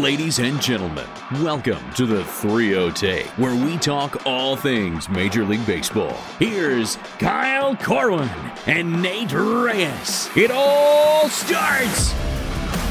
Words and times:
Ladies 0.00 0.40
and 0.40 0.60
gentlemen, 0.60 1.06
welcome 1.42 1.82
to 1.94 2.04
the 2.04 2.22
30 2.22 2.92
Take, 2.92 3.24
where 3.38 3.54
we 3.54 3.78
talk 3.78 4.26
all 4.26 4.54
things 4.54 5.08
Major 5.08 5.42
League 5.42 5.64
Baseball. 5.64 6.12
Here's 6.38 6.96
Kyle 7.18 7.74
Corwin 7.76 8.28
and 8.66 9.00
Nate 9.00 9.32
Reyes. 9.32 10.28
It 10.36 10.50
all 10.50 11.30
starts 11.30 12.12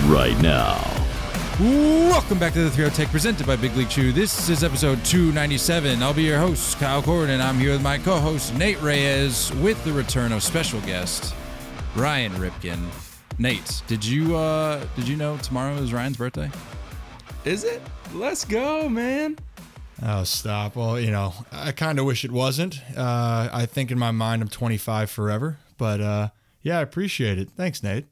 right 0.05 0.35
now. 0.41 0.81
Welcome 1.59 2.39
back 2.39 2.53
to 2.53 2.63
the 2.63 2.71
30 2.71 2.95
Take 2.95 3.09
presented 3.09 3.45
by 3.45 3.55
Big 3.55 3.75
League 3.75 3.89
Chew. 3.89 4.11
This 4.11 4.49
is 4.49 4.63
episode 4.63 5.05
297. 5.05 6.01
I'll 6.01 6.11
be 6.11 6.23
your 6.23 6.39
host, 6.39 6.79
Kyle 6.79 7.03
Corwin, 7.03 7.29
and 7.29 7.43
I'm 7.43 7.59
here 7.59 7.73
with 7.73 7.83
my 7.83 7.99
co 7.99 8.17
host, 8.19 8.55
Nate 8.55 8.81
Reyes, 8.81 9.53
with 9.57 9.81
the 9.83 9.93
return 9.93 10.31
of 10.31 10.41
special 10.41 10.81
guest, 10.81 11.35
Ryan 11.95 12.31
Ripken. 12.33 12.79
Nate, 13.37 13.83
did 13.85 14.03
you 14.03 14.35
uh 14.35 14.83
did 14.95 15.07
you 15.07 15.17
know 15.17 15.37
tomorrow 15.37 15.75
is 15.75 15.93
Ryan's 15.93 16.17
birthday? 16.17 16.49
Is 17.45 17.63
it? 17.63 17.81
Let's 18.13 18.43
go, 18.43 18.89
man. 18.89 19.37
Oh, 20.03 20.23
stop. 20.23 20.75
Well, 20.75 20.99
you 20.99 21.11
know, 21.11 21.33
I 21.51 21.71
kind 21.71 21.99
of 21.99 22.05
wish 22.05 22.25
it 22.25 22.31
wasn't. 22.31 22.81
Uh, 22.97 23.49
I 23.51 23.65
think 23.65 23.91
in 23.91 23.99
my 23.99 24.11
mind 24.11 24.41
I'm 24.41 24.47
25 24.49 25.09
forever, 25.11 25.57
but 25.77 26.01
uh, 26.01 26.29
yeah, 26.63 26.79
I 26.79 26.81
appreciate 26.81 27.37
it. 27.37 27.49
Thanks, 27.55 27.83
Nate. 27.83 28.05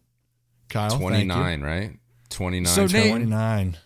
Kyle, 0.69 0.89
thank 0.91 1.01
you. 1.01 1.07
29, 1.07 1.61
right? 1.61 1.97
29. 2.29 2.65
So, 2.73 2.85
Nate- 2.85 3.09
29. 3.11 3.77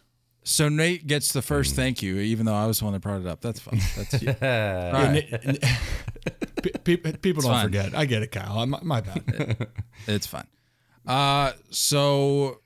So 0.43 0.69
Nate 0.69 1.07
gets 1.07 1.33
the 1.33 1.41
first 1.41 1.75
thank 1.75 2.01
you, 2.01 2.17
even 2.19 2.45
though 2.45 2.53
I 2.55 2.67
was 2.67 2.79
the 2.79 2.85
one 2.85 2.93
that 2.93 3.01
brought 3.01 3.19
it 3.21 3.27
up. 3.27 3.41
That's 3.41 3.59
fine. 3.59 3.79
That's 3.97 4.21
you. 4.21 4.33
Right. 4.41 5.25
Ni- 5.45 5.51
ni- 5.53 6.71
pe- 6.85 6.95
pe- 6.97 7.13
people 7.17 7.41
don't 7.41 7.51
fine. 7.51 7.65
forget. 7.65 7.93
I 7.95 8.05
get 8.05 8.21
it, 8.23 8.31
Kyle. 8.31 8.65
My, 8.65 8.79
my 8.81 9.01
bad. 9.01 9.67
It's 10.07 10.25
fine. 10.27 10.47
Uh 11.05 11.51
so 11.69 12.61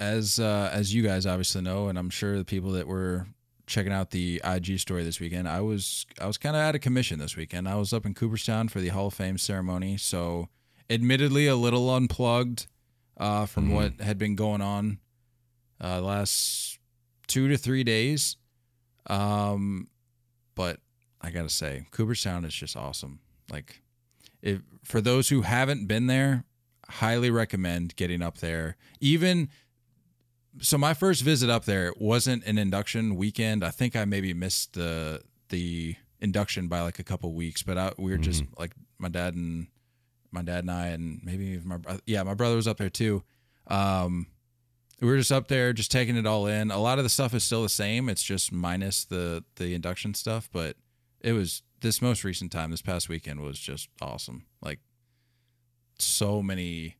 as 0.00 0.38
uh 0.38 0.70
as 0.72 0.94
you 0.94 1.02
guys 1.02 1.26
obviously 1.26 1.62
know, 1.62 1.88
and 1.88 1.98
I'm 1.98 2.10
sure 2.10 2.38
the 2.38 2.44
people 2.44 2.72
that 2.72 2.86
were 2.86 3.26
checking 3.66 3.92
out 3.92 4.10
the 4.10 4.40
IG 4.44 4.78
story 4.78 5.04
this 5.04 5.20
weekend, 5.20 5.48
I 5.48 5.60
was 5.60 6.06
I 6.20 6.26
was 6.26 6.38
kind 6.38 6.56
of 6.56 6.62
out 6.62 6.74
of 6.74 6.80
commission 6.80 7.18
this 7.18 7.36
weekend. 7.36 7.68
I 7.68 7.76
was 7.76 7.92
up 7.92 8.06
in 8.06 8.14
Cooperstown 8.14 8.68
for 8.68 8.80
the 8.80 8.88
Hall 8.88 9.08
of 9.08 9.14
Fame 9.14 9.38
ceremony, 9.38 9.96
so 9.96 10.48
admittedly 10.88 11.46
a 11.46 11.56
little 11.56 11.90
unplugged 11.94 12.66
uh 13.18 13.46
from 13.46 13.72
what 13.72 14.00
had 14.00 14.16
been 14.18 14.36
going 14.36 14.60
on 14.60 14.98
uh 15.80 15.96
the 15.96 16.06
last 16.06 16.78
2 17.26 17.48
to 17.48 17.58
3 17.58 17.84
days. 17.84 18.36
Um 19.06 19.88
but 20.54 20.80
I 21.20 21.30
got 21.30 21.42
to 21.42 21.48
say, 21.48 21.86
Cooperstown 21.90 22.44
is 22.44 22.54
just 22.54 22.76
awesome. 22.76 23.20
Like 23.50 23.82
if 24.40 24.60
for 24.84 25.00
those 25.00 25.28
who 25.28 25.42
haven't 25.42 25.86
been 25.86 26.06
there, 26.06 26.44
highly 26.88 27.30
recommend 27.30 27.96
getting 27.96 28.22
up 28.22 28.38
there. 28.38 28.76
Even 29.00 29.48
so, 30.60 30.78
my 30.78 30.94
first 30.94 31.22
visit 31.22 31.50
up 31.50 31.64
there 31.64 31.92
wasn't 31.98 32.44
an 32.44 32.58
induction 32.58 33.16
weekend. 33.16 33.64
I 33.64 33.70
think 33.70 33.96
I 33.96 34.04
maybe 34.04 34.32
missed 34.34 34.74
the 34.74 35.22
the 35.48 35.96
induction 36.20 36.68
by 36.68 36.82
like 36.82 36.98
a 36.98 37.04
couple 37.04 37.32
weeks, 37.32 37.62
but 37.62 37.78
I, 37.78 37.92
we 37.98 38.10
were 38.10 38.18
just 38.18 38.44
like 38.58 38.72
my 38.98 39.08
dad 39.08 39.34
and 39.34 39.68
my 40.30 40.42
dad 40.42 40.60
and 40.60 40.70
I, 40.70 40.88
and 40.88 41.20
maybe 41.22 41.60
my 41.64 41.78
yeah, 42.06 42.22
my 42.22 42.34
brother 42.34 42.56
was 42.56 42.68
up 42.68 42.78
there 42.78 42.90
too. 42.90 43.22
Um, 43.66 44.26
we 45.00 45.06
were 45.08 45.16
just 45.16 45.32
up 45.32 45.48
there, 45.48 45.72
just 45.72 45.92
taking 45.92 46.16
it 46.16 46.26
all 46.26 46.46
in. 46.46 46.70
A 46.70 46.78
lot 46.78 46.98
of 46.98 47.04
the 47.04 47.10
stuff 47.10 47.34
is 47.34 47.44
still 47.44 47.62
the 47.62 47.68
same. 47.68 48.08
It's 48.08 48.22
just 48.22 48.52
minus 48.52 49.04
the 49.04 49.44
the 49.56 49.74
induction 49.74 50.14
stuff, 50.14 50.48
but 50.52 50.76
it 51.20 51.32
was 51.32 51.62
this 51.80 52.02
most 52.02 52.24
recent 52.24 52.50
time 52.50 52.70
this 52.70 52.82
past 52.82 53.08
weekend 53.08 53.40
was 53.40 53.58
just 53.58 53.88
awesome 54.00 54.44
like 54.60 54.80
so 55.98 56.42
many 56.42 56.96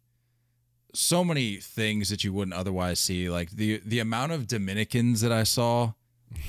so 0.94 1.22
many 1.24 1.56
things 1.56 2.08
that 2.08 2.24
you 2.24 2.32
wouldn't 2.32 2.54
otherwise 2.56 2.98
see 2.98 3.28
like 3.30 3.50
the 3.50 3.80
the 3.84 3.98
amount 3.98 4.32
of 4.32 4.46
dominicans 4.46 5.20
that 5.20 5.30
i 5.32 5.42
saw 5.42 5.92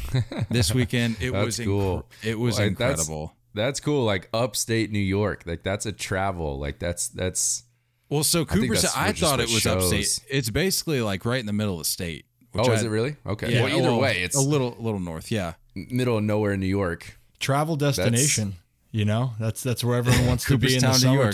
this 0.50 0.74
weekend 0.74 1.16
it 1.22 1.32
That's 1.32 1.46
was 1.46 1.60
cool. 1.60 2.06
it 2.24 2.38
was 2.38 2.60
Like, 2.60 2.78
that's- 2.78 3.00
incredible 3.00 3.36
That's 3.54 3.80
cool. 3.80 4.06
Like 4.06 4.30
upstate 4.34 4.92
New 4.92 5.00
York. 5.00 5.44
Like 5.46 5.64
that's 5.64 5.86
a 5.88 5.92
travel. 5.92 6.60
Like 6.60 6.80
that's 6.80 7.08
that's 7.10 7.64
well 8.10 8.24
so 8.24 8.44
cooper 8.46 8.74
that's 8.76 8.96
i 8.96 9.12
thought 9.12 9.40
it 9.40 9.50
was 9.50 9.62
shows. 9.62 9.92
upstate 9.94 10.20
it's 10.30 10.50
basically 10.50 11.02
like 11.02 11.26
right 11.26 11.40
in 11.40 11.46
the 11.46 11.54
middle 11.54 11.74
of 11.76 11.80
the 11.80 11.86
state 11.86 12.26
which 12.52 12.68
Oh, 12.68 12.72
I- 12.72 12.76
is 12.76 12.84
it 12.84 12.90
really? 12.90 13.16
Okay. 13.26 13.54
yeah, 13.54 13.64
well, 13.64 13.74
either 13.78 13.90
well, 13.92 14.00
way, 14.02 14.22
it's 14.24 14.36
a 14.36 14.42
little 14.42 14.76
a 14.78 14.82
little 14.82 15.00
north 15.00 15.32
yeah 15.32 15.54
middle 15.76 16.18
of 16.18 16.24
nowhere 16.24 16.54
in 16.54 16.60
New 16.60 16.66
York. 16.68 17.18
Travel 17.40 17.76
destination. 17.76 18.56
You 18.92 19.06
know, 19.06 19.34
that's 19.40 19.62
that's 19.64 19.84
where 19.84 19.98
everyone 19.98 20.26
wants 20.28 20.46
to 20.46 20.58
be 20.58 20.76
in 20.76 20.82
the 20.82 20.88
Cooperstown, 20.88 21.14
New 21.14 21.22
York. 21.22 21.34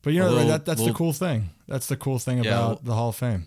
Summertime. 0.00 0.02
But 0.02 0.12
you 0.12 0.20
know, 0.20 0.30
little- 0.30 0.48
that, 0.48 0.64
that's 0.64 0.84
the 0.84 0.92
cool 0.92 1.12
thing. 1.12 1.50
That's 1.68 1.86
the 1.86 1.96
cool 1.96 2.18
thing 2.18 2.42
Yeah, 2.44 2.50
about 2.52 2.84
the 2.84 2.94
Hall 2.94 3.10
of 3.10 3.16
Fame. 3.16 3.46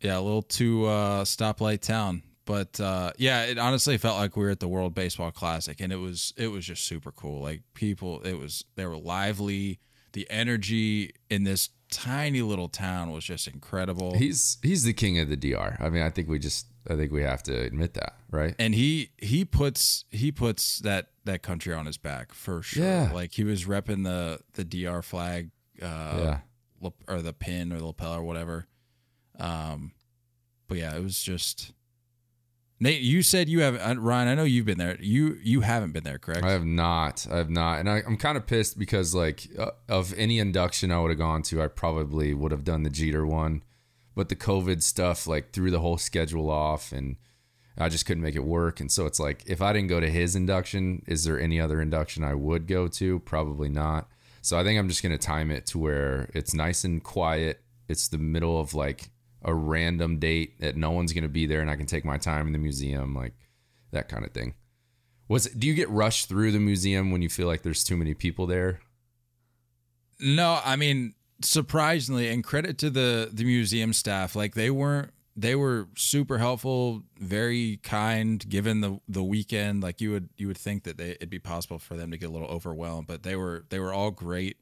yeah, 0.00 0.18
a 0.18 0.20
little 0.20 0.42
too 0.42 0.86
uh, 0.86 1.24
stoplight 1.24 1.80
town. 1.80 2.22
But 2.44 2.80
uh, 2.80 3.12
yeah, 3.18 3.44
it 3.44 3.58
honestly 3.58 3.98
felt 3.98 4.16
like 4.16 4.34
we 4.34 4.42
were 4.42 4.50
at 4.50 4.60
the 4.60 4.68
World 4.68 4.94
Baseball 4.94 5.30
Classic, 5.30 5.78
and 5.80 5.92
it 5.92 5.96
was 5.98 6.32
it 6.36 6.48
was 6.48 6.64
just 6.64 6.84
super 6.84 7.12
cool. 7.12 7.42
Like 7.42 7.60
people, 7.74 8.22
it 8.22 8.34
was 8.38 8.64
they 8.76 8.86
were 8.86 8.96
lively. 8.96 9.80
The 10.14 10.26
energy 10.30 11.12
in 11.28 11.44
this 11.44 11.68
tiny 11.90 12.40
little 12.40 12.68
town 12.68 13.12
was 13.12 13.24
just 13.24 13.46
incredible. 13.46 14.14
He's 14.16 14.56
he's 14.62 14.84
the 14.84 14.94
king 14.94 15.18
of 15.18 15.28
the 15.28 15.36
DR. 15.36 15.76
I 15.78 15.90
mean, 15.90 16.02
I 16.02 16.08
think 16.08 16.28
we 16.28 16.38
just 16.38 16.66
I 16.88 16.96
think 16.96 17.12
we 17.12 17.22
have 17.22 17.42
to 17.44 17.52
admit 17.60 17.92
that, 17.94 18.14
right? 18.30 18.54
and 18.58 18.74
he 18.74 19.10
he 19.18 19.44
puts 19.44 20.06
he 20.10 20.32
puts 20.32 20.78
that 20.78 21.08
that 21.26 21.42
country 21.42 21.74
on 21.74 21.84
his 21.84 21.98
back 21.98 22.32
for 22.32 22.62
sure. 22.62 22.82
Yeah. 22.82 23.10
Like 23.12 23.32
he 23.34 23.44
was 23.44 23.66
repping 23.66 24.04
the 24.04 24.40
the 24.54 24.64
DR 24.64 25.02
flag, 25.02 25.50
uh, 25.82 26.18
yeah. 26.18 26.38
lap- 26.80 26.94
or 27.06 27.22
the 27.22 27.32
pin 27.32 27.72
or 27.72 27.78
the 27.78 27.86
lapel 27.86 28.14
or 28.14 28.22
whatever. 28.22 28.66
Um, 29.38 29.92
but 30.68 30.78
yeah, 30.78 30.94
it 30.94 31.02
was 31.02 31.22
just. 31.22 31.72
Nate, 32.80 33.00
you 33.00 33.22
said 33.22 33.48
you 33.48 33.60
have 33.60 33.74
uh, 33.74 34.00
Ryan. 34.00 34.28
I 34.28 34.34
know 34.36 34.44
you've 34.44 34.66
been 34.66 34.78
there. 34.78 34.96
You 35.00 35.36
you 35.42 35.62
haven't 35.62 35.92
been 35.92 36.04
there, 36.04 36.18
correct? 36.18 36.44
I 36.44 36.52
have 36.52 36.64
not. 36.64 37.26
I 37.30 37.38
have 37.38 37.50
not, 37.50 37.80
and 37.80 37.90
I, 37.90 38.02
I'm 38.06 38.16
kind 38.16 38.36
of 38.36 38.46
pissed 38.46 38.78
because 38.78 39.14
like 39.14 39.48
uh, 39.58 39.70
of 39.88 40.14
any 40.16 40.38
induction 40.38 40.92
I 40.92 41.00
would 41.00 41.10
have 41.10 41.18
gone 41.18 41.42
to, 41.44 41.60
I 41.60 41.66
probably 41.66 42.34
would 42.34 42.52
have 42.52 42.62
done 42.62 42.84
the 42.84 42.90
Jeter 42.90 43.26
one, 43.26 43.64
but 44.14 44.28
the 44.28 44.36
COVID 44.36 44.82
stuff 44.82 45.26
like 45.26 45.52
threw 45.52 45.72
the 45.72 45.80
whole 45.80 45.98
schedule 45.98 46.50
off, 46.50 46.92
and 46.92 47.16
I 47.76 47.88
just 47.88 48.06
couldn't 48.06 48.22
make 48.22 48.36
it 48.36 48.44
work. 48.44 48.78
And 48.78 48.92
so 48.92 49.06
it's 49.06 49.18
like 49.18 49.42
if 49.46 49.60
I 49.60 49.72
didn't 49.72 49.88
go 49.88 49.98
to 49.98 50.10
his 50.10 50.36
induction, 50.36 51.02
is 51.08 51.24
there 51.24 51.40
any 51.40 51.60
other 51.60 51.80
induction 51.80 52.22
I 52.22 52.34
would 52.34 52.68
go 52.68 52.86
to? 52.86 53.18
Probably 53.20 53.68
not. 53.68 54.08
So 54.48 54.58
I 54.58 54.64
think 54.64 54.78
I'm 54.78 54.88
just 54.88 55.02
gonna 55.02 55.18
time 55.18 55.50
it 55.50 55.66
to 55.66 55.78
where 55.78 56.30
it's 56.32 56.54
nice 56.54 56.82
and 56.82 57.04
quiet. 57.04 57.60
It's 57.86 58.08
the 58.08 58.16
middle 58.16 58.58
of 58.58 58.72
like 58.72 59.10
a 59.42 59.52
random 59.52 60.18
date 60.18 60.58
that 60.60 60.74
no 60.74 60.90
one's 60.90 61.12
gonna 61.12 61.28
be 61.28 61.44
there, 61.44 61.60
and 61.60 61.70
I 61.70 61.76
can 61.76 61.84
take 61.84 62.02
my 62.02 62.16
time 62.16 62.46
in 62.46 62.54
the 62.54 62.58
museum, 62.58 63.14
like 63.14 63.34
that 63.90 64.08
kind 64.08 64.24
of 64.24 64.32
thing. 64.32 64.54
Was 65.28 65.44
do 65.50 65.66
you 65.66 65.74
get 65.74 65.90
rushed 65.90 66.30
through 66.30 66.52
the 66.52 66.58
museum 66.58 67.10
when 67.10 67.20
you 67.20 67.28
feel 67.28 67.46
like 67.46 67.60
there's 67.60 67.84
too 67.84 67.98
many 67.98 68.14
people 68.14 68.46
there? 68.46 68.80
No, 70.18 70.62
I 70.64 70.76
mean 70.76 71.12
surprisingly, 71.42 72.28
and 72.28 72.42
credit 72.42 72.78
to 72.78 72.88
the 72.88 73.28
the 73.30 73.44
museum 73.44 73.92
staff. 73.92 74.34
Like 74.34 74.54
they 74.54 74.70
weren't 74.70 75.10
they 75.40 75.54
were 75.54 75.86
super 75.96 76.38
helpful, 76.38 77.02
very 77.18 77.78
kind. 77.82 78.46
Given 78.48 78.80
the 78.80 79.00
the 79.08 79.22
weekend, 79.22 79.82
like 79.82 80.00
you 80.00 80.10
would 80.10 80.28
you 80.36 80.48
would 80.48 80.58
think 80.58 80.82
that 80.82 80.98
they, 80.98 81.10
it'd 81.10 81.30
be 81.30 81.38
possible 81.38 81.78
for 81.78 81.96
them 81.96 82.10
to 82.10 82.18
get 82.18 82.28
a 82.28 82.32
little 82.32 82.48
overwhelmed, 82.48 83.06
but 83.06 83.22
they 83.22 83.36
were 83.36 83.64
they 83.70 83.78
were 83.78 83.92
all 83.92 84.10
great. 84.10 84.56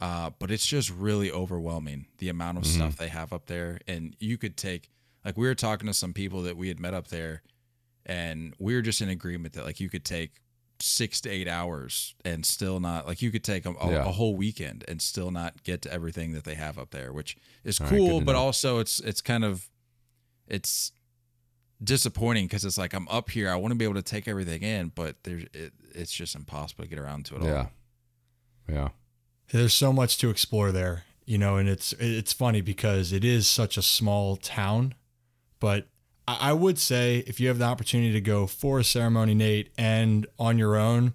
Uh, 0.00 0.30
but 0.38 0.50
it's 0.50 0.66
just 0.66 0.90
really 0.90 1.32
overwhelming 1.32 2.06
the 2.18 2.28
amount 2.28 2.56
of 2.58 2.64
stuff 2.64 2.96
they 2.96 3.08
have 3.08 3.32
up 3.32 3.46
there, 3.46 3.80
and 3.88 4.14
you 4.20 4.36
could 4.38 4.56
take 4.56 4.90
like 5.24 5.36
we 5.36 5.46
were 5.46 5.54
talking 5.56 5.86
to 5.88 5.94
some 5.94 6.12
people 6.12 6.42
that 6.42 6.56
we 6.56 6.68
had 6.68 6.78
met 6.78 6.94
up 6.94 7.08
there, 7.08 7.42
and 8.06 8.54
we 8.58 8.74
were 8.74 8.82
just 8.82 9.00
in 9.00 9.08
agreement 9.08 9.54
that 9.54 9.64
like 9.64 9.80
you 9.80 9.88
could 9.88 10.04
take 10.04 10.32
six 10.80 11.20
to 11.22 11.28
eight 11.30 11.48
hours 11.48 12.14
and 12.24 12.46
still 12.46 12.78
not 12.78 13.06
like 13.08 13.20
you 13.20 13.32
could 13.32 13.42
take 13.42 13.66
a, 13.66 13.70
a, 13.70 13.90
Yeah. 13.90 14.06
a 14.06 14.12
whole 14.12 14.36
weekend 14.36 14.84
and 14.86 15.02
still 15.02 15.32
not 15.32 15.64
get 15.64 15.82
to 15.82 15.92
everything 15.92 16.30
that 16.34 16.44
they 16.44 16.54
have 16.54 16.78
up 16.78 16.90
there 16.90 17.12
which 17.12 17.36
is 17.64 17.80
All 17.80 17.88
right, 17.88 17.96
cool 17.96 18.20
to 18.20 18.24
but 18.24 18.36
also 18.36 18.78
it's 18.78 19.00
it's 19.00 19.20
kind 19.20 19.44
of 19.44 19.68
it's 20.48 20.92
disappointing 21.82 22.46
because 22.46 22.64
it's 22.64 22.76
like 22.78 22.92
i'm 22.92 23.06
up 23.08 23.30
here 23.30 23.48
i 23.48 23.54
want 23.54 23.70
to 23.70 23.76
be 23.76 23.84
able 23.84 23.94
to 23.94 24.02
take 24.02 24.26
everything 24.26 24.62
in 24.62 24.88
but 24.96 25.14
there's 25.22 25.44
it, 25.54 25.72
it's 25.94 26.10
just 26.12 26.34
impossible 26.34 26.82
to 26.84 26.90
get 26.90 26.98
around 26.98 27.24
to 27.24 27.36
it 27.36 27.42
all 27.42 27.46
Yeah. 27.48 27.66
Yeah. 28.68 28.88
There's 29.52 29.72
so 29.72 29.92
much 29.94 30.18
to 30.18 30.28
explore 30.28 30.72
there, 30.72 31.04
you 31.24 31.38
know, 31.38 31.56
and 31.56 31.68
it's 31.70 31.94
it's 31.94 32.32
funny 32.34 32.60
because 32.60 33.12
it 33.14 33.24
is 33.24 33.46
such 33.48 33.78
a 33.78 33.82
small 33.82 34.36
town, 34.36 34.92
but 35.58 35.86
I 36.26 36.50
I 36.50 36.52
would 36.52 36.78
say 36.78 37.24
if 37.26 37.40
you 37.40 37.48
have 37.48 37.58
the 37.58 37.64
opportunity 37.64 38.12
to 38.12 38.20
go 38.20 38.46
for 38.46 38.78
a 38.78 38.84
ceremony, 38.84 39.34
Nate, 39.34 39.70
and 39.78 40.26
on 40.38 40.58
your 40.58 40.76
own, 40.76 41.14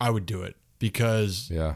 I 0.00 0.10
would 0.10 0.26
do 0.26 0.42
it 0.42 0.54
because 0.78 1.50
Yeah. 1.50 1.74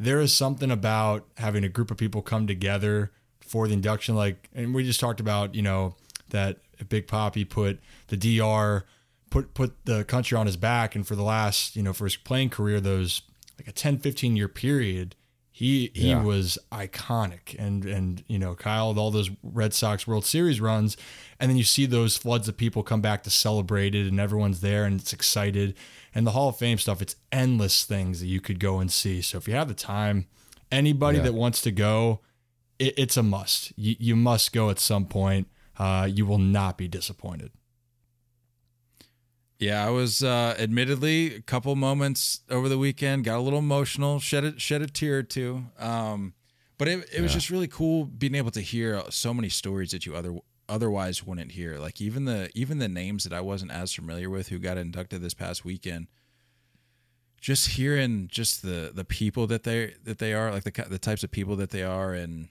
there 0.00 0.20
is 0.20 0.32
something 0.32 0.70
about 0.70 1.28
having 1.36 1.64
a 1.64 1.68
group 1.68 1.90
of 1.90 1.98
people 1.98 2.22
come 2.22 2.46
together 2.46 3.12
for 3.40 3.68
the 3.68 3.74
induction. 3.74 4.14
Like, 4.14 4.48
and 4.54 4.72
we 4.74 4.84
just 4.84 5.00
talked 5.00 5.20
about, 5.20 5.54
you 5.54 5.60
know, 5.60 5.96
that 6.32 6.58
Big 6.88 7.06
Poppy 7.06 7.44
put 7.44 7.78
the 8.08 8.16
DR, 8.18 8.84
put 9.30 9.54
put 9.54 9.84
the 9.86 10.04
country 10.04 10.36
on 10.36 10.46
his 10.46 10.56
back, 10.58 10.94
and 10.96 11.06
for 11.06 11.14
the 11.16 11.22
last, 11.22 11.76
you 11.76 11.82
know, 11.82 11.92
for 11.94 12.04
his 12.04 12.16
playing 12.16 12.50
career, 12.50 12.80
those 12.80 13.22
like 13.58 13.68
a 13.68 13.72
10, 13.72 13.98
15 13.98 14.36
year 14.36 14.48
period, 14.48 15.14
He 15.54 15.90
he 15.94 16.08
Yeah. 16.10 16.22
was 16.22 16.58
iconic, 16.72 17.54
and 17.58 17.84
and 17.84 18.24
you 18.26 18.38
know 18.38 18.54
Kyle 18.54 18.88
with 18.88 18.98
all 18.98 19.10
those 19.10 19.30
Red 19.42 19.74
Sox 19.74 20.06
World 20.06 20.24
Series 20.24 20.60
runs, 20.60 20.96
and 21.38 21.50
then 21.50 21.56
you 21.58 21.62
see 21.64 21.84
those 21.86 22.16
floods 22.16 22.48
of 22.48 22.56
people 22.56 22.82
come 22.82 23.00
back 23.02 23.22
to 23.24 23.30
celebrate 23.30 23.94
it, 23.94 24.06
and 24.08 24.18
everyone's 24.18 24.60
there 24.60 24.84
and 24.86 24.98
it's 25.00 25.12
excited, 25.12 25.74
and 26.14 26.26
the 26.26 26.30
Hall 26.32 26.48
of 26.48 26.56
Fame 26.56 26.78
stuff. 26.78 27.02
It's 27.02 27.16
endless 27.30 27.84
things 27.84 28.20
that 28.20 28.26
you 28.28 28.40
could 28.40 28.58
go 28.60 28.80
and 28.80 28.90
see. 28.90 29.20
So 29.22 29.36
if 29.38 29.46
you 29.46 29.54
have 29.54 29.68
the 29.68 29.74
time, 29.74 30.26
anybody 30.70 31.18
Yeah. 31.18 31.24
that 31.24 31.34
wants 31.34 31.60
to 31.62 31.70
go, 31.70 32.20
it, 32.78 32.94
it's 32.98 33.16
a 33.18 33.22
must. 33.22 33.72
You 33.76 33.94
you 34.00 34.16
must 34.16 34.52
go 34.54 34.70
at 34.70 34.78
some 34.80 35.04
point. 35.06 35.46
Uh, 35.82 36.04
you 36.06 36.24
will 36.24 36.38
not 36.38 36.78
be 36.78 36.86
disappointed. 36.86 37.50
Yeah, 39.58 39.84
I 39.84 39.90
was 39.90 40.22
uh, 40.22 40.54
admittedly 40.56 41.34
a 41.34 41.40
couple 41.40 41.74
moments 41.74 42.40
over 42.48 42.68
the 42.68 42.78
weekend, 42.78 43.24
got 43.24 43.38
a 43.38 43.40
little 43.40 43.58
emotional, 43.58 44.20
shed 44.20 44.44
a, 44.44 44.58
shed 44.60 44.80
a 44.82 44.86
tear 44.86 45.18
or 45.18 45.22
two. 45.24 45.64
Um, 45.80 46.34
but 46.78 46.86
it, 46.86 47.08
it 47.12 47.20
was 47.20 47.32
Yeah. 47.32 47.38
just 47.38 47.50
really 47.50 47.66
cool 47.66 48.04
being 48.04 48.36
able 48.36 48.52
to 48.52 48.60
hear 48.60 49.02
so 49.10 49.34
many 49.34 49.48
stories 49.48 49.90
that 49.90 50.06
you 50.06 50.14
other 50.14 50.36
otherwise 50.68 51.26
wouldn't 51.26 51.50
hear. 51.52 51.78
Like 51.78 52.00
even 52.00 52.26
the 52.26 52.48
even 52.54 52.78
the 52.78 52.88
names 52.88 53.24
that 53.24 53.32
I 53.32 53.40
wasn't 53.40 53.72
as 53.72 53.92
familiar 53.92 54.30
with 54.30 54.48
who 54.50 54.60
got 54.60 54.78
inducted 54.78 55.20
this 55.20 55.34
past 55.34 55.64
weekend. 55.64 56.06
Just 57.40 57.70
hearing 57.70 58.28
just 58.30 58.62
the 58.62 58.92
the 58.94 59.04
people 59.04 59.48
that 59.48 59.64
they 59.64 59.94
that 60.04 60.18
they 60.18 60.32
are, 60.32 60.52
like 60.52 60.62
the 60.64 60.86
the 60.88 60.98
types 60.98 61.24
of 61.24 61.32
people 61.32 61.56
that 61.56 61.70
they 61.70 61.82
are, 61.82 62.14
and 62.14 62.50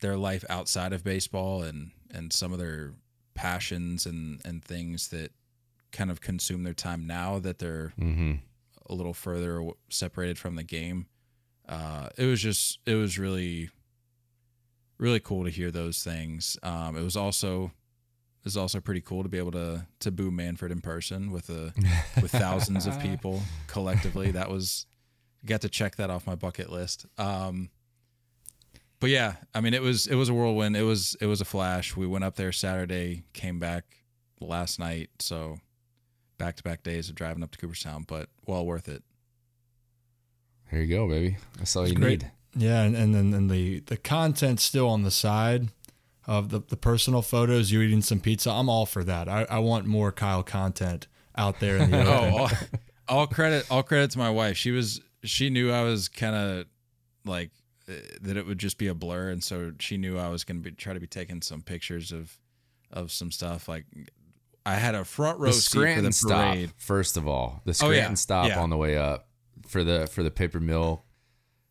their 0.00 0.16
life 0.16 0.44
outside 0.50 0.92
of 0.92 1.04
baseball, 1.04 1.62
and 1.62 1.92
and 2.12 2.32
some 2.32 2.52
of 2.52 2.58
their 2.58 2.92
passions 3.34 4.06
and 4.06 4.40
and 4.44 4.64
things 4.64 5.08
that 5.08 5.30
kind 5.92 6.10
of 6.10 6.20
consume 6.20 6.62
their 6.64 6.74
time 6.74 7.06
now 7.06 7.38
that 7.38 7.58
they're 7.58 7.92
Mm-hmm. 7.98 8.32
a 8.88 8.94
little 8.94 9.14
further 9.14 9.66
separated 9.90 10.38
from 10.38 10.56
the 10.56 10.62
game. 10.62 11.06
Uh, 11.68 12.08
it 12.16 12.24
was 12.26 12.40
just 12.40 12.78
it 12.86 12.94
was 12.94 13.18
really 13.18 13.70
really 14.98 15.20
cool 15.20 15.44
to 15.44 15.50
hear 15.50 15.70
those 15.70 16.02
things. 16.02 16.56
Um, 16.62 16.96
it 16.96 17.02
was 17.02 17.16
also 17.16 17.64
it 17.66 18.44
was 18.44 18.56
also 18.56 18.80
pretty 18.80 19.00
cool 19.00 19.22
to 19.22 19.28
be 19.28 19.38
able 19.38 19.52
to 19.52 19.86
to 20.00 20.10
boo 20.10 20.30
Manfred 20.30 20.72
in 20.72 20.80
person 20.80 21.30
with 21.30 21.50
a 21.50 21.72
with 22.22 22.30
thousands 22.30 22.86
of 22.86 22.98
people 23.00 23.42
collectively. 23.66 24.30
That 24.30 24.50
was 24.50 24.86
got 25.44 25.60
to 25.62 25.68
check 25.68 25.96
that 25.96 26.10
off 26.10 26.26
my 26.26 26.34
bucket 26.34 26.70
list. 26.70 27.06
Um, 27.18 27.70
but 29.00 29.10
yeah, 29.10 29.34
I 29.54 29.60
mean 29.60 29.74
it 29.74 29.82
was 29.82 30.06
it 30.06 30.14
was 30.14 30.28
a 30.28 30.34
whirlwind. 30.34 30.76
It 30.76 30.82
was 30.82 31.16
it 31.20 31.26
was 31.26 31.40
a 31.40 31.44
flash. 31.44 31.96
We 31.96 32.06
went 32.06 32.24
up 32.24 32.36
there 32.36 32.52
Saturday, 32.52 33.24
came 33.32 33.58
back 33.58 33.84
last 34.40 34.78
night, 34.78 35.10
so 35.18 35.58
back 36.38 36.56
to 36.56 36.62
back 36.62 36.82
days 36.82 37.08
of 37.08 37.14
driving 37.14 37.42
up 37.42 37.50
to 37.52 37.58
Cooperstown, 37.58 38.04
but 38.06 38.28
well 38.46 38.64
worth 38.64 38.88
it. 38.88 39.02
There 40.70 40.82
you 40.82 40.94
go, 40.96 41.08
baby. 41.08 41.36
That's 41.58 41.76
all 41.76 41.86
you 41.86 41.94
great. 41.94 42.22
need. 42.22 42.30
Yeah, 42.56 42.82
and, 42.82 42.96
and 42.96 43.14
then 43.14 43.34
and 43.34 43.50
the 43.50 43.80
the 43.80 43.96
content 43.96 44.60
still 44.60 44.88
on 44.88 45.02
the 45.02 45.10
side 45.10 45.68
of 46.26 46.48
the, 46.48 46.60
the 46.60 46.76
personal 46.76 47.22
photos, 47.22 47.70
you 47.70 47.80
eating 47.82 48.02
some 48.02 48.20
pizza. 48.20 48.50
I'm 48.50 48.68
all 48.68 48.86
for 48.86 49.04
that. 49.04 49.28
I, 49.28 49.46
I 49.48 49.58
want 49.60 49.86
more 49.86 50.10
Kyle 50.10 50.42
content 50.42 51.06
out 51.36 51.60
there 51.60 51.76
in 51.76 51.90
the 51.90 52.00
open. 52.00 52.32
Oh, 52.32 52.38
all, 52.38 52.50
all 53.08 53.26
credit 53.26 53.66
all 53.70 53.82
credit 53.82 54.10
to 54.12 54.18
my 54.18 54.30
wife. 54.30 54.56
She 54.56 54.70
was 54.70 55.00
she 55.22 55.50
knew 55.50 55.70
I 55.70 55.82
was 55.82 56.08
kind 56.08 56.34
of 56.34 56.66
like 57.24 57.50
Uh, 57.88 57.92
that 58.20 58.36
it 58.36 58.44
would 58.46 58.58
just 58.58 58.78
be 58.78 58.88
a 58.88 58.94
blur, 58.94 59.28
and 59.30 59.44
so 59.44 59.72
she 59.78 59.96
knew 59.96 60.18
I 60.18 60.28
was 60.28 60.42
going 60.42 60.60
to 60.62 60.70
be 60.70 60.74
try 60.74 60.92
to 60.92 60.98
be 61.00 61.06
taking 61.06 61.40
some 61.42 61.62
pictures 61.62 62.10
of 62.12 62.36
of 62.90 63.12
some 63.12 63.30
stuff. 63.30 63.68
Like 63.68 63.84
I 64.64 64.74
had 64.74 64.94
a 64.96 65.04
front 65.04 65.38
row 65.38 65.46
The 65.48 65.52
seat 65.52 65.64
for 65.64 65.70
Scranton 65.70 66.04
the 66.06 66.12
stop, 66.12 66.56
first 66.78 67.16
of 67.16 67.28
all. 67.28 67.62
The 67.64 67.70
Oh, 67.82 67.90
yeah. 67.90 67.96
Scranton 67.98 68.16
stop 68.16 68.48
Yeah. 68.48 68.60
on 68.60 68.70
the 68.70 68.76
way 68.76 68.96
up 68.96 69.28
for 69.68 69.84
the 69.84 70.08
for 70.08 70.22
the 70.24 70.30
paper 70.32 70.58
mill. 70.58 71.04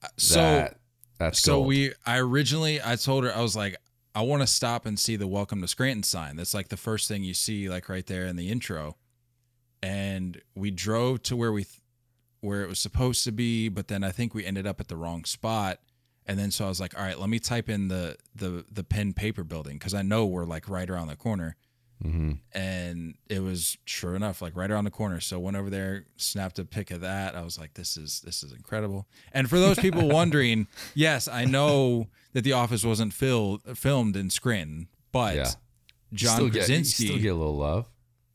Uh, 0.02 0.08
so 0.18 0.36
That, 0.40 0.80
that's 1.18 1.42
so 1.42 1.56
gold. 1.56 1.68
we 1.68 1.94
I 2.06 2.20
originally 2.20 2.80
I 2.82 2.96
told 2.96 3.26
her 3.26 3.36
I 3.36 3.42
was 3.42 3.56
like 3.58 3.76
I 4.14 4.22
want 4.22 4.42
to 4.42 4.48
stop 4.48 4.86
and 4.86 4.98
see 4.98 5.18
the 5.18 5.28
welcome 5.28 5.60
to 5.62 5.68
Scranton 5.68 6.04
sign. 6.04 6.38
That's 6.38 6.54
like 6.54 6.70
the 6.70 6.78
first 6.78 7.10
thing 7.10 7.26
you 7.26 7.34
see 7.34 7.68
like 7.70 7.90
right 7.90 8.06
there 8.06 8.26
in 8.26 8.38
the 8.38 8.50
intro. 8.50 8.96
And 9.84 10.42
we 10.56 10.72
drove 10.72 11.22
to 11.24 11.36
where 11.36 11.52
we 11.52 11.66
th- 11.66 11.82
where 12.40 12.62
it 12.64 12.70
was 12.70 12.80
supposed 12.80 13.24
to 13.26 13.32
be, 13.34 13.68
but 13.70 13.88
then 13.90 14.04
I 14.04 14.12
think 14.12 14.34
we 14.34 14.46
ended 14.46 14.66
up 14.66 14.80
at 14.80 14.88
the 14.88 14.96
wrong 14.96 15.26
spot. 15.26 15.80
And 16.28 16.40
then 16.40 16.50
so 16.52 16.66
I 16.66 16.70
was 16.70 16.80
like, 16.80 16.98
all 16.98 17.04
right, 17.04 17.20
let 17.20 17.30
me 17.30 17.40
type 17.40 17.70
in 17.70 17.88
the 17.88 18.18
the 18.36 18.66
the 18.72 18.84
pen 18.84 19.14
paper 19.14 19.44
building 19.44 19.78
cuz 19.80 19.94
I 19.94 20.02
know 20.02 20.26
we're 20.26 20.46
like 20.46 20.68
right 20.70 20.90
around 20.90 21.08
the 21.08 21.16
corner. 21.16 21.56
hmm 22.02 22.34
And 22.54 23.16
it 23.30 23.40
was 23.42 23.78
sure 23.86 24.16
enough 24.16 24.42
like 24.42 24.56
right 24.56 24.70
around 24.72 24.86
the 24.86 24.92
corner. 24.92 25.20
So 25.22 25.40
went 25.40 25.56
over 25.56 25.70
there, 25.70 26.06
snapped 26.18 26.60
a 26.60 26.66
pic 26.66 26.92
of 26.92 27.02
that. 27.02 27.36
I 27.36 27.42
was 27.42 27.58
like, 27.60 27.76
this 27.76 27.96
is 27.96 28.22
this 28.22 28.44
is 28.44 28.52
incredible. 28.52 29.08
And 29.32 29.50
for 29.50 29.60
those 29.60 29.78
people 29.80 30.08
wondering, 30.20 30.68
yes, 30.94 31.28
I 31.28 31.46
know 31.46 32.08
that 32.34 32.42
the 32.44 32.54
office 32.54 32.84
wasn't 32.84 33.14
filled, 33.14 33.62
filmed 33.78 34.16
in 34.18 34.30
Scranton, 34.30 34.88
but 35.12 35.36
Yeah. 35.36 35.52
John 36.14 36.36
still 36.36 36.50
get, 36.50 36.60
Krasinski, 36.66 37.06
still 37.08 37.20
get 37.20 37.30
a 37.30 37.36
little 37.36 37.58
love. 37.58 37.90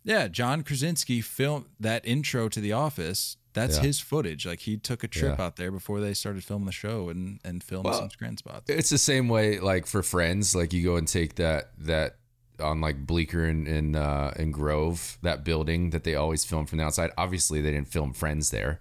yeah, 0.05 0.29
John 0.29 0.63
Krasinski 0.63 1.21
filmed 1.21 1.67
that 1.79 2.05
intro 2.07 2.49
to 2.49 2.61
the 2.61 2.73
office. 2.73 3.37
That's 3.53 3.77
Yeah. 3.79 3.83
his 3.83 3.99
footage. 4.01 4.47
Like 4.47 4.61
he 4.61 4.77
took 4.77 5.03
a 5.03 5.09
trip 5.09 5.39
Yeah. 5.39 5.45
out 5.45 5.57
there 5.57 5.71
before 5.73 6.01
they 6.01 6.15
started 6.15 6.45
filming 6.45 6.67
the 6.67 6.73
show 6.73 7.09
and 7.09 7.41
and 7.45 7.63
filmed 7.65 7.87
Well, 7.87 7.99
some 7.99 8.11
Scranton 8.11 8.37
spots. 8.39 8.71
It's 8.71 8.91
the 8.91 8.99
same 8.99 9.29
way, 9.29 9.59
like 9.59 9.87
for 9.87 10.03
Friends, 10.03 10.55
like 10.55 10.73
you 10.73 10.83
go 10.85 10.97
and 10.97 11.09
take 11.09 11.35
that 11.37 11.73
that 11.79 12.17
on 12.61 12.81
like 12.81 13.07
Bleecker 13.07 13.45
and 13.47 13.67
and, 13.67 13.97
uh, 13.97 14.33
and 14.37 14.53
Grove, 14.53 15.19
that 15.23 15.45
building 15.45 15.91
that 15.91 16.05
they 16.05 16.15
always 16.15 16.45
film 16.45 16.67
from 16.67 16.79
the 16.79 16.85
outside. 16.85 17.11
Obviously, 17.19 17.61
they 17.61 17.71
didn't 17.71 17.89
film 17.89 18.13
Friends 18.13 18.51
there, 18.51 18.81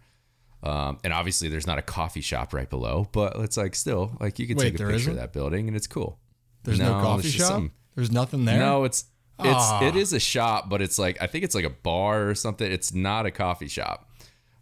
um, 0.64 1.00
and 1.04 1.14
obviously 1.14 1.48
there's 1.50 1.66
not 1.66 1.78
a 1.80 1.82
coffee 1.82 2.22
shop 2.22 2.54
right 2.54 2.70
below. 2.70 3.08
But 3.12 3.38
it's 3.38 3.58
like 3.58 3.74
still 3.76 4.18
like 4.20 4.38
you 4.38 4.48
can 4.48 4.58
Wait, 4.58 4.66
take 4.66 4.74
a 4.76 4.78
picture 4.80 4.92
isn't? 4.92 5.12
of 5.12 5.18
that 5.18 5.34
building 5.34 5.68
and 5.68 5.76
it's 5.78 5.88
cool. 5.88 6.20
There's 6.64 6.78
no, 6.80 6.98
No, 6.98 7.04
coffee 7.04 7.30
shop. 7.30 7.64
There's 7.96 8.12
nothing 8.12 8.46
there. 8.46 8.60
No, 8.60 8.84
it's 8.84 9.06
it's 9.40 9.48
Ah. 9.58 9.84
it 9.88 9.96
is 9.96 10.12
a 10.12 10.20
shop, 10.20 10.70
but 10.70 10.82
it's 10.82 11.00
like 11.00 11.18
I 11.22 11.28
think 11.28 11.44
it's 11.46 11.56
like 11.56 11.66
a 11.66 11.70
bar 11.70 12.28
or 12.30 12.36
something. 12.36 12.70
It's 12.70 12.94
not 12.94 13.26
a 13.26 13.32
coffee 13.32 13.70
shop. 13.70 14.09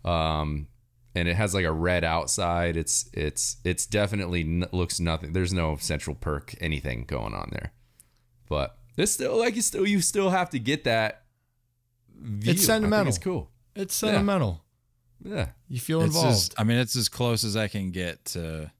Um 0.07 0.67
and 1.15 1.27
it 1.27 1.35
has 1.35 1.53
like 1.55 1.65
a 1.65 1.71
red 1.71 2.03
outside. 2.03 2.77
It's 2.77 3.09
it's 3.13 3.57
it's 3.63 3.85
definitely 3.85 4.41
n- 4.41 4.65
looks 4.71 4.99
nothing. 4.99 5.33
There's 5.33 5.53
no 5.53 5.75
central 5.77 6.15
perk 6.15 6.53
anything 6.61 7.05
going 7.05 7.33
on 7.33 7.49
there. 7.51 7.73
But 8.47 8.77
it's 8.97 9.11
still 9.11 9.37
like 9.37 9.55
you 9.55 9.61
still 9.61 9.87
you 9.87 9.99
still 10.01 10.29
have 10.29 10.49
to 10.51 10.59
get 10.59 10.83
that 10.83 11.23
view. 12.15 12.51
It's 12.53 12.65
sentimental. 12.65 13.07
It's 13.09 13.17
cool. 13.17 13.49
It's 13.75 13.95
sentimental. 13.95 14.63
Yeah. 15.23 15.49
You 15.67 15.79
feel 15.79 16.01
It's 16.01 16.15
involved. 16.15 16.29
as, 16.35 16.49
I 16.57 16.63
mean, 16.63 16.77
it's 16.77 16.95
as 16.95 17.09
close 17.09 17.43
as 17.43 17.57
I 17.57 17.67
can 17.67 17.89
get 17.91 18.23
to 18.25 18.71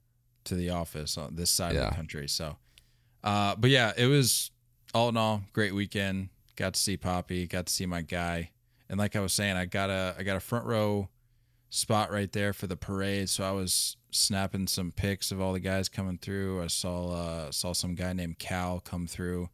to 0.45 0.55
the 0.55 0.69
office 0.69 1.17
on 1.17 1.35
this 1.35 1.49
side 1.51 1.75
of 1.75 1.89
the 1.89 1.95
country. 1.95 2.27
So, 2.29 2.55
uh, 3.23 3.55
but 3.55 3.69
yeah, 3.71 3.93
it 3.97 4.05
was 4.05 4.51
all 4.93 5.09
in 5.09 5.17
all 5.17 5.41
great 5.53 5.73
weekend. 5.73 6.29
Got 6.55 6.75
to 6.75 6.79
see 6.79 6.97
Poppy, 6.97 7.47
got 7.47 7.65
to 7.65 7.73
see 7.73 7.85
my 7.85 8.01
guy, 8.01 8.51
and 8.89 8.97
like 8.99 9.15
I 9.15 9.19
was 9.19 9.33
saying, 9.33 9.57
I 9.57 9.65
got 9.65 9.89
a 9.89 10.15
I 10.17 10.23
got 10.23 10.37
a 10.37 10.39
front 10.39 10.65
row 10.65 11.09
spot 11.69 12.11
right 12.11 12.31
there 12.31 12.53
for 12.53 12.67
the 12.67 12.77
parade. 12.77 13.29
So 13.29 13.43
I 13.43 13.51
was 13.51 13.97
snapping 14.11 14.67
some 14.67 14.91
pics 14.91 15.31
of 15.31 15.41
all 15.41 15.53
the 15.53 15.59
guys 15.59 15.89
coming 15.89 16.17
through. 16.17 16.63
I 16.63 16.67
saw 16.67 17.11
uh, 17.11 17.51
saw 17.51 17.73
some 17.73 17.95
guy 17.95 18.13
named 18.13 18.39
Cal 18.39 18.79
come 18.79 19.07
through. 19.07 19.49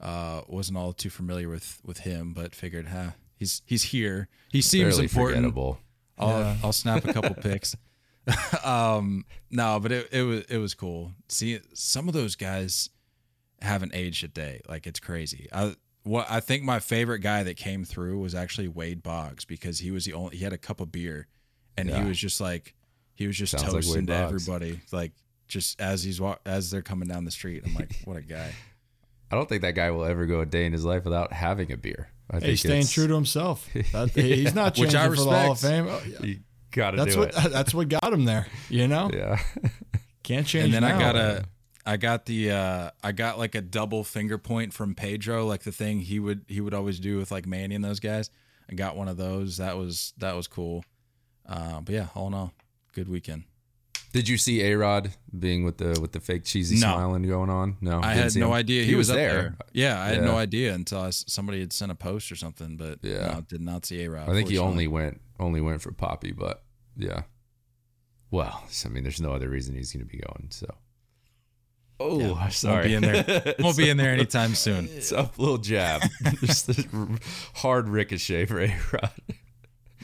Uh, 0.00 0.42
wasn't 0.48 0.76
all 0.76 0.92
too 0.92 1.10
familiar 1.10 1.48
with 1.48 1.80
with 1.84 1.98
him, 2.00 2.32
but 2.32 2.54
figured, 2.54 2.88
huh, 2.88 3.10
he's 3.36 3.62
he's 3.66 3.84
here. 3.84 4.28
He 4.50 4.60
seems 4.60 4.94
Fairly 4.94 5.04
important. 5.04 5.36
forgettable. 5.38 5.78
I'll 6.18 6.28
Yeah. 6.40 6.56
I'll 6.62 6.72
snap 6.72 7.04
a 7.04 7.12
couple 7.12 7.34
pics. 7.36 7.76
um, 8.64 9.24
no, 9.50 9.78
but 9.80 9.92
it, 9.92 10.08
it 10.12 10.22
was 10.22 10.40
it 10.48 10.58
was 10.58 10.74
cool. 10.74 11.12
See, 11.28 11.60
some 11.72 12.08
of 12.08 12.14
those 12.14 12.36
guys 12.36 12.90
haven't 13.60 13.94
aged 13.94 14.24
a 14.24 14.28
day. 14.28 14.60
Like 14.68 14.86
it's 14.86 15.00
crazy. 15.00 15.48
I 15.52 15.74
what 16.02 16.26
I 16.30 16.40
think 16.40 16.62
my 16.62 16.80
favorite 16.80 17.20
guy 17.20 17.42
that 17.42 17.56
came 17.56 17.84
through 17.84 18.18
was 18.20 18.34
actually 18.34 18.68
Wade 18.68 19.02
Boggs 19.02 19.44
because 19.44 19.78
he 19.78 19.90
was 19.90 20.04
the 20.04 20.12
only 20.12 20.36
he 20.36 20.44
had 20.44 20.52
a 20.52 20.58
cup 20.58 20.80
of 20.80 20.92
beer, 20.92 21.26
and 21.76 21.88
Yeah. 21.88 22.02
he 22.02 22.08
was 22.08 22.18
just 22.18 22.40
like 22.40 22.74
he 23.14 23.26
was 23.26 23.36
just 23.36 23.52
Sounds 23.58 23.72
toasting 23.72 23.94
Wade 24.02 24.06
to 24.08 24.14
everybody 24.16 24.80
like 24.92 25.12
just 25.48 25.80
as 25.80 26.02
he's 26.02 26.20
wa- 26.20 26.38
as 26.46 26.70
they're 26.70 26.82
coming 26.82 27.08
down 27.08 27.24
the 27.24 27.30
street. 27.30 27.62
I'm 27.66 27.74
like, 27.74 27.94
what 28.04 28.16
a 28.16 28.22
guy. 28.22 28.52
I 29.30 29.36
don't 29.36 29.48
think 29.48 29.62
that 29.62 29.74
guy 29.74 29.90
will 29.90 30.04
ever 30.04 30.26
go 30.26 30.40
a 30.40 30.46
day 30.46 30.64
in 30.66 30.72
his 30.72 30.84
life 30.84 31.04
without 31.04 31.32
having 31.32 31.72
a 31.72 31.76
beer. 31.76 32.08
I 32.30 32.36
Hey, 32.36 32.40
think 32.40 32.50
he's 32.50 32.60
staying 32.60 32.86
true 32.86 33.06
to 33.08 33.14
himself. 33.14 33.68
That, 33.92 34.10
he's 34.10 34.54
not 34.54 34.78
Which 34.78 34.92
changing 34.92 35.00
I 35.00 35.08
for 35.08 35.16
the 35.16 35.24
Hall 35.24 35.52
of. 35.52 35.60
Fame. 35.60 35.86
Oh, 35.88 36.00
yeah. 36.06 36.22
You 36.26 36.38
gotta 36.70 36.96
That's 36.96 37.14
do 37.14 37.20
what 37.20 37.28
it. 37.30 37.34
that's 37.52 37.74
what 37.74 37.88
got 37.88 38.12
him 38.12 38.24
there. 38.24 38.46
You 38.68 38.88
know, 38.88 39.10
Yeah. 39.12 39.40
can't 40.22 40.46
change. 40.46 40.66
and 40.66 40.74
then 40.74 40.84
I 40.84 40.92
now. 40.92 40.98
got 40.98 41.16
a 41.16 41.44
I 41.86 41.96
got 41.98 42.24
the 42.26 42.50
uh 42.50 42.90
I 43.02 43.12
got 43.12 43.38
like 43.38 43.54
a 43.54 43.60
double 43.60 44.04
finger 44.04 44.38
point 44.38 44.72
from 44.72 44.94
Pedro, 44.94 45.44
like 45.46 45.62
the 45.64 45.72
thing 45.72 46.00
he 46.00 46.18
would 46.18 46.44
he 46.48 46.60
would 46.60 46.74
always 46.74 46.98
do 46.98 47.18
with 47.18 47.30
like 47.30 47.46
Manny 47.46 47.74
and 47.74 47.84
those 47.84 48.00
guys. 48.00 48.30
I 48.70 48.74
got 48.74 48.96
one 48.96 49.08
of 49.08 49.16
those. 49.18 49.58
That 49.58 49.76
was 49.76 50.14
that 50.18 50.34
was 50.34 50.46
cool. 50.48 50.84
Uh, 51.48 51.80
but 51.80 51.94
yeah, 51.94 52.08
all 52.14 52.26
in 52.28 52.34
all, 52.34 52.52
good 52.92 53.08
weekend. 53.08 53.44
Did 54.12 54.28
you 54.28 54.38
see 54.38 54.62
A 54.62 54.76
Rod 54.76 55.10
being 55.36 55.64
with 55.64 55.78
the 55.78 55.98
with 56.00 56.12
the 56.12 56.20
fake 56.20 56.44
cheesy 56.44 56.76
No. 56.76 56.82
smiling 56.82 57.24
going 57.24 57.50
on? 57.50 57.76
No, 57.80 58.00
I 58.00 58.14
had 58.14 58.36
no 58.36 58.46
him? 58.46 58.52
idea 58.52 58.84
he, 58.84 58.94
was, 58.94 59.10
up 59.10 59.16
there. 59.16 59.56
Yeah, 59.72 60.00
I 60.00 60.10
had 60.10 60.22
no 60.22 60.36
idea 60.36 60.72
until 60.72 61.00
I 61.00 61.10
somebody 61.10 61.58
had 61.58 61.72
sent 61.72 61.90
a 61.90 61.96
post 61.96 62.30
or 62.30 62.36
something. 62.36 62.76
But 62.76 63.00
Yeah. 63.02 63.26
no, 63.34 63.40
did 63.40 63.60
not 63.60 63.84
see 63.84 64.04
a 64.04 64.10
Rod. 64.10 64.28
I 64.28 64.32
think 64.32 64.48
he 64.48 64.58
only 64.58 64.86
went 64.86 65.20
only 65.40 65.60
went 65.60 65.82
for 65.82 65.90
Poppy, 65.90 66.30
but 66.30 66.62
yeah. 66.96 67.22
Well, 68.30 68.64
I 68.84 68.88
mean, 68.88 69.02
there's 69.02 69.20
no 69.20 69.32
other 69.32 69.48
reason 69.48 69.74
he's 69.74 69.92
going 69.92 70.06
to 70.06 70.10
be 70.10 70.18
going. 70.18 70.48
So. 70.50 70.66
Oh, 72.00 72.48
sorry, 72.50 72.74
Won't 72.76 72.86
be 72.86 72.94
in 72.94 73.02
there. 73.24 73.54
Won't 73.60 73.76
be 73.76 73.88
in 73.88 73.96
there 73.96 74.12
anytime 74.12 74.54
soon. 74.54 74.88
It's 74.92 75.12
a 75.12 75.30
little 75.38 75.58
jab. 75.58 76.02
Just 76.40 76.68
a 76.68 76.84
hard 77.54 77.88
ricochet 77.88 78.46
for 78.46 78.60
A 78.60 78.76
Rod. 78.92 79.10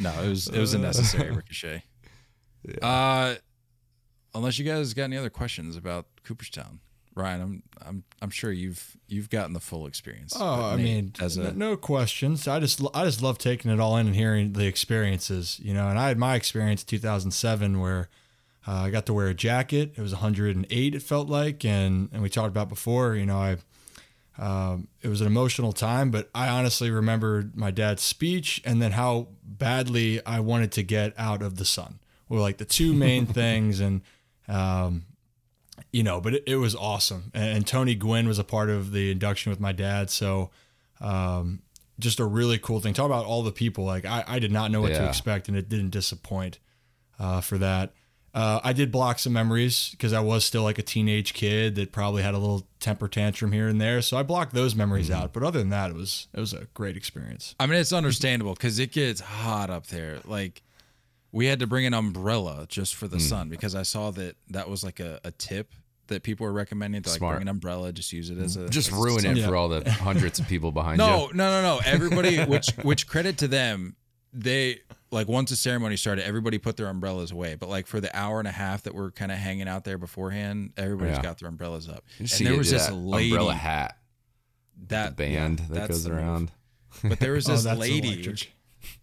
No, 0.00 0.10
it 0.22 0.28
was 0.28 0.48
it 0.48 0.58
was 0.58 0.74
a 0.74 0.78
necessary 0.78 1.30
ricochet. 1.36 1.84
Uh, 2.82 3.36
unless 4.34 4.58
you 4.58 4.64
guys 4.64 4.94
got 4.94 5.04
any 5.04 5.16
other 5.16 5.30
questions 5.30 5.76
about 5.76 6.06
Cooperstown, 6.24 6.80
Ryan, 7.14 7.40
I'm 7.40 7.62
I'm 7.86 8.04
I'm 8.22 8.30
sure 8.30 8.50
you've 8.52 8.96
you've 9.06 9.30
gotten 9.30 9.52
the 9.52 9.60
full 9.60 9.86
experience. 9.86 10.34
Oh, 10.38 10.64
I 10.64 10.76
mean, 10.76 11.12
as 11.20 11.36
a 11.36 11.52
no 11.52 11.76
questions. 11.76 12.48
I 12.48 12.60
just 12.60 12.82
I 12.94 13.04
just 13.04 13.22
love 13.22 13.38
taking 13.38 13.70
it 13.70 13.80
all 13.80 13.96
in 13.96 14.06
and 14.06 14.16
hearing 14.16 14.54
the 14.54 14.66
experiences, 14.66 15.60
you 15.62 15.74
know. 15.74 15.88
And 15.88 15.98
I 15.98 16.08
had 16.08 16.18
my 16.18 16.34
experience 16.34 16.82
in 16.82 16.86
2007 16.88 17.80
where 17.80 18.08
uh, 18.66 18.72
I 18.72 18.90
got 18.90 19.06
to 19.06 19.12
wear 19.12 19.28
a 19.28 19.34
jacket. 19.34 19.92
It 19.96 20.00
was 20.00 20.12
108, 20.12 20.94
it 20.94 21.02
felt 21.02 21.28
like, 21.28 21.64
and 21.64 22.08
and 22.12 22.22
we 22.22 22.28
talked 22.28 22.48
about 22.48 22.68
before. 22.68 23.16
You 23.16 23.26
know, 23.26 23.38
I 23.38 23.58
um, 24.40 24.88
it 25.02 25.08
was 25.08 25.20
an 25.20 25.26
emotional 25.26 25.74
time, 25.74 26.10
but 26.10 26.30
I 26.34 26.48
honestly 26.48 26.90
remembered 26.90 27.56
my 27.56 27.70
dad's 27.70 28.02
speech 28.02 28.62
and 28.64 28.80
then 28.80 28.92
how 28.92 29.28
badly 29.44 30.24
I 30.24 30.40
wanted 30.40 30.72
to 30.72 30.82
get 30.82 31.12
out 31.18 31.42
of 31.42 31.56
the 31.56 31.66
sun 31.66 32.00
were 32.30 32.40
like 32.40 32.56
the 32.56 32.64
two 32.64 32.94
main 32.94 33.26
things, 33.40 33.80
and 33.80 34.00
um, 34.48 35.04
you 35.92 36.02
know, 36.02 36.22
but 36.22 36.34
it, 36.34 36.44
it 36.46 36.56
was 36.56 36.74
awesome. 36.74 37.30
And, 37.34 37.58
and 37.58 37.66
Tony 37.66 37.94
Gwynn 37.94 38.26
was 38.26 38.38
a 38.38 38.44
part 38.44 38.70
of 38.70 38.92
the 38.92 39.10
induction 39.10 39.50
with 39.50 39.60
my 39.60 39.72
dad. 39.72 40.08
So, 40.08 40.50
um, 41.02 41.60
just 41.98 42.18
a 42.18 42.24
really 42.24 42.58
cool 42.58 42.80
thing. 42.80 42.94
Talk 42.94 43.06
about 43.06 43.26
all 43.26 43.42
the 43.42 43.52
people. 43.52 43.84
Like 43.84 44.06
I, 44.06 44.24
I 44.26 44.38
did 44.38 44.52
not 44.52 44.70
know 44.70 44.80
what 44.80 44.94
to 44.94 45.06
expect, 45.06 45.48
and 45.48 45.56
it 45.56 45.68
didn't 45.68 45.90
disappoint 45.90 46.58
uh, 47.18 47.42
for 47.42 47.58
that. 47.58 47.92
Uh, 48.32 48.60
I 48.62 48.72
did 48.72 48.92
block 48.92 49.18
some 49.18 49.32
memories 49.32 49.88
because 49.90 50.12
I 50.12 50.20
was 50.20 50.44
still 50.44 50.62
like 50.62 50.78
a 50.78 50.82
teenage 50.82 51.34
kid 51.34 51.74
that 51.74 51.90
probably 51.90 52.22
had 52.22 52.32
a 52.34 52.38
little 52.38 52.64
temper 52.78 53.08
tantrum 53.08 53.50
here 53.50 53.66
and 53.66 53.80
there. 53.80 54.00
So 54.02 54.16
I 54.16 54.22
blocked 54.22 54.54
those 54.54 54.76
memories 54.76 55.10
out. 55.10 55.32
But 55.32 55.42
other 55.42 55.58
than 55.58 55.70
that, 55.70 55.90
it 55.90 55.96
was 55.96 56.28
it 56.32 56.38
was 56.38 56.52
a 56.52 56.66
great 56.74 56.96
experience. 56.96 57.54
I 57.58 57.66
mean, 57.66 57.80
it's 57.80 57.92
understandable 57.92 58.54
because 58.54 58.78
it 58.78 58.92
gets 58.92 59.20
hot 59.20 59.68
up 59.68 59.88
there. 59.88 60.18
Like, 60.24 60.62
we 61.32 61.46
had 61.46 61.58
to 61.58 61.66
bring 61.66 61.86
an 61.86 61.94
umbrella 61.94 62.66
just 62.68 62.94
for 62.94 63.08
the 63.08 63.16
Hmm. 63.16 63.22
sun 63.22 63.48
because 63.48 63.74
I 63.74 63.82
saw 63.82 64.12
that 64.12 64.36
that 64.50 64.68
was 64.70 64.84
like 64.84 65.00
a, 65.00 65.18
a 65.24 65.32
tip 65.32 65.72
that 66.06 66.22
people 66.24 66.44
were 66.46 66.52
recommending 66.52 67.02
to 67.02 67.08
like 67.10 67.18
Smart. 67.18 67.36
bring 67.36 67.42
an 67.42 67.48
umbrella, 67.48 67.92
just 67.92 68.12
use 68.12 68.30
it 68.30 68.38
as 68.38 68.56
a 68.56 68.68
Just 68.68 68.88
as 68.92 68.98
a 68.98 69.00
ruin 69.00 69.24
it 69.26 69.36
Yeah. 69.38 69.46
for 69.48 69.56
all 69.56 69.68
the 69.68 69.88
hundreds 69.90 70.38
of 70.40 70.46
people 70.48 70.70
behind 70.72 70.98
No, 70.98 71.28
you. 71.28 71.34
no, 71.34 71.50
no, 71.50 71.62
no. 71.62 71.80
Everybody, 71.84 72.38
which 72.44 72.68
which 72.82 73.06
credit 73.08 73.38
to 73.38 73.48
them, 73.48 73.96
they 74.32 74.80
like 75.12 75.28
once 75.28 75.50
the 75.50 75.56
ceremony 75.56 75.96
started, 75.96 76.24
everybody 76.26 76.58
put 76.58 76.76
their 76.76 76.86
umbrellas 76.86 77.32
away. 77.32 77.56
But 77.56 77.68
like 77.68 77.86
for 77.86 78.00
the 78.00 78.14
hour 78.16 78.38
and 78.38 78.46
a 78.48 78.52
half 78.52 78.84
that 78.84 78.94
we're 78.94 79.10
kind 79.10 79.32
of 79.32 79.38
hanging 79.38 79.66
out 79.68 79.84
there 79.84 79.98
beforehand, 79.98 80.72
everybody's 80.76 81.16
Yeah. 81.16 81.22
got 81.22 81.38
their 81.38 81.48
umbrellas 81.48 81.88
up. 81.88 82.04
You 82.18 82.26
And 82.38 82.46
there 82.46 82.56
was 82.56 82.70
this 82.70 82.90
lady 82.90 83.30
umbrella 83.30 83.54
hat 83.54 83.96
that 84.88 85.16
band 85.16 85.60
yeah, 85.60 85.66
that 85.80 85.88
goes 85.88 86.06
move. 86.08 86.16
around. 86.18 86.52
But 87.04 87.18
there 87.20 87.32
was 87.32 87.48
Oh, 87.48 87.52
this 87.52 87.64
that's 87.64 87.78
lady. 87.80 88.32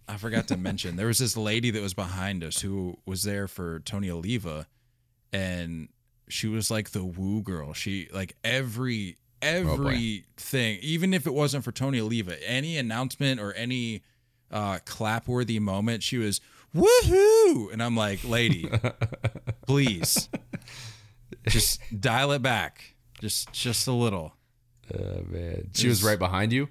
I 0.08 0.16
forgot 0.16 0.48
to 0.48 0.56
mention 0.56 0.96
there 0.96 1.06
was 1.06 1.18
this 1.18 1.36
lady 1.36 1.70
that 1.70 1.80
was 1.82 1.94
behind 1.94 2.42
us 2.42 2.60
who 2.60 2.96
was 3.06 3.22
there 3.22 3.46
for 3.46 3.78
Tony 3.80 4.10
Oliva, 4.10 4.66
and 5.32 5.88
she 6.28 6.48
was 6.48 6.70
like 6.70 6.90
the 6.90 7.04
woo 7.04 7.42
girl. 7.42 7.72
She 7.74 8.08
like 8.12 8.34
every 8.42 9.18
oh, 9.42 9.46
everything, 9.46 10.78
even 10.82 11.14
if 11.14 11.26
it 11.26 11.34
wasn't 11.34 11.64
for 11.64 11.72
Tony 11.72 12.00
Oliva, 12.00 12.42
any 12.48 12.76
announcement 12.76 13.40
or 13.40 13.52
any 13.52 14.02
uh, 14.50 14.78
clap 14.84 15.28
worthy 15.28 15.58
moment, 15.58 16.02
she 16.02 16.18
was 16.18 16.40
woohoo, 16.74 17.72
and 17.72 17.82
I'm 17.82 17.96
like, 17.96 18.22
lady, 18.24 18.68
please, 19.66 20.28
just 21.48 21.80
dial 22.00 22.32
it 22.32 22.42
back, 22.42 22.94
just 23.20 23.52
just 23.52 23.86
a 23.86 23.92
little, 23.92 24.34
Oh 24.94 25.22
man, 25.28 25.70
she 25.74 25.88
was 25.88 26.02
right 26.02 26.18
behind 26.18 26.52
you. 26.52 26.68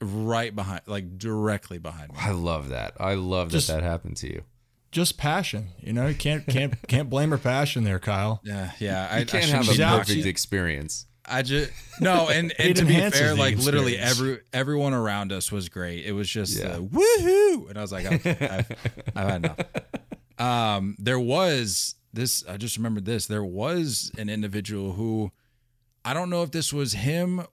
right 0.00 0.54
behind, 0.54 0.82
like 0.86 1.18
directly 1.18 1.78
behind 1.78 2.12
me. 2.12 2.18
I 2.20 2.30
love 2.30 2.68
that. 2.70 2.94
I 3.00 3.14
love 3.14 3.50
Just- 3.50 3.68
that 3.68 3.80
that 3.80 3.82
happened 3.82 4.16
to 4.18 4.28
you. 4.28 4.42
Just 4.92 5.18
passion, 5.18 5.70
you 5.80 5.92
know. 5.92 6.06
You 6.06 6.14
can't 6.14 6.46
can't 6.46 6.74
can't 6.86 7.10
blame 7.10 7.32
her 7.32 7.38
passion 7.38 7.82
there, 7.82 7.98
Kyle. 7.98 8.40
Yeah, 8.44 8.70
yeah. 8.78 9.08
I, 9.10 9.18
You 9.20 9.26
can't 9.26 9.42
I 9.42 9.46
have 9.48 9.60
a 9.62 9.64
shouldn't- 9.64 9.66
She's 9.72 9.80
out. 9.80 9.98
perfect 9.98 10.22
She- 10.22 10.28
experience. 10.28 11.06
I 11.26 11.42
just 11.42 11.70
no, 12.00 12.28
and 12.32 12.52
and 12.58 12.76
to 12.76 12.84
be 12.84 12.94
fair, 13.10 13.34
like 13.34 13.56
literally 13.58 13.96
every 13.98 14.40
everyone 14.52 14.92
around 14.94 15.32
us 15.32 15.50
was 15.50 15.68
great. 15.68 16.04
It 16.04 16.12
was 16.12 16.28
just 16.28 16.58
Yeah. 16.58 16.66
uh, 16.74 16.78
woohoo, 16.80 17.68
and 17.70 17.78
I 17.78 17.80
was 17.82 17.92
like, 17.92 18.06
I've, 18.06 18.26
I've, 18.26 18.70
I've 19.16 19.28
had 19.28 19.44
enough. 19.44 19.58
Um, 20.38 20.96
there 20.98 21.20
was 21.20 21.94
this. 22.12 22.44
I 22.48 22.56
just 22.56 22.76
remembered 22.76 23.04
this. 23.04 23.26
There 23.26 23.44
was 23.44 24.10
an 24.18 24.28
individual 24.28 24.92
who, 24.92 25.30
I 26.04 26.12
don't 26.14 26.28
know 26.30 26.42
if 26.42 26.50
this 26.50 26.72
was 26.72 26.92
him, 26.92 27.46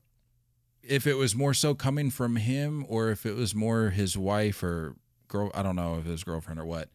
if 0.83 1.05
it 1.07 1.13
was 1.15 1.35
more 1.35 1.53
so 1.53 1.73
coming 1.75 2.09
from 2.09 2.35
him, 2.37 2.85
or 2.89 3.09
if 3.09 3.25
it 3.25 3.35
was 3.35 3.53
more 3.55 3.89
his 3.91 4.17
wife 4.17 4.63
or 4.63 4.95
girl. 5.27 5.51
I 5.53 5.63
don't 5.63 5.75
know 5.75 5.97
if 5.99 6.05
it 6.07 6.11
was 6.11 6.23
girlfriend 6.23 6.59
or 6.59 6.65
what. 6.65 6.89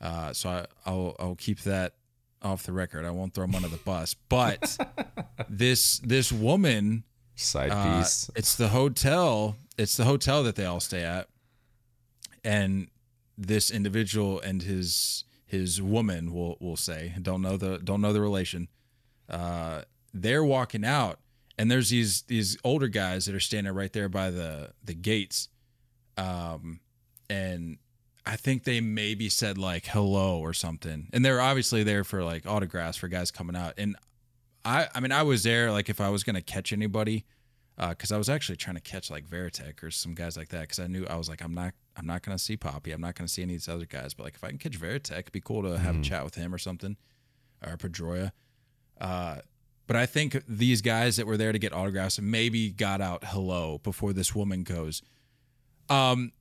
Uh, 0.00 0.32
so 0.32 0.48
I, 0.50 0.66
I'll 0.84 1.14
I'll 1.18 1.36
keep 1.36 1.60
that 1.60 1.94
off 2.42 2.64
the 2.64 2.72
record. 2.72 3.04
I 3.04 3.10
won't 3.10 3.34
throw 3.34 3.44
him 3.44 3.54
under 3.54 3.68
the 3.68 3.76
bus, 3.78 4.14
but 4.28 4.78
this 5.48 5.98
this 6.00 6.32
woman 6.32 7.04
Side 7.34 7.70
uh, 7.70 8.00
it's 8.36 8.54
the 8.56 8.68
hotel 8.68 9.56
it's 9.78 9.96
the 9.96 10.04
hotel 10.04 10.42
that 10.42 10.56
they 10.56 10.66
all 10.66 10.80
stay 10.80 11.02
at 11.02 11.26
and 12.44 12.88
this 13.38 13.70
individual 13.70 14.40
and 14.40 14.62
his 14.62 15.24
his 15.46 15.80
woman 15.80 16.34
will 16.34 16.58
will 16.60 16.76
say 16.76 17.14
don't 17.22 17.40
know 17.40 17.56
the 17.56 17.78
don't 17.78 18.02
know 18.02 18.12
the 18.12 18.20
relation 18.20 18.68
uh 19.30 19.80
they're 20.12 20.44
walking 20.44 20.84
out 20.84 21.18
and 21.56 21.70
there's 21.70 21.88
these 21.88 22.22
these 22.22 22.58
older 22.62 22.88
guys 22.88 23.24
that 23.24 23.34
are 23.34 23.40
standing 23.40 23.72
right 23.72 23.94
there 23.94 24.10
by 24.10 24.30
the 24.30 24.70
the 24.84 24.94
gates 24.94 25.48
um 26.18 26.80
and 27.30 27.78
I 28.26 28.36
think 28.36 28.64
they 28.64 28.80
maybe 28.80 29.28
said 29.28 29.58
like 29.58 29.86
hello 29.86 30.38
or 30.38 30.52
something. 30.52 31.08
And 31.12 31.24
they're 31.24 31.40
obviously 31.40 31.82
there 31.82 32.04
for 32.04 32.22
like 32.22 32.46
autographs 32.46 32.98
for 32.98 33.08
guys 33.08 33.30
coming 33.30 33.56
out. 33.56 33.74
And 33.78 33.96
I 34.64 34.88
I 34.94 35.00
mean 35.00 35.12
I 35.12 35.22
was 35.22 35.42
there 35.42 35.70
like 35.70 35.88
if 35.88 36.00
I 36.00 36.10
was 36.10 36.22
gonna 36.24 36.42
catch 36.42 36.72
anybody, 36.72 37.24
uh, 37.78 37.90
because 37.90 38.12
I 38.12 38.18
was 38.18 38.28
actually 38.28 38.56
trying 38.56 38.76
to 38.76 38.82
catch 38.82 39.10
like 39.10 39.26
Varitek 39.26 39.82
or 39.82 39.90
some 39.90 40.14
guys 40.14 40.36
like 40.36 40.48
that 40.50 40.62
because 40.62 40.78
I 40.78 40.86
knew 40.86 41.06
I 41.06 41.16
was 41.16 41.28
like 41.28 41.42
I'm 41.42 41.54
not 41.54 41.72
I'm 41.96 42.06
not 42.06 42.22
gonna 42.22 42.38
see 42.38 42.56
Poppy 42.56 42.92
I'm 42.92 43.00
not 43.00 43.14
gonna 43.14 43.28
see 43.28 43.42
any 43.42 43.54
of 43.54 43.60
these 43.60 43.68
other 43.68 43.86
guys 43.86 44.12
but 44.12 44.24
like 44.24 44.34
if 44.34 44.44
I 44.44 44.48
can 44.48 44.58
catch 44.58 44.78
Varitek 44.78 45.12
it'd 45.12 45.32
be 45.32 45.40
cool 45.40 45.62
to 45.62 45.78
have 45.78 45.96
a 45.98 46.02
chat 46.02 46.24
with 46.24 46.34
him 46.34 46.54
or 46.54 46.58
something 46.58 46.96
or 47.66 47.76
Pedroia. 47.76 48.32
Uh, 49.00 49.36
but 49.86 49.96
I 49.96 50.06
think 50.06 50.42
these 50.46 50.82
guys 50.82 51.16
that 51.16 51.26
were 51.26 51.36
there 51.36 51.52
to 51.52 51.58
get 51.58 51.72
autographs 51.72 52.20
maybe 52.20 52.70
got 52.70 53.00
out 53.00 53.24
hello 53.24 53.78
before 53.82 54.12
this 54.12 54.34
woman 54.34 54.62
goes. 54.62 55.02
Um, 55.88 56.32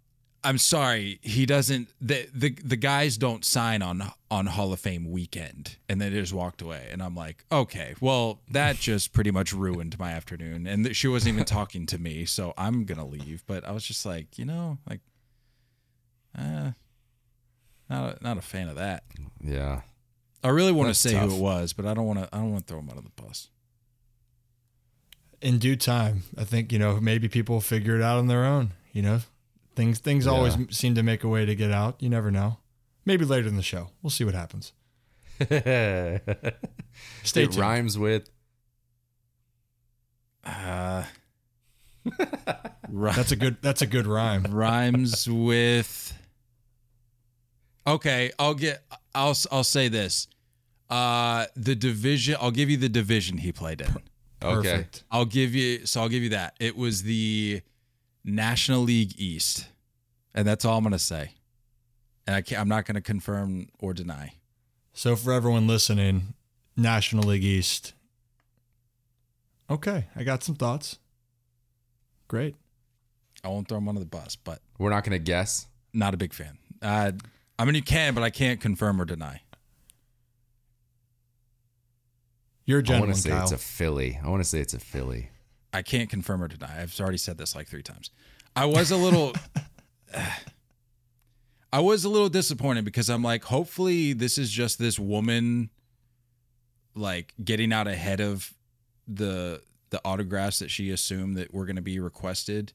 I'm 0.44 0.58
sorry, 0.58 1.20
he 1.22 1.46
doesn't. 1.46 1.90
The, 2.00 2.28
the 2.34 2.52
the 2.64 2.78
guys 2.78 3.18
don't 3.18 3.44
sign 3.44 3.82
on 3.82 4.10
on 4.32 4.46
Hall 4.46 4.72
of 4.72 4.80
Fame 4.80 5.12
weekend, 5.12 5.76
and 5.90 6.00
then 6.00 6.14
they 6.14 6.20
just 6.20 6.34
walked 6.34 6.62
away. 6.62 6.88
And 6.92 7.04
I'm 7.04 7.16
like, 7.16 7.44
okay, 7.52 7.96
well, 8.00 8.40
that 8.52 8.78
just 8.78 9.12
pretty 9.12 9.32
much 9.32 9.52
ruined 9.52 10.00
my 10.00 10.12
afternoon. 10.12 10.66
And 10.66 10.96
she 10.96 11.08
wasn't 11.10 11.34
even 11.34 11.46
talking 11.46 11.86
to 11.88 11.98
me, 11.98 12.24
so 12.26 12.54
I'm 12.58 12.86
gonna 12.86 13.06
leave. 13.06 13.44
But 13.48 13.66
I 13.68 13.72
was 13.72 13.84
just 13.84 14.06
like, 14.06 14.38
you 14.38 14.46
know, 14.46 14.78
like, 14.90 15.02
uh, 16.38 16.72
not 17.90 18.18
a, 18.22 18.24
not 18.24 18.38
a 18.38 18.42
fan 18.42 18.70
of 18.70 18.76
that. 18.78 19.04
Yeah. 19.44 19.82
I 20.42 20.50
really 20.50 20.72
want 20.72 20.88
to 20.88 20.94
say 20.94 21.12
tough. 21.14 21.30
who 21.32 21.36
it 21.36 21.42
was, 21.42 21.74
but 21.74 21.86
I 21.86 21.94
don't 21.94 22.06
want 22.06 22.20
to. 22.20 22.30
I 22.32 22.38
don't 22.38 22.52
want 22.54 22.66
to 22.66 22.72
throw 22.72 22.80
him 22.80 22.90
under 22.90 23.02
the 23.02 23.22
bus. 23.22 23.50
in 25.42 25.58
due 25.58 25.76
time, 25.76 26.24
I 26.38 26.44
think 26.46 26.72
you 26.72 26.80
know 26.80 27.00
maybe 27.02 27.28
people 27.28 27.56
will 27.56 27.62
figure 27.62 27.96
it 27.98 28.02
out 28.02 28.18
on 28.18 28.28
their 28.28 28.46
own. 28.46 28.72
You 28.94 29.02
know, 29.02 29.20
things 29.80 30.00
things 30.00 30.28
always 30.28 30.56
seem 30.72 30.94
to 30.96 31.04
make 31.04 31.24
a 31.24 31.30
way 31.30 31.46
to 31.46 31.56
get 31.56 31.72
out. 31.72 32.02
You 32.04 32.10
never 32.10 32.30
know. 32.32 32.58
Maybe 33.06 33.24
later 33.24 33.48
in 33.48 33.56
the 33.56 33.64
show, 33.64 33.92
we'll 34.02 34.10
see 34.10 34.26
what 34.26 34.34
happens. 34.36 34.74
it 35.40 36.58
Stay 37.24 37.44
tuned. 37.46 37.56
rhymes 37.56 37.98
with 37.98 38.30
Uh, 40.44 41.04
That's 42.90 43.32
a 43.32 43.36
good. 43.36 43.58
That's 43.62 43.82
a 43.82 43.88
good 43.88 44.06
rhyme. 44.08 44.44
rhymes 44.50 45.30
with. 45.30 46.14
Okay, 47.88 48.32
I'll 48.38 48.54
get. 48.56 48.84
I'll 49.16 49.36
I'll 49.52 49.64
say 49.64 49.88
this. 49.88 50.28
Uh, 50.90 51.46
the 51.56 51.76
division. 51.76 52.36
I'll 52.42 52.52
give 52.52 52.70
you 52.70 52.78
the 52.78 52.90
division 52.90 53.38
he 53.38 53.52
played 53.52 53.82
in. 53.82 53.96
okay. 54.44 54.88
I'll 55.12 55.26
give 55.26 55.54
you. 55.56 55.86
So 55.86 56.02
I'll 56.02 56.10
give 56.10 56.24
you 56.24 56.30
that. 56.30 56.56
It 56.60 56.76
was 56.76 57.04
the 57.04 57.62
National 58.24 58.82
League 58.82 59.14
East, 59.20 59.68
and 60.34 60.48
that's 60.48 60.66
all 60.66 60.78
I'm 60.78 60.84
gonna 60.84 61.00
say. 61.00 61.32
And 62.28 62.36
I 62.36 62.42
can't, 62.42 62.62
I'm 62.62 62.68
not 62.70 62.86
gonna 62.86 63.02
confirm 63.02 63.68
or 63.80 63.94
deny. 63.94 64.34
So 64.94 65.16
for 65.16 65.32
everyone 65.34 65.68
listening, 65.68 66.34
National 66.76 67.24
League 67.30 67.44
East. 67.44 67.94
Okay, 69.70 70.06
I 70.16 70.24
got 70.24 70.44
some 70.44 70.56
thoughts. 70.56 70.98
Great. 72.28 72.56
I 73.44 73.48
won't 73.48 73.68
throw 73.68 73.78
him 73.78 73.88
under 73.88 74.00
the 74.00 74.06
bus, 74.06 74.36
but 74.36 74.60
We're 74.78 74.90
not 74.90 75.04
gonna 75.04 75.20
guess. 75.20 75.68
not 75.94 76.14
a 76.14 76.18
big 76.18 76.34
fan. 76.34 76.58
Uh, 76.82 77.12
I 77.58 77.66
mean, 77.66 77.76
you 77.76 77.82
can, 77.84 78.14
but 78.14 78.24
I 78.24 78.30
can't 78.30 78.60
confirm 78.62 79.02
or 79.02 79.06
deny. 79.06 79.42
You're 82.66 82.80
a 82.80 82.92
I 82.94 83.00
want 83.00 83.14
to 83.16 83.20
say 83.20 83.30
Kyle. 83.32 83.42
it's 83.44 83.52
a 83.52 83.58
Philly. 83.58 84.20
I 84.24 84.30
want 84.30 84.44
to 84.44 84.48
say 84.48 84.60
it's 84.60 84.74
a 84.76 84.80
Philly. 84.80 85.30
I 85.74 85.82
can't 85.82 86.10
confirm 86.10 86.42
or 86.44 86.48
deny. 86.48 86.82
I've 86.82 87.00
already 87.00 87.18
said 87.18 87.38
this 87.38 87.56
like 87.56 87.68
three 87.68 87.84
times. 87.84 88.10
I 88.56 88.66
was 88.66 88.92
a 88.92 88.98
little. 88.98 89.34
I 91.72 91.82
was 91.82 92.04
a 92.04 92.10
little 92.10 92.30
disappointed 92.30 92.84
because 92.84 93.10
I'm 93.10 93.22
like, 93.22 93.44
hopefully, 93.44 94.14
this 94.14 94.40
is 94.40 94.50
just 94.50 94.80
this 94.80 94.98
woman, 94.98 95.70
like 96.96 97.34
getting 97.44 97.72
out 97.72 97.88
ahead 97.88 98.20
of 98.20 98.54
the 99.08 99.62
the 99.92 100.02
autographs 100.04 100.60
that 100.60 100.70
she 100.72 100.90
assumed 100.92 101.38
that 101.38 101.54
were 101.54 101.66
going 101.66 101.76
to 101.76 101.82
be 101.82 102.00
requested, 102.00 102.74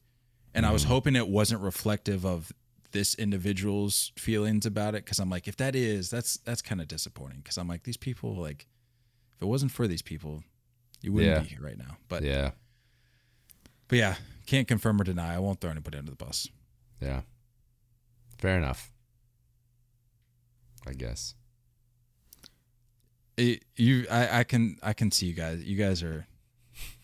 and 0.54 0.64
I 0.64 0.70
was 0.70 0.82
mm-hmm. 0.82 0.92
hoping 0.92 1.16
it 1.16 1.28
wasn't 1.28 1.60
reflective 1.60 2.24
of 2.24 2.52
this 2.92 3.16
individual's 3.16 4.12
feelings 4.16 4.64
about 4.64 4.94
it 4.94 5.04
because 5.04 5.18
I'm 5.18 5.28
like, 5.28 5.48
if 5.48 5.56
that 5.56 5.74
is, 5.74 6.10
that's 6.10 6.36
that's 6.38 6.62
kind 6.62 6.80
of 6.80 6.86
disappointing 6.88 7.38
because 7.38 7.58
I'm 7.58 7.66
like, 7.66 7.82
these 7.82 7.96
people, 7.96 8.36
like, 8.36 8.68
if 9.36 9.42
it 9.42 9.46
wasn't 9.46 9.72
for 9.72 9.88
these 9.88 10.02
people, 10.02 10.44
you 11.02 11.12
wouldn't 11.12 11.34
Yeah. 11.34 11.40
be 11.40 11.48
here 11.48 11.60
right 11.60 11.76
now. 11.76 11.96
But 12.08 12.22
Yeah. 12.22 12.52
But 13.94 13.98
yeah, 13.98 14.16
can't 14.46 14.66
confirm 14.66 15.00
or 15.00 15.04
deny. 15.04 15.36
I 15.36 15.38
won't 15.38 15.60
throw 15.60 15.70
anybody 15.70 15.98
under 15.98 16.10
the 16.10 16.16
bus. 16.16 16.48
Yeah. 17.00 17.20
Fair 18.38 18.58
enough. 18.58 18.90
I 20.84 20.94
guess. 20.94 21.36
It, 23.36 23.62
you, 23.76 24.04
I, 24.10 24.40
I 24.40 24.44
can, 24.44 24.78
I 24.82 24.94
can 24.94 25.12
see 25.12 25.26
you 25.26 25.32
guys. 25.34 25.62
You 25.62 25.76
guys 25.76 26.02
are, 26.02 26.26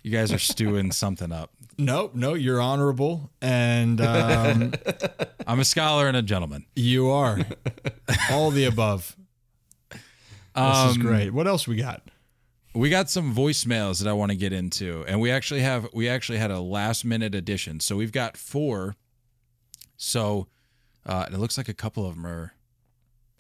you 0.02 0.10
guys 0.10 0.32
are 0.32 0.38
stewing 0.40 0.90
something 1.02 1.30
up. 1.30 1.52
Nope, 1.78 2.16
no, 2.16 2.34
you're 2.34 2.60
honorable, 2.60 3.30
and 3.40 4.00
um, 4.00 4.72
I'm 5.46 5.60
a 5.60 5.64
scholar 5.64 6.08
and 6.08 6.16
a 6.16 6.22
gentleman. 6.22 6.66
you 6.74 7.08
are 7.08 7.38
all 8.32 8.50
the 8.50 8.64
above. 8.64 9.16
This 9.90 10.00
is 10.90 10.96
Um, 10.96 11.00
great. 11.00 11.30
What 11.30 11.46
else 11.46 11.68
we 11.68 11.76
got? 11.76 12.02
We 12.72 12.88
got 12.88 13.10
some 13.10 13.34
voicemails 13.34 14.00
that 14.00 14.08
I 14.08 14.12
want 14.12 14.30
to 14.30 14.36
get 14.36 14.52
into, 14.52 15.04
and 15.08 15.20
we 15.20 15.30
actually 15.30 15.60
have, 15.60 15.88
we 15.92 16.08
actually 16.08 16.38
had 16.38 16.52
a 16.52 16.60
last 16.60 17.04
minute 17.04 17.34
addition. 17.34 17.80
So 17.80 17.96
we've 17.96 18.12
got 18.12 18.36
four. 18.36 18.94
So, 19.96 20.46
uh, 21.04 21.26
it 21.32 21.38
looks 21.38 21.58
like 21.58 21.68
a 21.68 21.74
couple 21.74 22.06
of 22.06 22.14
them 22.14 22.26
are, 22.26 22.52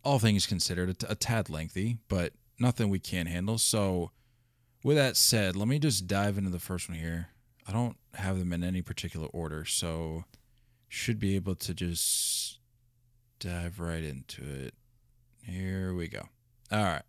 all 0.02 0.18
things 0.18 0.46
considered, 0.46 0.88
a, 0.88 0.94
t- 0.94 1.06
a 1.08 1.14
tad 1.14 1.48
lengthy, 1.48 1.98
but 2.08 2.32
nothing 2.58 2.88
we 2.88 2.98
can't 2.98 3.28
handle. 3.28 3.58
So, 3.58 4.10
with 4.82 4.96
that 4.96 5.16
said, 5.16 5.56
let 5.56 5.68
me 5.68 5.78
just 5.78 6.06
dive 6.06 6.36
into 6.36 6.50
the 6.50 6.58
first 6.58 6.88
one 6.88 6.98
here. 6.98 7.28
I 7.68 7.72
don't 7.72 7.96
have 8.14 8.38
them 8.38 8.52
in 8.52 8.64
any 8.64 8.82
particular 8.82 9.28
order, 9.28 9.64
so 9.64 10.24
should 10.88 11.20
be 11.20 11.36
able 11.36 11.54
to 11.54 11.72
just 11.72 12.58
dive 13.38 13.78
right 13.78 14.02
into 14.02 14.42
it. 14.42 14.74
Here 15.42 15.94
we 15.94 16.08
go. 16.08 16.28
All 16.72 16.82
right. 16.82 17.02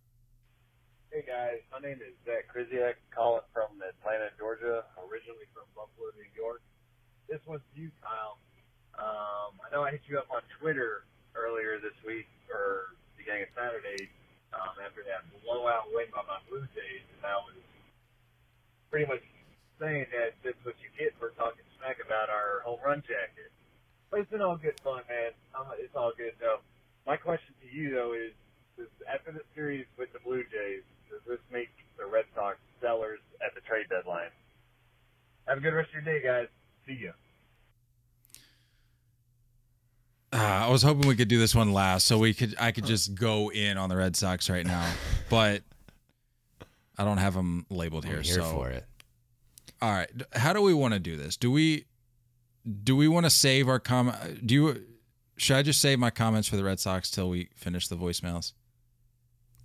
Hey 1.12 1.28
guys, 1.28 1.60
my 1.76 1.84
name 1.84 2.00
is 2.00 2.16
Zach 2.24 2.48
Kriziak, 2.48 2.96
calling 3.12 3.44
from 3.52 3.76
Atlanta, 3.84 4.32
Georgia, 4.40 4.88
originally 4.96 5.44
from 5.52 5.68
Buffalo, 5.76 6.08
New 6.16 6.32
York. 6.32 6.64
This 7.28 7.44
one's 7.44 7.68
you, 7.76 7.92
Kyle. 8.00 8.40
Um, 8.96 9.60
I 9.60 9.68
know 9.76 9.84
I 9.84 9.92
hit 9.92 10.08
you 10.08 10.16
up 10.16 10.32
on 10.32 10.40
Twitter 10.56 11.04
earlier 11.36 11.84
this 11.84 12.00
week, 12.08 12.32
or 12.48 12.96
beginning 13.20 13.44
of 13.44 13.52
Saturday, 13.52 14.08
um, 14.56 14.80
after 14.80 15.04
that 15.04 15.28
blowout 15.44 15.92
win 15.92 16.08
by 16.16 16.24
my 16.32 16.40
Blue 16.48 16.64
Jays, 16.72 17.04
and 17.20 17.28
I 17.28 17.36
was 17.44 17.60
pretty 18.88 19.12
much 19.12 19.28
saying 19.84 20.08
that 20.16 20.40
that's 20.48 20.64
what 20.64 20.80
you 20.80 20.88
get 20.96 21.12
for 21.20 21.36
talking 21.36 21.68
smack 21.76 22.00
about 22.00 22.32
our 22.32 22.64
home 22.64 22.80
run 22.80 23.04
jacket. 23.04 23.52
But 24.08 24.24
it's 24.24 24.32
been 24.32 24.40
all 24.40 24.56
good 24.56 24.80
fun, 24.80 25.04
man. 25.12 25.36
Um, 25.60 25.76
it's 25.76 25.92
all 25.92 26.16
good, 26.16 26.40
though. 26.40 26.64
My 27.04 27.20
question 27.20 27.52
to 27.60 27.68
you, 27.68 27.92
though, 27.92 28.16
is 28.16 28.32
does, 28.80 28.88
after 29.12 29.36
the 29.36 29.44
series 29.52 29.84
with 30.00 30.08
the 30.16 30.24
Blue 30.24 30.48
Jays, 30.48 30.88
does 31.12 31.22
this 31.28 31.40
make 31.52 31.70
the 32.00 32.06
Red 32.06 32.26
Sox 32.34 32.58
sellers 32.82 33.20
at 33.46 33.54
the 33.54 33.62
trade 33.62 33.86
deadline? 33.90 34.30
Have 35.48 35.58
a 35.58 35.62
good 35.62 35.74
rest 35.74 35.90
of 35.90 36.06
your 36.06 36.20
day, 36.20 36.26
guys. 36.26 36.48
See 36.88 37.04
ya. 37.04 37.12
Uh, 40.34 40.38
I 40.38 40.70
was 40.70 40.82
hoping 40.82 41.08
we 41.08 41.16
could 41.18 41.28
do 41.28 41.38
this 41.40 41.54
one 41.54 41.74
last, 41.74 42.08
so 42.08 42.18
we 42.18 42.34
could 42.34 42.56
I 42.58 42.72
could 42.72 42.86
just 42.86 43.16
go 43.16 43.52
in 43.52 43.78
on 43.78 43.90
the 43.90 43.98
Red 43.98 44.16
Sox 44.16 44.50
right 44.50 44.66
now, 44.66 44.90
but 45.30 45.64
I 46.98 47.04
don't 47.04 47.18
have 47.18 47.34
them 47.34 47.66
labeled 47.70 48.06
here. 48.06 48.18
I'm 48.18 48.24
here 48.24 48.36
so 48.36 48.44
for 48.44 48.70
it. 48.70 48.86
all 49.82 49.92
right, 49.92 50.10
how 50.32 50.54
do 50.54 50.62
we 50.62 50.74
want 50.74 50.94
to 50.94 51.02
do 51.02 51.18
this? 51.18 51.36
Do 51.36 51.52
we 51.52 51.86
do 52.84 52.96
we 52.96 53.10
want 53.10 53.26
to 53.26 53.30
save 53.30 53.68
our 53.68 53.80
comment? 53.80 54.48
Do 54.48 54.54
you 54.54 54.86
should 55.36 55.58
I 55.58 55.64
just 55.64 55.82
save 55.82 56.00
my 56.00 56.12
comments 56.12 56.48
for 56.48 56.56
the 56.56 56.64
Red 56.64 56.80
Sox 56.80 57.12
till 57.12 57.30
we 57.30 57.50
finish 57.56 57.90
the 57.90 57.98
voicemails? 57.98 58.54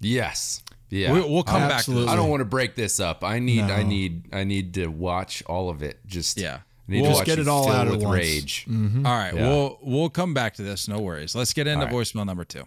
Yes. 0.00 0.62
Yeah. 0.90 1.12
We, 1.12 1.20
we'll 1.20 1.42
come 1.42 1.62
Absolutely. 1.62 2.06
back 2.06 2.12
I 2.12 2.16
don't 2.16 2.30
want 2.30 2.40
to 2.40 2.44
break 2.46 2.74
this 2.76 3.00
up. 3.00 3.24
I 3.24 3.38
need 3.40 3.62
I 3.62 3.82
need 3.82 4.28
I 4.32 4.44
need 4.44 4.74
to 4.74 4.86
watch 4.86 5.42
all 5.46 5.68
of 5.70 5.82
it. 5.82 5.98
Just. 6.06 6.38
Yeah. 6.38 6.60
I 6.88 6.92
need 6.92 7.02
We'll- 7.02 7.10
to 7.12 7.16
Just 7.16 7.26
get 7.26 7.38
it 7.40 7.48
all 7.48 7.68
out 7.68 7.86
at 7.88 7.92
with 7.92 8.02
once. 8.04 8.14
rage. 8.16 8.66
Mhm. 8.68 9.04
All 9.04 9.12
right, 9.12 9.34
Yeah. 9.34 9.48
we'll 9.48 9.78
we'll 9.82 10.10
come 10.10 10.34
back 10.34 10.54
to 10.54 10.62
this. 10.62 10.86
No 10.86 11.00
worries. 11.00 11.34
Let's 11.34 11.52
get 11.52 11.66
into 11.66 11.80
All 11.80 11.86
right. 11.86 11.94
voicemail 11.94 12.24
number 12.26 12.44
two. 12.44 12.64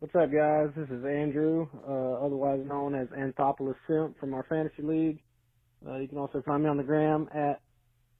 What's 0.00 0.14
up, 0.14 0.30
guys? 0.30 0.68
This 0.76 0.88
is 0.90 1.02
Andrew, 1.04 1.66
uh, 1.88 2.24
otherwise 2.24 2.60
known 2.66 2.94
as 2.94 3.08
Anthopoulos 3.08 3.76
Simp 3.88 4.18
from 4.20 4.34
our 4.34 4.44
fantasy 4.48 4.82
league. 4.82 5.20
Uh, 5.86 5.96
you 5.96 6.06
can 6.08 6.18
also 6.18 6.42
find 6.42 6.62
me 6.64 6.68
on 6.68 6.76
the 6.76 6.82
gram 6.82 7.28
at 7.34 7.60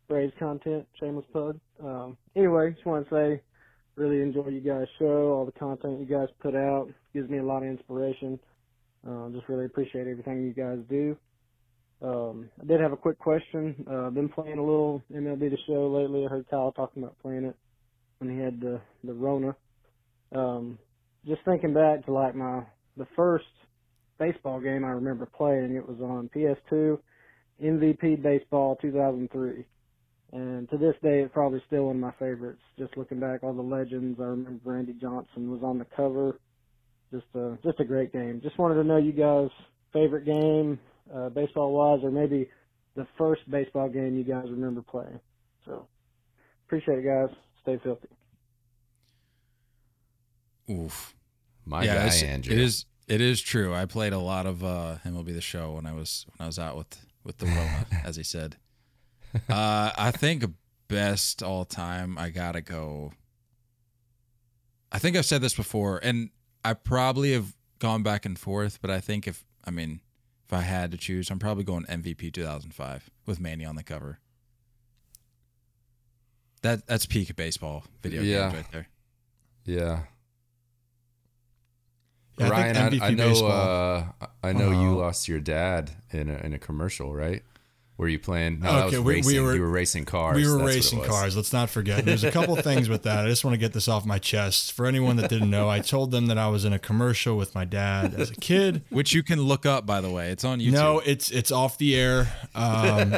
Braves 0.08 0.32
Content, 0.38 0.86
shameless 0.98 1.26
plug. 1.32 1.58
Um, 1.84 2.16
anyway, 2.34 2.72
just 2.72 2.86
want 2.86 3.06
to 3.08 3.14
say, 3.14 3.42
really 3.96 4.22
enjoy 4.22 4.48
you 4.48 4.60
guys' 4.60 4.86
show, 4.98 5.32
all 5.34 5.44
the 5.44 5.52
content 5.52 6.00
you 6.00 6.06
guys 6.06 6.28
put 6.40 6.54
out. 6.54 6.88
Gives 7.16 7.31
me 7.31 7.38
a 7.38 7.42
lot 7.42 7.62
of 7.62 7.70
inspiration. 7.70 8.38
Uh, 9.09 9.31
just 9.31 9.48
really 9.48 9.64
appreciate 9.64 10.07
everything 10.07 10.42
you 10.42 10.52
guys 10.52 10.81
do. 10.90 11.16
Um, 12.02 12.50
I 12.61 12.66
did 12.66 12.79
have 12.79 12.92
a 12.92 12.96
quick 12.98 13.18
question. 13.18 13.87
Uh, 13.90 14.11
been 14.11 14.29
playing 14.29 14.59
a 14.59 14.62
little 14.62 15.02
MLB 15.11 15.48
The 15.48 15.57
Show 15.66 15.88
lately. 15.88 16.26
I 16.26 16.29
heard 16.29 16.44
Kyle 16.50 16.72
talking 16.72 17.02
about 17.02 17.16
playing 17.22 17.46
it 17.46 17.57
when 18.18 18.31
he 18.31 18.38
had 18.38 18.61
the 18.61 18.83
the 19.02 19.14
Rona. 19.14 19.57
Um, 20.35 20.79
just 21.26 21.40
thinking 21.46 21.72
back 21.72 22.05
to 22.05 22.12
like 22.12 22.35
my 22.35 22.64
the 22.98 23.07
first 23.16 23.46
baseball 24.18 24.61
game 24.61 24.85
I 24.85 24.90
remember 24.90 25.24
playing, 25.24 25.74
it 25.74 25.88
was 25.88 25.98
on 26.02 26.29
PS2, 26.37 26.98
MVP 27.64 28.22
Baseball 28.22 28.76
2003, 28.83 29.64
and 30.35 30.68
to 30.68 30.76
this 30.76 30.96
day 31.02 31.20
it's 31.20 31.33
probably 31.33 31.62
still 31.66 31.85
one 31.85 31.96
of 31.96 32.02
my 32.02 32.12
favorites. 32.18 32.61
Just 32.79 32.94
looking 32.98 33.20
back, 33.20 33.42
all 33.42 33.55
the 33.55 33.62
legends. 33.62 34.20
I 34.20 34.24
remember 34.24 34.61
Randy 34.70 34.92
Johnson 35.00 35.50
was 35.50 35.62
on 35.62 35.79
the 35.79 35.87
cover. 35.96 36.38
Just 37.16 37.35
a 37.35 37.57
just 37.64 37.81
a 37.81 37.85
great 37.85 38.12
game. 38.12 38.40
Just 38.42 38.59
wanted 38.59 38.74
to 38.74 38.85
know 38.85 38.98
you 38.98 39.12
guys' 39.12 39.48
favorite 39.90 40.26
game, 40.26 40.79
uh, 41.14 41.31
baseball 41.31 41.72
wise, 41.72 42.05
or 42.05 42.11
maybe 42.11 42.46
the 42.94 43.07
first 43.16 43.48
baseball 43.50 43.88
game 43.88 44.18
you 44.18 44.24
guys 44.24 44.44
remember 44.50 44.83
playing. 44.83 45.18
So 45.64 45.87
appreciate 46.66 46.98
it, 46.98 47.05
guys. 47.07 47.35
Stay 47.62 47.79
filthy. 47.83 48.09
Oof. 50.70 51.14
My 51.64 51.85
yeah, 51.85 52.07
guy 52.07 52.26
Andrew. 52.26 52.52
It 52.52 52.59
is. 52.59 52.85
It 53.09 53.22
is 53.22 53.40
true. 53.40 53.72
I 53.72 53.87
played 53.87 54.12
a 54.12 54.18
lot 54.18 54.44
of 54.46 54.62
uh, 54.62 54.96
MLB 55.07 55.33
the 55.33 55.40
Show 55.40 55.72
when 55.72 55.87
I 55.87 55.94
was 55.94 56.26
when 56.37 56.44
I 56.44 56.46
was 56.46 56.59
out 56.59 56.76
with 56.76 57.07
with 57.24 57.38
the 57.38 57.46
Rona, 57.46 57.87
as 58.05 58.16
he 58.16 58.22
said. 58.22 58.57
Uh, 59.48 59.90
I 59.96 60.11
think 60.11 60.44
best 60.88 61.42
all 61.42 61.64
time. 61.64 62.18
I 62.18 62.29
gotta 62.29 62.61
go. 62.61 63.12
I 64.92 64.98
think 64.98 65.16
I've 65.16 65.24
said 65.24 65.40
this 65.40 65.55
before, 65.55 65.98
and 66.02 66.29
I 66.70 66.74
probably 66.74 67.33
have 67.33 67.55
gone 67.79 68.02
back 68.02 68.24
and 68.26 68.38
forth. 68.38 68.79
But 68.81 68.90
I 68.90 69.00
think 69.00 69.26
if 69.26 69.44
I 69.64 69.70
mean, 69.70 70.00
if 70.46 70.52
I 70.52 70.61
had 70.62 70.90
to 70.92 70.96
choose, 70.96 71.31
I'm 71.31 71.38
probably 71.38 71.64
going 71.64 71.85
MVP 71.85 72.33
2005 72.33 73.11
with 73.26 73.40
Manny 73.40 73.64
on 73.64 73.76
the 73.76 73.83
cover. 73.83 74.18
That 76.62 76.87
that's 76.87 77.07
peak 77.07 77.35
baseball 77.37 77.85
video 78.02 78.22
Yeah. 78.22 78.50
games 78.50 78.55
right 78.55 78.72
there. 78.72 78.88
Yeah. 79.64 80.02
Yeah, 82.38 82.48
Ryan, 82.50 82.90
think 82.90 83.02
I, 83.02 83.07
I 83.07 83.11
know. 83.12 83.46
Uh, 83.46 84.07
I 84.42 84.52
know 84.52 84.70
you 84.70 84.90
Uh, 84.90 84.96
lost 84.96 85.26
your 85.26 85.40
dad 85.40 85.92
in 86.11 86.29
a, 86.29 86.35
in 86.38 86.52
a 86.52 86.59
commercial, 86.59 87.14
right? 87.14 87.42
Were 87.98 88.09
you 88.09 88.18
playing? 88.18 88.61
No, 88.61 88.72
that 88.74 88.85
was 88.85 88.94
Okay, 88.94 89.02
we- 89.02 89.22
we 89.22 89.40
were- 89.40 89.54
you 89.54 89.62
were 89.62 89.70
racing 89.70 90.04
cars. 90.04 90.37
We 90.37 90.46
were 90.46 90.59
That's 90.59 90.66
racing 90.76 91.02
cars. 91.04 91.35
Let's 91.35 91.52
not 91.52 91.70
forget. 91.70 92.04
There's 92.04 92.24
a 92.24 92.30
couple 92.30 92.54
things 92.56 92.90
with 92.90 93.04
that. 93.04 93.24
I 93.24 93.28
just 93.28 93.42
want 93.42 93.54
to 93.54 93.59
get 93.59 93.72
this 93.72 93.88
off 93.88 94.04
my 94.04 94.18
chest. 94.18 94.72
For 94.72 94.85
anyone 94.85 95.16
that 95.16 95.30
didn't 95.30 95.48
know, 95.48 95.70
I 95.70 95.80
told 95.80 96.11
them 96.11 96.26
that 96.26 96.37
I 96.37 96.48
was 96.48 96.66
in 96.66 96.74
a 96.74 96.78
commercial 96.78 97.38
with 97.38 97.54
my 97.54 97.64
dad 97.64 98.12
as 98.14 98.30
a 98.30 98.35
kid. 98.35 98.82
Which 98.90 99.14
you 99.14 99.22
can 99.22 99.40
look 99.40 99.64
up, 99.64 99.87
by 99.87 100.02
the 100.02 100.11
way. 100.11 100.30
It's 100.30 100.44
on 100.44 100.61
YouTube. 100.61 100.72
No, 100.72 100.98
it's 100.98 101.30
it's 101.30 101.50
off 101.50 101.78
the 101.78 101.96
air. 101.96 102.30
Um, 102.54 103.12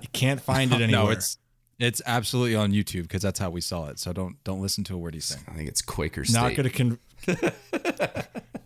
you 0.00 0.08
can't 0.12 0.40
find 0.40 0.72
it 0.72 0.80
anywhere. 0.80 1.06
No, 1.06 1.10
it's 1.10 1.36
it's 1.80 2.00
absolutely 2.06 2.54
on 2.54 2.70
YouTube 2.70 3.02
because 3.02 3.22
that's 3.22 3.40
how 3.40 3.50
we 3.50 3.60
saw 3.60 3.86
it. 3.88 3.98
So 3.98 4.12
don't 4.12 4.36
don't 4.44 4.60
listen 4.62 4.84
to 4.84 4.94
a 4.94 4.98
word 4.98 5.14
he's 5.14 5.24
saying. 5.24 5.42
I 5.48 5.54
think 5.54 5.68
it's 5.68 5.82
Quaker 5.82 6.24
State. 6.24 6.34
not 6.40 6.54
going 6.54 6.68
to 6.68 6.70
con- 6.70 6.98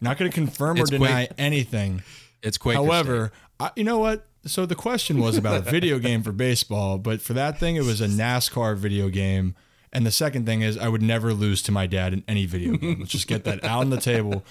not 0.00 0.18
going 0.18 0.30
to 0.30 0.34
confirm 0.34 0.76
or 0.78 0.82
It's 0.82 0.90
deny 0.90 1.26
Quake- 1.26 1.38
anything. 1.38 2.02
It's 2.42 2.58
Quaker. 2.58 2.76
However, 2.84 3.32
I, 3.58 3.70
you 3.76 3.84
know 3.84 3.98
what? 3.98 4.26
So 4.46 4.66
the 4.66 4.74
question 4.74 5.20
was 5.20 5.38
about 5.38 5.66
a 5.66 5.70
video 5.70 5.98
game 5.98 6.22
for 6.22 6.32
baseball, 6.32 6.98
but 6.98 7.22
for 7.22 7.32
that 7.32 7.58
thing, 7.58 7.76
it 7.76 7.84
was 7.84 8.00
a 8.00 8.06
NASCAR 8.06 8.76
video 8.76 9.08
game. 9.08 9.54
And 9.92 10.04
the 10.04 10.10
second 10.10 10.44
thing 10.44 10.60
is, 10.60 10.76
I 10.76 10.88
would 10.88 11.02
never 11.02 11.32
lose 11.32 11.62
to 11.62 11.72
my 11.72 11.86
dad 11.86 12.12
in 12.12 12.24
any 12.26 12.46
video 12.46 12.76
game. 12.76 12.98
Let's 12.98 13.12
just 13.12 13.28
get 13.28 13.44
that 13.44 13.64
out 13.64 13.80
on 13.80 13.90
the 13.90 14.00
table. 14.00 14.44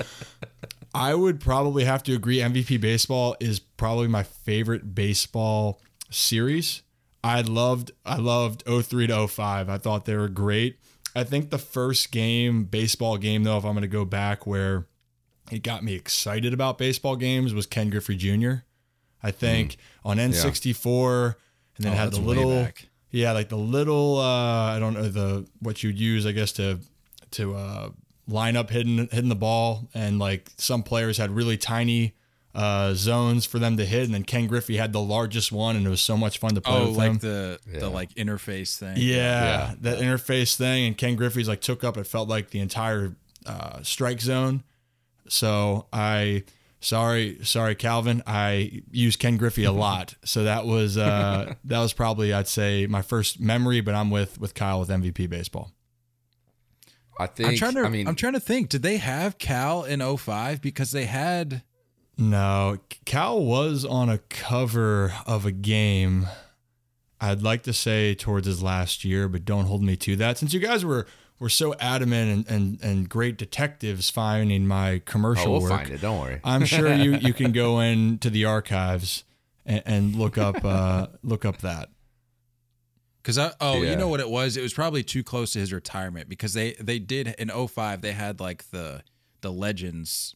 I 0.96 1.14
would 1.14 1.40
probably 1.40 1.84
have 1.84 2.02
to 2.04 2.14
agree. 2.14 2.38
MVP 2.38 2.80
baseball 2.80 3.36
is 3.40 3.60
probably 3.60 4.08
my 4.08 4.24
favorite 4.24 4.96
baseball 4.96 5.82
series. 6.10 6.82
I 7.24 7.42
loved 7.42 7.92
I 8.06 8.18
loved 8.18 8.64
03 8.66 9.08
to 9.08 9.28
05. 9.28 9.70
I 9.70 9.78
thought 9.78 10.06
they 10.06 10.16
were 10.16 10.30
great. 10.30 10.78
I 11.16 11.24
think 11.24 11.50
the 11.50 11.58
first 11.58 12.12
game, 12.12 12.66
baseball 12.66 13.18
game 13.18 13.44
though, 13.44 13.58
if 13.58 13.66
I'm 13.66 13.74
going 13.74 13.82
to 13.82 13.88
go 13.88 14.06
back 14.06 14.48
where 14.48 14.88
it 15.52 15.62
got 15.64 15.84
me 15.84 15.94
excited 15.94 16.54
about 16.54 16.78
baseball 16.78 17.16
games 17.16 17.54
was 17.54 17.66
Ken 17.66 17.90
Griffey 17.90 18.16
Jr. 18.16 18.64
I 19.24 19.32
think 19.32 19.78
on 20.04 20.18
N64 20.18 21.36
and 21.78 21.86
then 21.86 21.94
Oh, 21.94 21.96
had 21.96 22.12
the 22.12 22.20
little 22.20 22.68
yeah, 23.12 23.32
like 23.32 23.50
the 23.50 23.58
little 23.58 24.18
uh 24.20 24.76
I 24.76 24.80
don't 24.80 24.94
know 24.94 25.08
the 25.10 25.48
what 25.60 25.82
you'd 25.84 25.98
use 26.00 26.26
I 26.26 26.32
guess 26.34 26.52
to 26.54 26.80
to 27.32 27.56
uh 27.56 27.90
line 28.28 28.56
up 28.56 28.70
hitting 28.70 28.98
hitting 29.12 29.30
the 29.30 29.36
ball 29.36 29.88
and 29.94 30.20
like 30.20 30.50
some 30.58 30.84
players 30.84 31.18
had 31.18 31.32
really 31.32 31.58
tiny 31.58 32.14
uh 32.56 32.94
zones 32.94 33.46
for 33.46 33.58
them 33.60 33.78
to 33.78 33.86
hit 33.86 34.04
and 34.06 34.14
then 34.14 34.24
Ken 34.24 34.46
Griffey 34.48 34.78
had 34.78 34.94
the 34.94 35.02
largest 35.02 35.52
one 35.52 35.76
and 35.76 35.86
it 35.88 35.90
was 35.90 36.02
so 36.02 36.16
much 36.16 36.38
fun 36.38 36.54
to 36.56 36.62
play 36.62 36.74
Oh, 36.74 36.88
with 36.90 36.98
like 36.98 37.12
him. 37.12 37.18
the 37.20 37.60
Yeah. 37.72 37.80
the 37.80 37.90
like 37.90 38.14
interface 38.14 38.78
thing. 38.78 38.98
Yeah, 38.98 39.16
Yeah. 39.16 39.76
that 39.82 40.00
interface 40.00 40.56
thing, 40.56 40.86
and 40.86 40.98
Ken 40.98 41.16
Griffey's 41.16 41.48
like 41.48 41.62
took 41.62 41.84
up. 41.84 41.98
It 41.98 42.06
felt 42.06 42.30
like 42.30 42.52
the 42.52 42.60
entire 42.60 43.16
uh, 43.46 43.82
strike 43.84 44.22
zone. 44.22 44.64
So 45.28 45.88
I, 45.92 46.44
sorry, 46.84 47.40
sorry, 47.44 47.76
Calvin. 47.76 48.22
I 48.28 48.84
use 48.92 49.16
Ken 49.16 49.38
Griffey 49.38 49.64
a 49.64 49.72
lot. 49.86 50.16
so 50.24 50.44
that 50.44 50.66
was 50.66 50.98
uh, 50.98 51.54
that 51.64 51.80
was 51.80 51.94
probably 51.94 52.34
I'd 52.34 52.48
say 52.48 52.86
my 52.88 53.02
first 53.02 53.40
memory. 53.40 53.82
But 53.82 53.96
I'm 53.96 54.12
with 54.12 54.40
with 54.40 54.54
Kyle 54.54 54.80
with 54.80 54.90
MVP 54.90 55.30
baseball. 55.30 55.72
I 57.20 57.28
think. 57.28 57.50
I'm 57.50 57.56
trying 57.56 57.74
to. 57.76 57.82
I 57.84 57.90
mean, 57.90 58.08
I'm 58.08 58.16
trying 58.16 58.34
to 58.34 58.40
think. 58.40 58.70
Did 58.70 58.82
they 58.84 58.98
have 58.98 59.38
Cal 59.38 59.84
in 59.84 60.00
05? 60.18 60.62
Because 60.62 60.92
they 60.92 61.06
had. 61.06 61.64
No, 62.18 62.78
Cal 63.06 63.44
was 63.44 63.86
on 63.86 64.10
a 64.10 64.20
cover 64.20 65.14
of 65.26 65.46
a 65.48 65.52
game. 65.52 66.28
I'd 67.20 67.42
like 67.42 67.64
to 67.64 67.74
say 67.74 68.14
towards 68.16 68.46
his 68.46 68.62
last 68.62 69.04
year, 69.06 69.28
but 69.28 69.46
don't 69.46 69.66
hold 69.66 69.82
me 69.82 69.96
to 69.98 70.16
that. 70.18 70.38
Since 70.38 70.54
you 70.54 70.60
guys 70.60 70.84
were 70.84 71.08
were 71.40 71.50
so 71.50 71.74
adamant 71.76 72.48
and 72.50 72.56
and, 72.58 72.82
and 72.84 73.10
great 73.10 73.38
detectives 73.38 74.10
finding 74.10 74.66
my 74.68 75.02
commercial 75.06 75.48
oh, 75.48 75.52
we'll 75.54 75.62
work, 75.62 75.72
find 75.72 75.90
it. 75.90 76.02
Don't 76.02 76.20
worry. 76.20 76.40
I'm 76.44 76.66
sure 76.66 76.94
you 77.06 77.16
you 77.16 77.34
can 77.34 77.52
go 77.52 77.80
into 77.80 78.30
the 78.30 78.46
archives 78.46 79.24
and, 79.66 79.84
and 79.86 80.16
look 80.16 80.38
up 80.38 80.64
uh, 80.64 81.08
look 81.24 81.46
up 81.46 81.60
that. 81.60 81.90
Because 83.22 83.38
I 83.38 83.52
oh 83.62 83.82
Yeah. 83.82 83.92
you 83.92 83.96
know 83.96 84.10
what 84.10 84.20
it 84.20 84.30
was 84.30 84.58
it 84.58 84.62
was 84.62 84.74
probably 84.74 85.04
too 85.04 85.24
close 85.24 85.54
to 85.54 85.60
his 85.60 85.72
retirement 85.74 86.28
because 86.30 86.54
they 86.54 86.74
they 86.74 87.00
did 87.00 87.28
in 87.40 87.50
05 87.50 88.02
they 88.02 88.12
had 88.12 88.40
like 88.40 88.70
the 88.72 89.02
the 89.42 89.52
legends 89.52 90.36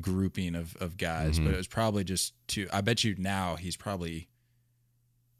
grouping 0.00 0.54
of 0.54 0.74
of 0.76 0.96
guys 0.96 1.36
Mm-hmm. 1.36 1.44
but 1.46 1.54
it 1.54 1.56
was 1.58 1.66
probably 1.66 2.04
just 2.04 2.32
too 2.46 2.66
I 2.72 2.80
bet 2.80 3.04
you 3.04 3.14
now 3.18 3.56
he's 3.56 3.76
probably 3.76 4.28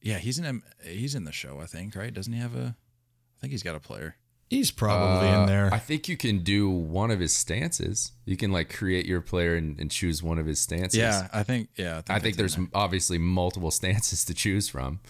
yeah 0.02 0.18
he's 0.18 0.38
in 0.38 0.62
he's 0.84 1.14
in 1.14 1.24
the 1.24 1.32
show 1.32 1.58
I 1.60 1.66
think 1.66 1.94
right 1.96 2.12
doesn't 2.12 2.32
he 2.32 2.38
have 2.40 2.54
a 2.54 2.76
I 2.76 3.40
think 3.40 3.50
he's 3.52 3.62
got 3.62 3.74
a 3.74 3.80
player 3.80 4.16
He's 4.50 4.70
probably 4.70 5.28
Uh, 5.28 5.40
in 5.42 5.46
there. 5.46 5.72
I 5.74 5.78
think 5.78 6.08
you 6.08 6.16
can 6.16 6.42
do 6.42 6.70
one 6.70 7.10
of 7.10 7.20
his 7.20 7.32
stances. 7.34 8.12
You 8.24 8.36
can 8.36 8.50
like 8.50 8.74
create 8.74 9.04
your 9.06 9.20
player 9.20 9.56
and, 9.56 9.78
and 9.78 9.90
choose 9.90 10.22
one 10.22 10.38
of 10.38 10.46
his 10.46 10.58
stances. 10.58 10.98
yeah 10.98 11.28
I 11.32 11.42
think 11.42 11.68
yeah 11.76 12.00
I 12.08 12.18
think 12.18 12.36
that's 12.36 12.54
there's 12.54 12.56
in 12.56 12.70
obviously 12.74 13.18
multiple 13.18 13.70
stances 13.80 14.24
to 14.24 14.34
choose 14.34 14.68
from. 14.68 15.00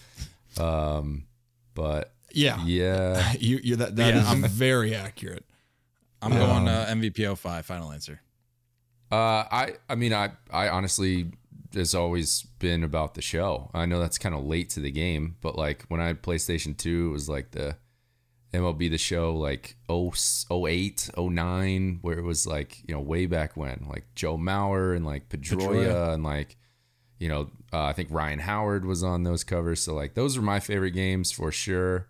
Um, 0.57 1.25
but 1.73 2.13
yeah, 2.31 2.63
yeah, 2.65 3.33
you 3.39 3.59
you 3.63 3.75
that 3.77 3.95
that 3.95 4.13
Yeah, 4.13 4.21
is 4.21 4.27
I'm- 4.27 4.43
very 4.43 4.93
accurate. 4.95 5.45
I'm 6.21 6.31
going 6.33 6.67
uh, 6.67 6.85
MVP 6.89 7.37
05 7.37 7.65
final 7.65 7.93
answer 7.93 8.19
Uh, 9.09 9.15
I 9.49 9.75
I 9.87 9.95
mean 9.95 10.13
I 10.13 10.31
I 10.51 10.67
honestly 10.67 11.31
has 11.73 11.95
always 11.95 12.41
been 12.59 12.83
about 12.83 13.13
the 13.13 13.21
show. 13.21 13.69
I 13.73 13.85
know 13.85 13.99
that's 14.01 14.17
kind 14.17 14.35
of 14.35 14.43
late 14.43 14.69
to 14.71 14.79
the 14.81 14.91
game, 14.91 15.37
but 15.39 15.55
like 15.55 15.85
when 15.87 16.01
I 16.01 16.07
had 16.07 16.21
PlayStation 16.21 16.75
2, 16.75 17.07
it 17.07 17.11
was 17.11 17.29
like 17.29 17.51
the 17.51 17.77
MLB 18.53 18.89
the 18.89 18.97
show 18.97 19.35
like 19.35 19.75
0, 19.91 20.11
08, 20.67 21.09
09 21.17 21.99
where 22.01 22.17
it 22.17 22.23
was 22.23 22.47
like, 22.47 22.79
you 22.87 22.95
know, 22.95 23.01
way 23.01 23.25
back 23.25 23.55
when, 23.55 23.85
like 23.89 24.05
Joe 24.15 24.37
Mauer 24.37 24.95
and 24.95 25.05
like 25.05 25.29
Pedroia, 25.29 25.85
Pedroia. 25.85 26.13
and 26.13 26.23
like 26.23 26.57
you 27.19 27.27
know, 27.27 27.49
uh, 27.73 27.83
I 27.83 27.93
think 27.93 28.09
Ryan 28.11 28.39
Howard 28.39 28.85
was 28.85 29.03
on 29.03 29.23
those 29.23 29.43
covers, 29.43 29.81
so 29.81 29.93
like 29.93 30.13
those 30.13 30.37
were 30.37 30.43
my 30.43 30.59
favorite 30.61 30.91
games 30.91 31.31
for 31.31 31.51
sure. 31.51 32.07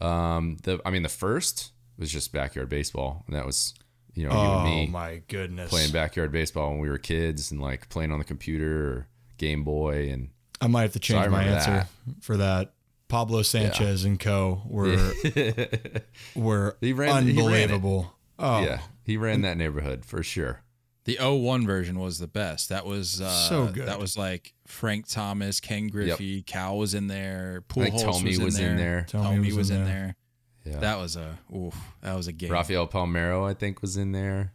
Um 0.00 0.58
the 0.62 0.80
I 0.84 0.90
mean 0.90 1.02
the 1.02 1.08
first 1.08 1.72
was 1.98 2.10
just 2.10 2.32
backyard 2.32 2.68
baseball, 2.68 3.24
and 3.26 3.36
that 3.36 3.46
was 3.46 3.74
you 4.14 4.28
know, 4.28 4.32
you 4.32 4.38
Oh 4.38 4.58
and 4.60 4.64
me 4.64 4.86
my 4.86 5.22
goodness! 5.28 5.70
playing 5.70 5.90
backyard 5.90 6.30
baseball 6.30 6.70
when 6.70 6.78
we 6.78 6.88
were 6.88 6.98
kids 6.98 7.50
and 7.50 7.60
like 7.60 7.88
playing 7.88 8.12
on 8.12 8.18
the 8.18 8.24
computer 8.24 8.88
or 8.90 9.08
Game 9.38 9.64
Boy 9.64 10.10
and 10.10 10.28
I 10.60 10.68
might 10.68 10.82
have 10.82 10.92
to 10.92 11.00
change 11.00 11.28
my 11.28 11.42
answer 11.44 11.70
that. 11.72 11.88
for 12.22 12.36
that. 12.36 12.73
Pablo 13.14 13.42
Sanchez 13.42 14.04
and 14.04 14.18
co 14.18 14.60
were 14.66 15.12
were 16.34 16.76
He 16.80 16.92
ran- 16.92 17.26
he 17.26 17.32
ran 17.32 17.38
unbelievable. 17.38 18.12
Oh, 18.40 18.60
yeah, 18.64 18.80
he 19.04 19.16
ran 19.16 19.42
that 19.42 19.56
neighborhood 19.56 20.04
for 20.04 20.24
sure. 20.24 20.64
The 21.04 21.18
01 21.20 21.64
version 21.64 22.00
was 22.00 22.18
the 22.18 22.26
best. 22.26 22.70
That 22.70 22.84
was 22.84 23.20
uh, 23.20 23.28
So 23.48 23.66
good. 23.66 23.86
That 23.86 24.00
was 24.00 24.18
like 24.18 24.52
Frank 24.66 25.06
Thomas, 25.06 25.60
Ken 25.60 25.86
Griffey, 25.86 26.42
Cal 26.42 26.76
was 26.76 26.94
in 26.94 27.06
there, 27.06 27.62
I 27.70 27.74
think 27.74 28.00
Tommy 28.00 28.30
was, 28.30 28.40
was 28.40 28.58
in 28.58 28.70
in 28.70 28.76
there. 28.78 28.86
there. 28.86 29.06
Tommy, 29.06 29.36
Tommy 29.36 29.48
was, 29.48 29.56
was 29.56 29.70
in 29.70 29.76
in 29.76 29.84
there. 29.84 30.16
there. 30.64 30.72
Yeah. 30.74 30.80
That 30.80 30.98
was 30.98 31.14
a 31.16 31.38
oof. 31.54 31.76
That 32.00 32.16
was 32.16 32.26
a 32.26 32.32
game. 32.32 32.50
Rafael 32.50 32.88
Palmeiro, 32.88 33.48
I 33.48 33.54
think, 33.54 33.80
was 33.80 33.96
in 33.96 34.10
there. 34.10 34.54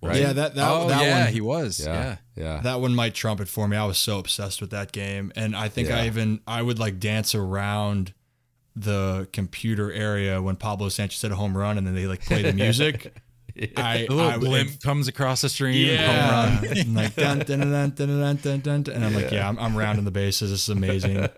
Right? 0.00 0.20
Yeah, 0.20 0.32
that 0.32 0.54
that, 0.54 0.70
oh, 0.70 0.88
that 0.88 1.02
yeah, 1.02 1.24
one 1.24 1.32
he 1.32 1.40
was. 1.40 1.80
Yeah, 1.84 2.18
yeah. 2.36 2.60
That 2.60 2.80
one 2.80 2.94
might 2.94 3.14
trump 3.14 3.40
it 3.40 3.48
for 3.48 3.66
me. 3.66 3.76
I 3.76 3.84
was 3.84 3.98
so 3.98 4.18
obsessed 4.18 4.60
with 4.60 4.70
that 4.70 4.92
game. 4.92 5.32
And 5.34 5.56
I 5.56 5.68
think 5.68 5.88
yeah. 5.88 5.98
I 5.98 6.06
even 6.06 6.40
I 6.46 6.62
would 6.62 6.78
like 6.78 7.00
dance 7.00 7.34
around 7.34 8.14
the 8.76 9.28
computer 9.32 9.92
area 9.92 10.40
when 10.40 10.54
Pablo 10.54 10.88
Sanchez 10.88 11.20
hit 11.20 11.32
a 11.32 11.36
home 11.36 11.56
run 11.56 11.78
and 11.78 11.86
then 11.86 11.94
they 11.94 12.06
like 12.06 12.22
play 12.22 12.42
the 12.42 12.52
music. 12.52 13.12
I, 13.76 14.06
little 14.08 14.20
I 14.20 14.38
blimp 14.38 14.80
comes 14.82 15.08
across 15.08 15.40
the 15.40 15.48
stream. 15.48 15.74
Yeah. 15.74 16.60
And 16.62 16.94
like 16.94 17.16
dun, 17.16 17.40
dun, 17.40 17.60
dun, 17.60 17.90
dun, 17.90 18.36
dun, 18.36 18.60
dun, 18.60 18.94
and 18.94 19.04
I'm 19.04 19.14
like, 19.14 19.32
yeah, 19.32 19.48
I'm, 19.48 19.58
I'm 19.58 19.76
rounding 19.76 20.04
the 20.04 20.10
bases. 20.12 20.50
This 20.50 20.62
is 20.62 20.68
amazing. 20.68 21.28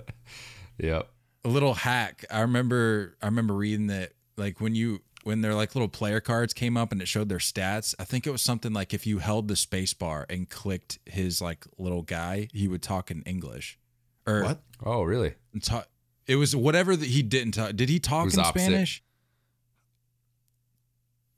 yep. 0.78 1.08
A 1.44 1.48
little 1.48 1.74
hack. 1.74 2.24
I 2.30 2.40
remember. 2.40 3.16
I 3.22 3.26
remember 3.26 3.54
reading 3.54 3.88
that. 3.88 4.12
Like 4.36 4.60
when 4.60 4.74
you 4.74 5.00
when 5.24 5.40
their 5.40 5.54
like 5.54 5.74
little 5.74 5.88
player 5.88 6.20
cards 6.20 6.52
came 6.54 6.76
up 6.76 6.92
and 6.92 7.02
it 7.02 7.08
showed 7.08 7.28
their 7.28 7.38
stats, 7.38 7.94
I 7.98 8.04
think 8.04 8.26
it 8.26 8.30
was 8.30 8.42
something 8.42 8.72
like 8.72 8.94
if 8.94 9.06
you 9.06 9.18
held 9.18 9.48
the 9.48 9.56
space 9.56 9.92
bar 9.94 10.26
and 10.30 10.48
clicked 10.48 10.98
his 11.06 11.40
like 11.42 11.64
little 11.78 12.02
guy, 12.02 12.48
he 12.52 12.68
would 12.68 12.82
talk 12.82 13.10
in 13.10 13.22
English. 13.22 13.78
Or 14.26 14.42
What? 14.44 14.62
Oh, 14.84 15.02
really? 15.02 15.34
ta- 15.62 15.84
it 16.26 16.36
was 16.36 16.54
whatever 16.56 16.94
that 16.96 17.08
he 17.08 17.22
didn't 17.22 17.52
talk. 17.52 17.74
Did 17.76 17.88
he 17.88 17.98
talk 17.98 18.32
in 18.32 18.38
opposite. 18.38 18.60
Spanish? 18.66 19.02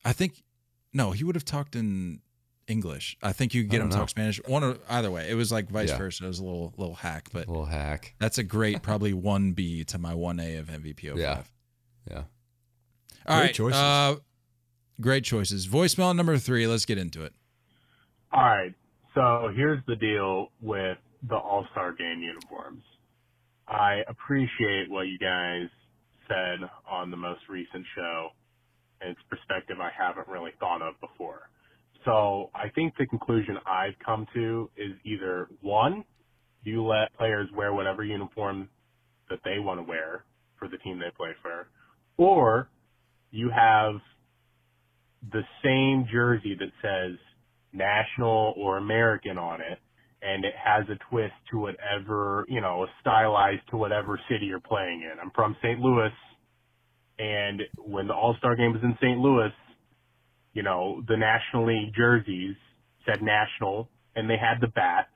I 0.05 0.13
think 0.13 0.43
no, 0.93 1.11
he 1.13 1.25
would 1.25 1.35
have 1.35 1.45
talked 1.45 1.77
in 1.77 2.21
English. 2.69 3.17
I 3.23 3.33
think 3.33 3.55
you 3.55 3.63
could 3.63 3.71
get 3.71 3.81
him 3.81 3.91
to 3.91 3.95
know. 3.97 4.01
talk 4.01 4.09
Spanish. 4.11 4.41
One 4.47 4.65
or 4.65 4.77
either 4.89 5.11
way. 5.11 5.29
It 5.31 5.35
was 5.35 5.53
like 5.53 5.69
vice 5.69 5.91
Yeah. 5.91 5.99
versa. 5.99 6.25
It 6.25 6.29
was 6.29 6.39
a 6.39 6.45
little 6.45 6.73
little 6.77 6.95
hack, 6.95 7.29
but 7.33 7.47
A 7.47 7.51
little 7.51 7.67
hack. 7.67 8.15
that's 8.19 8.39
a 8.39 8.43
great 8.43 8.83
probably 8.83 9.13
one 9.13 9.53
B 9.53 9.85
to 9.85 9.99
my 9.99 10.15
one 10.15 10.41
A 10.41 10.57
of 10.57 10.69
MVP 10.69 11.09
05. 11.11 11.19
Yeah. 11.19 11.43
Yeah. 12.11 12.23
All 13.27 13.37
Great 13.37 13.47
right, 13.47 13.55
choices. 13.55 13.81
Uh, 13.81 14.17
great 15.01 15.25
choices. 15.25 15.67
Voicemail 15.67 16.15
number 16.15 16.39
three. 16.39 16.67
Let's 16.67 16.85
get 16.85 16.99
into 16.99 17.25
it. 17.25 17.33
All 18.33 18.43
right. 18.43 18.75
So 19.15 19.51
here's 19.55 19.81
the 19.87 19.97
deal 19.97 20.49
with 20.61 20.99
the 21.29 21.37
All 21.37 21.67
Star 21.73 21.93
Game 21.93 22.21
uniforms. 22.23 22.83
I 23.67 24.03
appreciate 24.09 24.89
what 24.89 25.03
you 25.03 25.19
guys 25.19 25.69
said 26.29 26.69
on 26.89 27.11
the 27.11 27.17
most 27.17 27.41
recent 27.49 27.85
show. 27.95 28.29
And 29.01 29.11
it's 29.11 29.21
perspective 29.29 29.77
I 29.81 29.91
haven't 29.97 30.29
really 30.29 30.53
thought 30.61 30.83
of 30.83 30.95
before. 31.01 31.49
So 32.05 32.51
I 32.55 32.69
think 32.69 32.95
the 32.97 33.07
conclusion 33.07 33.57
I've 33.67 33.99
come 34.05 34.27
to 34.35 34.71
is 34.77 34.93
either 35.05 35.49
one, 35.61 36.05
you 36.63 36.85
let 36.85 37.13
players 37.17 37.49
wear 37.55 37.73
whatever 37.75 38.05
uniform 38.05 38.69
that 39.29 39.41
they 39.45 39.59
want 39.59 39.81
to 39.81 39.83
wear 39.83 40.25
for 40.59 40.69
the 40.69 40.79
team 40.79 40.99
they 40.99 41.11
play 41.17 41.31
for, 41.43 41.69
or 42.17 42.69
you 43.37 43.51
have 43.51 43.97
the 45.33 45.43
same 45.63 46.07
jersey 46.11 46.57
that 46.59 46.71
says 46.81 47.19
national 47.73 48.55
or 48.57 48.79
American 48.79 49.39
on 49.39 49.61
it, 49.61 49.79
and 50.23 50.45
it 50.45 50.55
has 50.57 50.85
a 50.89 50.99
twist 51.11 51.35
to 51.51 51.59
whatever, 51.59 52.45
you 52.49 52.61
know, 52.61 52.87
stylized 53.01 53.63
to 53.71 53.77
whatever 53.77 54.19
city 54.31 54.47
you're 54.47 54.61
playing 54.61 55.03
in. 55.03 55.19
I'm 55.21 55.31
from 55.35 55.57
St. 55.63 55.79
Louis, 55.79 56.13
and 57.19 57.63
when 57.79 58.07
the 58.07 58.15
All-Star 58.15 58.57
game 58.57 58.73
was 58.73 58.83
in 58.83 58.97
St. 59.01 59.19
Louis, 59.19 59.53
you 60.55 60.63
know, 60.63 61.03
the 61.07 61.17
National 61.17 61.67
League 61.67 61.95
jerseys 61.95 62.57
said 63.05 63.23
national, 63.23 63.91
and 64.15 64.29
they 64.29 64.39
had 64.39 64.61
the 64.61 64.69
bat 64.69 65.09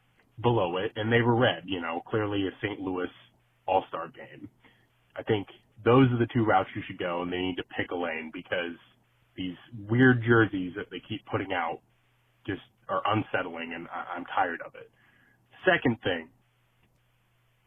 below 0.43 0.77
it, 0.77 0.93
and 0.97 1.13
they 1.13 1.23
were 1.23 1.35
red, 1.35 1.63
you 1.65 1.81
know, 1.81 2.03
clearly 2.07 2.47
a 2.47 2.51
St. 2.63 2.81
Louis 2.81 3.09
All-Star 3.67 4.09
game. 4.09 4.49
I 5.17 5.23
think 5.23 5.47
those 5.85 6.11
are 6.13 6.19
the 6.19 6.29
two 6.33 6.45
routes 6.45 6.69
you 6.75 6.83
should 6.87 6.99
go, 6.99 7.23
and 7.23 7.33
they 7.33 7.39
need 7.39 7.57
to 7.57 7.65
pick 7.77 7.91
a 7.91 7.95
lane 7.95 8.31
because 8.33 8.77
these 9.37 9.57
weird 9.89 10.23
jerseys 10.27 10.73
that 10.77 10.87
they 10.91 11.01
keep 11.09 11.25
putting 11.27 11.53
out 11.53 11.81
just 12.47 12.61
are 12.89 13.03
unsettling, 13.07 13.73
and 13.75 13.87
I, 13.89 14.17
I'm 14.17 14.25
tired 14.35 14.61
of 14.67 14.75
it. 14.75 14.91
Second 15.65 15.97
thing, 16.03 16.29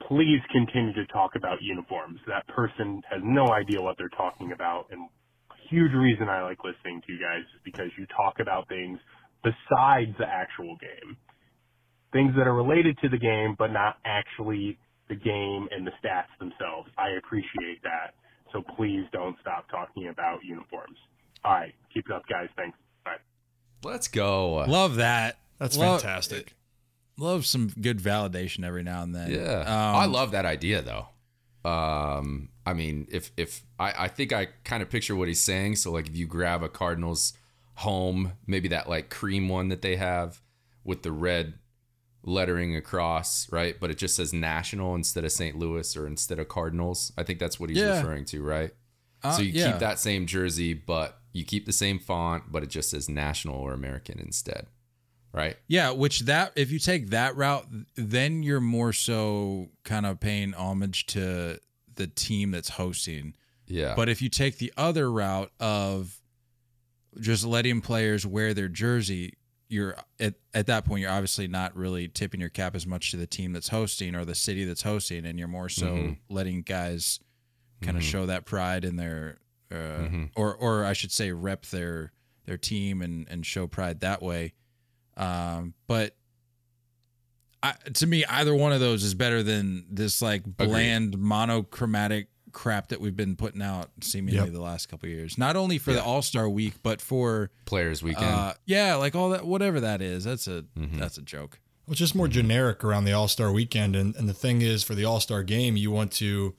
please 0.08 0.42
continue 0.52 0.94
to 0.94 1.06
talk 1.08 1.32
about 1.36 1.62
uniforms. 1.62 2.20
That 2.28 2.46
person 2.48 3.02
has 3.10 3.22
no 3.24 3.48
idea 3.52 3.82
what 3.82 3.96
they're 3.98 4.10
talking 4.10 4.52
about, 4.52 4.88
and 4.92 5.02
a 5.52 5.70
huge 5.70 5.94
reason 5.94 6.30
I 6.30 6.44
like 6.44 6.60
listening 6.64 7.02
to 7.08 7.14
you 7.14 7.20
guys 7.20 7.42
is 7.56 7.62
because 7.64 7.90
you 7.98 8.06
talk 8.16 8.40
about 8.40 8.68
things 8.68 9.00
besides 9.44 10.12
the 10.20 10.26
actual 10.26 10.78
game, 10.80 11.18
things 12.12 12.34
that 12.38 12.48
are 12.48 12.56
related 12.56 12.98
to 13.00 13.10
the 13.10 13.18
game, 13.18 13.56
but 13.58 13.72
not 13.72 13.98
actually 14.06 14.78
the 15.10 15.16
game 15.16 15.68
and 15.72 15.86
the 15.86 15.92
stats 16.04 16.28
themselves. 16.40 16.90
I 16.98 17.10
appreciate 17.18 17.82
that. 17.84 18.14
So 18.52 18.62
please 18.76 19.06
don't 19.12 19.36
stop 19.42 19.70
talking 19.70 20.08
about 20.10 20.44
uniforms. 20.44 20.98
All 21.44 21.54
right, 21.54 21.74
keep 21.94 22.06
it 22.06 22.12
up, 22.12 22.24
guys. 22.28 22.48
Thanks. 22.56 22.78
Bye. 23.04 23.16
Let's 23.84 24.08
go. 24.08 24.54
Love 24.68 24.96
that. 24.96 25.38
That's 25.60 25.78
Love- 25.78 26.02
fantastic. 26.02 26.56
Love 27.18 27.46
some 27.46 27.72
good 27.80 28.00
validation 28.00 28.66
every 28.66 28.82
now 28.84 29.04
and 29.04 29.14
then. 29.14 29.30
Yeah, 29.32 29.60
Um, 29.62 29.96
I 29.96 30.06
love 30.06 30.32
that 30.32 30.46
idea 30.46 30.82
though. 30.82 31.08
Um, 31.70 32.50
I 32.66 32.74
mean, 32.74 33.08
if 33.12 33.32
if 33.38 33.64
I, 33.80 33.94
I 34.00 34.08
think 34.08 34.34
I 34.34 34.48
kind 34.64 34.82
of 34.84 34.90
picture 34.90 35.16
what 35.16 35.28
he's 35.28 35.40
saying. 35.42 35.76
So 35.78 35.92
like, 35.92 36.08
if 36.08 36.16
you 36.16 36.26
grab 36.26 36.64
a 36.64 36.70
Cardinals 36.70 37.34
home, 37.76 38.34
maybe 38.48 38.68
that 38.70 38.90
like 38.90 39.10
cream 39.10 39.48
one 39.50 39.70
that 39.70 39.82
they 39.82 39.96
have 39.96 40.42
with 40.84 41.04
the 41.04 41.12
red 41.12 41.54
lettering 42.24 42.76
across, 42.76 43.52
right? 43.52 43.76
But 43.80 43.90
it 43.92 43.98
just 43.98 44.16
says 44.16 44.34
National 44.34 44.96
instead 44.96 45.26
of 45.26 45.32
St. 45.32 45.58
Louis 45.58 45.96
or 45.98 46.08
instead 46.08 46.40
of 46.40 46.48
Cardinals. 46.48 47.12
I 47.18 47.24
think 47.24 47.40
that's 47.40 47.60
what 47.60 47.70
he's 47.70 47.80
Yeah. 47.80 47.98
referring 47.98 48.26
to, 48.26 48.42
right? 48.42 48.72
Uh, 49.22 49.32
so 49.34 49.42
you 49.42 49.52
yeah. 49.54 49.72
keep 49.72 49.80
that 49.80 50.00
same 50.00 50.26
jersey, 50.26 50.74
but 50.74 51.20
you 51.34 51.44
keep 51.46 51.66
the 51.66 51.74
same 51.74 52.00
font, 52.00 52.52
but 52.52 52.64
it 52.64 52.70
just 52.70 52.90
says 52.90 53.10
National 53.10 53.56
or 53.56 53.74
American 53.74 54.20
instead, 54.20 54.68
right? 55.34 55.58
Yeah, 55.68 55.92
which 55.92 56.22
that 56.22 56.54
if 56.56 56.72
you 56.72 56.80
take 56.80 57.10
that 57.10 57.36
route, 57.36 57.68
then 57.96 58.44
you're 58.44 58.62
more 58.62 58.94
so 58.94 59.70
kind 59.84 60.06
of 60.06 60.20
paying 60.20 60.54
homage 60.54 61.06
to 61.08 61.60
the 61.96 62.08
team 62.08 62.52
that's 62.52 62.70
hosting. 62.70 63.36
Yeah. 63.68 63.96
But 63.96 64.10
if 64.10 64.22
you 64.22 64.30
take 64.30 64.58
the 64.58 64.74
other 64.78 65.12
route 65.12 65.52
of 65.60 66.20
just 67.20 67.46
letting 67.46 67.82
players 67.82 68.26
wear 68.26 68.54
their 68.54 68.68
jersey, 68.68 69.34
you're 69.74 69.98
at, 70.20 70.36
at 70.54 70.68
that 70.68 70.86
point 70.86 71.02
you're 71.02 71.12
obviously 71.12 71.48
not 71.48 71.76
really 71.76 72.08
tipping 72.08 72.40
your 72.40 72.50
cap 72.50 72.76
as 72.76 72.86
much 72.88 73.12
to 73.12 73.18
the 73.18 73.28
team 73.28 73.52
that's 73.54 73.70
hosting 73.70 74.16
or 74.16 74.24
the 74.24 74.36
city 74.36 74.64
that's 74.66 74.84
hosting, 74.84 75.26
and 75.26 75.38
you're 75.40 75.48
more 75.48 75.68
so 75.70 75.96
Mhm. 75.96 76.18
letting 76.30 76.62
guys 76.62 77.20
kind 77.82 77.98
of 77.98 78.04
Mhm. 78.04 78.08
show 78.08 78.26
that 78.28 78.46
pride 78.46 78.86
in 78.86 78.96
their, 78.96 79.40
uh, 79.72 79.76
Mhm. 79.76 80.30
or 80.36 80.56
or 80.56 80.86
I 80.86 80.94
should 80.94 81.12
say, 81.12 81.32
rep 81.32 81.66
their 81.66 82.14
their 82.46 82.58
team 82.58 83.02
and 83.02 83.28
and 83.30 83.46
show 83.46 83.68
pride 83.68 84.00
that 84.02 84.22
way. 84.22 84.54
Um, 85.18 85.74
but 85.88 86.16
I, 87.62 87.74
to 87.94 88.06
me, 88.08 88.26
either 88.26 88.54
one 88.54 88.74
of 88.74 88.80
those 88.82 89.04
is 89.04 89.14
better 89.14 89.42
than 89.42 89.86
this 89.90 90.22
like 90.22 90.44
bland 90.46 91.18
monochromatic 91.18 92.28
crap 92.54 92.88
that 92.90 93.02
we've 93.02 93.16
been 93.16 93.36
putting 93.36 93.62
out 93.62 93.90
seemingly 94.02 94.40
Yep. 94.40 94.54
the 94.54 94.62
last 94.62 94.88
couple 94.88 95.08
of 95.08 95.12
years. 95.14 95.38
Not 95.38 95.56
only 95.56 95.78
for 95.78 95.92
the 95.92 96.02
All 96.04 96.22
Star 96.22 96.48
Week, 96.48 96.76
but 96.84 97.02
for 97.02 97.52
Players 97.66 98.02
Weekend. 98.02 98.26
uh, 98.26 98.54
yeah, 98.66 98.96
like 98.96 99.16
all 99.16 99.30
that, 99.32 99.46
whatever 99.46 99.80
that 99.82 100.02
is. 100.02 100.24
That's 100.24 100.48
a 100.48 100.64
Mhm. 100.78 101.00
that's 101.00 101.18
a 101.18 101.22
joke. 101.22 101.60
Well, 101.86 101.92
it's 101.94 102.00
just 102.00 102.16
more 102.16 102.30
generic 102.30 102.84
around 102.84 103.04
the 103.06 103.12
All 103.12 103.28
Star 103.28 103.52
weekend, 103.52 103.96
and, 103.96 104.16
and 104.16 104.30
the 104.30 104.34
thing 104.34 104.62
is, 104.62 104.84
for 104.84 104.96
the 104.96 105.04
All 105.04 105.20
Star 105.20 105.44
game, 105.44 105.76
you 105.76 105.92
want 105.92 106.12
to 106.14 106.56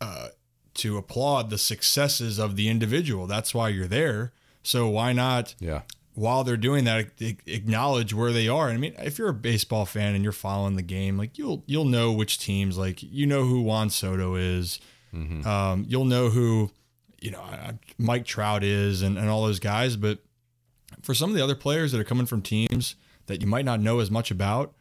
uh, 0.00 0.28
to 0.74 0.98
applaud 0.98 1.48
the 1.50 1.58
successes 1.58 2.38
of 2.38 2.54
the 2.56 2.68
individual. 2.68 3.26
That's 3.26 3.54
why 3.54 3.70
you're 3.70 3.86
there. 3.88 4.32
So 4.62 4.88
why 4.88 5.12
not, 5.14 5.54
yeah. 5.58 5.82
while 6.12 6.44
they're 6.44 6.56
doing 6.58 6.84
that, 6.84 7.08
acknowledge 7.46 8.12
where 8.12 8.30
they 8.32 8.46
are? 8.46 8.68
I 8.68 8.76
mean, 8.76 8.94
if 8.98 9.18
you're 9.18 9.30
a 9.30 9.34
baseball 9.34 9.86
fan 9.86 10.14
and 10.14 10.22
you're 10.22 10.32
following 10.32 10.76
the 10.76 10.82
game, 10.82 11.16
like 11.16 11.38
you'll 11.38 11.62
you'll 11.66 11.84
know 11.86 12.12
which 12.12 12.38
teams, 12.38 12.76
like 12.76 13.02
you 13.02 13.26
know 13.26 13.44
who 13.44 13.62
Juan 13.62 13.88
Soto 13.90 14.34
is, 14.34 14.78
Mm-hmm. 15.16 15.46
um, 15.48 15.84
you'll 15.88 16.04
know 16.04 16.28
who 16.28 16.70
you 17.20 17.30
know 17.30 17.42
Mike 17.98 18.26
Trout 18.26 18.62
is, 18.62 19.02
and, 19.02 19.16
and 19.16 19.28
all 19.28 19.44
those 19.46 19.58
guys. 19.60 19.96
But 19.96 20.18
for 21.02 21.14
some 21.14 21.30
of 21.30 21.36
the 21.36 21.42
other 21.42 21.54
players 21.54 21.92
that 21.92 22.00
are 22.00 22.04
coming 22.04 22.26
from 22.26 22.42
teams 22.42 22.96
that 23.26 23.40
you 23.40 23.46
might 23.46 23.64
not 23.64 23.80
know 23.80 24.00
as 24.00 24.10
much 24.10 24.30
about, 24.30 24.74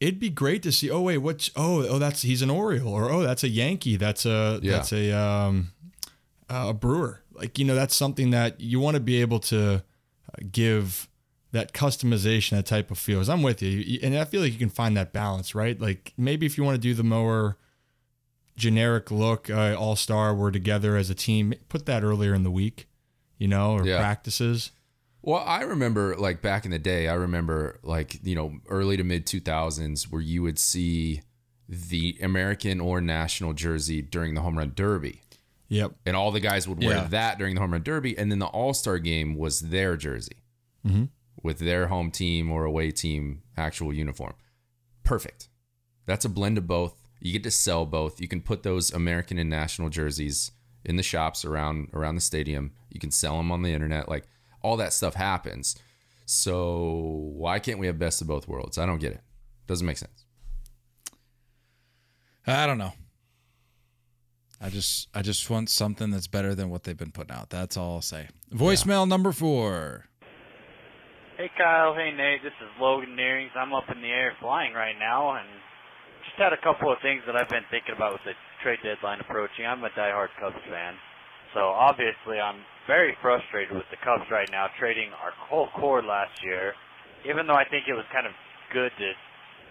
it'd 0.00 0.20
be 0.20 0.30
great 0.30 0.62
to 0.62 0.72
see. 0.72 0.90
Oh 0.90 1.00
wait, 1.02 1.18
what's 1.18 1.50
oh 1.56 1.86
oh 1.88 1.98
that's 1.98 2.22
he's 2.22 2.42
an 2.42 2.50
Oriole, 2.50 2.88
or 2.92 3.10
oh 3.10 3.22
that's 3.22 3.42
a 3.44 3.48
Yankee, 3.48 3.96
that's 3.96 4.24
a 4.26 4.60
Yeah. 4.62 4.72
that's 4.72 4.92
a 4.92 5.12
um, 5.12 5.72
a 6.48 6.72
Brewer. 6.72 7.20
Like 7.32 7.58
you 7.58 7.64
know 7.64 7.74
that's 7.74 7.94
something 7.96 8.30
that 8.30 8.60
you 8.60 8.80
want 8.80 8.94
to 8.94 9.00
be 9.00 9.20
able 9.20 9.40
to 9.40 9.74
uh, 9.76 9.80
give 10.50 11.08
that 11.52 11.72
customization, 11.72 12.50
that 12.50 12.66
type 12.66 12.90
of 12.90 12.98
feels. 12.98 13.28
I'm 13.28 13.42
with 13.42 13.62
you, 13.62 13.98
and 14.02 14.16
I 14.16 14.24
feel 14.24 14.40
like 14.42 14.52
you 14.52 14.58
can 14.58 14.68
find 14.68 14.96
that 14.96 15.12
balance, 15.12 15.54
right? 15.54 15.80
Like 15.80 16.12
maybe 16.16 16.46
if 16.46 16.56
you 16.58 16.64
want 16.64 16.74
to 16.76 16.80
do 16.80 16.94
the 16.94 17.04
more 17.04 17.56
generic 18.56 19.10
look, 19.10 19.50
uh, 19.50 19.74
all 19.78 19.96
star, 19.96 20.34
we're 20.34 20.50
together 20.50 20.96
as 20.96 21.10
a 21.10 21.14
team. 21.14 21.54
Put 21.68 21.86
that 21.86 22.02
earlier 22.02 22.34
in 22.34 22.42
the 22.42 22.50
week, 22.50 22.88
you 23.38 23.48
know, 23.48 23.72
or 23.72 23.86
Yeah. 23.86 23.98
practices. 23.98 24.70
Well, 25.22 25.42
I 25.44 25.62
remember 25.62 26.16
like 26.16 26.40
back 26.40 26.64
in 26.64 26.70
the 26.70 26.78
day, 26.78 27.08
I 27.08 27.14
remember 27.14 27.80
like, 27.82 28.20
you 28.24 28.34
know, 28.34 28.58
early 28.68 28.96
to 28.96 29.04
mid 29.04 29.26
2000s 29.26 30.10
where 30.10 30.22
you 30.22 30.42
would 30.42 30.58
see 30.58 31.22
the 31.68 32.16
American 32.22 32.80
or 32.80 33.00
national 33.00 33.52
jersey 33.52 34.00
during 34.00 34.34
the 34.34 34.40
home 34.40 34.56
run 34.56 34.72
derby. 34.74 35.20
Yep. 35.68 35.96
And 36.06 36.14
all 36.14 36.30
the 36.30 36.38
guys 36.38 36.68
would 36.68 36.78
wear 36.78 36.96
Yeah. 36.98 37.08
that 37.08 37.38
during 37.38 37.56
the 37.56 37.60
home 37.60 37.72
run 37.72 37.82
derby. 37.82 38.16
And 38.16 38.30
then 38.30 38.38
the 38.38 38.46
All 38.46 38.72
Star 38.72 38.98
game 39.00 39.34
was 39.34 39.60
their 39.60 39.96
jersey 39.96 40.44
Mhm. 40.86 41.08
with 41.42 41.58
their 41.58 41.88
home 41.88 42.12
team 42.12 42.50
or 42.52 42.64
away 42.64 42.92
team 42.92 43.42
actual 43.56 43.92
uniform. 43.92 44.34
Perfect. 45.02 45.48
That's 46.06 46.24
a 46.24 46.28
blend 46.28 46.56
of 46.56 46.68
both. 46.68 46.94
You 47.26 47.32
get 47.32 47.42
to 47.42 47.50
sell 47.50 47.86
both. 47.86 48.20
You 48.20 48.28
can 48.28 48.40
put 48.40 48.62
those 48.62 48.92
American 48.92 49.36
and 49.36 49.50
national 49.50 49.88
jerseys 49.88 50.52
in 50.84 50.94
the 50.94 51.02
shops 51.02 51.44
around 51.44 51.88
around 51.92 52.14
the 52.14 52.20
stadium. 52.20 52.70
You 52.88 53.00
can 53.00 53.10
sell 53.10 53.36
them 53.36 53.50
on 53.50 53.62
the 53.62 53.72
internet. 53.72 54.08
Like 54.08 54.28
all 54.62 54.76
that 54.76 54.92
stuff 54.92 55.14
happens. 55.14 55.74
So 56.24 57.32
why 57.34 57.58
can't 57.58 57.80
we 57.80 57.88
have 57.88 57.98
best 57.98 58.20
of 58.20 58.28
both 58.28 58.46
worlds? 58.46 58.78
I 58.78 58.86
don't 58.86 59.00
get 59.00 59.10
it. 59.10 59.22
Doesn't 59.66 59.88
make 59.88 59.98
sense. 59.98 60.24
I 62.46 62.64
don't 62.64 62.78
know. 62.78 62.92
I 64.60 64.70
just 64.70 65.08
I 65.12 65.22
just 65.22 65.50
want 65.50 65.68
something 65.68 66.12
that's 66.12 66.28
better 66.28 66.54
than 66.54 66.70
what 66.70 66.84
they've 66.84 66.96
been 66.96 67.10
putting 67.10 67.34
out. 67.34 67.50
That's 67.50 67.76
all 67.76 67.94
I'll 67.94 68.02
say. 68.02 68.28
Voicemail 68.54 69.08
number 69.08 69.32
four. 69.32 70.04
Hey 71.36 71.50
Kyle, 71.58 71.92
hey 71.92 72.12
Nate, 72.16 72.44
this 72.44 72.54
is 72.62 72.68
Logan 72.80 73.16
Nearings. 73.16 73.50
I'm 73.56 73.74
up 73.74 73.90
in 73.92 74.00
the 74.00 74.08
air 74.10 74.36
flying 74.40 74.74
right 74.74 74.94
now 74.96 75.34
and 75.34 75.55
just 76.26 76.38
had 76.38 76.52
a 76.52 76.60
couple 76.60 76.90
of 76.90 76.98
things 77.00 77.22
that 77.26 77.38
I've 77.38 77.48
been 77.48 77.66
thinking 77.70 77.94
about 77.94 78.18
with 78.18 78.26
the 78.26 78.34
trade 78.62 78.82
deadline 78.82 79.22
approaching. 79.22 79.64
I'm 79.66 79.82
a 79.86 79.92
diehard 79.94 80.34
Cubs 80.42 80.60
fan. 80.68 80.94
So 81.54 81.70
obviously 81.70 82.42
I'm 82.42 82.60
very 82.86 83.16
frustrated 83.22 83.72
with 83.72 83.86
the 83.94 83.98
Cubs 84.02 84.26
right 84.30 84.48
now 84.50 84.68
trading 84.78 85.14
our 85.22 85.32
whole 85.48 85.70
core 85.78 86.02
last 86.02 86.34
year. 86.42 86.74
Even 87.24 87.46
though 87.46 87.56
I 87.56 87.64
think 87.66 87.86
it 87.88 87.94
was 87.94 88.06
kind 88.12 88.26
of 88.26 88.34
good 88.74 88.90
to 88.98 89.08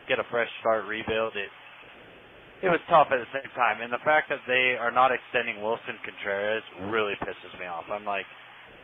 get 0.08 0.20
a 0.20 0.26
fresh 0.32 0.50
start 0.64 0.88
rebuild, 0.88 1.36
it 1.36 1.52
it 2.64 2.72
was 2.72 2.80
tough 2.88 3.12
at 3.12 3.20
the 3.20 3.30
same 3.36 3.52
time. 3.54 3.84
And 3.84 3.92
the 3.92 4.02
fact 4.08 4.32
that 4.32 4.40
they 4.48 4.80
are 4.80 4.90
not 4.90 5.12
extending 5.12 5.60
Willson 5.60 6.00
Contreras 6.08 6.64
really 6.88 7.14
pisses 7.20 7.54
me 7.60 7.68
off. 7.68 7.84
I'm 7.92 8.08
like, 8.08 8.26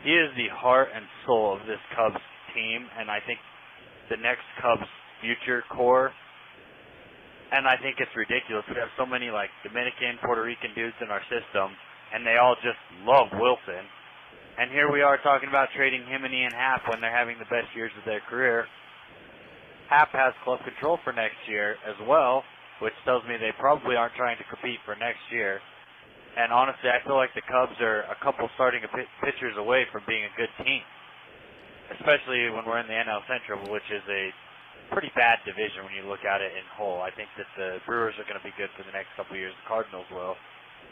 he 0.03 0.11
is 0.11 0.29
the 0.35 0.51
heart 0.51 0.89
and 0.93 1.05
soul 1.25 1.55
of 1.55 1.65
this 1.65 1.81
Cubs 1.95 2.21
team, 2.53 2.85
and 2.99 3.09
I 3.09 3.23
think 3.25 3.39
the 4.11 4.17
next 4.19 4.43
Cubs 4.59 4.85
future 5.23 5.63
core. 5.71 6.11
And 7.51 7.67
I 7.67 7.75
think 7.83 7.99
it's 7.99 8.15
ridiculous. 8.15 8.63
We 8.71 8.79
have 8.79 8.91
so 8.95 9.05
many 9.05 9.27
like 9.27 9.51
Dominican, 9.63 10.15
Puerto 10.23 10.39
Rican 10.39 10.71
dudes 10.71 10.95
in 11.03 11.11
our 11.11 11.21
system, 11.27 11.75
and 12.15 12.23
they 12.23 12.39
all 12.39 12.55
just 12.63 12.79
love 13.03 13.27
Willson. 13.35 13.83
And 14.55 14.71
here 14.71 14.91
we 14.91 15.03
are 15.03 15.19
talking 15.19 15.49
about 15.49 15.67
trading 15.75 16.07
him 16.07 16.23
and 16.23 16.33
Ian 16.33 16.55
Happ 16.55 16.87
when 16.87 16.99
they're 17.03 17.15
having 17.15 17.39
the 17.39 17.51
best 17.51 17.67
years 17.75 17.91
of 17.99 18.03
their 18.07 18.23
career. 18.23 18.67
Happ 19.91 20.15
has 20.15 20.31
club 20.47 20.63
control 20.63 20.99
for 21.03 21.11
next 21.11 21.39
year 21.47 21.75
as 21.83 21.99
well, 22.07 22.43
which 22.79 22.95
tells 23.03 23.23
me 23.27 23.35
they 23.35 23.51
probably 23.59 23.99
aren't 23.99 24.15
trying 24.15 24.39
to 24.39 24.47
compete 24.47 24.79
for 24.87 24.95
next 24.95 25.19
year. 25.31 25.59
And 26.39 26.55
honestly, 26.55 26.87
I 26.87 27.03
feel 27.03 27.19
like 27.19 27.35
the 27.35 27.43
Cubs 27.43 27.75
are 27.83 28.07
a 28.07 28.15
couple 28.23 28.47
starting 28.55 28.79
pitchers 29.19 29.59
away 29.59 29.83
from 29.91 30.07
being 30.07 30.23
a 30.23 30.33
good 30.39 30.51
team, 30.63 30.79
especially 31.99 32.47
when 32.55 32.63
we're 32.63 32.79
in 32.79 32.87
the 32.87 32.95
NL 32.95 33.19
Central, 33.27 33.67
which 33.67 33.83
is 33.91 34.03
a 34.07 34.31
pretty 34.91 35.11
bad 35.15 35.39
division 35.47 35.87
when 35.87 35.95
you 35.95 36.03
look 36.05 36.21
at 36.27 36.43
it 36.43 36.51
in 36.53 36.63
whole. 36.75 36.99
I 37.01 37.09
think 37.15 37.31
that 37.39 37.47
the 37.55 37.79
Brewers 37.87 38.13
are 38.19 38.27
going 38.27 38.37
to 38.37 38.43
be 38.45 38.53
good 38.59 38.69
for 38.75 38.83
the 38.83 38.91
next 38.91 39.15
couple 39.15 39.33
of 39.35 39.39
years. 39.39 39.55
The 39.63 39.67
Cardinals 39.67 40.05
will. 40.11 40.35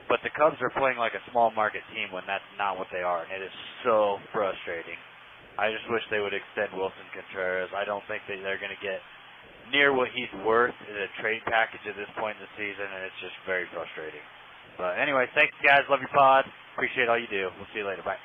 But 0.08 0.24
the 0.26 0.34
Cubs 0.34 0.58
are 0.64 0.74
playing 0.74 0.98
like 0.98 1.14
a 1.14 1.22
small 1.30 1.52
market 1.54 1.86
team 1.94 2.10
when 2.10 2.26
that's 2.26 2.48
not 2.58 2.80
what 2.82 2.90
they 2.90 3.06
are, 3.06 3.22
and 3.22 3.30
it 3.30 3.46
is 3.46 3.54
so 3.86 4.18
frustrating. 4.34 4.98
I 5.60 5.70
just 5.70 5.86
wish 5.92 6.02
they 6.10 6.24
would 6.24 6.34
extend 6.34 6.74
Willson 6.74 7.06
Contreras. 7.14 7.70
I 7.76 7.86
don't 7.86 8.02
think 8.10 8.24
that 8.26 8.40
they're 8.42 8.58
going 8.58 8.74
to 8.74 8.82
get 8.82 9.04
near 9.70 9.94
what 9.94 10.10
he's 10.16 10.32
worth 10.42 10.74
in 10.90 10.96
a 10.98 11.10
trade 11.22 11.46
package 11.46 11.84
at 11.86 11.94
this 11.94 12.10
point 12.18 12.40
in 12.42 12.48
the 12.48 12.54
season, 12.58 12.90
and 12.90 13.06
it's 13.06 13.20
just 13.22 13.38
very 13.46 13.70
frustrating. 13.70 14.24
But 14.82 14.98
anyway, 14.98 15.28
thanks 15.36 15.54
guys. 15.62 15.86
Love 15.92 16.00
your 16.00 16.10
pod. 16.16 16.46
Appreciate 16.74 17.06
all 17.06 17.20
you 17.20 17.30
do. 17.30 17.54
We'll 17.60 17.70
see 17.76 17.84
you 17.84 17.88
later. 17.88 18.02
Bye. 18.02 18.18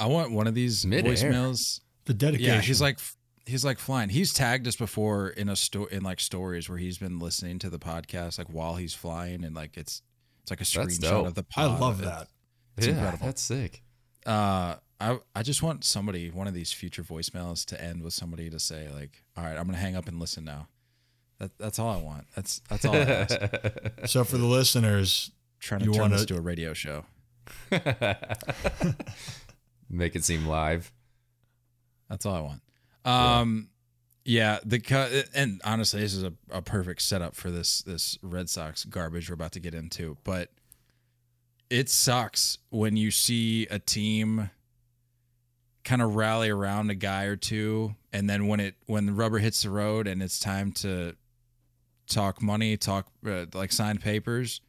I 0.00 0.06
want 0.06 0.32
one 0.32 0.46
of 0.46 0.54
these 0.54 0.84
Mid-air. 0.84 1.12
voicemails. 1.12 1.80
The 2.06 2.14
dedication. 2.14 2.54
Yeah, 2.54 2.60
he's 2.60 2.80
like 2.80 2.98
he's 3.46 3.64
like 3.64 3.78
flying. 3.78 4.08
He's 4.10 4.32
tagged 4.32 4.66
us 4.66 4.76
before 4.76 5.28
in 5.28 5.48
a 5.48 5.56
sto- 5.56 5.86
in 5.86 6.02
like 6.02 6.20
stories 6.20 6.68
where 6.68 6.78
he's 6.78 6.98
been 6.98 7.18
listening 7.18 7.58
to 7.60 7.70
the 7.70 7.78
podcast 7.78 8.38
like 8.38 8.48
while 8.48 8.76
he's 8.76 8.94
flying 8.94 9.44
and 9.44 9.54
like 9.54 9.76
it's 9.76 10.02
it's 10.42 10.50
like 10.50 10.60
a 10.60 10.64
screenshot 10.64 11.26
of 11.26 11.34
the 11.34 11.42
podcast. 11.44 11.58
I 11.58 11.78
love 11.78 12.00
that. 12.02 12.28
It's 12.76 12.86
yeah, 12.86 12.94
incredible. 12.94 13.26
that's 13.26 13.42
sick. 13.42 13.82
Uh, 14.26 14.76
I 15.00 15.18
I 15.34 15.42
just 15.42 15.62
want 15.62 15.84
somebody, 15.84 16.30
one 16.30 16.46
of 16.46 16.54
these 16.54 16.72
future 16.72 17.02
voicemails, 17.02 17.64
to 17.66 17.82
end 17.82 18.02
with 18.02 18.14
somebody 18.14 18.48
to 18.50 18.58
say 18.58 18.88
like, 18.94 19.22
"All 19.36 19.44
right, 19.44 19.56
I'm 19.56 19.64
gonna 19.66 19.78
hang 19.78 19.96
up 19.96 20.08
and 20.08 20.18
listen 20.20 20.44
now." 20.44 20.68
That 21.38 21.56
that's 21.58 21.78
all 21.78 21.88
I 21.88 21.96
want. 22.02 22.26
That's 22.34 22.60
that's 22.68 22.84
all 22.84 22.94
I 22.94 22.98
ask. 23.00 23.38
So 24.06 24.24
for 24.24 24.38
the 24.38 24.46
listeners, 24.46 25.30
Trying 25.60 25.80
to 25.80 25.86
You 25.86 25.92
turn 25.92 26.00
wanna- 26.02 26.16
this 26.16 26.26
to 26.26 26.36
a 26.36 26.40
radio 26.40 26.74
show. 26.74 27.04
Make 29.90 30.16
it 30.16 30.24
seem 30.24 30.46
live. 30.46 30.92
That's 32.08 32.26
all 32.26 32.34
I 32.34 32.40
want. 32.40 32.60
Um, 33.04 33.68
yeah, 34.24 34.58
the 34.64 34.80
cut 34.80 35.12
and 35.34 35.60
honestly, 35.64 36.00
this 36.00 36.14
is 36.14 36.22
a, 36.22 36.32
a 36.50 36.62
perfect 36.62 37.02
setup 37.02 37.34
for 37.34 37.50
this 37.50 37.82
this 37.82 38.18
Red 38.22 38.48
Sox 38.48 38.84
garbage 38.84 39.28
we're 39.28 39.34
about 39.34 39.52
to 39.52 39.60
get 39.60 39.74
into. 39.74 40.16
But 40.24 40.50
it 41.70 41.88
sucks 41.90 42.58
when 42.70 42.96
you 42.96 43.10
see 43.10 43.66
a 43.66 43.78
team 43.78 44.50
kind 45.84 46.00
of 46.00 46.16
rally 46.16 46.48
around 46.48 46.88
a 46.90 46.94
guy 46.94 47.24
or 47.24 47.36
two, 47.36 47.94
and 48.12 48.28
then 48.30 48.46
when 48.46 48.60
it 48.60 48.76
when 48.86 49.04
the 49.06 49.12
rubber 49.12 49.38
hits 49.38 49.62
the 49.62 49.70
road 49.70 50.06
and 50.06 50.22
it's 50.22 50.38
time 50.40 50.72
to 50.72 51.14
talk 52.06 52.40
money, 52.40 52.76
talk 52.78 53.06
uh, 53.26 53.44
like 53.52 53.72
sign 53.72 53.98
papers, 53.98 54.62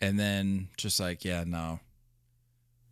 and 0.00 0.18
then 0.20 0.68
just 0.76 1.00
like, 1.00 1.24
yeah, 1.24 1.42
no, 1.44 1.80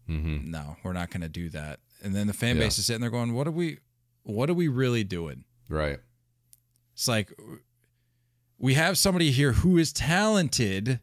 Mm-hmm. 0.08 0.50
no, 0.50 0.76
we're 0.82 0.92
not 0.92 1.10
going 1.10 1.20
to 1.20 1.28
do 1.28 1.48
that. 1.50 1.78
And 2.02 2.14
then 2.14 2.26
the 2.26 2.32
fan 2.32 2.56
Yeah. 2.56 2.64
base 2.64 2.78
is 2.78 2.86
sitting 2.86 3.00
there 3.00 3.10
going, 3.10 3.34
"What 3.34 3.46
are 3.46 3.52
we? 3.52 3.78
What 4.22 4.50
are 4.50 4.54
we 4.54 4.68
really 4.68 5.04
doing?" 5.04 5.44
Right. 5.68 5.98
It's 6.94 7.08
like 7.08 7.32
we 8.62 8.74
have 8.74 8.96
somebody 8.96 9.32
here 9.32 9.52
who 9.52 9.76
is 9.76 9.92
talented, 9.92 11.00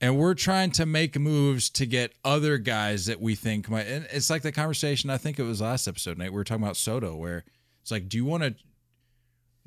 and 0.00 0.16
we're 0.16 0.34
trying 0.34 0.70
to 0.72 0.86
make 0.86 1.18
moves 1.18 1.68
to 1.70 1.84
get 1.86 2.12
other 2.24 2.56
guys 2.56 3.06
that 3.06 3.20
we 3.20 3.34
think 3.34 3.68
might. 3.68 3.88
And 3.88 4.06
it's 4.12 4.30
like 4.30 4.42
the 4.42 4.52
conversation 4.52 5.10
I 5.10 5.18
think 5.18 5.38
it 5.38 5.42
was 5.42 5.60
last 5.60 5.88
episode, 5.88 6.18
Nate. 6.18 6.30
We 6.30 6.36
were 6.36 6.44
talking 6.44 6.62
about 6.62 6.76
Soto, 6.76 7.16
where 7.16 7.44
it's 7.82 7.90
like, 7.90 8.08
do 8.08 8.16
you 8.16 8.24
want 8.24 8.44
to? 8.44 8.54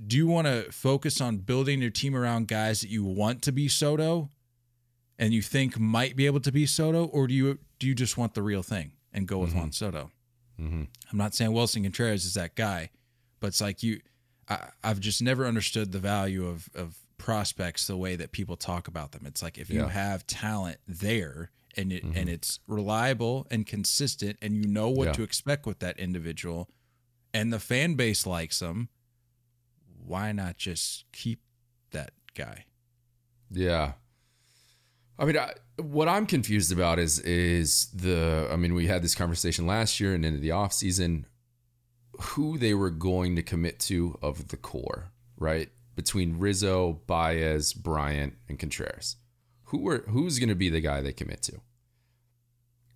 Do 0.06 0.18
you 0.18 0.26
want 0.26 0.48
to 0.48 0.72
focus 0.72 1.22
on 1.22 1.38
building 1.38 1.82
your 1.82 1.92
team 1.92 2.16
around 2.16 2.48
guys 2.48 2.82
that 2.82 2.90
you 2.90 3.04
want 3.04 3.42
to 3.44 3.52
be 3.52 3.68
Soto, 3.68 4.32
and 5.20 5.34
you 5.34 5.42
think 5.42 5.78
might 5.78 6.16
be 6.16 6.26
able 6.26 6.40
to 6.40 6.52
be 6.52 6.66
Soto, 6.66 7.06
or 7.06 7.28
do 7.28 7.34
you 7.34 7.60
do 7.78 7.88
you 7.88 7.94
just 7.94 8.18
want 8.18 8.36
the 8.36 8.42
real 8.42 8.64
thing 8.64 8.94
and 9.12 9.28
go 9.28 9.40
with 9.40 9.50
mm-hmm. 9.50 9.60
Juan 9.60 9.72
Soto? 9.74 10.12
Mm-hmm. 10.60 10.84
I'm 11.12 11.18
not 11.18 11.34
saying 11.36 11.52
Willson 11.52 11.84
Contreras 11.84 12.26
is 12.26 12.34
that 12.36 12.56
guy, 12.56 12.90
but 13.40 13.48
it's 13.48 13.62
like 13.62 13.82
you, 13.84 14.00
I, 14.48 14.70
I've 14.84 15.00
just 15.00 15.22
never 15.22 15.46
understood 15.46 15.92
the 15.92 16.00
value 16.00 16.48
of 16.48 16.70
of 16.76 16.98
prospects 17.18 17.88
the 17.88 17.96
way 17.98 18.16
that 18.18 18.32
people 18.32 18.58
talk 18.58 18.88
about 18.88 19.14
them. 19.14 19.24
It's 19.26 19.42
like 19.42 19.58
if 19.58 19.70
you 19.70 19.84
have 19.86 20.28
talent 20.28 20.78
there 20.88 21.52
and 21.76 21.92
it 21.92 22.04
and 22.04 22.30
it's 22.30 22.60
reliable 22.68 23.48
and 23.50 23.66
consistent, 23.66 24.38
and 24.42 24.56
you 24.56 24.68
know 24.68 24.90
what 24.90 25.06
Yeah. 25.08 25.14
to 25.14 25.24
expect 25.24 25.66
with 25.66 25.80
that 25.80 25.98
individual, 26.00 26.70
and 27.34 27.52
the 27.52 27.60
fan 27.60 27.96
base 27.96 28.26
likes 28.28 28.60
them, 28.60 28.90
why 30.06 30.32
not 30.34 30.58
just 30.58 31.06
keep 31.12 31.40
that 31.92 32.12
guy? 32.36 32.66
Yeah. 33.50 33.94
I 35.18 35.26
mean, 35.26 35.38
I, 35.38 35.54
what 35.82 36.08
I'm 36.08 36.26
confused 36.26 36.72
about 36.72 37.00
is 37.00 37.20
is 37.20 37.88
the. 37.94 38.48
I 38.52 38.56
mean, 38.56 38.74
we 38.74 38.88
had 38.88 39.04
this 39.04 39.16
conversation 39.16 39.68
last 39.68 40.00
year 40.00 40.14
and 40.14 40.26
into 40.26 40.40
the 40.40 40.52
off 40.52 40.74
season. 40.74 41.28
Who 42.22 42.60
they 42.60 42.74
were 42.76 42.92
going 42.92 43.36
to 43.38 43.44
commit 43.44 43.80
to 43.82 44.18
of 44.22 44.50
the 44.50 44.58
core, 44.58 45.12
right? 45.36 45.70
Between 45.96 46.38
Rizzo, 46.38 47.02
Baez, 47.08 47.74
Bryant, 47.74 48.36
and 48.48 48.60
Contreras, 48.60 49.16
who 49.66 49.80
were 49.80 50.04
who's 50.08 50.38
going 50.38 50.50
to 50.50 50.56
be 50.56 50.70
the 50.70 50.82
guy 50.82 51.02
they 51.02 51.14
commit 51.14 51.42
to? 51.44 51.62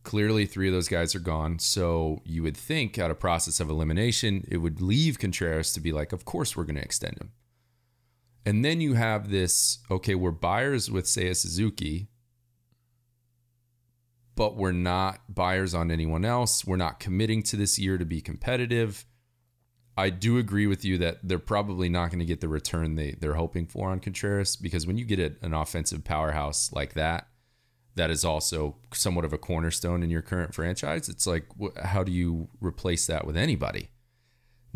Clearly, 0.03 0.45
three 0.45 0.67
of 0.67 0.73
those 0.73 0.87
guys 0.87 1.15
are 1.15 1.19
gone. 1.19 1.59
So 1.59 2.21
you 2.25 2.43
would 2.43 2.55
think, 2.55 2.97
out 2.97 3.11
of 3.11 3.19
process 3.19 3.59
of 3.59 3.69
elimination, 3.69 4.47
it 4.49 4.57
would 4.57 4.81
leave 4.81 5.19
Contreras 5.19 5.73
to 5.73 5.79
be 5.79 5.91
like, 5.91 6.13
of 6.13 6.23
course 6.23 6.55
we're 6.55 6.63
going 6.63 6.75
to 6.77 6.81
extend 6.81 7.17
him. 7.17 7.31
And 8.47 8.63
then 8.63 8.79
you 8.79 8.93
have 8.93 9.29
this 9.29 9.79
okay, 9.91 10.15
we're 10.15 10.31
buyers 10.31 10.89
with 10.89 11.03
Seiya 11.03 11.35
Suzuki, 11.35 12.07
but 14.35 14.55
we're 14.55 14.71
not 14.71 15.19
buyers 15.27 15.73
on 15.73 15.91
anyone 15.91 16.23
else. 16.23 16.63
We're 16.63 16.77
not 16.77 16.97
committing 16.97 17.43
to 17.43 17.57
this 17.57 17.77
year 17.77 17.97
to 17.97 18.05
be 18.05 18.21
competitive. 18.21 19.05
I 19.97 20.11
do 20.11 20.37
agree 20.37 20.65
with 20.65 20.85
you 20.85 20.97
that 20.99 21.27
they're 21.27 21.39
probably 21.39 21.89
not 21.89 22.09
going 22.09 22.19
to 22.19 22.25
get 22.25 22.39
the 22.39 22.47
return 22.47 22.95
they, 22.95 23.17
they're 23.19 23.33
hoping 23.33 23.67
for 23.67 23.89
on 23.89 23.99
Contreras 23.99 24.55
because 24.55 24.87
when 24.87 24.97
you 24.97 25.03
get 25.03 25.19
a, 25.19 25.33
an 25.45 25.53
offensive 25.53 26.05
powerhouse 26.05 26.71
like 26.71 26.93
that, 26.93 27.27
that 27.95 28.09
is 28.09 28.23
also 28.23 28.77
somewhat 28.93 29.25
of 29.25 29.33
a 29.33 29.37
cornerstone 29.37 30.03
in 30.03 30.09
your 30.09 30.21
current 30.21 30.55
franchise. 30.55 31.09
It's 31.09 31.27
like, 31.27 31.47
how 31.83 32.01
do 32.01 32.13
you 32.13 32.47
replace 32.61 33.07
that 33.07 33.27
with 33.27 33.35
anybody? 33.35 33.89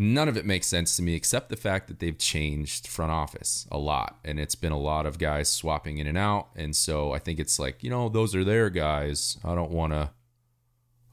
None 0.04 0.28
of 0.28 0.36
it 0.36 0.48
makes 0.48 0.66
sense 0.66 0.96
to 0.96 1.04
me 1.04 1.14
except 1.14 1.50
the 1.50 1.56
fact 1.56 1.88
that 1.88 2.00
they've 2.00 2.18
changed 2.18 2.88
front 2.88 3.12
office 3.12 3.68
a 3.72 3.78
lot. 3.78 4.18
And 4.26 4.40
it's 4.40 4.56
been 4.56 4.72
a 4.72 4.80
lot 4.80 5.06
of 5.06 5.20
guys 5.20 5.48
swapping 5.48 6.00
in 6.00 6.08
and 6.08 6.18
out. 6.18 6.48
And 6.56 6.76
so 6.76 7.12
I 7.12 7.20
think 7.20 7.38
it's 7.38 7.60
like, 7.60 7.84
you 7.84 7.92
know, 7.92 8.10
those 8.10 8.34
are 8.34 8.44
their 8.44 8.72
guys. 8.72 9.38
I 9.46 9.54
don't 9.54 9.70
want 9.70 9.94
to, 9.94 10.10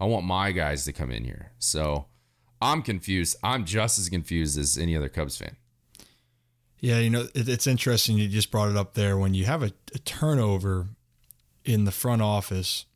I 0.01 0.07
want 0.07 0.25
my 0.25 0.53
guys 0.53 0.87
to 0.87 0.95
come 0.95 1.11
in 1.11 1.25
here. 1.25 1.53
So 1.59 2.07
I'm 2.63 2.81
confused. 2.81 3.37
I'm 3.45 3.67
just 3.67 3.99
as 3.99 4.09
confused 4.09 4.59
as 4.59 4.79
any 4.79 4.97
other 4.97 5.11
Cubs 5.11 5.37
fan. 5.37 5.57
Yeah, 6.79 6.99
you 6.99 7.11
know, 7.11 7.29
it, 7.35 7.47
it's 7.47 7.67
interesting. 7.67 8.17
You 8.17 8.27
just 8.27 8.51
brought 8.51 8.71
it 8.71 8.77
up 8.79 8.95
there. 8.95 9.19
When 9.19 9.35
you 9.35 9.45
have 9.45 9.63
a, 9.63 9.73
a 9.95 9.99
turnover 9.99 10.87
in 11.63 11.85
the 11.85 11.93
front 11.93 12.23
office, 12.23 12.87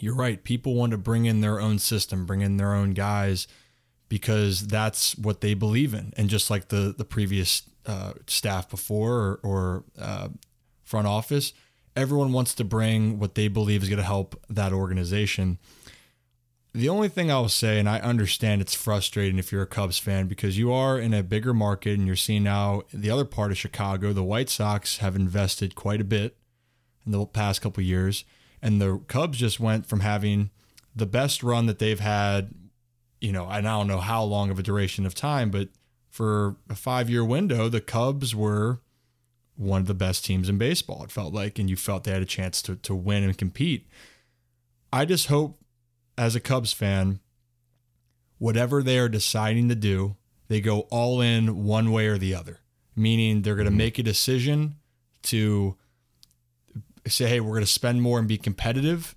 you're 0.00 0.16
right. 0.16 0.42
People 0.42 0.72
want 0.72 0.92
to 0.92 0.98
bring 0.98 1.26
in 1.26 1.42
their 1.42 1.60
own 1.60 1.78
system, 1.78 2.24
bring 2.24 2.40
in 2.40 2.56
their 2.56 2.72
own 2.72 2.92
guys 2.92 3.46
because 4.08 4.66
that's 4.66 5.16
what 5.16 5.40
they 5.40 5.54
believe 5.54 5.94
in. 5.94 6.12
And 6.16 6.28
just 6.28 6.50
like 6.50 6.68
the 6.68 6.94
the 6.96 7.04
previous 7.04 7.62
uh, 7.86 8.12
staff 8.26 8.70
before 8.70 9.12
or, 9.12 9.40
or 9.42 9.84
uh, 9.98 10.28
front 10.82 11.06
office, 11.06 11.52
everyone 11.96 12.32
wants 12.32 12.54
to 12.54 12.64
bring 12.64 13.18
what 13.18 13.34
they 13.34 13.48
believe 13.48 13.82
is 13.82 13.88
going 13.88 13.98
to 13.98 14.04
help 14.04 14.40
that 14.48 14.72
organization. 14.72 15.58
The 16.72 16.88
only 16.88 17.08
thing 17.08 17.30
I'll 17.30 17.48
say, 17.48 17.78
and 17.78 17.88
I 17.88 18.00
understand 18.00 18.60
it's 18.60 18.74
frustrating 18.74 19.38
if 19.38 19.52
you're 19.52 19.62
a 19.62 19.66
Cubs 19.66 19.98
fan 19.98 20.26
because 20.26 20.58
you 20.58 20.72
are 20.72 20.98
in 20.98 21.14
a 21.14 21.22
bigger 21.22 21.54
market 21.54 21.96
and 21.96 22.06
you're 22.06 22.16
seeing 22.16 22.42
now 22.42 22.82
the 22.92 23.10
other 23.10 23.24
part 23.24 23.52
of 23.52 23.58
Chicago, 23.58 24.12
the 24.12 24.24
White 24.24 24.50
Sox 24.50 24.98
have 24.98 25.14
invested 25.14 25.76
quite 25.76 26.00
a 26.00 26.04
bit 26.04 26.36
in 27.06 27.12
the 27.12 27.24
past 27.26 27.62
couple 27.62 27.82
years. 27.84 28.24
And 28.60 28.80
the 28.80 28.98
Cubs 29.06 29.38
just 29.38 29.60
went 29.60 29.86
from 29.86 30.00
having 30.00 30.50
the 30.96 31.06
best 31.06 31.44
run 31.44 31.66
that 31.66 31.78
they've 31.78 32.00
had, 32.00 32.52
you 33.24 33.32
know, 33.32 33.48
and 33.48 33.66
I 33.66 33.78
don't 33.78 33.86
know 33.86 34.00
how 34.00 34.22
long 34.22 34.50
of 34.50 34.58
a 34.58 34.62
duration 34.62 35.06
of 35.06 35.14
time, 35.14 35.50
but 35.50 35.70
for 36.10 36.56
a 36.68 36.74
five 36.74 37.08
year 37.08 37.24
window, 37.24 37.70
the 37.70 37.80
Cubs 37.80 38.34
were 38.34 38.80
one 39.56 39.80
of 39.80 39.86
the 39.86 39.94
best 39.94 40.26
teams 40.26 40.48
in 40.50 40.58
baseball, 40.58 41.02
it 41.04 41.10
felt 41.10 41.32
like, 41.32 41.58
and 41.58 41.70
you 41.70 41.76
felt 41.76 42.04
they 42.04 42.10
had 42.10 42.20
a 42.20 42.26
chance 42.26 42.60
to, 42.60 42.76
to 42.76 42.94
win 42.94 43.22
and 43.22 43.38
compete. 43.38 43.88
I 44.92 45.06
just 45.06 45.28
hope 45.28 45.58
as 46.18 46.36
a 46.36 46.40
Cubs 46.40 46.74
fan, 46.74 47.20
whatever 48.36 48.82
they 48.82 48.98
are 48.98 49.08
deciding 49.08 49.70
to 49.70 49.74
do, 49.74 50.16
they 50.48 50.60
go 50.60 50.80
all 50.90 51.22
in 51.22 51.64
one 51.64 51.92
way 51.92 52.08
or 52.08 52.18
the 52.18 52.34
other. 52.34 52.60
Meaning 52.94 53.40
they're 53.40 53.54
going 53.54 53.64
to 53.64 53.70
mm-hmm. 53.70 53.78
make 53.78 53.98
a 53.98 54.02
decision 54.02 54.76
to 55.22 55.76
say, 57.06 57.26
hey, 57.26 57.40
we're 57.40 57.52
going 57.52 57.62
to 57.62 57.66
spend 57.66 58.02
more 58.02 58.18
and 58.18 58.28
be 58.28 58.36
competitive. 58.36 59.16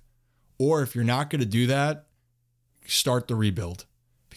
Or 0.58 0.82
if 0.82 0.94
you're 0.94 1.04
not 1.04 1.28
going 1.28 1.40
to 1.40 1.46
do 1.46 1.66
that, 1.66 2.06
start 2.86 3.28
the 3.28 3.36
rebuild 3.36 3.84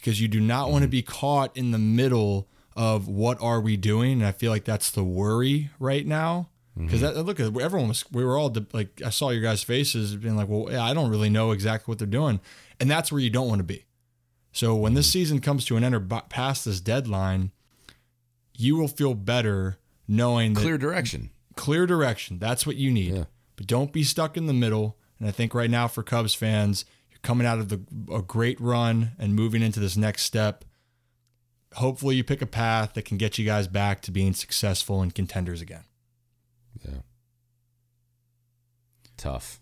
because 0.01 0.19
you 0.19 0.27
do 0.27 0.39
not 0.39 0.71
want 0.71 0.81
to 0.81 0.87
mm-hmm. 0.87 0.91
be 0.91 1.01
caught 1.03 1.55
in 1.55 1.69
the 1.69 1.77
middle 1.77 2.47
of 2.75 3.07
what 3.07 3.39
are 3.39 3.61
we 3.61 3.77
doing. 3.77 4.13
And 4.13 4.25
I 4.25 4.31
feel 4.31 4.51
like 4.51 4.65
that's 4.65 4.89
the 4.89 5.03
worry 5.03 5.69
right 5.79 6.05
now. 6.05 6.49
Because 6.75 7.01
mm-hmm. 7.01 7.21
look 7.21 7.39
at 7.39 7.55
everyone 7.61 7.89
was, 7.89 8.03
we 8.11 8.25
were 8.25 8.37
all 8.37 8.49
de- 8.49 8.65
like, 8.73 9.01
I 9.05 9.11
saw 9.11 9.29
your 9.29 9.43
guys' 9.43 9.61
faces 9.61 10.15
being 10.15 10.35
like, 10.35 10.47
well, 10.49 10.67
yeah, 10.71 10.83
I 10.83 10.95
don't 10.95 11.11
really 11.11 11.29
know 11.29 11.51
exactly 11.51 11.91
what 11.91 11.99
they're 11.99 12.07
doing. 12.07 12.39
And 12.79 12.89
that's 12.89 13.11
where 13.11 13.21
you 13.21 13.29
don't 13.29 13.47
want 13.47 13.59
to 13.59 13.63
be. 13.63 13.85
So 14.53 14.73
when 14.73 14.95
this 14.95 15.07
mm-hmm. 15.07 15.11
season 15.11 15.39
comes 15.39 15.65
to 15.65 15.77
an 15.77 15.83
end 15.83 15.93
or 15.93 15.99
b- 15.99 16.19
past 16.29 16.65
this 16.65 16.81
deadline, 16.81 17.51
you 18.57 18.75
will 18.77 18.87
feel 18.87 19.13
better 19.13 19.77
knowing 20.07 20.53
that 20.53 20.61
Clear 20.61 20.77
direction. 20.77 21.29
clear 21.55 21.85
direction. 21.85 22.39
That's 22.39 22.65
what 22.65 22.75
you 22.75 22.89
need. 22.89 23.13
Yeah. 23.13 23.23
But 23.55 23.67
don't 23.67 23.93
be 23.93 24.03
stuck 24.03 24.35
in 24.35 24.47
the 24.47 24.53
middle. 24.53 24.97
And 25.19 25.27
I 25.27 25.31
think 25.31 25.53
right 25.53 25.69
now 25.69 25.87
for 25.87 26.01
Cubs 26.01 26.33
fans, 26.33 26.85
coming 27.21 27.45
out 27.47 27.59
of 27.59 27.69
the 27.69 27.81
a 28.13 28.21
great 28.21 28.59
run 28.59 29.11
and 29.19 29.35
moving 29.35 29.61
into 29.61 29.79
this 29.79 29.97
next 29.97 30.23
step. 30.23 30.65
Hopefully 31.75 32.15
you 32.15 32.23
pick 32.23 32.41
a 32.41 32.45
path 32.45 32.93
that 32.95 33.05
can 33.05 33.17
get 33.17 33.37
you 33.37 33.45
guys 33.45 33.67
back 33.67 34.01
to 34.01 34.11
being 34.11 34.33
successful 34.33 35.01
and 35.01 35.15
contenders 35.15 35.61
again. 35.61 35.85
Yeah. 36.85 36.99
Tough. 39.15 39.61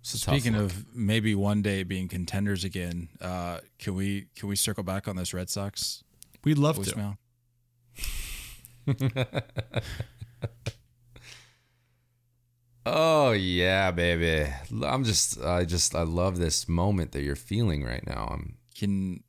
It's 0.00 0.14
a 0.14 0.20
tough 0.20 0.34
Speaking 0.34 0.54
of 0.54 0.94
maybe 0.94 1.34
one 1.34 1.62
day 1.62 1.82
being 1.82 2.08
contenders 2.08 2.62
again, 2.62 3.08
uh, 3.20 3.60
can 3.78 3.94
we 3.94 4.26
can 4.36 4.48
we 4.48 4.56
circle 4.56 4.84
back 4.84 5.08
on 5.08 5.16
this 5.16 5.32
Red 5.32 5.48
Sox 5.48 6.04
We'd 6.44 6.58
love 6.58 6.84
to. 6.84 7.16
Oh 12.86 13.32
yeah, 13.32 13.90
baby. 13.90 14.50
I'm 14.84 15.04
just 15.04 15.40
I 15.42 15.64
just 15.64 15.94
I 15.94 16.02
love 16.02 16.38
this 16.38 16.68
moment 16.68 17.12
that 17.12 17.22
you're 17.22 17.36
feeling 17.36 17.82
right 17.84 18.06
now. 18.06 18.28
I'm 18.30 18.56
Can 18.78 19.22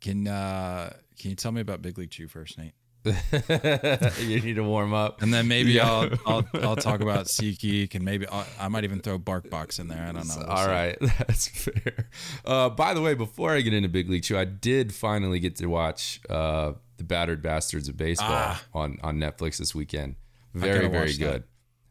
can 0.00 0.28
uh, 0.28 0.92
can 1.18 1.30
you 1.30 1.36
tell 1.36 1.52
me 1.52 1.60
about 1.62 1.80
Big 1.82 1.96
League 1.98 2.10
Chew 2.10 2.28
first, 2.28 2.58
Nate? 2.58 2.74
you 3.06 4.40
need 4.40 4.56
to 4.56 4.64
warm 4.64 4.92
up. 4.92 5.22
And 5.22 5.32
then 5.32 5.46
maybe 5.48 5.72
Yeah. 5.72 5.88
I'll 5.88 6.10
I'll 6.26 6.46
I'll 6.68 6.76
talk 6.76 7.00
about 7.00 7.26
SeatGeek 7.26 7.94
and 7.94 8.04
maybe 8.04 8.26
I'll, 8.26 8.46
I 8.60 8.68
might 8.68 8.84
even 8.84 9.00
throw 9.00 9.18
BarkBox 9.18 9.78
in 9.80 9.88
there. 9.88 10.02
I 10.02 10.12
don't 10.12 10.26
know. 10.28 10.34
We'll 10.38 10.46
All 10.46 10.64
see. 10.64 10.70
right, 10.70 10.96
that's 11.00 11.48
fair. 11.48 12.10
Uh, 12.44 12.68
by 12.68 12.94
the 12.94 13.00
way, 13.00 13.14
before 13.14 13.52
I 13.52 13.60
get 13.62 13.72
into 13.74 13.88
Big 13.88 14.10
League 14.10 14.24
Chew, 14.24 14.36
I 14.36 14.44
did 14.44 14.92
finally 14.92 15.38
get 15.40 15.56
to 15.56 15.66
watch 15.66 16.20
uh, 16.28 16.72
the 16.96 17.04
Battered 17.04 17.42
Bastards 17.42 17.88
of 17.88 17.96
Baseball 17.96 18.28
Ah. 18.28 18.62
on 18.74 18.98
on 19.02 19.18
Netflix 19.18 19.56
this 19.58 19.74
weekend. 19.74 20.16
Very 20.52 20.88
very 20.88 21.14
good. 21.14 21.42
that. 21.44 21.48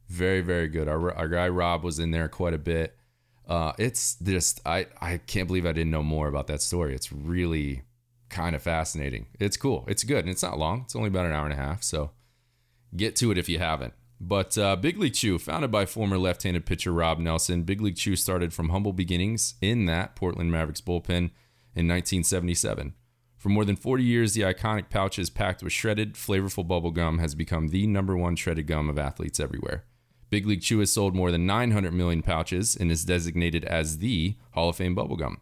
Very 0.09 0.41
very 0.41 0.67
good. 0.67 0.87
Our 0.87 1.13
our 1.13 1.27
guy 1.27 1.47
Rob 1.49 1.83
was 1.83 1.99
in 1.99 2.11
there 2.11 2.27
quite 2.27 2.53
a 2.53 2.59
bit. 2.59 2.97
Uh, 3.47 3.73
it's 3.77 4.15
just 4.15 4.61
I 4.65 4.87
I 4.99 5.17
can't 5.17 5.47
believe 5.47 5.65
I 5.65 5.71
didn't 5.73 5.91
know 5.91 6.03
more 6.03 6.27
about 6.27 6.47
that 6.47 6.61
story. 6.61 6.95
It's 6.95 7.11
really 7.11 7.83
kind 8.29 8.55
of 8.55 8.61
fascinating. 8.61 9.27
It's 9.39 9.57
cool. 9.57 9.85
It's 9.87 10.03
good, 10.03 10.19
and 10.19 10.29
it's 10.29 10.43
not 10.43 10.57
long. 10.57 10.81
It's 10.85 10.95
only 10.95 11.09
about 11.09 11.25
an 11.25 11.31
hour 11.31 11.45
and 11.45 11.53
a 11.53 11.57
half, 11.57 11.83
so 11.83 12.11
get 12.95 13.15
to 13.17 13.31
it 13.31 13.37
if 13.37 13.49
you 13.49 13.59
haven't. 13.59 13.93
But 14.19 14.57
uh, 14.57 14.75
Big 14.77 14.97
League 14.97 15.13
Chew, 15.13 15.37
founded 15.37 15.71
by 15.71 15.85
former 15.85 16.17
left-handed 16.17 16.65
pitcher 16.65 16.93
Rob 16.93 17.19
Nelson, 17.19 17.63
Big 17.63 17.81
League 17.81 17.97
Chew 17.97 18.15
started 18.15 18.53
from 18.53 18.69
humble 18.69 18.93
beginnings 18.93 19.55
in 19.61 19.85
that 19.85 20.15
Portland 20.15 20.51
Mavericks 20.51 20.81
bullpen 20.81 21.31
in 21.75 21.87
1977. 21.87 22.93
For 23.37 23.49
more 23.49 23.65
than 23.65 23.75
40 23.75 24.03
years, 24.03 24.33
the 24.33 24.41
iconic 24.41 24.89
pouches 24.89 25.29
packed 25.29 25.61
with 25.61 25.73
shredded, 25.73 26.15
flavorful 26.15 26.67
bubble 26.67 26.91
gum 26.91 27.19
has 27.19 27.35
become 27.35 27.67
the 27.67 27.85
number 27.85 28.17
one 28.17 28.35
shredded 28.35 28.67
gum 28.67 28.89
of 28.89 28.97
athletes 28.97 29.39
everywhere. 29.39 29.83
Big 30.29 30.45
League 30.45 30.61
Chew 30.61 30.79
has 30.79 30.91
sold 30.91 31.15
more 31.15 31.31
than 31.31 31.45
900 31.45 31.93
million 31.93 32.21
pouches 32.21 32.75
and 32.75 32.91
is 32.91 33.05
designated 33.05 33.63
as 33.65 33.99
the 33.99 34.35
Hall 34.51 34.69
of 34.69 34.75
Fame 34.77 34.95
bubblegum. 34.95 35.37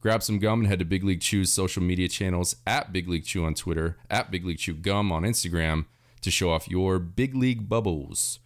Grab 0.00 0.22
some 0.22 0.38
gum 0.38 0.60
and 0.60 0.68
head 0.68 0.78
to 0.78 0.84
Big 0.84 1.02
League 1.02 1.20
Chew's 1.20 1.52
social 1.52 1.82
media 1.82 2.08
channels 2.08 2.56
at 2.66 2.92
Big 2.92 3.08
League 3.08 3.24
Chew 3.24 3.44
on 3.44 3.54
Twitter, 3.54 3.96
at 4.10 4.30
Big 4.30 4.44
League 4.44 4.58
Chew 4.58 4.74
Gum 4.74 5.10
on 5.10 5.22
Instagram 5.22 5.86
to 6.20 6.30
show 6.30 6.50
off 6.50 6.68
your 6.68 6.98
Big 6.98 7.34
League 7.34 7.68
bubbles. 7.68 8.38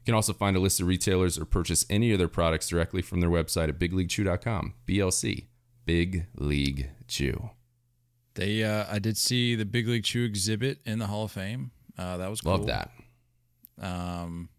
You 0.00 0.04
can 0.12 0.14
also 0.14 0.32
find 0.32 0.56
a 0.56 0.60
list 0.60 0.80
of 0.80 0.86
retailers 0.86 1.38
or 1.38 1.44
purchase 1.44 1.84
any 1.90 2.12
of 2.12 2.18
their 2.18 2.28
products 2.28 2.68
directly 2.68 3.02
from 3.02 3.20
their 3.20 3.30
website 3.30 3.68
at 3.68 3.78
bigleaguechew.com. 3.78 4.74
BLC, 4.86 5.46
Big 5.84 6.26
League 6.36 6.90
Chew. 7.08 7.50
They 8.34 8.62
uh, 8.62 8.86
I 8.88 9.00
did 9.00 9.16
see 9.16 9.56
the 9.56 9.64
Big 9.64 9.88
League 9.88 10.04
Chew 10.04 10.24
exhibit 10.24 10.78
in 10.86 11.00
the 11.00 11.06
Hall 11.08 11.24
of 11.24 11.32
Fame. 11.32 11.72
Uh, 11.98 12.16
that 12.18 12.30
was 12.30 12.40
cool. 12.42 12.52
Love 12.52 12.66
that. 12.66 12.90
Um, 13.80 14.50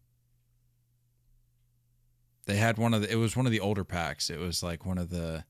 they 2.49 2.57
had 2.57 2.77
one 2.77 2.93
of 2.93 3.01
the. 3.01 3.11
It 3.11 3.15
was 3.15 3.35
one 3.37 3.45
of 3.45 3.51
the 3.51 3.59
older 3.59 3.83
packs. 3.83 4.29
It 4.29 4.39
was 4.39 4.61
like 4.63 4.85
one 4.85 4.97
of 4.97 5.09
the, 5.09 5.43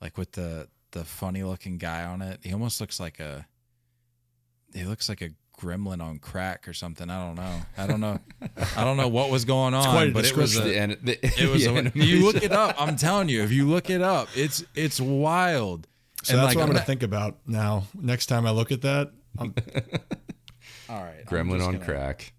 like 0.00 0.18
with 0.18 0.32
the 0.32 0.68
the 0.92 1.04
funny 1.04 1.42
looking 1.42 1.78
guy 1.78 2.04
on 2.04 2.20
it. 2.22 2.40
He 2.42 2.52
almost 2.52 2.80
looks 2.80 2.98
like 3.00 3.20
a. 3.20 3.46
He 4.74 4.84
looks 4.84 5.08
like 5.08 5.22
a 5.22 5.30
gremlin 5.58 6.02
on 6.02 6.18
crack 6.18 6.68
or 6.68 6.72
something. 6.72 7.08
I 7.10 7.24
don't 7.26 7.34
know. 7.36 7.60
I 7.76 7.86
don't 7.86 8.00
know. 8.00 8.18
I 8.76 8.84
don't 8.84 8.96
know 8.96 9.08
what 9.08 9.30
was 9.30 9.44
going 9.44 9.74
on, 9.74 9.84
quite 9.84 10.08
a 10.10 10.12
but 10.12 10.24
it 10.24 10.36
was 10.36 10.52
description. 10.52 10.90
a, 10.92 10.96
The, 10.96 11.02
the, 11.20 11.26
it 11.42 11.50
was. 11.50 11.64
the 11.64 11.92
A, 11.94 12.04
you 12.04 12.24
look 12.24 12.42
it 12.42 12.52
up. 12.52 12.74
I'm 12.80 12.96
telling 12.96 13.28
you, 13.28 13.42
if 13.42 13.50
you 13.52 13.66
look 13.68 13.90
it 13.90 14.02
up, 14.02 14.28
it's 14.36 14.62
it's 14.74 15.00
wild. 15.00 15.86
So 16.24 16.34
And, 16.34 16.42
that's 16.42 16.48
like, 16.48 16.56
what 16.56 16.62
I'm 16.64 16.68
I'm 16.70 16.72
going 16.74 16.80
to 16.80 16.86
think 16.86 17.02
about 17.04 17.38
now. 17.46 17.84
Next 17.94 18.26
time 18.26 18.44
I 18.44 18.50
look 18.50 18.72
at 18.72 18.82
that, 18.82 19.12
I'm, 19.38 19.54
All 20.88 21.00
right, 21.02 21.14
I'm 21.20 21.26
Gremlin 21.26 21.64
on 21.64 21.74
gonna- 21.74 21.84
crack. 21.84 22.32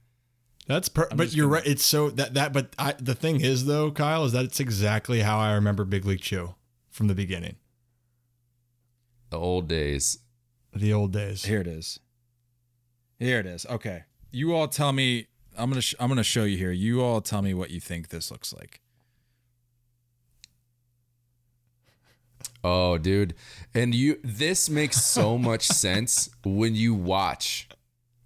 That's 0.69 0.87
per- 0.87 1.07
I'm 1.11 1.17
but 1.17 1.33
you're 1.33 1.47
gonna- 1.47 1.55
right. 1.55 1.67
It's 1.67 1.83
so 1.83 2.09
that 2.11 2.33
that 2.35 2.53
but 2.53 2.73
I, 2.79 2.93
the 2.99 3.15
thing 3.15 3.41
is 3.41 3.65
though, 3.65 3.91
Kyle, 3.91 4.23
is 4.23 4.31
that 4.31 4.45
it's 4.45 4.59
exactly 4.61 5.19
how 5.21 5.37
I 5.37 5.53
remember 5.53 5.83
Big 5.83 6.05
League 6.05 6.21
Chew 6.21 6.55
from 6.89 7.07
the 7.07 7.15
beginning, 7.15 7.57
The 9.31 9.37
old 9.39 9.67
days. 9.67 10.19
the 10.73 10.93
old 10.93 11.11
days. 11.11 11.43
Here 11.45 11.59
it 11.59 11.67
is. 11.67 11.99
Here 13.17 13.39
it 13.39 13.45
is. 13.45 13.65
Okay. 13.65 14.03
You 14.31 14.55
all 14.55 14.67
tell 14.67 14.93
me 14.93 15.27
I'm 15.57 15.69
going 15.69 15.75
to 15.75 15.81
sh- 15.81 15.95
I'm 15.99 16.07
going 16.07 16.17
to 16.17 16.23
show 16.23 16.43
you 16.45 16.55
here. 16.57 16.71
You 16.71 17.01
all 17.01 17.19
tell 17.21 17.41
me 17.41 17.53
what 17.53 17.69
you 17.71 17.79
think 17.81 18.09
this 18.09 18.31
looks 18.31 18.53
like. 18.53 18.79
Oh, 22.63 22.97
dude. 22.97 23.35
And 23.73 23.95
you 23.95 24.19
this 24.23 24.69
makes 24.69 25.03
so 25.03 25.37
much 25.37 25.65
sense 25.67 26.29
when 26.43 26.75
you 26.75 26.93
watch 26.93 27.67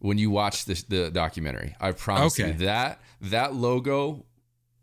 when 0.04 0.18
you 0.18 0.30
watch 0.30 0.66
the, 0.66 0.84
the 0.90 1.10
documentary. 1.10 1.76
I 1.80 1.94
promise 1.94 2.38
Okay. 2.38 2.50
you 2.52 2.58
that 2.66 3.00
that 3.22 3.56
logo 3.56 4.26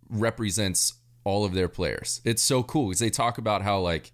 represents 0.08 0.94
all 1.24 1.44
of 1.44 1.52
their 1.52 1.68
players. 1.68 2.22
It's 2.24 2.42
so 2.42 2.62
cool 2.62 2.88
because 2.88 3.00
they 3.00 3.10
talk 3.10 3.36
about 3.36 3.60
how 3.60 3.80
like 3.80 4.12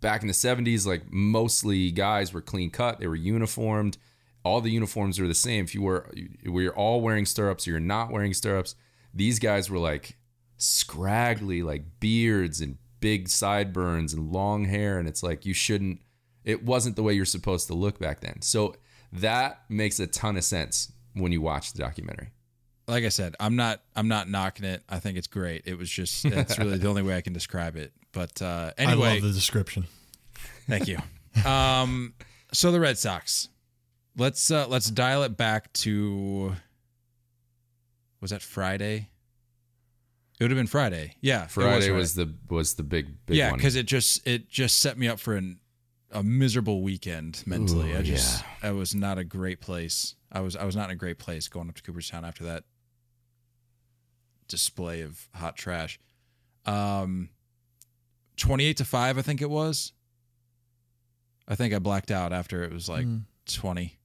back 0.00 0.20
in 0.22 0.28
the 0.28 0.32
70s 0.34 0.86
like 0.86 1.10
mostly 1.12 1.90
guys 1.90 2.32
were 2.32 2.40
clean 2.40 2.70
cut, 2.70 3.00
they 3.00 3.08
were 3.08 3.16
uniformed. 3.16 3.98
All 4.44 4.60
the 4.60 4.70
uniforms 4.70 5.18
are 5.18 5.26
the 5.26 5.34
same. 5.34 5.64
If 5.64 5.74
you 5.74 5.82
were 5.82 6.08
we're 6.46 6.70
all 6.70 7.00
wearing 7.00 7.26
stirrups, 7.26 7.66
or 7.66 7.70
you're 7.72 7.80
not 7.80 8.12
wearing 8.12 8.32
stirrups. 8.32 8.76
These 9.12 9.40
guys 9.40 9.68
were 9.68 9.78
like 9.78 10.16
scraggly, 10.56 11.62
like 11.64 11.84
beards 11.98 12.60
and 12.60 12.78
big 13.00 13.28
sideburns 13.28 14.12
and 14.14 14.30
long 14.32 14.66
hair, 14.66 14.98
and 14.98 15.08
it's 15.08 15.22
like 15.24 15.44
you 15.44 15.54
shouldn't. 15.54 16.00
It 16.44 16.62
wasn't 16.64 16.94
the 16.96 17.02
way 17.02 17.14
you're 17.14 17.24
supposed 17.24 17.66
to 17.68 17.74
look 17.74 17.98
back 17.98 18.20
then. 18.20 18.40
So 18.42 18.76
that 19.14 19.62
makes 19.68 20.00
a 20.00 20.06
ton 20.06 20.36
of 20.36 20.44
sense 20.44 20.92
when 21.14 21.32
you 21.32 21.40
watch 21.40 21.72
the 21.72 21.78
documentary. 21.78 22.30
Like 22.86 23.04
I 23.04 23.08
said, 23.08 23.34
I'm 23.40 23.56
not 23.56 23.80
I'm 23.96 24.08
not 24.08 24.28
knocking 24.28 24.66
it. 24.66 24.82
I 24.88 24.98
think 24.98 25.16
it's 25.16 25.26
great. 25.26 25.62
It 25.64 25.78
was 25.78 25.88
just 25.88 26.28
that's 26.28 26.58
really 26.58 26.78
the 26.78 26.88
only 26.88 27.02
way 27.02 27.16
I 27.16 27.20
can 27.22 27.32
describe 27.32 27.76
it. 27.76 27.92
But 28.12 28.42
uh 28.42 28.72
I 28.78 28.82
anyway, 28.82 29.14
love 29.14 29.22
the 29.22 29.32
description. 29.32 29.86
Thank 30.68 30.88
you. 30.88 30.98
Um, 31.44 32.14
so 32.52 32.70
the 32.70 32.80
Red 32.80 32.98
Sox. 32.98 33.48
Let's 34.16 34.50
uh, 34.50 34.66
let's 34.68 34.90
dial 34.90 35.24
it 35.24 35.36
back 35.36 35.72
to. 35.74 36.54
Was 38.20 38.30
that 38.30 38.42
Friday? 38.42 39.08
It 40.38 40.44
would 40.44 40.50
have 40.50 40.58
been 40.58 40.66
Friday. 40.66 41.16
Yeah, 41.20 41.44
it 41.44 41.50
Friday 41.50 41.86
Friday. 41.86 41.90
was, 41.90 42.14
the 42.14 42.32
was 42.48 42.74
the 42.74 42.82
big 42.82 43.26
big 43.26 43.36
yeah, 43.36 43.52
because 43.52 43.76
it 43.76 43.86
just 43.86 44.26
it 44.26 44.48
just 44.48 44.78
set 44.78 44.96
me 44.96 45.08
up 45.08 45.18
for 45.18 45.34
an 45.34 45.58
a 46.14 46.22
miserable 46.22 46.80
weekend 46.82 47.42
mentally. 47.46 47.92
Ooh, 47.92 47.98
I 47.98 48.02
just 48.02 48.44
I 48.62 48.70
was 48.70 48.94
not 48.94 49.18
a 49.18 49.24
great 49.24 49.60
place. 49.60 50.14
I 50.32 50.40
was 50.40 50.56
I 50.56 50.64
was 50.64 50.74
not 50.76 50.84
in 50.86 50.92
a 50.92 50.96
great 50.98 51.18
place 51.18 51.48
going 51.48 51.68
up 51.68 51.74
to 51.74 51.82
Cooperstown 51.82 52.24
after 52.24 52.44
that 52.44 52.64
display 54.48 55.00
of 55.02 55.28
hot 55.34 55.56
trash. 55.56 55.98
Um, 56.66 57.30
twenty 58.36 58.64
eight 58.64 58.76
to 58.78 58.84
five, 58.84 59.18
I 59.18 59.22
think 59.22 59.42
it 59.42 59.50
was. 59.50 59.92
I 61.46 61.54
think 61.56 61.74
I 61.74 61.78
blacked 61.78 62.10
out 62.10 62.32
after 62.32 62.62
it 62.64 62.72
was 62.72 62.88
like 62.88 63.04
Hmm. 63.04 63.18
twenty. 63.46 63.98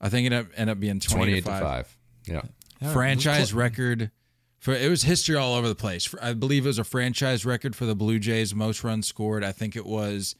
I 0.00 0.08
think 0.08 0.26
it 0.26 0.32
ended 0.32 0.46
up, 0.52 0.52
ended 0.58 0.76
up 0.76 0.80
being 0.80 1.00
twenty, 1.00 1.16
twenty 1.16 1.32
to 1.32 1.38
eight 1.38 1.44
to 1.44 1.50
five 1.50 1.62
five. 1.62 1.98
Yeah. 2.26 2.42
Yeah, 2.80 2.92
franchise 2.92 3.48
cl- 3.48 3.58
record 3.60 4.10
for 4.58 4.74
it 4.74 4.90
was 4.90 5.02
history 5.04 5.36
all 5.36 5.54
over 5.54 5.66
the 5.68 5.74
place. 5.74 6.14
I 6.20 6.34
believe 6.34 6.66
it 6.66 6.68
was 6.68 6.78
a 6.78 6.84
franchise 6.84 7.46
record 7.46 7.74
for 7.74 7.86
the 7.86 7.94
Blue 7.96 8.18
Jays 8.18 8.54
most 8.54 8.84
runs 8.84 9.06
scored. 9.06 9.42
I 9.42 9.52
think 9.52 9.76
it 9.76 9.86
was 9.86 10.34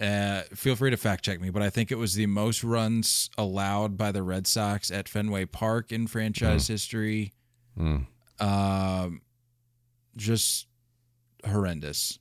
uh, 0.00 0.42
feel 0.54 0.76
free 0.76 0.90
to 0.90 0.96
fact 0.96 1.24
check 1.24 1.40
me, 1.40 1.50
but 1.50 1.62
I 1.62 1.70
think 1.70 1.92
it 1.92 1.96
was 1.98 2.14
the 2.14 2.26
most 2.26 2.64
runs 2.64 3.28
allowed 3.36 3.96
by 3.98 4.12
the 4.12 4.22
Red 4.22 4.46
Sox 4.46 4.90
at 4.90 5.08
Fenway 5.08 5.44
Park 5.46 5.92
in 5.92 6.06
franchise 6.06 6.68
history. 6.68 7.32
Mm. 7.78 8.06
Um, 8.40 9.20
just 10.16 10.66
horrendous. 11.46 12.18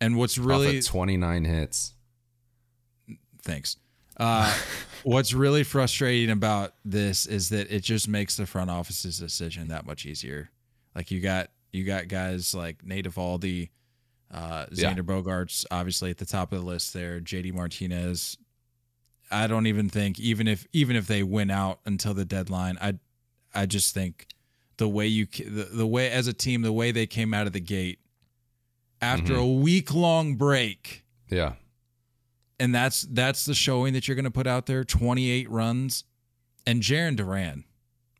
And 0.00 0.16
what's 0.16 0.38
Really, 0.38 0.66
really 0.66 0.82
twenty 0.82 1.16
nine 1.16 1.44
hits. 1.44 1.94
thanks. 3.42 3.76
Uh, 4.18 4.54
what's 5.02 5.32
really 5.34 5.62
frustrating 5.64 6.30
about 6.30 6.74
this 6.84 7.26
is 7.26 7.48
that 7.50 7.70
it 7.70 7.82
just 7.82 8.08
makes 8.08 8.36
the 8.36 8.46
front 8.46 8.70
office's 8.70 9.18
decision 9.18 9.68
that 9.68 9.84
much 9.86 10.06
easier. 10.06 10.50
Like 10.94 11.10
you 11.10 11.20
got 11.20 11.50
you 11.72 11.84
got 11.84 12.08
guys 12.08 12.54
like 12.54 12.84
Nate 12.84 13.06
Eovaldi, 13.06 13.70
uh, 14.32 14.66
Yeah. 14.72 14.92
Xander 14.94 15.02
Bogaerts, 15.02 15.64
obviously 15.70 16.10
at 16.10 16.18
the 16.18 16.26
top 16.26 16.52
of 16.52 16.60
the 16.60 16.64
list 16.66 16.92
there. 16.94 17.20
JD 17.20 17.52
Martinez. 17.54 18.36
I 19.30 19.46
don't 19.46 19.66
even 19.66 19.88
think 19.88 20.20
even 20.20 20.46
if 20.48 20.66
even 20.72 20.94
if 20.96 21.06
they 21.06 21.22
win 21.22 21.50
out 21.50 21.80
until 21.84 22.14
the 22.14 22.24
deadline, 22.24 22.78
I 22.80 22.94
I 23.54 23.66
just 23.66 23.92
think 23.94 24.26
the 24.76 24.88
way 24.88 25.06
you 25.06 25.26
the, 25.26 25.68
the 25.72 25.86
way 25.86 26.10
as 26.10 26.26
a 26.26 26.32
team 26.32 26.62
the 26.62 26.72
way 26.72 26.92
they 26.92 27.06
came 27.06 27.32
out 27.34 27.46
of 27.46 27.52
the 27.52 27.60
gate 27.60 27.98
after 29.00 29.32
Mm-hmm. 29.34 29.42
a 29.42 29.46
week 29.54 29.94
long 29.94 30.36
break 30.36 31.04
Yeah. 31.28 31.54
and 32.60 32.74
that's 32.74 33.02
that's 33.10 33.44
the 33.46 33.54
showing 33.54 33.94
that 33.94 34.06
you're 34.06 34.14
going 34.14 34.24
to 34.26 34.30
put 34.30 34.46
out 34.46 34.66
there 34.66 34.84
28 34.84 35.50
runs 35.50 36.04
and 36.66 36.82
Jarren 36.82 37.16
Duran 37.16 37.64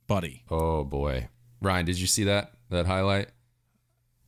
buddy 0.06 0.44
Oh 0.50 0.82
boy. 0.84 1.28
Ryan, 1.62 1.86
did 1.86 1.98
you 2.00 2.06
see 2.06 2.24
that 2.24 2.52
that 2.70 2.86
highlight? 2.86 3.28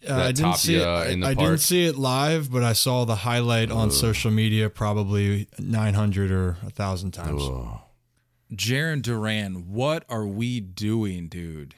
Uh, 0.09 0.15
I 0.15 0.33
didn't 0.33 0.57
see 0.57 0.77
it. 0.77 0.85
Tapia 0.85 1.13
in 1.13 1.21
the 1.21 1.27
I 1.29 1.35
park? 1.35 1.47
didn't 1.49 1.61
see 1.61 1.87
it 1.87 1.97
live, 1.97 2.51
but 2.53 2.63
I 2.63 2.73
saw 2.73 3.05
the 3.05 3.17
highlight 3.17 3.71
on 3.71 3.91
social 3.91 4.31
media 4.31 4.71
probably 4.71 5.49
900 5.59 6.31
or 6.31 6.57
a 6.65 6.71
thousand 6.71 7.13
times. 7.13 7.43
Ugh. 7.43 7.81
Jarren 8.53 9.03
Duran, 9.03 9.73
what 9.73 10.05
are 10.09 10.27
we 10.27 10.61
doing, 10.61 11.29
dude? 11.29 11.75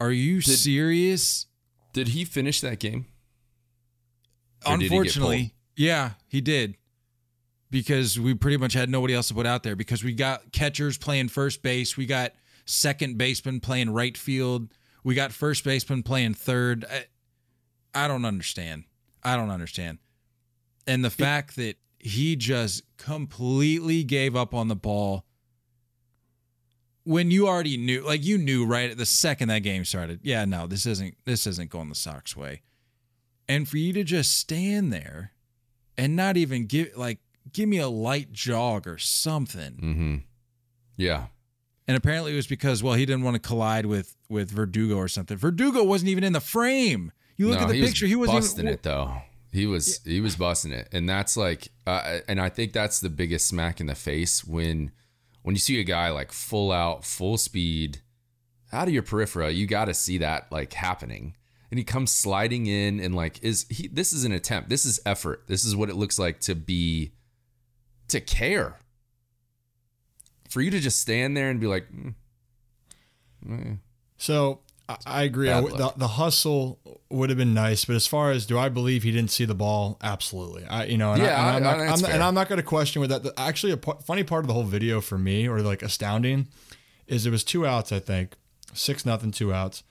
Are 0.00 0.10
you 0.10 0.40
serious? 0.40 1.46
Did 1.92 2.08
he 2.08 2.24
finish 2.24 2.60
that 2.60 2.78
game? 2.80 3.06
Or 4.66 4.76
did 4.76 4.80
he 4.80 4.86
Unfortunately, 4.86 5.54
yeah, 5.76 6.12
he 6.28 6.40
did. 6.40 6.76
Because 7.70 8.18
we 8.18 8.34
pretty 8.34 8.56
much 8.56 8.72
had 8.72 8.88
nobody 8.88 9.14
else 9.14 9.28
to 9.28 9.34
put 9.34 9.46
out 9.46 9.62
there 9.62 9.76
because 9.76 10.02
we 10.02 10.12
got 10.12 10.52
catchers 10.52 10.96
playing 10.98 11.28
first 11.28 11.62
base, 11.62 11.96
we 11.96 12.06
got 12.06 12.32
second 12.64 13.18
baseman 13.18 13.60
playing 13.60 13.90
right 13.90 14.16
field, 14.16 14.68
we 15.04 15.14
got 15.14 15.32
first 15.32 15.64
baseman 15.64 16.02
playing 16.02 16.34
third. 16.34 16.84
I, 16.90 17.04
I 17.96 18.08
don't 18.08 18.24
understand. 18.24 18.84
I 19.22 19.36
don't 19.36 19.50
understand. 19.50 19.98
And 20.86 21.04
the 21.04 21.10
fact 21.10 21.56
that 21.56 21.76
he 21.98 22.36
just 22.36 22.82
completely 22.98 24.04
gave 24.04 24.36
up 24.36 24.54
on 24.54 24.68
the 24.68 24.76
ball 24.76 25.24
when 27.04 27.30
you 27.30 27.46
already 27.46 27.76
knew 27.76 28.02
like 28.04 28.24
you 28.24 28.36
knew 28.38 28.64
right 28.66 28.90
at 28.90 28.98
the 28.98 29.06
second 29.06 29.48
that 29.48 29.60
game 29.60 29.84
started 29.84 30.20
yeah 30.22 30.44
no 30.44 30.66
this 30.66 30.86
isn't 30.86 31.16
this 31.24 31.46
isn't 31.46 31.70
going 31.70 31.88
the 31.88 31.94
sox 31.94 32.36
way 32.36 32.62
and 33.48 33.68
for 33.68 33.76
you 33.78 33.92
to 33.92 34.02
just 34.04 34.36
stand 34.36 34.92
there 34.92 35.32
and 35.96 36.16
not 36.16 36.36
even 36.36 36.66
give 36.66 36.90
like 36.96 37.18
give 37.52 37.68
me 37.68 37.78
a 37.78 37.88
light 37.88 38.32
jog 38.32 38.86
or 38.86 38.98
something 38.98 39.72
Mm-hmm. 39.82 40.16
Yeah. 40.96 41.26
and 41.86 41.96
apparently 41.96 42.32
it 42.32 42.36
was 42.36 42.46
because 42.48 42.82
well 42.82 42.94
he 42.94 43.06
didn't 43.06 43.22
want 43.24 43.34
to 43.34 43.40
collide 43.40 43.86
with 43.86 44.16
with 44.28 44.50
verdugo 44.50 44.96
or 44.96 45.08
something 45.08 45.36
verdugo 45.36 45.82
wasn't 45.84 46.08
even 46.10 46.24
in 46.24 46.32
the 46.32 46.40
frame 46.40 47.12
you 47.36 47.48
look 47.48 47.58
No, 47.58 47.64
at 47.64 47.68
the 47.68 47.74
he 47.74 47.82
picture 47.82 48.04
was 48.06 48.10
he 48.10 48.16
wasn't 48.16 48.36
busting 48.40 48.60
even, 48.64 48.74
it 48.74 48.82
though. 48.82 49.12
He 49.52 49.66
was 49.66 50.00
he 50.04 50.20
was 50.20 50.36
busting 50.36 50.72
it, 50.72 50.88
and 50.92 51.08
that's 51.08 51.36
like, 51.36 51.68
uh, 51.86 52.18
and 52.28 52.40
I 52.40 52.48
think 52.48 52.72
that's 52.72 53.00
the 53.00 53.08
biggest 53.08 53.46
smack 53.46 53.80
in 53.80 53.86
the 53.86 53.94
face 53.94 54.44
when 54.44 54.90
when 55.42 55.54
you 55.54 55.58
see 55.60 55.80
a 55.80 55.84
guy 55.84 56.10
like 56.10 56.32
full 56.32 56.72
out, 56.72 57.04
full 57.04 57.38
speed, 57.38 58.00
out 58.72 58.88
of 58.88 58.92
your 58.94 59.02
peripheral. 59.02 59.50
You 59.50 59.66
got 59.66 59.86
to 59.86 59.94
see 59.94 60.18
that 60.18 60.50
like 60.52 60.72
happening, 60.74 61.36
and 61.70 61.78
he 61.78 61.84
comes 61.84 62.10
sliding 62.10 62.66
in, 62.66 63.00
and 63.00 63.14
like 63.14 63.42
is 63.42 63.64
he? 63.70 63.88
This 63.88 64.12
is 64.12 64.24
an 64.24 64.32
attempt. 64.32 64.68
This 64.68 64.84
is 64.84 65.00
effort. 65.06 65.44
This 65.46 65.64
is 65.64 65.74
what 65.74 65.88
it 65.88 65.96
looks 65.96 66.18
like 66.18 66.40
to 66.40 66.54
be 66.54 67.12
to 68.08 68.20
care. 68.20 68.76
For 70.50 70.60
you 70.60 70.70
to 70.70 70.80
just 70.80 71.00
stand 71.00 71.36
there 71.36 71.48
and 71.50 71.58
be 71.60 71.66
like, 71.66 71.86
mm, 71.92 72.14
eh. 73.50 73.74
So 74.18 74.60
I, 74.88 74.96
I 75.06 75.22
agree. 75.24 75.50
I 75.50 75.60
the, 75.60 75.92
the 75.96 76.08
hustle 76.08 76.78
would 77.10 77.28
have 77.30 77.38
been 77.38 77.54
nice, 77.54 77.84
but 77.84 77.96
as 77.96 78.06
far 78.06 78.30
as 78.30 78.46
do 78.46 78.58
I 78.58 78.68
believe 78.68 79.02
he 79.02 79.10
didn't 79.10 79.30
see 79.30 79.44
the 79.44 79.54
ball? 79.54 79.98
Absolutely. 80.02 80.64
I 80.64 80.84
you 80.84 80.96
know, 80.98 81.12
and, 81.12 81.22
Yeah, 81.22 81.40
I, 81.42 81.56
I'm, 81.56 81.62
not, 81.62 81.80
I'm 81.80 82.00
not- 82.00 82.10
and. 82.10 82.22
I'm 82.22 82.34
not 82.34 82.48
going 82.48 82.58
to 82.58 82.62
question 82.66 83.00
with 83.00 83.10
that. 83.10 83.22
The- 83.22 83.34
actually, 83.36 83.72
a 83.72 83.76
p- 83.76 83.92
funny 84.04 84.22
part 84.24 84.44
of 84.44 84.48
the 84.48 84.54
whole 84.54 84.64
video 84.64 85.00
for 85.00 85.18
me, 85.18 85.48
or 85.48 85.60
like 85.60 85.82
astounding, 85.82 86.48
is 87.06 87.26
it 87.26 87.30
was 87.30 87.42
two 87.44 87.66
outs. 87.66 87.90
I 87.92 87.98
think 88.00 88.34
six 88.74 89.04
nothing, 89.06 89.30
two 89.32 89.52
outs, 89.52 89.82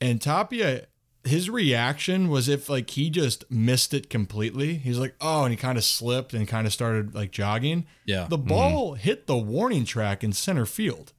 and 0.00 0.20
Tapia. 0.20 0.86
His 1.22 1.50
reaction 1.50 2.30
was 2.30 2.48
if 2.48 2.70
like 2.70 2.88
he 2.88 3.10
just 3.10 3.44
missed 3.50 3.92
it 3.92 4.08
completely. 4.08 4.76
He's 4.76 4.96
like, 4.98 5.14
oh, 5.20 5.42
and 5.44 5.50
he 5.50 5.56
kind 5.58 5.76
of 5.76 5.84
slipped 5.84 6.32
and 6.32 6.48
kind 6.48 6.66
of 6.66 6.72
started 6.72 7.14
like 7.14 7.30
jogging. 7.30 7.84
Yeah. 8.06 8.26
The 8.26 8.38
ball 8.38 8.94
hit 8.94 9.26
the 9.26 9.36
warning 9.36 9.84
track 9.84 10.24
in 10.24 10.32
center 10.32 10.64
field. 10.64 11.12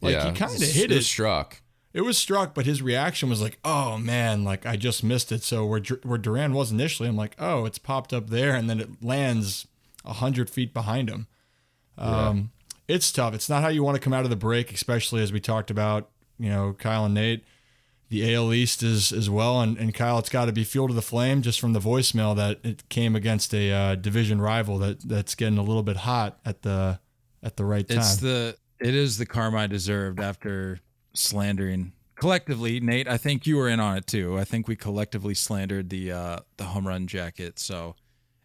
Like 0.00 0.14
yeah, 0.14 0.30
he 0.30 0.36
kind 0.36 0.54
of 0.54 0.62
hit 0.62 0.90
it 0.90 0.96
it. 0.96 1.02
struck. 1.04 1.60
It 1.94 2.02
was 2.02 2.16
struck, 2.16 2.54
but 2.54 2.64
his 2.64 2.80
reaction 2.80 3.28
was 3.28 3.42
like, 3.42 3.58
"Oh 3.64 3.98
man, 3.98 4.44
like 4.44 4.64
I 4.64 4.76
just 4.76 5.04
missed 5.04 5.30
it." 5.30 5.42
So 5.42 5.66
where 5.66 5.80
where 6.02 6.18
Duran 6.18 6.54
was 6.54 6.72
initially, 6.72 7.08
I'm 7.08 7.16
like, 7.16 7.36
"Oh, 7.38 7.64
it's 7.66 7.78
popped 7.78 8.12
up 8.12 8.30
there," 8.30 8.54
and 8.54 8.68
then 8.70 8.80
it 8.80 9.02
lands 9.02 9.66
a 10.04 10.14
hundred 10.14 10.48
feet 10.50 10.72
behind 10.72 11.08
him. 11.10 11.26
Um, 11.98 12.50
It's 12.88 13.12
tough. 13.12 13.34
It's 13.34 13.48
not 13.48 13.62
how 13.62 13.68
you 13.68 13.82
want 13.84 13.94
to 13.96 14.00
come 14.00 14.12
out 14.12 14.24
of 14.24 14.30
the 14.30 14.36
break, 14.36 14.72
especially 14.72 15.22
as 15.22 15.32
we 15.32 15.40
talked 15.40 15.70
about. 15.70 16.10
You 16.38 16.48
know, 16.48 16.72
Kyle 16.72 17.04
and 17.04 17.14
Nate, 17.14 17.44
the 18.08 18.34
AL 18.34 18.52
East 18.52 18.82
is 18.82 19.12
as 19.12 19.30
well, 19.30 19.60
and, 19.60 19.76
and 19.78 19.94
Kyle, 19.94 20.18
it's 20.18 20.28
got 20.30 20.46
to 20.46 20.52
be 20.52 20.64
fuel 20.64 20.88
to 20.88 20.94
the 20.94 21.02
flame 21.02 21.42
just 21.42 21.60
from 21.60 21.72
the 21.74 21.78
voicemail 21.80 22.34
that 22.36 22.58
it 22.64 22.88
came 22.88 23.14
against 23.14 23.54
a 23.54 23.70
uh, 23.70 23.94
division 23.94 24.40
rival 24.40 24.78
that 24.78 25.06
that's 25.08 25.34
getting 25.34 25.58
a 25.58 25.62
little 25.62 25.82
bit 25.82 25.98
hot 25.98 26.38
at 26.44 26.62
the 26.62 26.98
at 27.42 27.56
the 27.56 27.64
right 27.64 27.86
time. 27.88 27.98
It's 27.98 28.16
the 28.16 28.56
it 28.80 28.94
is 28.94 29.18
the 29.18 29.26
karma 29.26 29.58
I 29.58 29.66
deserved 29.68 30.18
after 30.20 30.80
slandering 31.14 31.92
collectively. 32.14 32.80
Nate, 32.80 33.08
I 33.08 33.16
think 33.16 33.46
you 33.46 33.56
were 33.56 33.68
in 33.68 33.80
on 33.80 33.96
it 33.96 34.06
too. 34.06 34.38
I 34.38 34.44
think 34.44 34.68
we 34.68 34.76
collectively 34.76 35.34
slandered 35.34 35.90
the 35.90 36.12
uh 36.12 36.38
the 36.56 36.64
home 36.64 36.86
run 36.86 37.06
jacket. 37.06 37.58
So 37.58 37.96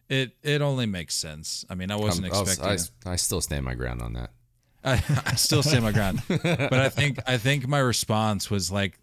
it 0.08 0.32
it 0.42 0.60
only 0.62 0.86
makes 0.86 1.14
sense. 1.14 1.64
I 1.70 1.74
mean, 1.74 1.90
I 1.90 1.96
wasn't 1.96 2.26
I'm- 2.26 2.34
I 2.36 2.40
was- 2.40 2.48
expecting. 2.58 2.88
I, 3.10 3.12
I 3.12 3.16
still 3.16 3.40
stand 3.40 3.64
my 3.64 3.74
ground 3.74 4.02
on 4.02 4.12
that. 4.14 4.30
I, 4.84 5.02
I 5.26 5.34
still 5.34 5.62
stand 5.62 5.82
my 5.82 5.90
ground, 5.92 6.22
but 6.28 6.72
I 6.72 6.88
think 6.88 7.18
I 7.26 7.36
think 7.36 7.66
my 7.66 7.80
response 7.80 8.48
was 8.50 8.70
like 8.70 8.98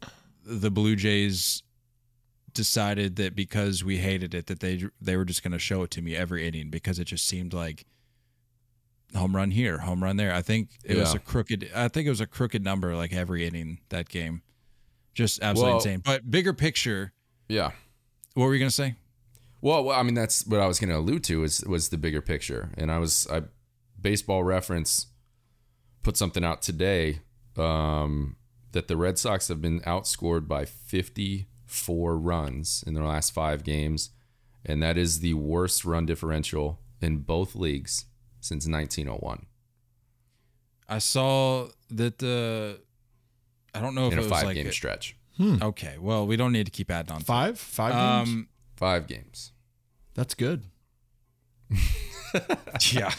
the 0.45 0.71
Blue 0.71 0.95
Jays 0.95 1.63
decided 2.53 3.17
that 3.17 3.35
because 3.35 3.83
we 3.83 3.97
hated 3.97 4.33
it 4.33 4.45
that 4.47 4.61
they 4.61 4.85
they 5.01 5.17
were 5.17 5.25
just 5.25 5.43
going 5.43 5.51
to 5.51 5.59
show 5.59 5.83
it 5.83 5.91
to 5.91 6.01
me 6.01 6.15
every 6.15 6.47
inning 6.47 6.69
because 6.69 6.97
it 6.99 7.05
just 7.05 7.27
seemed 7.27 7.53
like 7.53 7.85
home 9.15 9.35
run 9.35 9.51
here, 9.51 9.79
home 9.79 10.03
run 10.03 10.17
there. 10.17 10.33
I 10.33 10.41
think 10.41 10.69
it 10.83 10.97
was 10.97 11.13
a 11.13 11.19
crooked. 11.19 11.69
I 11.75 11.87
think 11.87 12.07
it 12.07 12.09
was 12.09 12.21
a 12.21 12.27
crooked 12.27 12.63
number 12.63 12.95
like 12.95 13.13
every 13.13 13.45
inning 13.47 13.79
that 13.89 14.09
game, 14.09 14.41
just 15.13 15.41
absolutely 15.41 15.69
Well- 15.71 15.77
insane. 15.79 16.01
But 16.03 16.29
bigger 16.29 16.53
picture, 16.53 17.13
Yeah. 17.49 17.71
what 18.33 18.45
were 18.45 18.53
you 18.53 18.59
going 18.59 18.69
to 18.69 18.75
say? 18.75 18.95
Well, 19.61 19.83
well, 19.85 19.99
I 19.99 20.03
mean, 20.03 20.13
that's 20.13 20.45
what 20.45 20.59
I 20.59 20.67
was 20.67 20.79
going 20.79 20.89
to 20.91 20.97
allude 20.97 21.23
to 21.25 21.43
is 21.43 21.63
was 21.65 21.89
the 21.89 21.97
bigger 21.97 22.21
picture, 22.21 22.71
and 22.77 22.91
I 22.91 22.99
was 22.99 23.27
I 23.31 23.43
baseball 23.99 24.43
reference 24.43 25.07
put 26.03 26.15
something 26.17 26.43
out 26.43 26.61
today 26.61 27.21
um, 27.57 28.35
that 28.73 28.87
the 28.87 28.95
Red 28.97 29.17
Sox 29.17 29.47
have 29.47 29.61
been 29.61 29.79
outscored 29.81 30.47
by 30.47 30.65
54 30.65 32.17
runs 32.17 32.83
in 32.85 32.93
their 32.93 33.05
last 33.05 33.31
five 33.33 33.63
games, 33.63 34.11
and 34.65 34.83
that 34.83 34.97
is 34.97 35.19
the 35.21 35.33
worst 35.33 35.83
run 35.85 36.05
differential 36.05 36.79
in 37.01 37.19
both 37.19 37.55
leagues 37.55 38.05
since 38.45 38.67
1901 38.67 39.45
I 40.87 40.99
saw 40.99 41.67
that 41.89 42.19
the. 42.19 42.79
I 43.73 43.81
don't 43.81 43.95
know 43.95 44.05
if 44.07 44.13
in 44.13 44.19
it 44.19 44.21
a 44.21 44.25
was 44.25 44.31
five 44.31 44.43
like 44.45 44.55
game 44.55 44.71
stretch. 44.71 45.15
okay. 45.41 45.97
Well, 45.99 46.27
we 46.27 46.37
don't 46.37 46.51
need 46.51 46.65
to 46.67 46.71
keep 46.71 46.91
adding 46.91 47.11
on. 47.11 47.17
to 47.19 47.23
it. 47.23 47.25
five 47.25 47.59
five 47.59 47.93
games. 47.93 48.29
Um, 48.35 48.47
Five 48.77 49.07
games. 49.07 49.51
That's 50.13 50.35
good. 50.35 50.63
yeah. 52.91 53.11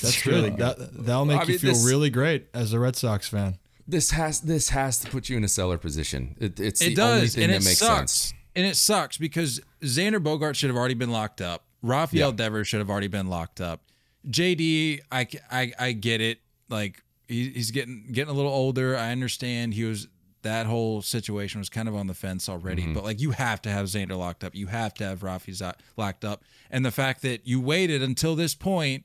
That's 0.00 0.24
really 0.26 0.50
good. 0.50 0.58
That 0.60 1.04
that'll 1.06 1.24
make 1.24 1.38
I 1.40 1.42
you 1.42 1.48
mean, 1.48 1.58
feel 1.58 1.72
this- 1.74 1.84
really 1.84 2.10
great 2.10 2.46
as 2.54 2.72
a 2.72 2.78
Red 2.78 2.96
Sox 2.96 3.28
fan. 3.28 3.58
This 3.86 4.12
has 4.12 4.40
this 4.40 4.68
has 4.70 4.98
to 5.00 5.10
put 5.10 5.28
you 5.28 5.36
in 5.36 5.44
a 5.44 5.48
seller 5.48 5.76
position. 5.78 6.36
It, 6.40 6.60
it's 6.60 6.80
It 6.80 6.94
the 6.94 7.02
only 7.02 7.20
does, 7.22 7.34
thing 7.34 7.44
and 7.44 7.52
that 7.52 7.56
it 7.62 7.64
makes 7.64 7.78
sucks. 7.78 8.12
sense. 8.12 8.34
And 8.54 8.64
it 8.66 8.76
sucks 8.76 9.18
because 9.18 9.60
Xander 9.82 10.22
Bogaerts 10.22 10.54
should 10.56 10.70
have 10.70 10.76
already 10.76 10.94
been 10.94 11.10
locked 11.10 11.40
up. 11.40 11.64
Rafael 11.82 12.30
Yeah. 12.30 12.36
Devers 12.36 12.68
should 12.68 12.78
have 12.80 12.90
already 12.90 13.08
been 13.08 13.26
locked 13.28 13.60
up. 13.60 13.82
JD, 14.28 15.00
I, 15.10 15.26
I, 15.50 15.72
I 15.78 15.92
get 15.92 16.20
it. 16.20 16.38
Like 16.68 17.02
he, 17.28 17.50
he's 17.50 17.70
getting 17.70 18.06
getting 18.12 18.32
a 18.32 18.36
little 18.36 18.52
older. 18.52 18.96
I 18.96 19.10
understand 19.12 19.74
he 19.74 19.84
was 19.84 20.08
that 20.42 20.66
whole 20.66 21.02
situation 21.02 21.60
was 21.60 21.68
kind 21.68 21.88
of 21.88 21.94
on 21.94 22.06
the 22.08 22.14
fence 22.14 22.48
already. 22.48 22.82
Mm-hmm. 22.82 22.94
But 22.94 23.04
like 23.04 23.20
you 23.20 23.30
have 23.32 23.62
to 23.62 23.70
have 23.70 23.86
Xander 23.86 24.18
locked 24.18 24.42
up. 24.42 24.54
You 24.54 24.66
have 24.66 24.94
to 24.94 25.04
have 25.04 25.20
Rafi 25.20 25.54
zo- 25.54 25.72
locked 25.96 26.24
up. 26.24 26.42
And 26.70 26.84
the 26.84 26.90
fact 26.90 27.22
that 27.22 27.46
you 27.46 27.60
waited 27.60 28.02
until 28.02 28.34
this 28.34 28.54
point 28.54 29.04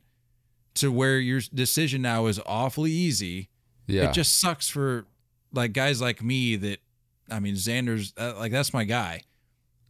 to 0.76 0.92
where 0.92 1.20
your 1.20 1.42
decision 1.54 2.02
now 2.02 2.28
is 2.28 2.40
awfully 2.46 2.92
easy 2.92 3.50
Yeah. 3.88 4.10
it 4.10 4.14
just 4.14 4.40
sucks 4.40 4.70
for 4.70 5.06
like 5.52 5.74
guys 5.74 6.00
like 6.02 6.24
me 6.24 6.56
that 6.56 6.80
I 7.32 7.40
mean 7.40 7.56
Xander's 7.56 8.14
uh, 8.18 8.34
like 8.38 8.52
that's 8.52 8.74
my 8.74 8.84
guy 8.84 9.24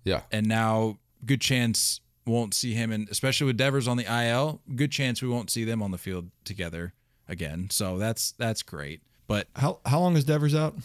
yeah. 0.06 0.22
and 0.32 0.48
now 0.48 0.98
good 1.26 1.42
chance 1.42 2.00
won't 2.28 2.54
see 2.54 2.74
him 2.74 2.92
and 2.92 3.08
especially 3.10 3.48
with 3.48 3.58
Devers 3.58 3.88
on 3.88 3.98
the 3.98 4.06
IL 4.06 4.62
good 4.76 4.92
chance 4.92 5.22
we 5.22 5.28
won't 5.30 5.50
see 5.50 5.64
them 5.64 5.82
on 5.82 5.92
the 5.92 5.98
field 5.98 6.30
together 6.44 6.94
again 7.28 7.70
so 7.72 7.98
that's 7.98 8.32
that's 8.34 8.62
great 8.64 9.02
but 9.28 9.48
How 9.56 9.80
how 9.86 10.00
long 10.00 10.16
is 10.16 10.24
Devers 10.24 10.56
out? 10.56 10.76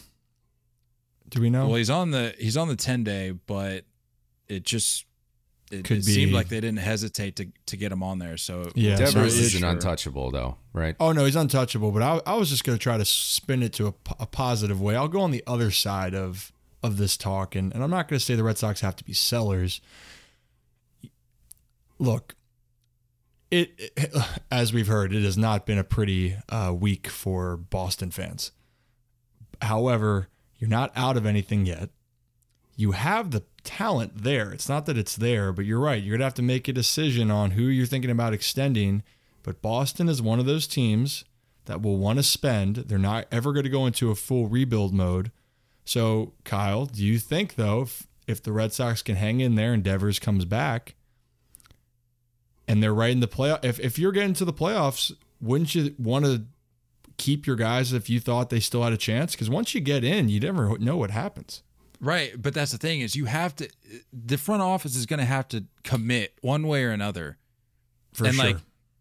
Do 1.29 1.41
we 1.41 1.49
know? 1.49 1.67
well 1.67 1.75
he's 1.77 1.89
on 1.89 2.11
the 2.11 2.35
he's 2.37 2.57
on 2.57 2.67
the 2.67 2.75
10 2.75 3.03
day 3.03 3.31
but 3.31 3.85
it 4.47 4.63
just 4.63 5.05
it, 5.71 5.85
Could 5.85 5.97
it 5.99 6.03
seemed 6.05 6.33
like 6.33 6.49
they 6.49 6.59
didn't 6.59 6.79
hesitate 6.79 7.35
to 7.37 7.47
to 7.65 7.77
get 7.77 7.91
him 7.91 8.03
on 8.03 8.19
there 8.19 8.37
so 8.37 8.69
Yeah, 8.75 8.97
Devers 8.97 9.37
is 9.39 9.55
an 9.55 9.63
untouchable 9.63 10.29
though, 10.29 10.57
right? 10.73 10.95
oh 10.99 11.11
no, 11.13 11.25
he's 11.25 11.35
untouchable. 11.35 11.91
But 11.91 12.03
I, 12.03 12.21
I 12.27 12.35
was 12.35 12.49
just 12.49 12.63
going 12.63 12.77
to 12.77 12.81
try 12.83 12.97
to 12.97 13.05
spin 13.05 13.63
it 13.63 13.73
to 13.73 13.87
a, 13.87 13.93
a 14.19 14.25
positive 14.27 14.79
way. 14.79 14.95
I'll 14.95 15.07
go 15.07 15.21
on 15.21 15.31
the 15.31 15.43
other 15.47 15.71
side 15.71 16.13
of 16.13 16.51
of 16.83 16.97
this 16.97 17.17
talk, 17.17 17.55
and, 17.55 17.73
and 17.73 17.81
I'm 17.83 17.89
not 17.89 18.07
going 18.07 18.19
to 18.19 18.23
say 18.23 18.35
the 18.35 18.43
Red 18.43 18.57
Sox 18.59 18.81
have 18.81 18.95
to 18.97 19.03
be 19.03 19.13
sellers. 19.13 19.81
Look, 22.03 22.35
it, 23.49 23.71
it 23.95 24.13
as 24.51 24.73
we've 24.73 24.87
heard, 24.87 25.13
it 25.13 25.23
has 25.23 25.37
not 25.37 25.65
been 25.65 25.77
a 25.77 25.85
pretty 25.85 26.35
uh, 26.49 26.73
week 26.77 27.07
for 27.07 27.55
Boston 27.55 28.11
fans. 28.11 28.51
However, 29.61 30.27
you're 30.57 30.69
not 30.69 30.91
out 30.97 31.15
of 31.15 31.25
anything 31.25 31.65
yet. 31.65 31.91
you 32.75 32.91
have 32.91 33.31
the 33.31 33.43
talent 33.63 34.23
there. 34.23 34.51
It's 34.51 34.69
not 34.69 34.85
that 34.87 34.97
it's 34.97 35.15
there, 35.15 35.51
but 35.51 35.65
you're 35.65 35.79
right. 35.79 36.01
You're 36.01 36.17
to 36.17 36.23
have 36.23 36.33
to 36.35 36.41
make 36.41 36.67
a 36.67 36.73
decision 36.73 37.29
on 37.29 37.51
who 37.51 37.63
you're 37.63 37.85
thinking 37.85 38.11
about 38.11 38.33
extending. 38.33 39.03
But 39.43 39.61
Boston 39.61 40.09
is 40.09 40.21
one 40.21 40.39
of 40.39 40.45
those 40.45 40.67
teams 40.67 41.23
that 41.65 41.81
will 41.81 41.97
want 41.97 42.17
to 42.19 42.23
spend. 42.23 42.75
They're 42.75 42.97
not 42.97 43.27
ever 43.31 43.53
going 43.53 43.63
to 43.63 43.69
go 43.69 43.85
into 43.85 44.11
a 44.11 44.15
full 44.15 44.47
rebuild 44.47 44.93
mode. 44.93 45.31
So, 45.85 46.33
Kyle, 46.43 46.85
do 46.85 47.03
you 47.03 47.19
think, 47.19 47.55
though, 47.55 47.83
if, 47.83 48.07
if 48.27 48.41
the 48.41 48.53
Red 48.53 48.73
Sox 48.73 49.01
can 49.01 49.15
hang 49.15 49.39
in 49.39 49.55
there 49.55 49.73
and 49.73 49.83
Devers 49.83 50.19
comes 50.19 50.45
back 50.45 50.95
and 52.73 52.81
they're 52.81 52.93
right 52.93 53.11
in 53.11 53.19
the 53.19 53.27
playoff, 53.27 53.63
if, 53.63 53.79
if 53.79 53.99
you're 53.99 54.11
getting 54.11 54.33
to 54.33 54.45
the 54.45 54.51
playoffs, 54.51 55.11
wouldn't 55.39 55.75
you 55.75 55.93
want 55.99 56.25
to 56.25 56.43
keep 57.17 57.45
your 57.45 57.55
guys 57.55 57.93
if 57.93 58.09
you 58.09 58.19
thought 58.19 58.49
they 58.49 58.59
still 58.59 58.81
had 58.81 58.91
a 58.91 58.97
chance? 58.97 59.33
Because 59.33 59.47
once 59.47 59.75
you 59.75 59.79
get 59.79 60.03
in, 60.03 60.27
you 60.27 60.39
never 60.39 60.75
know 60.79 60.97
what 60.97 61.11
happens. 61.11 61.61
Right, 62.01 62.33
but 62.41 62.55
that's 62.55 62.71
the 62.71 62.79
thing 62.79 63.01
is 63.01 63.15
you 63.15 63.25
have 63.25 63.55
to. 63.57 63.69
The 64.11 64.39
front 64.39 64.63
office 64.63 64.95
is 64.95 65.05
going 65.05 65.19
to 65.19 65.25
have 65.25 65.47
to 65.49 65.65
commit 65.83 66.33
one 66.41 66.67
way 66.67 66.83
or 66.83 66.89
another. 66.89 67.37
For 68.11 68.25
and 68.25 68.33
sure. 68.33 68.45
like, 68.45 68.55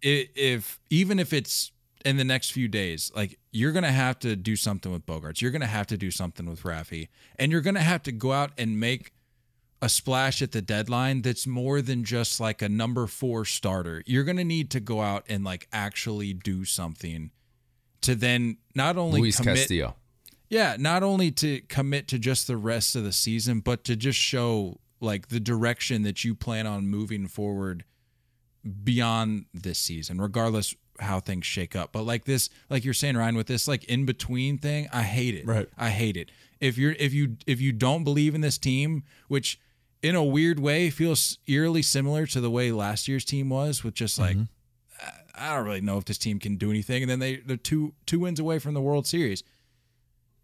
i- 0.04 0.28
if 0.36 0.78
even 0.90 1.18
if 1.18 1.32
it's 1.32 1.72
in 2.04 2.18
the 2.18 2.24
next 2.24 2.50
few 2.50 2.68
days, 2.68 3.10
like 3.16 3.38
you're 3.52 3.72
going 3.72 3.84
to 3.84 3.90
have 3.90 4.18
to 4.18 4.36
do 4.36 4.54
something 4.54 4.92
with 4.92 5.06
Bogaerts. 5.06 5.40
You're 5.40 5.50
going 5.50 5.62
to 5.62 5.66
have 5.66 5.86
to 5.86 5.96
do 5.96 6.10
something 6.10 6.44
with 6.44 6.62
Rafi, 6.62 7.08
and 7.38 7.50
you're 7.50 7.62
going 7.62 7.76
to 7.76 7.80
have 7.80 8.02
to 8.02 8.12
go 8.12 8.32
out 8.32 8.50
and 8.58 8.78
make 8.78 9.14
a 9.82 9.88
splash 9.88 10.40
at 10.40 10.52
the 10.52 10.62
deadline 10.62 11.22
that's 11.22 11.44
more 11.44 11.82
than 11.82 12.04
just 12.04 12.38
like 12.38 12.62
a 12.62 12.68
number 12.68 13.08
four 13.08 13.44
starter. 13.44 14.04
You're 14.06 14.22
going 14.22 14.36
to 14.36 14.44
need 14.44 14.70
to 14.70 14.80
go 14.80 15.00
out 15.00 15.24
and 15.28 15.42
like 15.42 15.66
actually 15.72 16.32
do 16.32 16.64
something 16.64 17.32
to 18.02 18.14
then 18.14 18.58
not 18.76 18.96
only 18.96 19.20
Luis 19.20 19.38
commit. 19.38 19.56
Castillo. 19.56 19.96
Yeah, 20.48 20.76
not 20.78 21.02
only 21.02 21.32
to 21.32 21.62
commit 21.62 22.06
to 22.08 22.18
just 22.18 22.46
the 22.46 22.56
rest 22.56 22.94
of 22.94 23.02
the 23.02 23.12
season, 23.12 23.58
but 23.58 23.82
to 23.84 23.96
just 23.96 24.18
show 24.18 24.78
like 25.00 25.28
the 25.28 25.40
direction 25.40 26.02
that 26.02 26.22
you 26.22 26.36
plan 26.36 26.66
on 26.66 26.86
moving 26.86 27.26
forward 27.26 27.84
beyond 28.84 29.46
this 29.52 29.78
season, 29.78 30.20
regardless 30.20 30.76
how 31.00 31.18
things 31.18 31.44
shake 31.44 31.74
up. 31.74 31.90
But 31.90 32.02
like 32.02 32.24
this, 32.24 32.50
like 32.70 32.84
you're 32.84 32.94
saying, 32.94 33.16
Ryan, 33.16 33.34
with 33.34 33.48
this 33.48 33.66
like 33.66 33.82
in 33.84 34.04
between 34.04 34.58
thing, 34.58 34.88
I 34.92 35.02
hate 35.02 35.34
it. 35.34 35.44
Right. 35.44 35.68
I 35.76 35.90
hate 35.90 36.16
it. 36.16 36.30
If 36.60 36.78
you're 36.78 36.94
if 37.00 37.12
you 37.12 37.36
if 37.46 37.60
you 37.60 37.72
don't 37.72 38.04
believe 38.04 38.36
in 38.36 38.42
this 38.42 38.58
team, 38.58 39.02
which 39.26 39.58
in 40.02 40.14
a 40.14 40.24
weird 40.24 40.58
way 40.58 40.90
feels 40.90 41.38
eerily 41.46 41.82
similar 41.82 42.26
to 42.26 42.40
the 42.40 42.50
way 42.50 42.72
last 42.72 43.08
year's 43.08 43.24
team 43.24 43.48
was, 43.48 43.84
with 43.84 43.94
just 43.94 44.18
like 44.18 44.36
I 45.34 45.56
don't 45.56 45.64
really 45.64 45.80
know 45.80 45.96
if 45.98 46.04
this 46.04 46.18
team 46.18 46.38
can 46.38 46.56
do 46.56 46.70
anything, 46.70 47.02
and 47.02 47.10
then 47.10 47.18
they 47.18 47.36
they're 47.36 47.56
two 47.56 47.94
two 48.06 48.20
wins 48.20 48.38
away 48.40 48.58
from 48.58 48.74
the 48.74 48.80
World 48.80 49.06
Series 49.06 49.42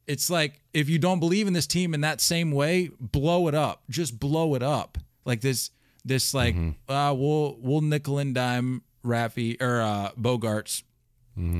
it's 0.08 0.30
like 0.30 0.62
if 0.72 0.88
you 0.88 0.98
don't 0.98 1.20
believe 1.20 1.46
in 1.46 1.52
this 1.52 1.66
team 1.66 1.92
in 1.92 2.00
that 2.00 2.20
same 2.20 2.50
way, 2.50 2.90
blow 2.98 3.46
it 3.46 3.54
up. 3.54 3.82
Just 3.90 4.18
blow 4.18 4.54
it 4.54 4.62
up. 4.62 4.96
Like 5.24 5.42
this 5.42 5.70
this 6.04 6.32
like 6.32 6.56
uh 6.88 7.14
we'll 7.16 7.58
we'll 7.60 7.82
nickel 7.82 8.18
and 8.18 8.34
dime 8.34 8.82
Rafi 9.04 9.60
or 9.60 9.82
uh 9.82 10.10
Bogaerts 10.18 10.82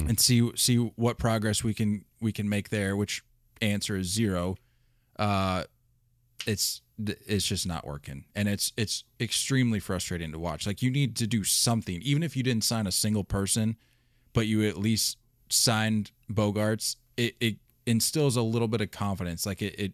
and 0.09 0.19
see 0.19 0.51
see 0.57 0.77
what 0.77 1.19
progress 1.19 1.63
we 1.63 1.75
can 1.75 2.05
we 2.21 2.33
can 2.33 2.49
make 2.49 2.71
there, 2.71 2.97
which 2.97 3.23
answer 3.61 3.97
is 3.97 4.07
zero. 4.07 4.57
Uh 5.19 5.65
it's 6.47 6.81
it's 6.99 7.47
just 7.47 7.67
not 7.67 7.87
working. 7.87 8.25
And 8.35 8.49
it's 8.49 8.73
it's 8.77 9.05
extremely 9.21 9.81
frustrating 9.81 10.33
to 10.33 10.39
watch. 10.39 10.67
Like 10.67 10.83
you 10.83 10.91
need 10.91 11.17
to 11.17 11.27
do 11.27 11.45
something 11.45 12.01
even 12.03 12.23
if 12.23 12.37
you 12.37 12.43
didn't 12.43 12.65
sign 12.65 12.87
a 12.87 12.93
single 12.93 13.25
person 13.25 13.77
but 14.33 14.47
you 14.47 14.67
at 14.69 14.77
least 14.77 15.17
signed 15.49 16.11
bogaerts 16.31 16.97
it, 17.19 17.37
it 17.41 17.57
instills 17.85 18.37
a 18.37 18.43
little 18.43 18.69
bit 18.69 18.81
of 18.81 18.91
confidence. 18.91 19.45
Like 19.45 19.61
it, 19.61 19.79
it 19.79 19.93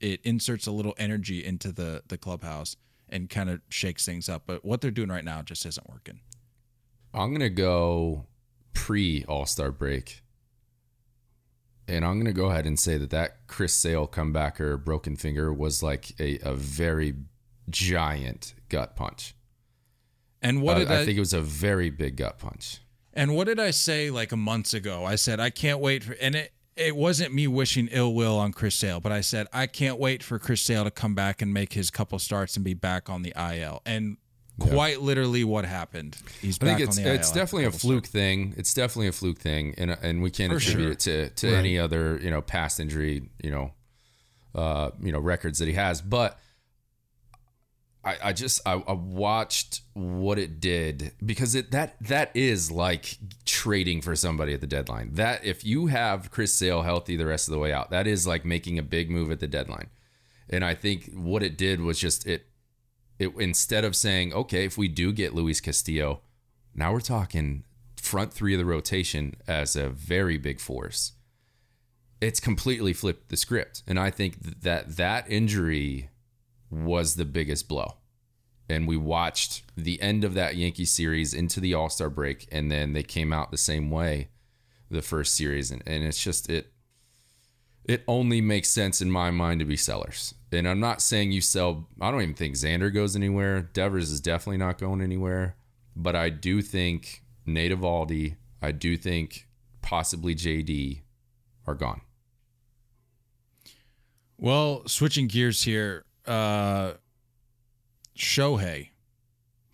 it 0.00 0.20
inserts 0.24 0.66
a 0.66 0.72
little 0.72 0.94
energy 0.98 1.42
into 1.42 1.72
the 1.72 2.02
the 2.08 2.18
clubhouse 2.18 2.76
and 3.08 3.30
kind 3.30 3.48
of 3.48 3.60
shakes 3.68 4.04
things 4.04 4.28
up. 4.28 4.42
But 4.46 4.64
what 4.64 4.80
they're 4.80 4.90
doing 4.90 5.08
right 5.08 5.24
now 5.24 5.40
just 5.42 5.64
isn't 5.64 5.88
working. 5.88 6.20
I'm 7.14 7.32
gonna 7.32 7.48
go 7.48 8.26
pre 8.74 9.24
All 9.26 9.46
Star 9.46 9.70
break, 9.70 10.22
and 11.88 12.04
I'm 12.04 12.18
gonna 12.18 12.32
go 12.32 12.50
ahead 12.50 12.66
and 12.66 12.78
say 12.78 12.98
that 12.98 13.10
that 13.10 13.46
Chris 13.46 13.74
Sale 13.74 14.08
comebacker 14.08 14.82
broken 14.82 15.16
finger 15.16 15.52
was 15.52 15.82
like 15.82 16.18
a, 16.20 16.38
a 16.40 16.54
very 16.54 17.14
giant 17.70 18.54
gut 18.68 18.96
punch. 18.96 19.34
and 20.42 20.62
what 20.62 20.76
Uh, 20.76 20.80
I, 20.80 21.00
I, 21.00 21.04
think 21.04 21.16
it 21.16 21.20
was 21.20 21.32
a 21.32 21.40
very 21.40 21.90
big 21.90 22.16
gut 22.16 22.38
punch. 22.38 22.80
And 23.12 23.34
what 23.36 23.46
did 23.46 23.60
I 23.60 23.70
say 23.70 24.10
like 24.10 24.32
a 24.32 24.36
month 24.36 24.74
ago? 24.74 25.04
I 25.04 25.14
said 25.14 25.40
I 25.40 25.50
can't 25.50 25.80
wait 25.80 26.04
for 26.04 26.12
and 26.14 26.34
it 26.34 26.52
it 26.76 26.96
wasn't 26.96 27.32
me 27.32 27.46
wishing 27.46 27.88
ill 27.92 28.14
will 28.14 28.36
on 28.36 28.52
Chris 28.52 28.74
Sale, 28.74 29.00
but 29.00 29.12
I 29.12 29.20
said 29.20 29.46
I 29.52 29.66
can't 29.66 29.98
wait 29.98 30.22
for 30.22 30.38
Chris 30.38 30.60
Sale 30.60 30.84
to 30.84 30.90
come 30.90 31.14
back 31.14 31.40
and 31.40 31.54
make 31.54 31.74
his 31.74 31.90
couple 31.90 32.18
starts 32.18 32.56
and 32.56 32.64
be 32.64 32.74
back 32.74 33.08
on 33.08 33.22
the 33.22 33.32
IL. 33.36 33.80
And 33.86 34.16
quite 34.58 35.00
literally 35.00 35.44
what 35.44 35.64
happened. 35.64 36.16
He's 36.40 36.58
I 36.60 36.66
back 36.66 36.78
think 36.78 36.88
it's 36.88 36.98
on 36.98 37.04
the 37.04 37.14
it's 37.14 37.32
definitely 37.32 37.64
a 37.64 37.66
couple 37.68 37.80
fluke 37.80 38.06
thing. 38.06 38.54
It's 38.56 38.74
definitely 38.74 39.08
a 39.08 39.12
fluke 39.12 39.38
thing, 39.38 39.74
and 39.78 39.90
and 39.90 40.22
we 40.22 40.30
can't 40.30 40.52
For 40.52 40.58
attribute 40.58 41.02
sure. 41.02 41.14
it 41.14 41.36
to 41.36 41.48
to 41.48 41.56
any 41.56 41.78
other 41.78 42.18
you 42.22 42.30
know 42.30 42.40
past 42.40 42.80
injury 42.80 43.28
you 43.42 43.50
know 43.50 43.72
uh 44.54 44.90
you 45.02 45.12
know 45.12 45.18
records 45.18 45.58
that 45.58 45.68
he 45.68 45.74
has. 45.74 46.00
But 46.00 46.38
I 48.04 48.16
I 48.22 48.32
just 48.32 48.60
I, 48.66 48.74
I 48.74 48.92
watched 48.92 49.80
what 49.94 50.38
it 50.38 50.60
did 50.60 51.12
because 51.24 51.54
it 51.54 51.70
that 51.72 51.96
that 52.02 52.30
is 52.34 52.70
like 52.70 53.16
trading 53.44 54.02
for 54.02 54.14
somebody 54.14 54.54
at 54.54 54.60
the 54.60 54.66
deadline. 54.66 55.14
That 55.14 55.44
if 55.44 55.64
you 55.64 55.88
have 55.88 56.30
Chris 56.30 56.52
Sale 56.52 56.82
healthy 56.82 57.16
the 57.16 57.26
rest 57.26 57.48
of 57.48 57.52
the 57.52 57.58
way 57.58 57.72
out, 57.72 57.90
that 57.90 58.06
is 58.06 58.26
like 58.26 58.44
making 58.44 58.78
a 58.78 58.82
big 58.82 59.10
move 59.10 59.30
at 59.30 59.40
the 59.40 59.48
deadline. 59.48 59.88
And 60.48 60.64
I 60.64 60.74
think 60.74 61.10
what 61.14 61.42
it 61.42 61.56
did 61.56 61.80
was 61.80 61.98
just 61.98 62.26
it 62.26 62.46
it 63.18 63.32
instead 63.38 63.84
of 63.84 63.96
saying, 63.96 64.32
okay, 64.32 64.64
if 64.64 64.76
we 64.76 64.88
do 64.88 65.12
get 65.12 65.34
Luis 65.34 65.60
Castillo, 65.60 66.20
now 66.74 66.92
we're 66.92 67.00
talking 67.00 67.64
front 67.96 68.32
three 68.32 68.54
of 68.54 68.58
the 68.58 68.64
rotation 68.64 69.34
as 69.46 69.76
a 69.76 69.88
very 69.88 70.36
big 70.36 70.60
force. 70.60 71.12
It's 72.20 72.40
completely 72.40 72.92
flipped 72.92 73.28
the 73.28 73.36
script, 73.36 73.82
and 73.86 73.98
I 73.98 74.10
think 74.10 74.62
that 74.62 74.96
that 74.96 75.30
injury 75.30 76.10
was 76.70 77.14
the 77.14 77.24
biggest 77.24 77.68
blow. 77.68 77.96
And 78.68 78.88
we 78.88 78.96
watched 78.96 79.62
the 79.76 80.00
end 80.00 80.24
of 80.24 80.34
that 80.34 80.56
Yankee 80.56 80.86
series 80.86 81.34
into 81.34 81.60
the 81.60 81.74
All 81.74 81.90
Star 81.90 82.08
break, 82.08 82.48
and 82.50 82.70
then 82.70 82.92
they 82.92 83.02
came 83.02 83.32
out 83.32 83.50
the 83.50 83.58
same 83.58 83.90
way 83.90 84.28
the 84.90 85.02
first 85.02 85.34
series, 85.34 85.70
and, 85.70 85.82
and 85.86 86.04
it's 86.04 86.22
just 86.22 86.48
it 86.48 86.72
it 87.84 88.02
only 88.08 88.40
makes 88.40 88.70
sense 88.70 89.02
in 89.02 89.10
my 89.10 89.30
mind 89.30 89.60
to 89.60 89.66
be 89.66 89.76
sellers. 89.76 90.34
And 90.54 90.68
I'm 90.68 90.80
not 90.80 91.02
saying 91.02 91.32
you 91.32 91.40
sell, 91.40 91.88
I 92.00 92.10
don't 92.10 92.22
even 92.22 92.34
think 92.34 92.54
Xander 92.54 92.92
goes 92.92 93.16
anywhere. 93.16 93.62
Devers 93.62 94.10
is 94.10 94.20
definitely 94.20 94.58
not 94.58 94.78
going 94.78 95.00
anywhere. 95.00 95.56
But 95.96 96.16
I 96.16 96.30
do 96.30 96.62
think 96.62 97.22
Nate 97.46 97.72
Eovaldi, 97.72 98.36
I 98.62 98.72
do 98.72 98.96
think 98.96 99.46
possibly 99.82 100.34
JD 100.34 101.02
are 101.66 101.74
gone. 101.74 102.00
Well, 104.38 104.82
switching 104.86 105.28
gears 105.28 105.62
here, 105.62 106.04
uh 106.26 106.94
Shohei 108.16 108.90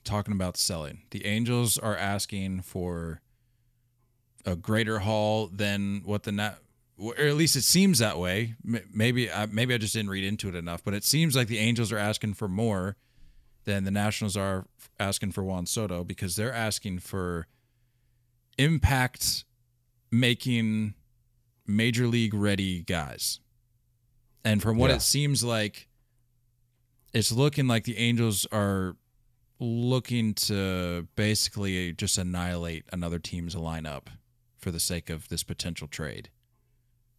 talking 0.05 0.33
about 0.33 0.57
selling. 0.57 1.03
The 1.11 1.25
Angels 1.27 1.79
are 1.79 1.97
asking 1.97 2.63
for 2.63 3.21
a 4.45 4.57
greater 4.57 5.01
haul 5.01 5.49
than 5.49 6.03
what 6.05 6.23
the 6.23 6.55
or 7.01 7.17
at 7.19 7.35
least 7.35 7.57
it 7.57 7.63
seems 7.63 7.99
that 7.99 8.19
way. 8.19 8.55
Maybe 8.63 9.31
I, 9.31 9.47
maybe 9.47 9.73
I 9.75 9.79
just 9.79 9.95
didn't 9.95 10.11
read 10.11 10.25
into 10.25 10.49
it 10.49 10.55
enough, 10.55 10.85
but 10.85 10.93
it 10.95 11.05
seems 11.05 11.35
like 11.35 11.49
the 11.49 11.59
Angels 11.59 11.91
are 11.93 11.99
asking 11.99 12.35
for 12.35 12.47
more 12.49 12.97
than 13.65 13.85
the 13.85 13.91
Nationals 13.91 14.37
are 14.37 14.67
asking 14.99 15.33
for 15.33 15.43
Juan 15.43 15.67
Soto 15.67 16.05
because 16.05 16.37
they're 16.37 16.53
asking 16.53 16.99
for 16.99 17.47
impact 18.59 19.45
making 20.11 20.95
major 21.67 22.07
league 22.07 22.35
ready 22.35 22.83
guys. 22.83 23.41
And 24.45 24.61
from 24.63 24.77
what 24.77 24.91
Yeah. 24.91 24.97
it 24.97 25.03
seems 25.03 25.43
like 25.45 25.89
it's 27.13 27.33
looking 27.33 27.67
like 27.67 27.85
the 27.85 27.97
Angels 27.99 28.47
are 28.53 28.97
looking 29.59 30.33
to 30.35 31.07
basically 31.17 31.93
just 31.93 32.17
annihilate 32.19 32.85
another 32.93 33.19
team's 33.19 33.55
lineup 33.55 34.07
for 34.59 34.71
the 34.71 34.81
sake 34.81 35.11
of 35.11 35.29
this 35.29 35.43
potential 35.43 35.87
trade. 35.87 36.31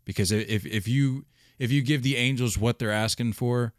Because 0.05 0.31
if 0.31 0.65
if 0.65 0.87
you 0.87 1.25
if 1.59 1.71
you 1.71 1.81
give 1.81 2.01
the 2.01 2.15
Angels 2.15 2.57
what 2.57 2.79
they're 2.79 2.91
asking 2.91 3.33
for, 3.33 3.73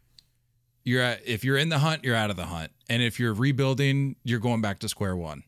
you're 0.83 1.01
at, 1.01 1.27
if 1.27 1.43
you're 1.43 1.57
in 1.57 1.69
the 1.69 1.79
hunt, 1.79 2.03
you're 2.03 2.15
out 2.15 2.29
of 2.29 2.35
the 2.35 2.45
hunt. 2.45 2.71
And 2.89 3.01
if 3.01 3.19
you're 3.19 3.33
rebuilding, 3.33 4.15
you're 4.23 4.39
going 4.39 4.61
back 4.61 4.79
to 4.79 4.89
square 4.89 5.15
one. 5.15 5.43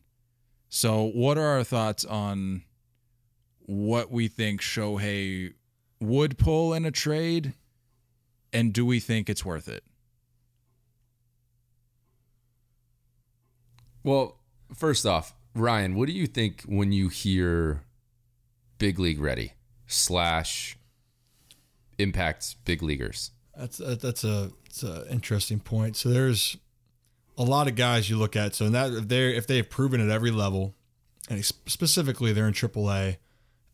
So, 0.68 1.04
what 1.04 1.38
are 1.38 1.46
our 1.46 1.64
thoughts 1.64 2.04
on 2.04 2.62
what 3.60 4.10
we 4.10 4.28
think 4.28 4.60
Shohei 4.60 5.54
would 6.00 6.38
pull 6.38 6.74
in 6.74 6.84
a 6.84 6.90
trade? 6.90 7.54
And 8.52 8.72
do 8.72 8.86
we 8.86 9.00
think 9.00 9.28
it's 9.28 9.44
worth 9.44 9.68
it? 9.68 9.84
Well, 14.02 14.38
first 14.74 15.04
off, 15.04 15.34
Ryan, 15.54 15.94
what 15.94 16.06
do 16.06 16.12
you 16.12 16.26
think 16.26 16.62
when 16.62 16.92
you 16.92 17.08
hear 17.08 17.82
big 18.78 18.98
league 18.98 19.20
ready 19.20 19.55
slash 19.86 20.76
impact 21.98 22.56
big 22.64 22.82
leaguers? 22.82 23.30
That's 23.56 23.80
a, 23.80 23.96
that's 23.96 24.24
a 24.24 24.50
it's 24.66 24.82
a 24.82 25.10
interesting 25.10 25.60
point. 25.60 25.96
So 25.96 26.10
there's 26.10 26.56
a 27.38 27.42
lot 27.42 27.68
of 27.68 27.74
guys 27.74 28.10
you 28.10 28.16
look 28.16 28.36
at. 28.36 28.54
So 28.54 28.68
that 28.68 28.92
if 28.92 29.08
they 29.08 29.36
if 29.36 29.46
they 29.46 29.56
have 29.56 29.70
proven 29.70 30.00
at 30.00 30.10
every 30.10 30.30
level, 30.30 30.74
and 31.28 31.44
specifically 31.44 32.32
they're 32.32 32.48
in 32.48 32.54
AAA, 32.54 33.16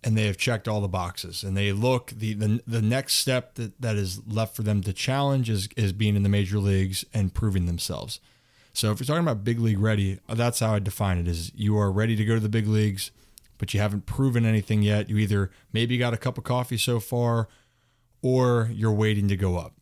and 0.04 0.16
they 0.16 0.26
have 0.26 0.36
checked 0.36 0.68
all 0.68 0.80
the 0.80 0.88
boxes, 0.88 1.42
and 1.42 1.56
they 1.56 1.72
look 1.72 2.10
the 2.10 2.34
the, 2.34 2.62
the 2.66 2.82
next 2.82 3.14
step 3.14 3.54
that, 3.54 3.80
that 3.80 3.96
is 3.96 4.20
left 4.26 4.54
for 4.56 4.62
them 4.62 4.82
to 4.82 4.92
challenge 4.92 5.50
is 5.50 5.68
is 5.76 5.92
being 5.92 6.16
in 6.16 6.22
the 6.22 6.28
major 6.28 6.58
leagues 6.58 7.04
and 7.12 7.34
proving 7.34 7.66
themselves. 7.66 8.20
So 8.74 8.90
if 8.90 9.00
you're 9.00 9.06
talking 9.06 9.22
about 9.22 9.44
big 9.44 9.58
league 9.58 9.78
ready, 9.78 10.18
that's 10.28 10.60
how 10.60 10.74
I 10.74 10.78
define 10.78 11.18
it: 11.18 11.28
is 11.28 11.52
you 11.54 11.76
are 11.78 11.92
ready 11.92 12.16
to 12.16 12.24
go 12.24 12.34
to 12.34 12.40
the 12.40 12.48
big 12.48 12.66
leagues, 12.66 13.10
but 13.62 13.72
you 13.72 13.78
haven't 13.78 14.06
proven 14.06 14.44
anything 14.44 14.82
yet. 14.82 15.08
You 15.08 15.18
either 15.18 15.52
maybe 15.72 15.96
got 15.96 16.12
a 16.12 16.16
cup 16.16 16.36
of 16.36 16.42
coffee 16.42 16.76
so 16.76 16.98
far, 16.98 17.46
or 18.22 18.68
you're 18.72 18.90
waiting 18.90 19.28
to 19.28 19.36
go 19.36 19.56
up 19.56 19.74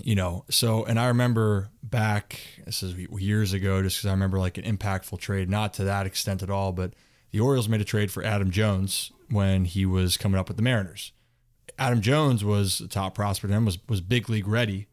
you 0.00 0.14
know, 0.14 0.44
so, 0.48 0.84
and 0.84 0.98
I 0.98 1.08
remember 1.08 1.70
back, 1.82 2.40
this 2.64 2.82
is 2.82 2.96
years 2.96 3.52
ago, 3.52 3.82
just 3.82 3.98
because 3.98 4.08
I 4.08 4.12
remember 4.12 4.38
like 4.38 4.56
an 4.56 4.64
impactful 4.64 5.18
trade, 5.18 5.50
not 5.50 5.74
to 5.74 5.84
that 5.84 6.06
extent 6.06 6.42
at 6.42 6.50
all, 6.50 6.72
but 6.72 6.94
the 7.30 7.40
Orioles 7.40 7.68
made 7.68 7.80
a 7.80 7.84
trade 7.84 8.10
for 8.10 8.24
Adam 8.24 8.50
Jones 8.50 9.12
when 9.30 9.64
he 9.66 9.84
was 9.84 10.16
coming 10.16 10.38
up 10.38 10.48
with 10.48 10.56
the 10.56 10.62
Mariners. 10.62 11.12
Adam 11.78 12.00
Jones 12.00 12.44
was 12.44 12.80
a 12.80 12.88
top 12.88 13.14
prospect 13.14 13.52
and 13.52 13.66
was, 13.66 13.78
was 13.88 14.00
big 14.00 14.30
league 14.30 14.48
ready 14.48 14.86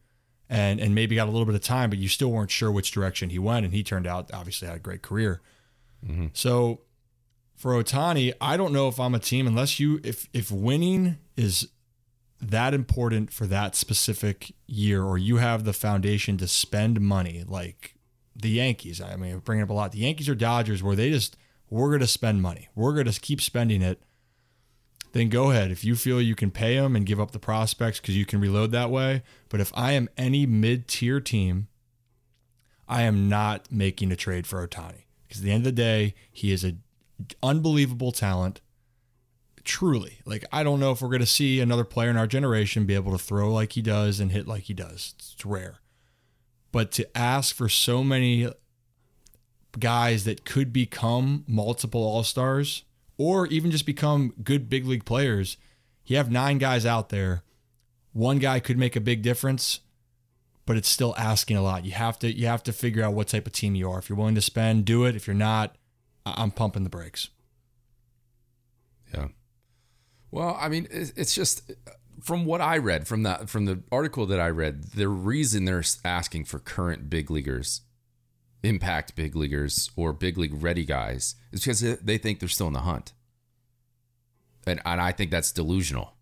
and, 0.49 0.79
and 0.79 0.93
maybe 0.93 1.15
got 1.15 1.27
a 1.27 1.31
little 1.31 1.45
bit 1.45 1.55
of 1.55 1.61
time, 1.61 1.89
but 1.89 1.99
you 1.99 2.09
still 2.09 2.31
weren't 2.31 2.51
sure 2.51 2.71
which 2.71 2.91
direction 2.91 3.29
he 3.29 3.39
went. 3.39 3.65
And 3.65 3.73
he 3.73 3.83
turned 3.83 4.07
out, 4.07 4.29
obviously, 4.33 4.67
had 4.67 4.77
a 4.77 4.81
great 4.81 5.01
career. 5.01 5.41
Mm-hmm. 6.05 6.27
So 6.33 6.81
for 7.59 7.73
Ohtani, 7.73 8.31
I 8.39 8.55
don't 8.55 8.71
know 8.71 8.87
if 8.87 9.01
I'm 9.01 9.13
a 9.13 9.19
team 9.19 9.45
unless 9.45 9.81
you, 9.81 9.99
if, 10.01 10.29
if 10.31 10.49
winning 10.49 11.17
is 11.35 11.67
that 12.39 12.73
important 12.73 13.33
for 13.33 13.45
that 13.47 13.75
specific 13.75 14.53
year, 14.65 15.03
or 15.03 15.17
you 15.17 15.37
have 15.37 15.65
the 15.65 15.73
foundation 15.73 16.37
to 16.37 16.47
spend 16.47 17.01
money 17.01 17.43
like 17.45 17.95
the 18.33 18.51
Yankees. 18.51 19.01
I 19.01 19.17
mean, 19.17 19.39
bringing 19.39 19.63
up 19.63 19.69
a 19.69 19.73
lot. 19.73 19.91
The 19.91 19.99
Yankees 19.99 20.29
or 20.29 20.35
Dodgers, 20.35 20.81
where 20.81 20.95
they 20.95 21.09
just, 21.09 21.35
we're 21.69 21.89
going 21.89 21.99
to 21.99 22.07
spend 22.07 22.41
money, 22.41 22.69
we're 22.75 22.93
going 22.93 23.11
to 23.11 23.19
keep 23.19 23.41
spending 23.41 23.81
it. 23.81 24.01
Then 25.11 25.27
go 25.27 25.51
ahead. 25.51 25.69
If 25.69 25.83
you 25.83 25.97
feel 25.97 26.21
you 26.21 26.35
can 26.35 26.51
pay 26.51 26.77
them 26.77 26.95
and 26.95 27.05
give 27.05 27.19
up 27.19 27.31
the 27.31 27.39
prospects 27.39 27.99
because 27.99 28.15
you 28.15 28.25
can 28.25 28.39
reload 28.39 28.71
that 28.71 28.89
way. 28.89 29.21
But 29.49 29.59
if 29.59 29.73
I 29.75 29.91
am 29.93 30.07
any 30.17 30.45
mid 30.45 30.87
tier 30.87 31.19
team, 31.19 31.67
I 32.87 33.01
am 33.01 33.27
not 33.27 33.69
making 33.69 34.13
a 34.13 34.15
trade 34.15 34.47
for 34.47 34.65
Ohtani 34.65 35.03
because 35.27 35.41
at 35.41 35.43
the 35.43 35.51
end 35.51 35.61
of 35.67 35.75
the 35.75 35.81
day, 35.81 36.13
he 36.31 36.53
is 36.53 36.63
an 36.63 36.83
unbelievable 37.41 38.11
talent 38.11 38.61
truly. 39.63 40.19
Like, 40.25 40.45
I 40.51 40.63
don't 40.63 40.79
know 40.79 40.91
if 40.91 41.01
we're 41.01 41.09
going 41.09 41.19
to 41.19 41.25
see 41.27 41.59
another 41.59 41.83
player 41.83 42.09
in 42.09 42.17
our 42.17 42.27
generation 42.27 42.85
be 42.85 42.95
able 42.95 43.11
to 43.11 43.23
throw 43.23 43.53
like 43.53 43.73
he 43.73 43.81
does 43.81 44.19
and 44.19 44.31
hit 44.31 44.47
like 44.47 44.63
he 44.63 44.73
does. 44.73 45.13
It's 45.17 45.45
rare. 45.45 45.79
But 46.71 46.91
to 46.93 47.17
ask 47.17 47.55
for 47.55 47.69
so 47.69 48.03
many 48.03 48.49
guys 49.77 50.23
that 50.23 50.45
could 50.45 50.73
become 50.73 51.43
multiple 51.47 52.01
All 52.01 52.23
Stars 52.23 52.83
or 53.17 53.47
even 53.47 53.71
just 53.71 53.85
become 53.85 54.33
good 54.43 54.69
big 54.69 54.85
league 54.85 55.05
players, 55.05 55.57
you 56.05 56.17
have 56.17 56.31
nine 56.31 56.57
guys 56.57 56.85
out 56.85 57.09
there. 57.09 57.43
One 58.13 58.39
guy 58.39 58.59
could 58.59 58.77
make 58.77 58.95
a 58.95 59.01
big 59.01 59.21
difference, 59.21 59.81
but 60.65 60.77
it's 60.77 60.89
still 60.89 61.13
asking 61.17 61.57
a 61.57 61.61
lot. 61.61 61.85
You 61.85 61.91
have 61.91 62.17
to 62.19 62.31
you 62.31 62.47
have 62.47 62.63
to 62.63 62.73
figure 62.73 63.03
out 63.03 63.13
what 63.13 63.27
type 63.27 63.45
of 63.45 63.53
team 63.53 63.75
you 63.75 63.89
are. 63.89 63.99
If 63.99 64.09
you're 64.09 64.17
willing 64.17 64.35
to 64.35 64.41
spend, 64.41 64.85
do 64.85 65.05
it. 65.05 65.15
If 65.15 65.27
you're 65.27 65.35
not, 65.35 65.75
I'm 66.25 66.51
pumping 66.51 66.83
the 66.83 66.89
brakes. 66.89 67.29
Yeah. 69.13 69.27
Well, 70.31 70.57
I 70.59 70.69
mean, 70.69 70.87
it's 70.91 71.33
just 71.33 71.71
from 72.21 72.45
what 72.45 72.61
I 72.61 72.77
read 72.77 73.07
from 73.07 73.23
that 73.23 73.49
from 73.49 73.65
the 73.65 73.81
article 73.91 74.25
that 74.27 74.39
I 74.39 74.49
read, 74.49 74.91
the 74.91 75.07
reason 75.07 75.65
they're 75.65 75.83
asking 76.05 76.45
for 76.45 76.59
current 76.59 77.09
big 77.09 77.31
leaguers, 77.31 77.81
impact 78.61 79.15
big 79.15 79.35
leaguers, 79.35 79.89
or 79.95 80.13
big 80.13 80.37
league 80.37 80.61
ready 80.61 80.85
guys 80.85 81.35
is 81.51 81.61
because 81.61 81.79
they 81.79 82.17
think 82.17 82.39
they're 82.39 82.49
still 82.49 82.67
in 82.67 82.73
the 82.73 82.81
hunt, 82.81 83.13
and 84.67 84.81
and 84.85 85.01
I 85.01 85.11
think 85.11 85.31
that's 85.31 85.51
delusional. 85.51 86.13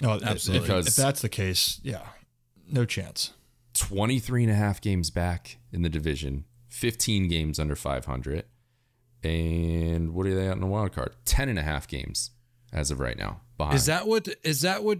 No, 0.00 0.20
absolutely. 0.22 0.66
Because 0.66 0.86
if 0.86 0.96
that's 0.96 1.22
the 1.22 1.28
case, 1.28 1.80
yeah, 1.82 2.06
no 2.70 2.84
chance. 2.84 3.32
23 3.74 4.44
and 4.44 4.52
a 4.52 4.56
half 4.56 4.80
games 4.80 5.10
back 5.10 5.58
in 5.72 5.82
the 5.82 5.88
division, 5.88 6.44
15 6.68 7.28
games 7.28 7.58
under 7.58 7.76
500. 7.76 8.44
And 9.24 10.14
what 10.14 10.26
are 10.26 10.34
they 10.34 10.48
out 10.48 10.54
in 10.54 10.60
the 10.60 10.66
wild 10.66 10.92
card? 10.92 11.14
10 11.24 11.48
and 11.48 11.58
a 11.58 11.62
half 11.62 11.88
games 11.88 12.30
as 12.72 12.90
of 12.90 13.00
right 13.00 13.18
now 13.18 13.40
behind. 13.56 13.76
Is 13.76 13.86
that 13.86 14.06
what 14.06 14.28
is 14.44 14.62
that 14.62 14.84
what 14.84 14.98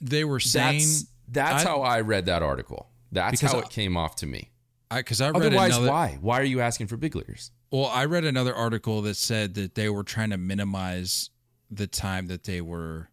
they 0.00 0.24
were 0.24 0.40
saying? 0.40 0.78
That's, 0.78 1.06
that's 1.28 1.64
I, 1.64 1.68
how 1.68 1.82
I 1.82 2.00
read 2.00 2.26
that 2.26 2.42
article. 2.42 2.88
That's 3.12 3.40
how 3.40 3.58
it 3.58 3.70
came 3.70 3.96
off 3.96 4.16
to 4.16 4.26
me. 4.26 4.50
Because 4.94 5.20
I, 5.20 5.26
I, 5.26 5.30
read 5.30 5.36
Otherwise, 5.46 5.76
another, 5.76 5.90
why? 5.90 6.18
Why 6.20 6.40
are 6.40 6.44
you 6.44 6.60
asking 6.60 6.86
for 6.86 6.96
big 6.96 7.16
leaguers? 7.16 7.50
Well, 7.72 7.86
I 7.86 8.04
read 8.04 8.24
another 8.24 8.54
article 8.54 9.02
that 9.02 9.16
said 9.16 9.54
that 9.54 9.74
they 9.74 9.88
were 9.88 10.04
trying 10.04 10.30
to 10.30 10.36
minimize 10.36 11.30
the 11.70 11.88
time 11.88 12.28
that 12.28 12.44
they 12.44 12.60
were 12.60 13.10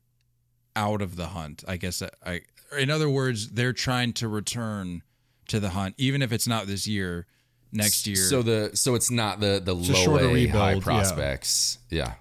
out 0.75 1.01
of 1.01 1.15
the 1.15 1.27
hunt. 1.27 1.63
I 1.67 1.77
guess 1.77 2.03
I, 2.23 2.41
in 2.77 2.91
other 2.91 3.09
words, 3.09 3.49
they're 3.49 3.73
trying 3.73 4.13
to 4.13 4.27
return 4.27 5.01
to 5.47 5.59
the 5.59 5.69
hunt, 5.69 5.95
even 5.97 6.21
if 6.21 6.31
it's 6.31 6.47
not 6.47 6.67
this 6.67 6.87
year, 6.87 7.25
next 7.73 8.07
year. 8.07 8.15
So 8.15 8.41
the 8.41 8.71
so 8.73 8.95
it's 8.95 9.11
not 9.11 9.39
the 9.39 9.61
the 9.63 9.73
low 9.73 10.17
A 10.17 10.33
rebuild, 10.33 10.51
high 10.55 10.79
prospects. 10.79 11.79
Yeah. 11.89 11.97
yeah. 11.97 12.13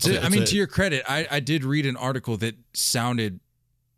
To, 0.00 0.24
I 0.24 0.28
mean, 0.28 0.44
to 0.46 0.56
your 0.56 0.66
credit, 0.66 1.04
I, 1.08 1.26
I 1.30 1.40
did 1.40 1.64
read 1.64 1.84
an 1.84 1.96
article 1.96 2.36
that 2.38 2.54
sounded 2.72 3.40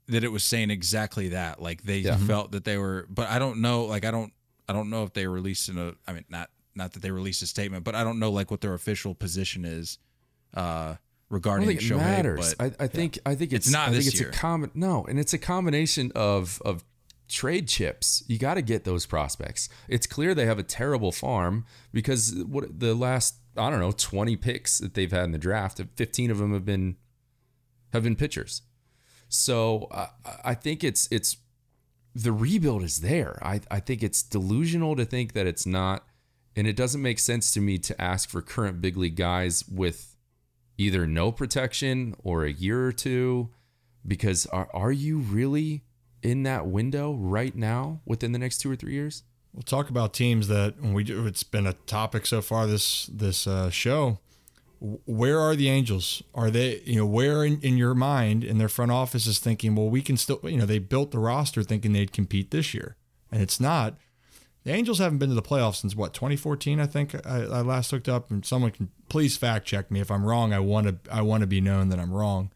that 0.08 0.24
it 0.24 0.32
was 0.32 0.42
saying 0.42 0.70
exactly 0.70 1.28
that. 1.28 1.60
Like 1.60 1.82
they 1.82 1.98
yeah. 1.98 2.16
felt 2.16 2.52
that 2.52 2.64
they 2.64 2.78
were, 2.78 3.06
but 3.08 3.28
I 3.28 3.38
don't 3.38 3.60
know. 3.60 3.84
Like 3.84 4.04
I 4.04 4.10
don't, 4.10 4.32
I 4.68 4.72
don't 4.72 4.90
know 4.90 5.04
if 5.04 5.12
they 5.12 5.26
released 5.26 5.68
in 5.68 5.78
a. 5.78 5.94
I 6.06 6.12
mean, 6.12 6.24
not 6.28 6.50
not 6.74 6.92
that 6.92 7.02
they 7.02 7.10
released 7.10 7.42
a 7.42 7.46
statement, 7.46 7.84
but 7.84 7.94
I 7.94 8.04
don't 8.04 8.18
know 8.18 8.30
like 8.30 8.50
what 8.50 8.60
their 8.62 8.74
official 8.74 9.14
position 9.14 9.64
is 9.64 9.98
uh, 10.54 10.96
regarding 11.28 11.68
I 11.68 11.76
think 11.76 11.80
Shohei. 11.80 11.94
It 11.94 11.98
matters. 11.98 12.54
But, 12.54 12.74
I, 12.80 12.84
I 12.84 12.86
think 12.88 13.18
I 13.26 13.34
think 13.34 13.52
it's, 13.52 13.66
it's 13.66 13.72
not 13.72 13.88
I 13.88 13.92
think 13.92 14.06
it's 14.06 14.20
year. 14.20 14.30
a 14.30 14.32
common 14.32 14.70
no, 14.74 15.04
and 15.04 15.18
it's 15.20 15.34
a 15.34 15.38
combination 15.38 16.10
of 16.14 16.60
of 16.64 16.84
trade 17.32 17.66
chips. 17.66 18.22
You 18.28 18.38
got 18.38 18.54
to 18.54 18.62
get 18.62 18.84
those 18.84 19.06
prospects. 19.06 19.68
It's 19.88 20.06
clear 20.06 20.34
they 20.34 20.46
have 20.46 20.58
a 20.58 20.64
terrible 20.64 21.12
farm 21.12 21.64
because 21.92 22.34
what 22.44 22.78
the 22.78 22.94
last 22.94 23.36
I 23.56 23.68
don't 23.68 23.80
know, 23.80 23.92
20 23.92 24.36
picks 24.36 24.78
that 24.78 24.94
they've 24.94 25.10
had 25.10 25.24
in 25.24 25.32
the 25.32 25.38
draft, 25.38 25.80
15 25.96 26.30
of 26.30 26.38
them 26.38 26.52
have 26.52 26.64
been 26.64 26.96
have 27.92 28.04
been 28.04 28.16
pitchers. 28.16 28.62
So 29.28 29.88
I 30.44 30.54
think 30.54 30.84
it's 30.84 31.08
it's 31.10 31.38
the 32.14 32.32
rebuild 32.32 32.82
is 32.82 33.00
there. 33.00 33.38
I, 33.42 33.60
I 33.70 33.80
think 33.80 34.02
it's 34.02 34.22
delusional 34.22 34.96
to 34.96 35.04
think 35.06 35.32
that 35.32 35.46
it's 35.46 35.64
not, 35.64 36.06
and 36.54 36.66
it 36.66 36.76
doesn't 36.76 37.00
make 37.00 37.18
sense 37.18 37.52
to 37.54 37.60
me 37.60 37.78
to 37.78 37.98
ask 38.00 38.28
for 38.28 38.42
current 38.42 38.82
big 38.82 38.98
league 38.98 39.16
guys 39.16 39.66
with 39.66 40.16
either 40.76 41.06
no 41.06 41.32
protection 41.32 42.14
or 42.22 42.44
a 42.44 42.52
year 42.52 42.86
or 42.86 42.92
two, 42.92 43.50
because 44.06 44.44
are 44.46 44.68
are 44.74 44.92
you 44.92 45.18
really 45.18 45.84
in 46.22 46.44
that 46.44 46.66
window 46.66 47.14
right 47.14 47.54
now 47.54 48.00
within 48.06 48.32
the 48.32 48.38
next 48.38 48.58
two 48.58 48.70
or 48.70 48.76
three 48.76 48.94
years? 48.94 49.24
We'll 49.52 49.62
talk 49.62 49.90
about 49.90 50.14
teams 50.14 50.48
that 50.48 50.80
we 50.80 51.04
do. 51.04 51.26
It's 51.26 51.42
been 51.42 51.66
a 51.66 51.74
topic 51.74 52.24
so 52.24 52.40
far 52.40 52.66
this 52.66 53.06
this 53.06 53.46
uh, 53.46 53.68
show. 53.68 54.18
Where 54.80 55.38
are 55.38 55.54
the 55.54 55.68
Angels? 55.68 56.22
Are 56.34 56.50
they 56.50 56.80
you 56.84 56.96
know 56.96 57.06
where 57.06 57.44
in, 57.44 57.60
in 57.60 57.76
your 57.76 57.94
mind 57.94 58.44
in 58.44 58.58
their 58.58 58.70
front 58.70 58.92
office 58.92 59.26
is 59.26 59.38
thinking, 59.38 59.74
well, 59.74 59.90
we 59.90 60.00
can 60.00 60.16
still 60.16 60.40
you 60.44 60.56
know 60.56 60.66
they 60.66 60.78
built 60.78 61.10
the 61.10 61.18
roster 61.18 61.62
thinking 61.62 61.92
they'd 61.92 62.12
compete 62.12 62.50
this 62.50 62.72
year, 62.72 62.96
and 63.30 63.42
it's 63.42 63.60
not. 63.60 63.96
The 64.64 64.70
Angels 64.70 65.00
haven't 65.00 65.18
been 65.18 65.28
to 65.28 65.34
the 65.34 65.42
playoffs 65.42 65.76
since 65.76 65.96
what 65.96 66.14
2014, 66.14 66.78
I 66.78 66.86
think 66.86 67.14
I, 67.26 67.38
I 67.40 67.60
last 67.62 67.92
looked 67.92 68.08
up, 68.08 68.30
and 68.30 68.46
someone 68.46 68.70
can 68.70 68.90
please 69.08 69.36
fact 69.36 69.66
check 69.66 69.90
me 69.90 70.00
if 70.00 70.10
I'm 70.10 70.24
wrong. 70.24 70.52
I 70.52 70.60
want 70.60 70.86
to 70.86 71.12
I 71.12 71.20
want 71.20 71.42
to 71.42 71.46
be 71.46 71.60
known 71.60 71.90
that 71.90 71.98
I'm 71.98 72.12
wrong. 72.12 72.52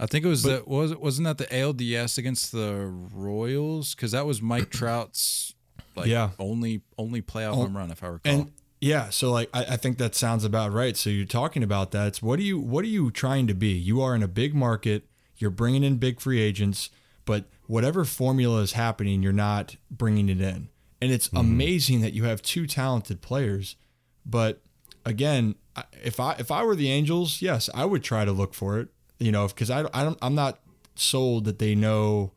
I 0.00 0.06
think 0.06 0.24
it 0.24 0.28
was 0.28 0.42
but, 0.42 0.64
the 0.64 0.70
was 0.70 0.94
wasn't 0.96 1.26
that 1.26 1.38
the 1.38 1.46
ALDS 1.46 2.18
against 2.18 2.52
the 2.52 2.86
Royals 3.14 3.94
because 3.94 4.12
that 4.12 4.26
was 4.26 4.42
Mike 4.42 4.70
Trout's 4.70 5.54
like 5.94 6.06
yeah. 6.06 6.30
only 6.38 6.82
only 6.98 7.22
playoff 7.22 7.54
home 7.54 7.76
run 7.76 7.90
if 7.90 8.02
I 8.02 8.08
recall. 8.08 8.32
And 8.32 8.52
yeah, 8.80 9.10
so 9.10 9.30
like 9.30 9.48
I, 9.54 9.64
I 9.64 9.76
think 9.76 9.98
that 9.98 10.14
sounds 10.14 10.44
about 10.44 10.72
right. 10.72 10.96
So 10.96 11.10
you're 11.10 11.24
talking 11.24 11.62
about 11.62 11.92
that. 11.92 12.08
It's 12.08 12.22
what 12.22 12.38
are 12.38 12.42
you 12.42 12.58
what 12.58 12.84
are 12.84 12.88
you 12.88 13.10
trying 13.10 13.46
to 13.46 13.54
be? 13.54 13.68
You 13.68 14.00
are 14.02 14.14
in 14.14 14.22
a 14.22 14.28
big 14.28 14.54
market. 14.54 15.04
You're 15.36 15.50
bringing 15.50 15.84
in 15.84 15.96
big 15.96 16.20
free 16.20 16.40
agents, 16.40 16.90
but 17.24 17.44
whatever 17.66 18.04
formula 18.04 18.60
is 18.60 18.72
happening, 18.72 19.22
you're 19.22 19.32
not 19.32 19.76
bringing 19.90 20.28
it 20.28 20.40
in. 20.40 20.68
And 21.00 21.10
it's 21.10 21.28
mm-hmm. 21.28 21.38
amazing 21.38 22.00
that 22.02 22.12
you 22.12 22.24
have 22.24 22.42
two 22.42 22.66
talented 22.66 23.20
players, 23.20 23.76
but 24.24 24.60
again, 25.04 25.56
if 26.02 26.20
I 26.20 26.36
if 26.38 26.50
I 26.50 26.64
were 26.64 26.76
the 26.76 26.90
Angels, 26.90 27.42
yes, 27.42 27.68
I 27.74 27.84
would 27.84 28.02
try 28.02 28.24
to 28.24 28.32
look 28.32 28.54
for 28.54 28.78
it. 28.78 28.88
You 29.22 29.32
know, 29.32 29.46
because 29.46 29.70
I 29.70 29.84
I 29.94 30.04
don't 30.04 30.18
I'm 30.20 30.34
not 30.34 30.58
sold 30.94 31.44
that 31.44 31.58
they 31.58 31.74
know 31.74 32.32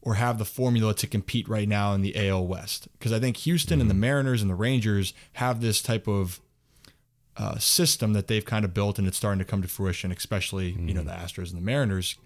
or 0.00 0.14
have 0.14 0.38
the 0.38 0.44
formula 0.44 0.94
to 0.94 1.06
compete 1.06 1.48
right 1.48 1.68
now 1.68 1.92
in 1.94 2.02
the 2.02 2.28
AL 2.28 2.46
West. 2.46 2.88
Because 2.98 3.12
I 3.12 3.18
think 3.18 3.38
Houston 3.38 3.74
mm-hmm. 3.74 3.82
and 3.82 3.90
the 3.90 3.94
mm-hmm. 3.94 4.00
Mariners 4.00 4.42
and 4.42 4.50
the 4.50 4.54
Rangers 4.54 5.14
have 5.34 5.60
this 5.60 5.82
type 5.82 6.06
of 6.06 6.40
uh, 7.36 7.58
system 7.58 8.12
that 8.12 8.28
they've 8.28 8.44
kind 8.44 8.64
of 8.64 8.72
built, 8.72 8.98
and 8.98 9.08
it's 9.08 9.16
starting 9.16 9.38
to 9.38 9.44
come 9.44 9.60
to 9.62 9.68
fruition. 9.68 10.12
Especially 10.12 10.72
mm-hmm. 10.72 10.88
you 10.88 10.94
know 10.94 11.00
mm-hmm. 11.00 11.08
the 11.08 11.14
Astros 11.14 11.50
and 11.50 11.60
the 11.60 11.64
Mariners. 11.64 12.16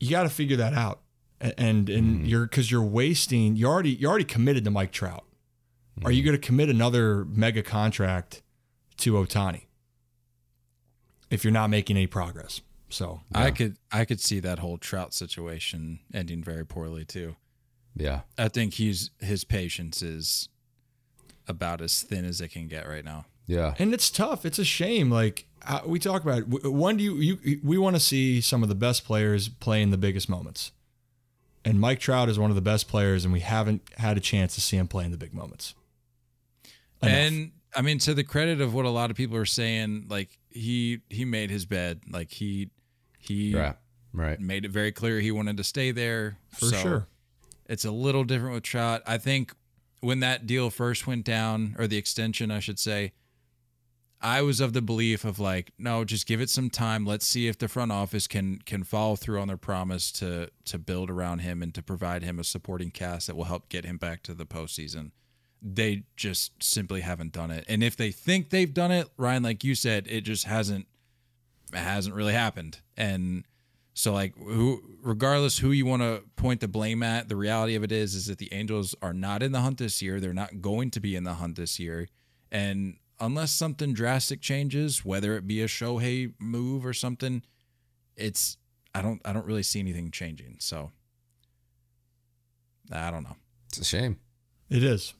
You 0.00 0.10
got 0.10 0.24
to 0.24 0.30
figure 0.30 0.56
that 0.56 0.74
out, 0.74 1.02
and 1.40 1.88
and 1.88 2.26
you're 2.26 2.46
because 2.46 2.70
you're 2.70 2.82
wasting. 2.82 3.54
You 3.54 3.66
already 3.66 3.90
you're 3.90 4.10
already 4.10 4.24
committed 4.24 4.64
to 4.64 4.70
Mike 4.70 4.90
Trout. 4.90 5.24
Are 6.04 6.10
you 6.10 6.24
going 6.24 6.34
to 6.34 6.44
commit 6.44 6.68
another 6.68 7.24
mega 7.26 7.62
contract 7.62 8.42
to 8.96 9.12
Ohtani 9.12 9.66
if 11.32 11.44
you're 11.44 11.52
not 11.52 11.70
making 11.70 11.96
any 11.96 12.06
progress? 12.06 12.60
So 12.88 13.22
I 13.34 13.50
could 13.50 13.76
I 13.90 14.04
could 14.04 14.20
see 14.20 14.38
that 14.40 14.58
whole 14.58 14.76
Trout 14.76 15.14
situation 15.14 16.00
ending 16.12 16.44
very 16.44 16.64
poorly 16.66 17.04
too. 17.04 17.36
Yeah. 17.96 18.20
I 18.36 18.48
think 18.48 18.74
he's 18.74 19.10
his 19.18 19.44
patience 19.44 20.02
is 20.02 20.48
about 21.48 21.80
as 21.80 22.02
thin 22.02 22.24
as 22.24 22.40
it 22.40 22.48
can 22.48 22.68
get 22.68 22.86
right 22.86 23.04
now. 23.04 23.26
Yeah. 23.46 23.74
and 23.78 23.92
it's 23.92 24.10
tough. 24.10 24.46
It's 24.46 24.58
a 24.58 24.64
shame. 24.64 25.10
Like 25.10 25.46
uh, 25.66 25.80
we 25.86 25.98
talk 25.98 26.22
about, 26.22 26.38
it. 26.38 26.70
When 26.70 26.96
do 26.96 27.04
you 27.04 27.14
you 27.16 27.60
we 27.64 27.78
want 27.78 27.96
to 27.96 28.00
see 28.00 28.40
some 28.40 28.62
of 28.62 28.68
the 28.68 28.74
best 28.74 29.04
players 29.04 29.48
play 29.48 29.82
in 29.82 29.90
the 29.90 29.98
biggest 29.98 30.28
moments, 30.28 30.72
and 31.64 31.80
Mike 31.80 31.98
Trout 31.98 32.28
is 32.28 32.38
one 32.38 32.50
of 32.50 32.56
the 32.56 32.62
best 32.62 32.88
players, 32.88 33.24
and 33.24 33.32
we 33.32 33.40
haven't 33.40 33.82
had 33.98 34.16
a 34.16 34.20
chance 34.20 34.54
to 34.54 34.60
see 34.60 34.76
him 34.76 34.88
play 34.88 35.04
in 35.04 35.10
the 35.12 35.16
big 35.16 35.32
moments. 35.32 35.74
Enough. 37.02 37.14
And 37.14 37.52
I 37.74 37.82
mean, 37.82 37.98
to 38.00 38.14
the 38.14 38.24
credit 38.24 38.60
of 38.60 38.74
what 38.74 38.84
a 38.84 38.90
lot 38.90 39.10
of 39.10 39.16
people 39.16 39.36
are 39.36 39.46
saying, 39.46 40.06
like 40.08 40.38
he 40.50 41.00
he 41.08 41.24
made 41.24 41.50
his 41.50 41.64
bed. 41.64 42.02
Like 42.10 42.30
he 42.30 42.70
he 43.18 43.54
Right. 43.54 43.76
Right. 44.12 44.38
made 44.38 44.64
it 44.66 44.70
very 44.70 44.92
clear 44.92 45.20
he 45.20 45.30
wanted 45.30 45.56
to 45.56 45.64
stay 45.64 45.90
there 45.90 46.36
for 46.50 46.66
So 46.66 46.76
sure. 46.76 47.06
It's 47.66 47.84
a 47.86 47.90
little 47.90 48.24
different 48.24 48.54
with 48.54 48.64
Trout. 48.64 49.02
I 49.06 49.16
think 49.16 49.54
when 50.00 50.20
that 50.20 50.46
deal 50.46 50.68
first 50.68 51.06
went 51.06 51.24
down, 51.24 51.74
or 51.78 51.86
the 51.86 51.96
extension, 51.96 52.50
I 52.50 52.58
should 52.58 52.78
say, 52.78 53.12
I 54.20 54.42
was 54.42 54.60
of 54.60 54.72
the 54.72 54.82
belief 54.82 55.24
of 55.24 55.38
like, 55.38 55.72
no, 55.78 56.04
just 56.04 56.26
give 56.26 56.40
it 56.40 56.50
some 56.50 56.68
time. 56.70 57.06
Let's 57.06 57.26
see 57.26 57.48
if 57.48 57.56
the 57.58 57.68
front 57.68 57.90
office 57.90 58.26
can 58.26 58.58
can 58.66 58.84
follow 58.84 59.16
through 59.16 59.40
on 59.40 59.48
their 59.48 59.56
promise 59.56 60.12
to 60.12 60.50
to 60.66 60.78
build 60.78 61.08
around 61.08 61.38
him 61.38 61.62
and 61.62 61.74
to 61.74 61.82
provide 61.82 62.22
him 62.22 62.38
a 62.38 62.44
supporting 62.44 62.90
cast 62.90 63.26
that 63.28 63.36
will 63.36 63.44
help 63.44 63.68
get 63.68 63.84
him 63.84 63.96
back 63.96 64.22
to 64.24 64.34
the 64.34 64.44
postseason. 64.46 65.12
They 65.62 66.04
just 66.16 66.62
simply 66.62 67.02
haven't 67.02 67.32
done 67.32 67.50
it. 67.50 67.64
And 67.68 67.84
if 67.84 67.96
they 67.96 68.10
think 68.10 68.50
they've 68.50 68.72
done 68.72 68.90
it, 68.90 69.08
Ryan, 69.16 69.42
like 69.42 69.62
you 69.62 69.74
said, 69.74 70.06
it 70.08 70.22
just 70.22 70.44
hasn't 70.44 70.86
it 71.72 71.78
hasn't 71.78 72.14
really 72.14 72.32
happened. 72.32 72.80
And 72.96 73.44
so 73.94 74.12
like 74.12 74.36
who 74.36 74.82
regardless 75.02 75.58
who 75.58 75.70
you 75.70 75.86
want 75.86 76.02
to 76.02 76.22
point 76.36 76.60
the 76.60 76.68
blame 76.68 77.02
at, 77.02 77.28
the 77.28 77.36
reality 77.36 77.74
of 77.74 77.84
it 77.84 77.92
is 77.92 78.14
is 78.14 78.26
that 78.26 78.38
the 78.38 78.52
Angels 78.52 78.94
are 79.00 79.14
not 79.14 79.42
in 79.42 79.52
the 79.52 79.60
hunt 79.60 79.78
this 79.78 80.02
year. 80.02 80.20
They're 80.20 80.34
not 80.34 80.60
going 80.60 80.90
to 80.92 81.00
be 81.00 81.14
in 81.14 81.24
the 81.24 81.34
hunt 81.34 81.56
this 81.56 81.78
year. 81.78 82.08
And 82.50 82.96
unless 83.20 83.52
something 83.52 83.94
drastic 83.94 84.40
changes, 84.40 85.04
whether 85.04 85.36
it 85.36 85.46
be 85.46 85.62
a 85.62 85.66
Shohei 85.66 86.32
move 86.38 86.84
or 86.84 86.92
something, 86.92 87.42
it's 88.16 88.56
I 88.94 89.02
don't 89.02 89.20
I 89.24 89.32
don't 89.32 89.46
really 89.46 89.62
see 89.62 89.80
anything 89.80 90.10
changing. 90.10 90.56
So 90.58 90.90
I 92.90 93.10
don't 93.10 93.22
know. 93.22 93.36
It's 93.68 93.78
a 93.78 93.84
shame. 93.84 94.18
It 94.68 94.82
is. 94.82 95.14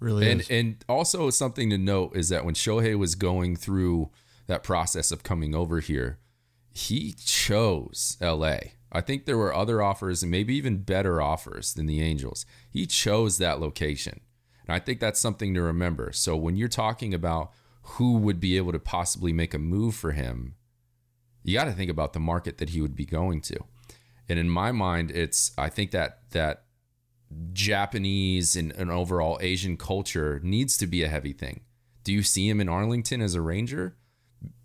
Really 0.00 0.30
and 0.30 0.40
is. 0.40 0.50
and 0.50 0.84
also 0.88 1.30
something 1.30 1.70
to 1.70 1.78
note 1.78 2.16
is 2.16 2.28
that 2.28 2.44
when 2.44 2.54
Shohei 2.54 2.96
was 2.96 3.14
going 3.14 3.56
through 3.56 4.10
that 4.46 4.62
process 4.62 5.10
of 5.10 5.22
coming 5.22 5.54
over 5.54 5.80
here, 5.80 6.18
he 6.70 7.12
chose 7.12 8.16
LA. 8.20 8.58
I 8.90 9.00
think 9.00 9.24
there 9.26 9.36
were 9.36 9.54
other 9.54 9.82
offers 9.82 10.22
and 10.22 10.30
maybe 10.30 10.54
even 10.54 10.78
better 10.78 11.20
offers 11.20 11.74
than 11.74 11.86
the 11.86 12.00
Angels. 12.00 12.46
He 12.70 12.86
chose 12.86 13.38
that 13.38 13.60
location. 13.60 14.20
And 14.66 14.74
I 14.74 14.78
think 14.78 15.00
that's 15.00 15.20
something 15.20 15.52
to 15.54 15.62
remember. 15.62 16.12
So 16.12 16.36
when 16.36 16.56
you're 16.56 16.68
talking 16.68 17.12
about 17.12 17.52
who 17.82 18.18
would 18.18 18.40
be 18.40 18.56
able 18.56 18.72
to 18.72 18.78
possibly 18.78 19.32
make 19.32 19.54
a 19.54 19.58
move 19.58 19.94
for 19.94 20.12
him, 20.12 20.54
you 21.42 21.54
got 21.54 21.64
to 21.64 21.72
think 21.72 21.90
about 21.90 22.12
the 22.12 22.20
market 22.20 22.58
that 22.58 22.70
he 22.70 22.80
would 22.80 22.96
be 22.96 23.06
going 23.06 23.40
to. 23.42 23.58
And 24.28 24.38
in 24.38 24.48
my 24.48 24.72
mind, 24.72 25.10
it's 25.10 25.52
I 25.56 25.68
think 25.68 25.90
that 25.92 26.20
that 26.30 26.64
Japanese 27.52 28.56
and, 28.56 28.72
and 28.72 28.90
overall 28.90 29.38
Asian 29.40 29.76
culture 29.76 30.40
needs 30.42 30.76
to 30.78 30.86
be 30.86 31.02
a 31.02 31.08
heavy 31.08 31.32
thing. 31.32 31.60
Do 32.04 32.12
you 32.12 32.22
see 32.22 32.48
him 32.48 32.60
in 32.60 32.68
Arlington 32.68 33.20
as 33.20 33.34
a 33.34 33.40
Ranger? 33.40 33.96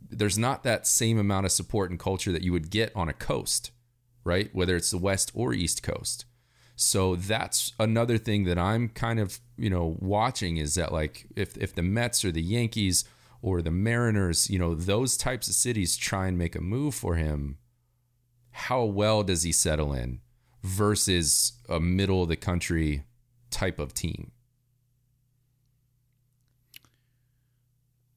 There's 0.09 0.38
not 0.38 0.64
that 0.64 0.88
same 0.88 1.18
amount 1.18 1.45
of 1.45 1.51
support 1.51 1.89
and 1.89 1.99
culture 1.99 2.32
that 2.32 2.43
you 2.43 2.51
would 2.51 2.70
get 2.70 2.95
on 2.95 3.09
a 3.09 3.14
coast, 3.14 3.72
right? 4.24 4.49
Whether 4.53 4.76
it's 4.76 4.91
the 4.91 4.97
West 4.97 5.32
or 5.34 5.53
East 5.53 5.84
Coast. 5.84 6.26
So 6.76 7.16
that's 7.16 7.74
another 7.80 8.18
thing 8.18 8.45
that 8.45 8.57
I'm 8.57 8.89
kind 8.89 9.20
of, 9.20 9.39
you 9.57 9.70
know, 9.70 9.97
watching 9.99 10.57
is 10.57 10.76
that 10.76 10.91
like 10.91 11.28
if 11.36 11.57
if 11.57 11.76
the 11.76 11.84
Mets 11.84 12.26
or 12.26 12.32
the 12.32 12.41
Yankees 12.41 13.05
or 13.41 13.61
the 13.61 13.72
Mariners, 13.72 14.49
you 14.49 14.57
know, 14.57 14.74
those 14.74 15.18
types 15.18 15.47
of 15.47 15.53
cities 15.53 15.97
try 15.97 16.28
and 16.28 16.38
make 16.38 16.55
a 16.55 16.61
move 16.61 16.95
for 16.95 17.16
him, 17.16 17.57
how 18.51 18.84
well 18.84 19.24
does 19.24 19.43
he 19.43 19.51
settle 19.51 19.93
in 19.93 20.20
versus 20.64 21.53
a 21.70 21.80
middle 21.80 22.24
of 22.24 22.30
the 22.30 22.36
country 22.36 23.03
type 23.51 23.80
of 23.80 23.93
team? 23.93 24.32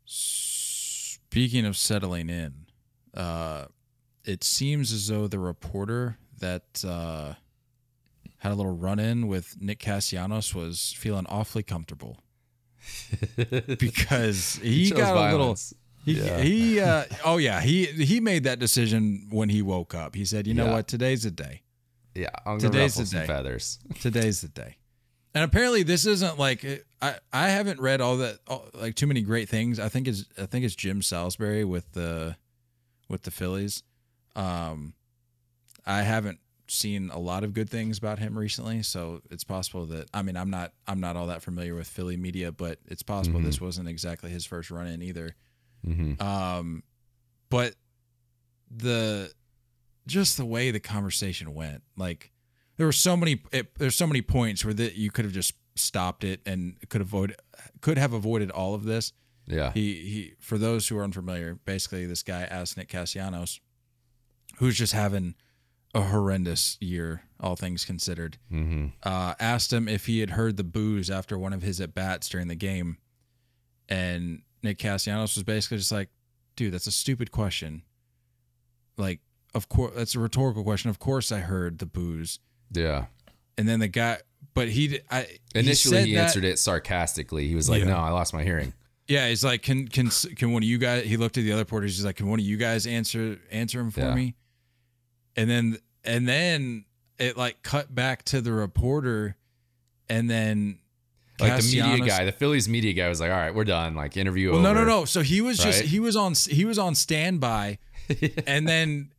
Speaking 0.04 1.66
of 1.66 1.76
settling 1.76 2.30
in, 2.30 2.66
uh, 3.14 3.66
it 4.24 4.42
seems 4.44 4.92
as 4.92 5.08
though 5.08 5.26
the 5.26 5.38
reporter 5.38 6.18
that 6.38 6.84
uh, 6.86 7.34
had 8.38 8.52
a 8.52 8.54
little 8.54 8.76
run 8.76 8.98
in 8.98 9.26
with 9.28 9.56
Nick 9.60 9.78
Castellanos 9.80 10.54
was 10.54 10.94
feeling 10.96 11.26
awfully 11.28 11.62
comfortable 11.62 12.18
because 13.78 14.56
he, 14.62 14.88
chose 14.90 14.98
got 14.98 15.16
a 15.16 15.30
little. 15.32 15.56
He, 16.04 16.12
Yeah. 16.12 16.40
he 16.40 16.80
uh, 16.80 17.04
oh 17.24 17.36
yeah, 17.38 17.60
he 17.60 17.86
he 17.86 18.20
made 18.20 18.44
that 18.44 18.60
decision 18.60 19.26
when 19.30 19.48
he 19.48 19.60
woke 19.60 19.92
up. 19.94 20.14
He 20.14 20.24
said, 20.24 20.46
"You 20.46 20.54
know 20.54 20.66
Yeah. 20.66 20.72
what? 20.74 20.86
Today's 20.88 21.24
a 21.24 21.32
day. 21.32 21.62
Yeah, 22.16 22.30
I'm 22.44 22.58
gonna 22.58 22.70
Today's 22.72 22.92
ruffle 22.92 23.02
the 23.02 23.06
some 23.06 23.20
day. 23.20 23.26
feathers. 23.26 23.78
Today's 24.00 24.40
the 24.40 24.48
day." 24.48 24.76
And 25.34 25.44
apparently, 25.44 25.82
this 25.82 26.06
isn't 26.06 26.38
like 26.38 26.64
I 27.02 27.16
I 27.32 27.48
haven't 27.50 27.78
read 27.80 28.00
all 28.00 28.16
that 28.18 28.38
all, 28.48 28.64
like 28.74 28.94
too 28.94 29.06
many 29.06 29.20
great 29.22 29.48
things. 29.48 29.78
I 29.78 29.88
think 29.90 30.08
it's 30.08 30.24
I 30.38 30.46
think 30.46 30.64
it's 30.64 30.74
Jim 30.74 31.02
Salisbury 31.02 31.62
with 31.64 31.92
the 31.92 32.36
with 33.08 33.22
the 33.22 33.30
Phillies. 33.30 33.82
Um, 34.34 34.94
I 35.84 36.02
haven't 36.02 36.40
seen 36.68 37.10
a 37.10 37.18
lot 37.18 37.44
of 37.44 37.54
good 37.54 37.70
things 37.70 37.96
about 37.98 38.18
him 38.18 38.36
recently, 38.36 38.82
so 38.82 39.20
it's 39.30 39.44
possible 39.44 39.86
that 39.86 40.08
I 40.14 40.22
mean 40.22 40.36
I'm 40.38 40.50
not 40.50 40.72
I'm 40.88 41.00
not 41.00 41.16
all 41.16 41.26
that 41.26 41.42
familiar 41.42 41.74
with 41.74 41.86
Philly 41.86 42.16
media, 42.16 42.50
but 42.50 42.78
it's 42.86 43.02
possible 43.02 43.40
this 43.40 43.60
wasn't 43.60 43.88
exactly 43.88 44.30
his 44.30 44.46
first 44.46 44.70
run 44.70 44.86
in 44.86 45.02
either. 45.02 45.34
hmm 45.84 46.14
Um, 46.20 46.82
but 47.50 47.74
the 48.74 49.30
just 50.06 50.36
the 50.36 50.44
way 50.44 50.70
the 50.70 50.80
conversation 50.80 51.54
went, 51.54 51.82
like 51.96 52.32
there 52.76 52.86
were 52.86 52.92
so 52.92 53.16
many, 53.16 53.42
it, 53.52 53.74
there's 53.78 53.96
so 53.96 54.06
many 54.06 54.22
points 54.22 54.64
where 54.64 54.74
that 54.74 54.94
you 54.96 55.10
could 55.10 55.24
have 55.24 55.34
just 55.34 55.54
stopped 55.74 56.24
it 56.24 56.40
and 56.46 56.76
could 56.88 57.00
avoid, 57.00 57.34
could 57.80 57.98
have 57.98 58.12
avoided 58.12 58.50
all 58.50 58.74
of 58.74 58.84
this. 58.84 59.12
Yeah, 59.46 59.72
He 59.72 59.94
he. 59.94 60.32
For 60.40 60.58
those 60.58 60.88
who 60.88 60.98
are 60.98 61.04
unfamiliar, 61.04 61.54
basically 61.54 62.04
this 62.06 62.22
guy 62.24 62.42
asked 62.42 62.76
Nick 62.76 62.88
Castellanos, 62.88 63.60
who's 64.58 64.76
just 64.76 64.92
having 64.92 65.34
a 65.94 66.02
horrendous 66.02 66.76
year, 66.80 67.22
all 67.38 67.54
things 67.54 67.84
considered. 67.84 68.38
hmm 68.50 68.86
Uh, 69.04 69.34
asked 69.38 69.72
him 69.72 69.86
if 69.88 70.06
he 70.06 70.18
had 70.18 70.30
heard 70.30 70.56
the 70.56 70.64
booze 70.64 71.08
after 71.10 71.38
one 71.38 71.52
of 71.52 71.62
his 71.62 71.80
at 71.80 71.94
bats 71.94 72.28
during 72.28 72.48
the 72.48 72.56
game, 72.56 72.98
and 73.88 74.42
Nick 74.62 74.78
Castellanos 74.78 75.36
was 75.36 75.44
basically 75.44 75.78
just 75.78 75.92
like, 75.92 76.10
"Dude, 76.56 76.74
that's 76.74 76.88
a 76.88 76.92
stupid 76.92 77.30
question. 77.30 77.82
Like, 78.98 79.20
of 79.56 79.68
course, 79.68 79.92
that's 79.96 80.14
a 80.14 80.20
rhetorical 80.20 80.62
question. 80.62 80.90
Of 80.90 80.98
course, 80.98 81.32
I 81.32 81.40
heard 81.40 81.78
the 81.78 81.86
booze. 81.86 82.38
yeah. 82.72 83.06
And 83.58 83.66
then 83.66 83.80
the 83.80 83.88
guy, 83.88 84.18
but 84.52 84.68
he, 84.68 85.00
I 85.10 85.26
Initially, 85.54 86.04
he, 86.04 86.14
that- 86.14 86.24
answered 86.24 86.44
it 86.44 86.58
sarcastically. 86.58 87.48
He 87.48 87.54
was 87.54 87.70
like, 87.70 87.80
Yeah. 87.80 87.88
"No, 87.88 87.96
I 87.96 88.10
lost 88.10 88.34
my 88.34 88.42
hearing." 88.44 88.74
Yeah, 89.08 89.28
he's 89.28 89.42
like, 89.42 89.62
"Can 89.62 89.88
can 89.88 90.10
can 90.10 90.52
one 90.52 90.62
of 90.62 90.68
you 90.68 90.76
guys?" 90.78 91.04
He 91.06 91.16
looked 91.16 91.38
at 91.38 91.44
the 91.44 91.52
other 91.52 91.64
porters. 91.64 91.96
He's 91.96 92.04
like, 92.04 92.16
"Can 92.16 92.28
one 92.28 92.38
of 92.38 92.44
you 92.44 92.58
guys 92.58 92.86
answer 92.86 93.38
answer 93.50 93.80
him 93.80 93.90
for 93.90 94.00
Yeah. 94.00 94.14
me?" 94.14 94.34
And 95.36 95.48
then 95.48 95.78
and 96.04 96.28
then 96.28 96.84
it 97.18 97.36
like 97.38 97.62
cut 97.62 97.94
back 97.94 98.24
to 98.24 98.40
the 98.42 98.52
reporter, 98.52 99.36
and 100.10 100.28
then 100.28 100.80
Like 101.40 101.56
the 101.62 101.82
media 101.82 102.06
guy, 102.06 102.24
the 102.26 102.32
Phillies 102.32 102.68
media 102.68 102.92
guy 102.92 103.08
was 103.08 103.20
like, 103.20 103.30
"All 103.30 103.36
right, 103.38 103.54
we're 103.54 103.64
done. 103.64 103.94
Like 103.94 104.16
interview 104.18 104.52
Well, 104.52 104.60
no, 104.60 104.74
no, 104.74 104.84
no. 104.84 105.04
So 105.06 105.22
he 105.22 105.40
was 105.40 105.56
just 105.58 105.80
Right? 105.80 105.88
he 105.88 105.98
was 106.00 106.14
on 106.16 106.34
he 106.34 106.64
was 106.66 106.78
on 106.78 106.94
standby, 106.94 107.78
and 108.46 108.68
then 108.68 109.12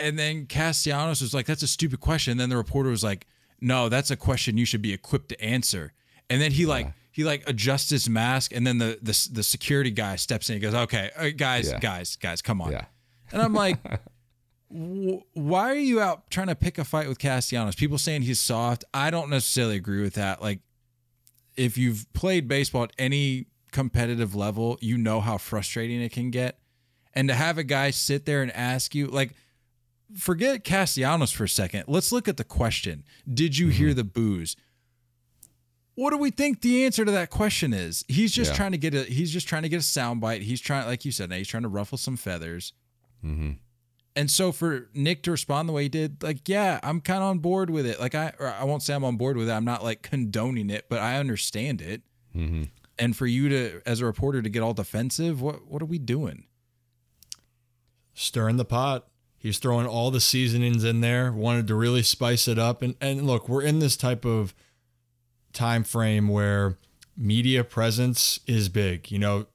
and 0.00 0.18
then 0.18 0.46
Castellanos 0.46 1.20
was 1.20 1.34
like, 1.34 1.46
"That's 1.46 1.62
a 1.62 1.68
stupid 1.68 2.00
question." 2.00 2.32
And 2.32 2.40
then 2.40 2.48
the 2.48 2.56
reporter 2.56 2.90
was 2.90 3.04
like, 3.04 3.26
"No, 3.60 3.88
that's 3.88 4.10
a 4.10 4.16
question 4.16 4.56
you 4.56 4.64
should 4.64 4.82
be 4.82 4.92
equipped 4.92 5.28
to 5.30 5.40
answer." 5.42 5.92
And 6.28 6.40
then 6.40 6.52
he 6.52 6.66
like 6.66 6.92
he 7.12 7.24
like 7.24 7.42
adjusts 7.48 7.90
his 7.90 8.08
mask, 8.08 8.52
and 8.54 8.66
then 8.66 8.78
the 8.78 8.98
the 9.02 9.28
the 9.32 9.42
security 9.42 9.90
guy 9.90 10.16
steps 10.16 10.48
in. 10.48 10.54
He 10.54 10.60
goes, 10.60 10.74
"Okay, 10.74 11.10
uh, 11.16 11.30
guys, 11.36 11.70
Yeah. 11.70 11.78
guys, 11.78 12.16
guys, 12.16 12.40
come 12.42 12.60
on." 12.60 12.72
Yeah, 12.72 12.84
And 13.32 13.42
I'm 13.42 13.52
like, 13.54 13.78
"Wh- 14.70 15.18
why 15.34 15.70
are 15.70 15.74
you 15.74 16.00
out 16.00 16.30
trying 16.30 16.46
to 16.48 16.54
pick 16.54 16.78
a 16.78 16.84
fight 16.84 17.08
with 17.08 17.18
Castellanos? 17.18 17.74
People 17.74 17.98
saying 17.98 18.22
he's 18.22 18.40
soft. 18.40 18.84
I 18.94 19.10
don't 19.10 19.30
necessarily 19.30 19.76
agree 19.76 20.02
with 20.02 20.14
that. 20.14 20.40
Like, 20.40 20.60
if 21.56 21.76
you've 21.76 22.10
played 22.12 22.46
baseball 22.48 22.84
at 22.84 22.92
any 22.98 23.46
competitive 23.72 24.34
level, 24.34 24.78
you 24.80 24.96
know 24.96 25.20
how 25.20 25.38
frustrating 25.38 26.00
it 26.00 26.12
can 26.12 26.30
get. 26.30 26.58
And 27.12 27.28
to 27.28 27.34
have 27.34 27.58
a 27.58 27.64
guy 27.64 27.90
sit 27.90 28.24
there 28.24 28.40
and 28.42 28.52
ask 28.52 28.94
you, 28.94 29.08
like, 29.08 29.32
forget 30.16 30.64
Castellanos 30.64 31.30
for 31.32 31.44
a 31.44 31.48
second. 31.48 31.84
Let's 31.86 32.12
look 32.12 32.28
at 32.28 32.36
the 32.36 32.44
question. 32.44 33.04
Did 33.32 33.56
you 33.58 33.66
Mm-hmm. 33.68 33.76
hear 33.76 33.94
the 33.94 34.04
booze? 34.04 34.56
What 35.94 36.10
do 36.10 36.18
we 36.18 36.30
think 36.30 36.62
the 36.62 36.84
answer 36.84 37.04
to 37.04 37.10
that 37.10 37.30
question 37.30 37.74
is? 37.74 38.04
He's 38.08 38.32
just 38.32 38.52
Yeah. 38.52 38.56
trying 38.56 38.72
to 38.72 38.78
get 38.78 38.94
a 38.94 39.04
he's 39.04 39.32
just 39.32 39.46
trying 39.46 39.62
to 39.64 39.68
get 39.68 39.76
a 39.76 39.80
soundbite. 39.80 40.42
He's 40.42 40.60
trying 40.60 40.86
like 40.86 41.04
you 41.04 41.12
said, 41.12 41.28
Nate, 41.30 41.38
he's 41.38 41.48
trying 41.48 41.64
to 41.64 41.68
ruffle 41.68 41.98
some 41.98 42.16
feathers. 42.16 42.72
Mm-hmm. 43.24 43.52
And 44.16 44.30
so 44.30 44.50
for 44.50 44.88
Nick 44.94 45.22
to 45.24 45.30
respond 45.30 45.68
the 45.68 45.72
way 45.72 45.84
he 45.84 45.88
did, 45.88 46.22
like, 46.22 46.48
yeah, 46.48 46.80
I'm 46.82 47.00
kind 47.00 47.18
of 47.22 47.28
on 47.30 47.38
board 47.38 47.70
with 47.70 47.86
it. 47.86 48.00
Like 48.00 48.14
I 48.14 48.32
or 48.38 48.48
I 48.48 48.64
won't 48.64 48.82
say 48.82 48.94
I'm 48.94 49.04
on 49.04 49.16
board 49.16 49.36
with 49.36 49.48
it. 49.48 49.52
I'm 49.52 49.64
not 49.64 49.84
like 49.84 50.02
condoning 50.02 50.70
it, 50.70 50.86
but 50.88 51.00
I 51.00 51.16
understand 51.18 51.80
it. 51.82 52.02
Mm-hmm. 52.34 52.64
And 52.98 53.16
for 53.16 53.26
you 53.26 53.48
to 53.50 53.80
as 53.84 54.00
a 54.00 54.06
reporter 54.06 54.40
to 54.42 54.48
get 54.48 54.62
all 54.62 54.74
defensive, 54.74 55.42
what 55.42 55.66
what 55.68 55.82
are 55.82 55.86
we 55.86 55.98
doing? 55.98 56.44
stirring 58.14 58.56
the 58.56 58.64
pot. 58.64 59.06
He's 59.40 59.58
throwing 59.58 59.86
all 59.86 60.10
the 60.10 60.20
seasonings 60.20 60.84
in 60.84 61.00
there, 61.00 61.32
wanted 61.32 61.66
to 61.68 61.74
really 61.74 62.02
spice 62.02 62.46
it 62.46 62.58
up. 62.58 62.82
And 62.82 62.94
and 63.00 63.26
look, 63.26 63.48
we're 63.48 63.62
in 63.62 63.78
this 63.78 63.96
type 63.96 64.26
of 64.26 64.52
time 65.54 65.82
frame 65.82 66.28
where 66.28 66.76
media 67.16 67.64
presence 67.64 68.40
is 68.46 68.68
big. 68.68 69.10
You 69.10 69.18
know, 69.18 69.46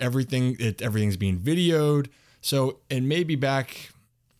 everything 0.00 0.56
it, 0.58 0.80
everything's 0.80 1.18
being 1.18 1.38
videoed. 1.38 2.08
So 2.40 2.78
and 2.90 3.06
maybe 3.06 3.36
back, 3.36 3.90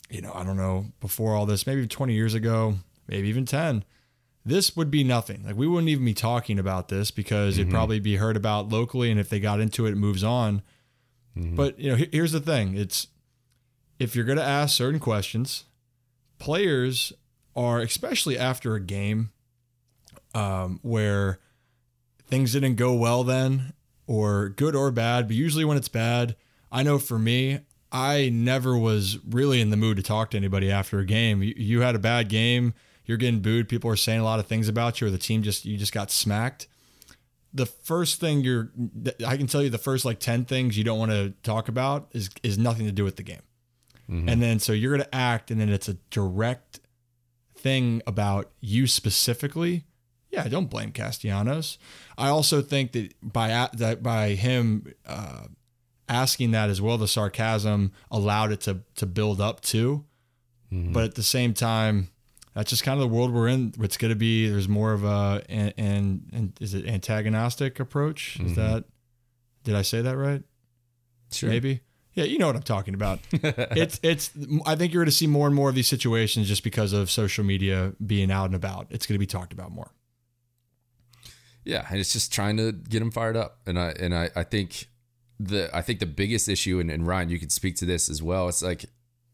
you 0.08 0.22
know, 0.22 0.32
I 0.34 0.42
don't 0.42 0.56
know, 0.56 0.86
before 1.00 1.36
all 1.36 1.44
this, 1.44 1.66
maybe 1.66 1.86
20 1.86 2.14
years 2.14 2.32
ago, 2.32 2.76
maybe 3.06 3.28
even 3.28 3.44
10, 3.44 3.84
this 4.42 4.74
would 4.74 4.90
be 4.90 5.04
nothing. 5.04 5.44
Like 5.44 5.56
we 5.56 5.66
wouldn't 5.66 5.90
even 5.90 6.06
be 6.06 6.14
talking 6.14 6.58
about 6.58 6.88
this 6.88 7.10
because 7.10 7.58
it'd 7.58 7.66
mm-hmm. 7.66 7.76
probably 7.76 8.00
be 8.00 8.16
heard 8.16 8.38
about 8.38 8.70
locally 8.70 9.10
and 9.10 9.20
if 9.20 9.28
they 9.28 9.38
got 9.38 9.60
into 9.60 9.84
it, 9.84 9.92
it 9.92 9.96
moves 9.96 10.24
on. 10.24 10.62
Mm-hmm. 11.36 11.56
But 11.56 11.78
you 11.78 11.90
know, 11.90 12.04
here's 12.10 12.32
the 12.32 12.40
thing: 12.40 12.74
it's 12.74 13.08
if 14.03 14.16
you're 14.16 14.24
going 14.24 14.38
to 14.38 14.44
ask 14.44 14.76
certain 14.76 14.98
questions, 14.98 15.64
players 16.40 17.12
are, 17.55 17.78
especially 17.78 18.36
after 18.36 18.74
a 18.74 18.80
game 18.80 19.30
um, 20.34 20.80
where 20.82 21.38
things 22.26 22.53
didn't 22.53 22.74
go 22.74 22.94
well 22.94 23.22
then, 23.22 23.72
or 24.09 24.48
good 24.48 24.74
or 24.74 24.90
bad, 24.90 25.28
but 25.28 25.36
usually 25.36 25.64
when 25.64 25.76
it's 25.76 25.88
bad, 25.88 26.34
I 26.72 26.82
know 26.82 26.98
for 26.98 27.16
me, 27.16 27.61
I 27.92 28.28
never 28.30 28.76
was 28.76 29.18
really 29.24 29.61
in 29.61 29.70
the 29.70 29.76
mood 29.76 29.98
to 29.98 30.03
talk 30.03 30.32
to 30.32 30.36
anybody 30.36 30.68
after 30.68 30.98
a 30.98 31.07
game. 31.07 31.40
You, 31.40 31.55
you 31.57 31.80
had 31.82 31.94
a 31.94 32.00
bad 32.00 32.28
game, 32.28 32.74
you're 33.05 33.18
getting 33.18 33.40
booed, 33.40 33.68
people 33.68 33.88
are 33.88 33.96
saying 33.96 34.18
a 34.18 34.24
lot 34.24 34.40
of 34.40 34.46
things 34.46 34.66
about 34.66 35.00
you, 35.00 35.07
or 35.07 35.11
the 35.11 35.18
team 35.18 35.44
just, 35.44 35.64
you 35.64 35.76
just 35.76 35.92
got 35.92 36.11
smacked 36.11 36.66
the 37.55 37.66
first 37.66 38.18
thing 38.18 38.40
you're 38.40 38.70
I 39.26 39.36
can 39.36 39.46
tell 39.46 39.62
you 39.62 39.68
the 39.68 39.76
first 39.76 40.07
like 40.07 40.18
10 40.18 40.46
things 40.46 40.78
you 40.78 40.84
don't 40.84 40.98
want 40.98 41.11
to 41.11 41.34
talk 41.42 41.68
about 41.68 42.09
is 42.12 42.30
is 42.42 42.57
nothing 42.57 42.86
to 42.86 42.92
do 42.92 43.05
with 43.05 43.16
the 43.16 43.22
game. 43.22 43.42
Mm-hmm. 44.11 44.28
And 44.28 44.42
then 44.42 44.59
so 44.59 44.72
you're 44.72 44.96
going 44.96 45.09
to 45.09 45.14
act 45.14 45.50
and 45.50 45.61
then 45.61 45.68
it's 45.68 45.88
a 45.88 45.94
direct 46.11 46.80
thing 47.57 48.03
about 48.07 48.50
you 48.61 48.86
specifically. 48.86 49.84
Yeah, 50.30 50.48
don't 50.48 50.70
blame 50.70 50.92
Castellanos. 50.92 51.78
I 52.16 52.28
also 52.28 52.62
think 52.62 52.92
that 52.92 53.14
by 53.22 53.68
that 53.74 54.03
by 54.03 54.30
him 54.30 54.92
uh, 55.07 55.44
asking 56.09 56.53
that 56.53 56.70
as 56.70 56.80
well, 56.80 56.96
the 56.96 57.09
sarcasm 57.09 57.92
allowed 58.11 58.50
it 58.50 58.61
to 58.62 58.80
to 58.96 59.07
build 59.07 59.40
up 59.40 59.61
too. 59.61 60.05
Mm-hmm. 60.72 60.92
But 60.92 61.05
at 61.05 61.14
the 61.16 61.22
same 61.22 61.53
time, 61.53 62.09
that's 62.55 62.70
just 62.70 62.82
kind 62.82 62.98
of 62.98 63.00
the 63.00 63.14
world 63.14 63.32
we're 63.32 63.48
in. 63.48 63.74
It's 63.80 63.98
going 63.98 64.11
to 64.11 64.16
be 64.16 64.48
there's 64.48 64.68
more 64.68 64.92
of 64.92 65.05
a 65.05 65.42
and 65.48 65.74
and, 65.76 66.30
and 66.32 66.53
is 66.61 66.72
it 66.72 66.86
antagonistic 66.86 67.78
approach? 67.78 68.40
Is 68.40 68.53
mm-hmm. 68.53 68.61
that 68.61 68.84
did 69.64 69.74
I 69.74 69.82
say 69.82 70.00
that 70.00 70.16
right? 70.16 70.42
Sure. 71.30 71.48
Maybe. 71.48 71.80
Yeah, 72.14 72.24
you 72.24 72.38
know 72.38 72.46
what 72.46 72.56
I'm 72.56 72.62
talking 72.62 72.94
about. 72.94 73.20
it's 73.32 73.98
it's. 74.02 74.30
I 74.66 74.76
think 74.76 74.92
you're 74.92 75.02
going 75.02 75.10
to 75.10 75.16
see 75.16 75.26
more 75.26 75.46
and 75.46 75.56
more 75.56 75.68
of 75.68 75.74
these 75.74 75.88
situations 75.88 76.46
just 76.46 76.62
because 76.62 76.92
of 76.92 77.10
social 77.10 77.44
media 77.44 77.94
being 78.04 78.30
out 78.30 78.46
and 78.46 78.54
about. 78.54 78.86
It's 78.90 79.06
going 79.06 79.14
to 79.14 79.18
be 79.18 79.26
talked 79.26 79.52
about 79.52 79.72
more. 79.72 79.92
Yeah, 81.64 81.86
and 81.88 81.98
it's 81.98 82.12
just 82.12 82.32
trying 82.32 82.56
to 82.58 82.72
get 82.72 82.98
them 82.98 83.10
fired 83.10 83.36
up. 83.36 83.60
And 83.66 83.78
I 83.78 83.90
and 83.98 84.14
I, 84.14 84.30
I 84.36 84.42
think 84.42 84.88
the 85.40 85.74
I 85.74 85.80
think 85.80 86.00
the 86.00 86.06
biggest 86.06 86.48
issue, 86.48 86.80
and, 86.80 86.90
and 86.90 87.06
Ryan, 87.06 87.30
you 87.30 87.38
can 87.38 87.50
speak 87.50 87.76
to 87.76 87.86
this 87.86 88.10
as 88.10 88.22
well. 88.22 88.48
It's 88.48 88.62
like 88.62 88.80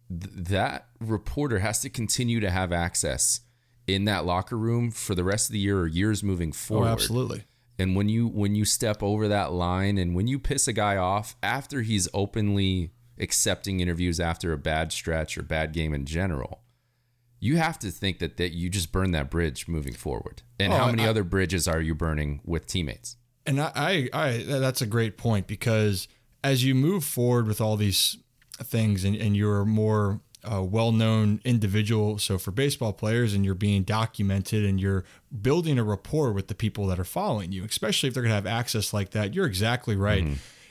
th- 0.09 0.33
that 0.35 0.87
reporter 1.01 1.59
has 1.59 1.81
to 1.81 1.91
continue 1.91 2.39
to 2.41 2.51
have 2.51 2.73
access 2.73 3.41
in 3.87 4.05
that 4.05 4.25
locker 4.25 4.57
room 4.57 4.91
for 4.91 5.15
the 5.15 5.25
rest 5.25 5.49
of 5.49 5.53
the 5.53 5.59
year 5.59 5.81
or 5.81 5.87
years 5.87 6.23
moving 6.23 6.51
oh, 6.51 6.53
forward. 6.53 6.87
Oh, 6.87 6.93
absolutely. 6.93 7.45
And 7.79 7.95
when 7.95 8.09
you 8.09 8.27
when 8.27 8.55
you 8.55 8.65
step 8.65 9.03
over 9.03 9.29
that 9.29 9.53
line 9.53 9.99
and 9.99 10.15
when 10.15 10.27
you 10.27 10.39
piss 10.39 10.67
a 10.69 10.73
guy 10.73 10.97
off 10.97 11.37
after 11.43 11.83
he's 11.83 12.09
openly 12.13 12.91
accepting 13.21 13.81
interviews 13.81 14.19
after 14.21 14.53
a 14.53 14.59
bad 14.59 14.93
stretch 14.93 15.37
or 15.39 15.43
bad 15.43 15.73
game 15.73 15.95
in 15.95 16.05
general, 16.05 16.63
you 17.41 17.57
have 17.57 17.79
to 17.81 17.91
think 17.91 18.19
that 18.19 18.37
that 18.37 18.53
you 18.53 18.69
just 18.69 18.91
burn 18.91 19.13
that 19.13 19.31
bridge 19.31 19.69
moving 19.69 19.95
forward. 19.95 20.43
And 20.59 20.73
Oh, 20.73 20.77
how 20.77 20.87
many 20.91 21.05
I- 21.05 21.09
other 21.09 21.25
bridges 21.25 21.69
are 21.69 21.81
you 21.81 21.95
burning 21.95 22.41
with 22.45 22.67
teammates? 22.67 23.17
And 23.47 23.61
I, 23.63 23.71
I, 23.75 24.11
I, 24.13 24.37
that's 24.47 24.83
a 24.83 24.87
great 24.87 25.17
point 25.17 25.47
because 25.47 26.07
as 26.45 26.65
you 26.65 26.75
move 26.75 27.03
forward 27.05 27.47
with 27.47 27.61
all 27.63 27.77
these 27.77 28.19
things 28.63 29.05
and, 29.05 29.17
and 29.17 29.35
you're 29.37 29.65
more 29.65 30.21
uh, 30.45 30.63
well 30.63 30.93
known 30.93 31.41
individual, 31.45 32.19
so 32.19 32.39
for 32.39 32.51
baseball 32.51 32.93
players, 32.93 33.35
and 33.35 33.45
you're 33.45 33.55
being 33.55 33.83
documented 33.83 34.65
and 34.65 34.81
you're 34.81 35.05
building 35.43 35.79
a 35.79 35.85
rapport 35.85 36.33
with 36.33 36.49
the 36.49 36.55
people 36.55 36.87
that 36.87 36.99
are 36.99 37.05
following 37.05 37.53
you, 37.53 37.65
especially 37.65 38.09
if 38.09 38.15
they're 38.15 38.23
going 38.23 38.31
to 38.31 38.35
have 38.35 38.47
access 38.47 38.93
like 38.93 39.11
that, 39.11 39.35
you're 39.35 39.47
exactly 39.47 39.97
right. 39.97 40.25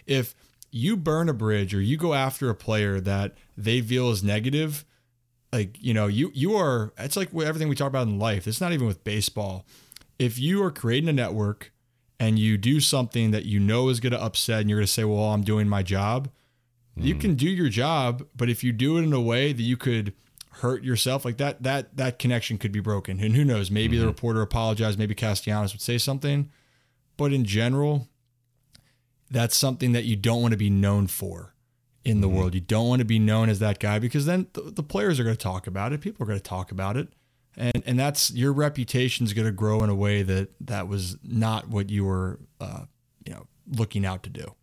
If 0.05 0.35
you 0.71 0.95
burn 0.97 1.29
a 1.29 1.33
bridge 1.33 1.73
or 1.73 1.81
you 1.81 1.97
go 1.97 2.13
after 2.13 2.49
a 2.49 2.55
player 2.55 2.99
that 3.01 3.35
they 3.57 3.81
feel 3.81 4.09
is 4.11 4.23
negative, 4.23 4.85
like 5.51 5.81
you 5.81 5.93
know 5.93 6.07
you 6.07 6.31
you 6.33 6.55
are 6.55 6.93
it's 6.97 7.15
like 7.15 7.33
everything 7.33 7.69
we 7.69 7.75
talk 7.75 7.87
about 7.87 8.05
in 8.05 8.19
life 8.19 8.47
it's 8.47 8.59
not 8.61 8.73
even 8.73 8.87
with 8.87 9.03
baseball. 9.03 9.65
If 10.19 10.39
you 10.39 10.63
are 10.63 10.71
creating 10.71 11.09
a 11.09 11.13
network 11.13 11.71
and 12.19 12.39
you 12.39 12.57
do 12.57 12.79
something 12.79 13.31
that 13.31 13.45
you 13.45 13.59
know 13.59 13.89
is 13.89 13.99
going 13.99 14.13
to 14.13 14.21
upset 14.21 14.61
and 14.61 14.69
you're 14.69 14.79
going 14.79 14.87
to 14.87 14.91
say 14.91 15.03
well 15.03 15.33
i'm 15.33 15.43
doing 15.43 15.67
my 15.67 15.83
job 15.83 16.29
you 16.99 17.15
mm. 17.15 17.21
can 17.21 17.35
do 17.35 17.47
your 17.47 17.69
job 17.69 18.25
but 18.35 18.49
if 18.49 18.63
you 18.63 18.71
do 18.71 18.97
it 18.97 19.03
in 19.03 19.13
a 19.13 19.21
way 19.21 19.53
that 19.53 19.63
you 19.63 19.77
could 19.77 20.13
hurt 20.51 20.83
yourself 20.83 21.23
like 21.23 21.37
that 21.37 21.61
that 21.61 21.95
that 21.95 22.17
connection 22.17 22.57
could 22.57 22.71
be 22.71 22.79
broken 22.79 23.19
and 23.19 23.35
who 23.35 23.45
knows 23.45 23.69
maybe 23.69 23.95
the 23.95 24.01
mm-hmm. 24.01 24.09
reporter 24.09 24.41
apologized 24.41 24.97
maybe 24.97 25.13
castellanos 25.13 25.73
would 25.73 25.81
say 25.81 25.97
something 25.97 26.49
but 27.15 27.31
in 27.31 27.45
general 27.45 28.07
that's 29.29 29.55
something 29.55 29.91
that 29.91 30.05
you 30.05 30.15
don't 30.15 30.41
want 30.41 30.51
to 30.51 30.57
be 30.57 30.69
known 30.69 31.07
for 31.07 31.53
in 32.07 32.21
the 32.21 32.27
mm-hmm. 32.27 32.37
world. 32.37 32.55
You 32.55 32.61
don't 32.61 32.87
want 32.87 32.99
to 32.99 33.05
be 33.05 33.19
known 33.19 33.49
as 33.49 33.59
that 33.59 33.79
guy 33.79 33.99
because 33.99 34.25
then 34.25 34.47
the, 34.53 34.61
the 34.61 34.83
players 34.83 35.19
are 35.19 35.23
going 35.23 35.35
to 35.35 35.43
talk 35.43 35.67
about 35.67 35.91
it. 35.91 36.01
People 36.01 36.23
are 36.23 36.27
going 36.27 36.39
to 36.39 36.43
talk 36.43 36.71
about 36.71 36.95
it. 36.95 37.09
And, 37.57 37.83
and 37.85 37.99
that's 37.99 38.31
your 38.31 38.53
reputation 38.53 39.25
is 39.25 39.33
going 39.33 39.47
to 39.47 39.51
grow 39.51 39.83
in 39.83 39.89
a 39.89 39.95
way 39.95 40.21
that 40.21 40.49
that 40.61 40.87
was 40.87 41.17
not 41.23 41.67
what 41.67 41.89
you 41.89 42.05
were, 42.05 42.39
uh, 42.61 42.85
you 43.25 43.33
know, 43.33 43.47
looking 43.69 44.05
out 44.05 44.23
to 44.23 44.29
do. 44.29 44.53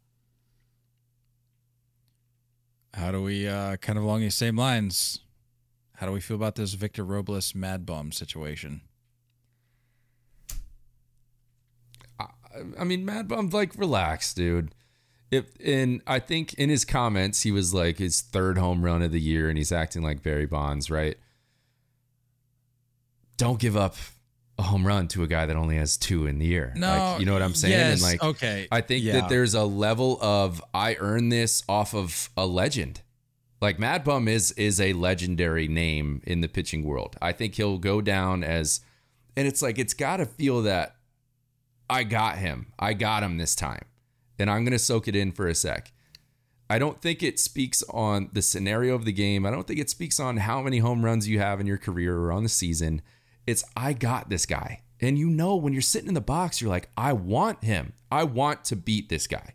How 2.94 3.10
do 3.12 3.22
we 3.22 3.46
uh 3.48 3.76
kind 3.76 3.98
of 3.98 4.04
along 4.04 4.20
these 4.20 4.34
same 4.34 4.56
lines? 4.56 5.20
How 5.96 6.06
do 6.06 6.12
we 6.12 6.20
feel 6.20 6.36
about 6.36 6.56
this 6.56 6.74
Victor 6.74 7.04
Robles 7.04 7.54
Mad 7.54 7.84
Bum 7.86 8.12
situation? 8.12 8.80
I 12.78 12.84
mean, 12.84 13.04
Mad 13.04 13.26
Bum, 13.28 13.50
like, 13.50 13.76
relax, 13.76 14.32
dude. 14.32 14.74
If 15.30 15.46
and 15.64 16.00
I 16.06 16.20
think 16.20 16.54
in 16.54 16.70
his 16.70 16.84
comments 16.84 17.42
he 17.42 17.50
was 17.50 17.74
like 17.74 17.98
his 17.98 18.20
third 18.20 18.58
home 18.58 18.84
run 18.84 19.02
of 19.02 19.10
the 19.10 19.20
year, 19.20 19.48
and 19.48 19.58
he's 19.58 19.72
acting 19.72 20.02
like 20.02 20.22
Barry 20.22 20.46
Bonds, 20.46 20.90
right? 20.90 21.16
Don't 23.36 23.58
give 23.58 23.76
up 23.76 23.96
a 24.58 24.62
home 24.62 24.86
run 24.86 25.08
to 25.08 25.22
a 25.22 25.26
guy 25.26 25.46
that 25.46 25.56
only 25.56 25.76
has 25.76 25.96
two 25.96 26.26
in 26.26 26.38
the 26.38 26.46
year. 26.46 26.72
No, 26.76 26.88
like, 26.88 27.20
you 27.20 27.26
know 27.26 27.32
what 27.32 27.42
I'm 27.42 27.54
saying? 27.54 27.72
yes, 27.72 27.92
and 27.94 28.02
like, 28.02 28.22
okay, 28.22 28.68
I 28.70 28.80
think 28.80 29.04
yeah. 29.04 29.20
that 29.20 29.28
there's 29.28 29.54
a 29.54 29.64
level 29.64 30.18
of 30.20 30.62
I 30.72 30.96
earn 31.00 31.28
this 31.28 31.62
off 31.68 31.94
of 31.94 32.30
a 32.36 32.46
legend. 32.46 33.00
Like 33.60 33.78
Mad 33.78 34.04
Bum 34.04 34.28
is 34.28 34.52
is 34.52 34.80
a 34.80 34.92
legendary 34.92 35.68
name 35.68 36.22
in 36.24 36.40
the 36.40 36.48
pitching 36.48 36.84
world. 36.84 37.16
I 37.20 37.32
think 37.32 37.54
he'll 37.54 37.78
go 37.78 38.00
down 38.00 38.44
as, 38.44 38.80
and 39.36 39.48
it's 39.48 39.62
like 39.62 39.78
it's 39.78 39.94
got 39.94 40.18
to 40.18 40.26
feel 40.26 40.62
that 40.62 40.96
I 41.88 42.04
got 42.04 42.38
him. 42.38 42.66
I 42.78 42.94
got 42.94 43.22
him 43.22 43.38
this 43.38 43.54
time. 43.54 43.84
And 44.38 44.50
I'm 44.50 44.64
going 44.64 44.72
to 44.72 44.78
soak 44.78 45.06
it 45.06 45.14
in 45.14 45.32
for 45.32 45.46
a 45.46 45.54
sec. 45.54 45.92
I 46.68 46.78
don't 46.78 47.00
think 47.00 47.22
it 47.22 47.38
speaks 47.38 47.82
on 47.90 48.30
the 48.32 48.42
scenario 48.42 48.94
of 48.94 49.04
the 49.04 49.12
game. 49.12 49.44
I 49.44 49.50
don't 49.50 49.66
think 49.66 49.78
it 49.78 49.90
speaks 49.90 50.18
on 50.18 50.38
how 50.38 50.62
many 50.62 50.78
home 50.78 51.04
runs 51.04 51.28
you 51.28 51.38
have 51.38 51.60
in 51.60 51.66
your 51.66 51.78
career 51.78 52.16
or 52.16 52.32
on 52.32 52.42
the 52.42 52.48
season. 52.48 53.02
It's, 53.46 53.64
I 53.76 53.92
got 53.92 54.28
this 54.28 54.46
guy. 54.46 54.82
And 55.00 55.18
you 55.18 55.28
know, 55.28 55.56
when 55.56 55.72
you're 55.72 55.82
sitting 55.82 56.08
in 56.08 56.14
the 56.14 56.20
box, 56.20 56.60
you're 56.60 56.70
like, 56.70 56.88
I 56.96 57.12
want 57.12 57.62
him. 57.64 57.92
I 58.10 58.24
want 58.24 58.64
to 58.66 58.76
beat 58.76 59.08
this 59.08 59.26
guy 59.26 59.54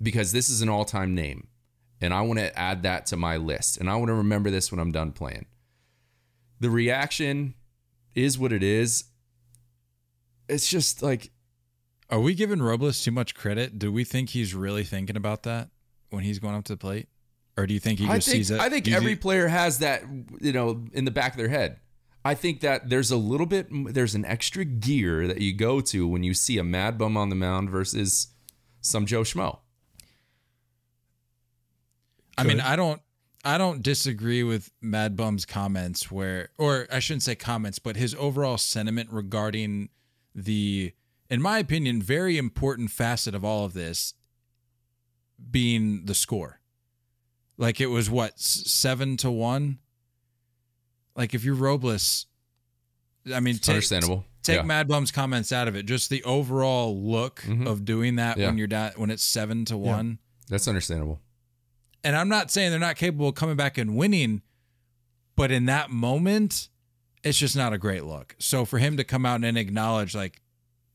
because 0.00 0.32
this 0.32 0.48
is 0.48 0.62
an 0.62 0.68
all 0.68 0.84
time 0.84 1.14
name. 1.14 1.48
And 2.00 2.14
I 2.14 2.22
want 2.22 2.38
to 2.38 2.58
add 2.58 2.82
that 2.84 3.06
to 3.06 3.16
my 3.16 3.36
list. 3.36 3.76
And 3.76 3.90
I 3.90 3.96
want 3.96 4.08
to 4.08 4.14
remember 4.14 4.50
this 4.50 4.70
when 4.70 4.80
I'm 4.80 4.92
done 4.92 5.12
playing. 5.12 5.46
The 6.60 6.70
reaction 6.70 7.54
is 8.14 8.38
what 8.38 8.52
it 8.52 8.62
is. 8.62 9.04
It's 10.48 10.68
just 10.68 11.02
like, 11.02 11.30
Are 12.08 12.20
we 12.20 12.34
giving 12.34 12.62
Robles 12.62 13.02
too 13.02 13.10
much 13.10 13.34
credit? 13.34 13.78
Do 13.78 13.92
we 13.92 14.04
think 14.04 14.30
he's 14.30 14.54
really 14.54 14.84
thinking 14.84 15.16
about 15.16 15.42
that 15.42 15.68
when 16.08 16.24
he's 16.24 16.38
going 16.38 16.54
up 16.54 16.64
to 16.64 16.72
the 16.72 16.78
plate? 16.78 17.08
or 17.60 17.66
do 17.66 17.74
you 17.74 17.80
think 17.80 17.98
he 17.98 18.06
just 18.06 18.28
think 18.28 18.36
sees 18.38 18.50
it? 18.50 18.60
I 18.60 18.68
think 18.68 18.90
every 18.90 19.08
think- 19.08 19.20
player 19.20 19.46
has 19.48 19.80
that, 19.80 20.02
you 20.40 20.52
know, 20.52 20.84
in 20.92 21.04
the 21.04 21.10
back 21.10 21.32
of 21.32 21.38
their 21.38 21.48
head. 21.48 21.78
I 22.24 22.34
think 22.34 22.60
that 22.60 22.90
there's 22.90 23.10
a 23.10 23.16
little 23.16 23.46
bit, 23.46 23.68
there's 23.70 24.14
an 24.14 24.24
extra 24.24 24.64
gear 24.64 25.26
that 25.26 25.40
you 25.40 25.54
go 25.54 25.80
to 25.80 26.06
when 26.06 26.22
you 26.22 26.34
see 26.34 26.58
a 26.58 26.64
Mad 26.64 26.98
Bum 26.98 27.16
on 27.16 27.30
the 27.30 27.36
mound 27.36 27.70
versus 27.70 28.28
some 28.80 29.06
Joe 29.06 29.22
Schmo. 29.22 29.60
I 32.36 32.44
mean, 32.44 32.60
I 32.60 32.76
don't 32.76 33.02
I 33.44 33.58
don't 33.58 33.82
disagree 33.82 34.42
with 34.42 34.70
Mad 34.80 35.16
Bum's 35.16 35.44
comments 35.44 36.10
where 36.10 36.50
or 36.58 36.86
I 36.90 36.98
shouldn't 36.98 37.22
say 37.22 37.34
comments, 37.34 37.78
but 37.78 37.96
his 37.96 38.14
overall 38.14 38.58
sentiment 38.58 39.10
regarding 39.10 39.90
the 40.34 40.92
in 41.28 41.40
my 41.40 41.58
opinion 41.58 42.02
very 42.02 42.38
important 42.38 42.90
facet 42.90 43.34
of 43.34 43.44
all 43.44 43.64
of 43.64 43.72
this 43.72 44.14
being 45.50 46.04
the 46.04 46.14
score. 46.14 46.60
Like 47.56 47.80
it 47.80 47.86
was 47.86 48.08
what 48.08 48.38
7 48.40 49.16
to 49.18 49.30
1? 49.30 49.78
Like 51.20 51.34
if 51.34 51.44
you're 51.44 51.54
Robles 51.54 52.24
I 53.30 53.40
mean, 53.40 53.56
take, 53.58 53.68
Understandable. 53.74 54.24
Take 54.42 54.56
Yeah. 54.56 54.62
Mad 54.62 54.88
Bum's 54.88 55.10
comments 55.12 55.52
out 55.52 55.68
of 55.68 55.76
it. 55.76 55.84
Just 55.84 56.08
the 56.08 56.24
overall 56.24 56.98
look 56.98 57.42
Mhm. 57.42 57.66
of 57.66 57.84
doing 57.84 58.16
that 58.16 58.38
Yeah. 58.38 58.46
when 58.46 58.56
you're 58.56 58.66
down 58.66 58.92
when 58.96 59.10
it's 59.10 59.22
7 59.22 59.66
to 59.66 59.76
1 59.76 60.18
That's 60.48 60.66
understandable. 60.66 61.20
and 62.02 62.16
I'm 62.16 62.30
not 62.30 62.50
saying 62.50 62.70
they're 62.70 62.80
not 62.80 62.96
capable 62.96 63.28
of 63.28 63.34
coming 63.34 63.56
back 63.56 63.76
and 63.76 63.94
winning, 63.96 64.40
but 65.36 65.50
in 65.52 65.66
that 65.66 65.90
moment, 65.90 66.70
it's 67.22 67.36
just 67.38 67.54
not 67.54 67.74
a 67.74 67.78
great 67.78 68.04
look. 68.04 68.34
So 68.38 68.64
for 68.64 68.78
him 68.78 68.96
to 68.96 69.04
come 69.04 69.26
out 69.26 69.44
and 69.44 69.58
acknowledge, 69.58 70.14
like, 70.14 70.40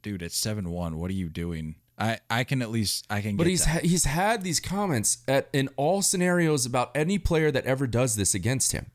dude, 0.01 0.23
it's 0.23 0.35
seven 0.35 0.71
one. 0.71 0.97
What 0.97 1.11
are 1.11 1.13
you 1.15 1.29
doing? 1.29 1.75
I 1.99 2.19
I 2.31 2.43
can 2.45 2.63
at 2.63 2.71
least 2.71 3.05
I 3.11 3.21
can. 3.21 3.35
But 3.37 3.43
get 3.43 3.49
he's 3.51 3.65
that. 3.65 3.69
ha- 3.83 3.87
he's 3.87 4.05
had 4.05 4.43
these 4.43 4.59
comments 4.59 5.19
at 5.27 5.47
in 5.53 5.69
all 5.77 6.01
scenarios 6.01 6.65
about 6.65 6.89
any 6.95 7.19
player 7.19 7.51
that 7.51 7.65
ever 7.65 7.85
does 7.85 8.15
this 8.15 8.33
against 8.33 8.71
him. 8.71 8.87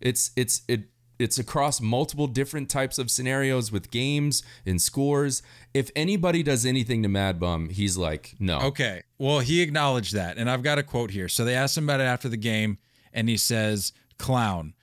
It's 0.00 0.30
it's 0.36 0.62
it 0.68 0.88
it's 1.18 1.38
across 1.38 1.80
multiple 1.80 2.26
different 2.26 2.68
types 2.68 2.98
of 2.98 3.10
scenarios 3.10 3.72
with 3.72 3.90
games 3.90 4.42
and 4.64 4.80
scores. 4.80 5.42
If 5.72 5.90
anybody 5.96 6.42
does 6.42 6.66
anything 6.66 7.02
to 7.02 7.08
Mad 7.08 7.40
Bum, 7.40 7.70
he's 7.70 7.96
like, 7.96 8.34
no. 8.38 8.58
Okay. 8.60 9.02
Well, 9.18 9.40
he 9.40 9.62
acknowledged 9.62 10.14
that. 10.14 10.36
And 10.36 10.50
I've 10.50 10.62
got 10.62 10.78
a 10.78 10.82
quote 10.82 11.10
here. 11.10 11.28
So 11.28 11.44
they 11.44 11.54
asked 11.54 11.78
him 11.78 11.84
about 11.84 12.00
it 12.00 12.04
after 12.04 12.28
the 12.28 12.36
game, 12.36 12.78
and 13.12 13.28
he 13.28 13.36
says, 13.36 13.92
Clown, 14.18 14.74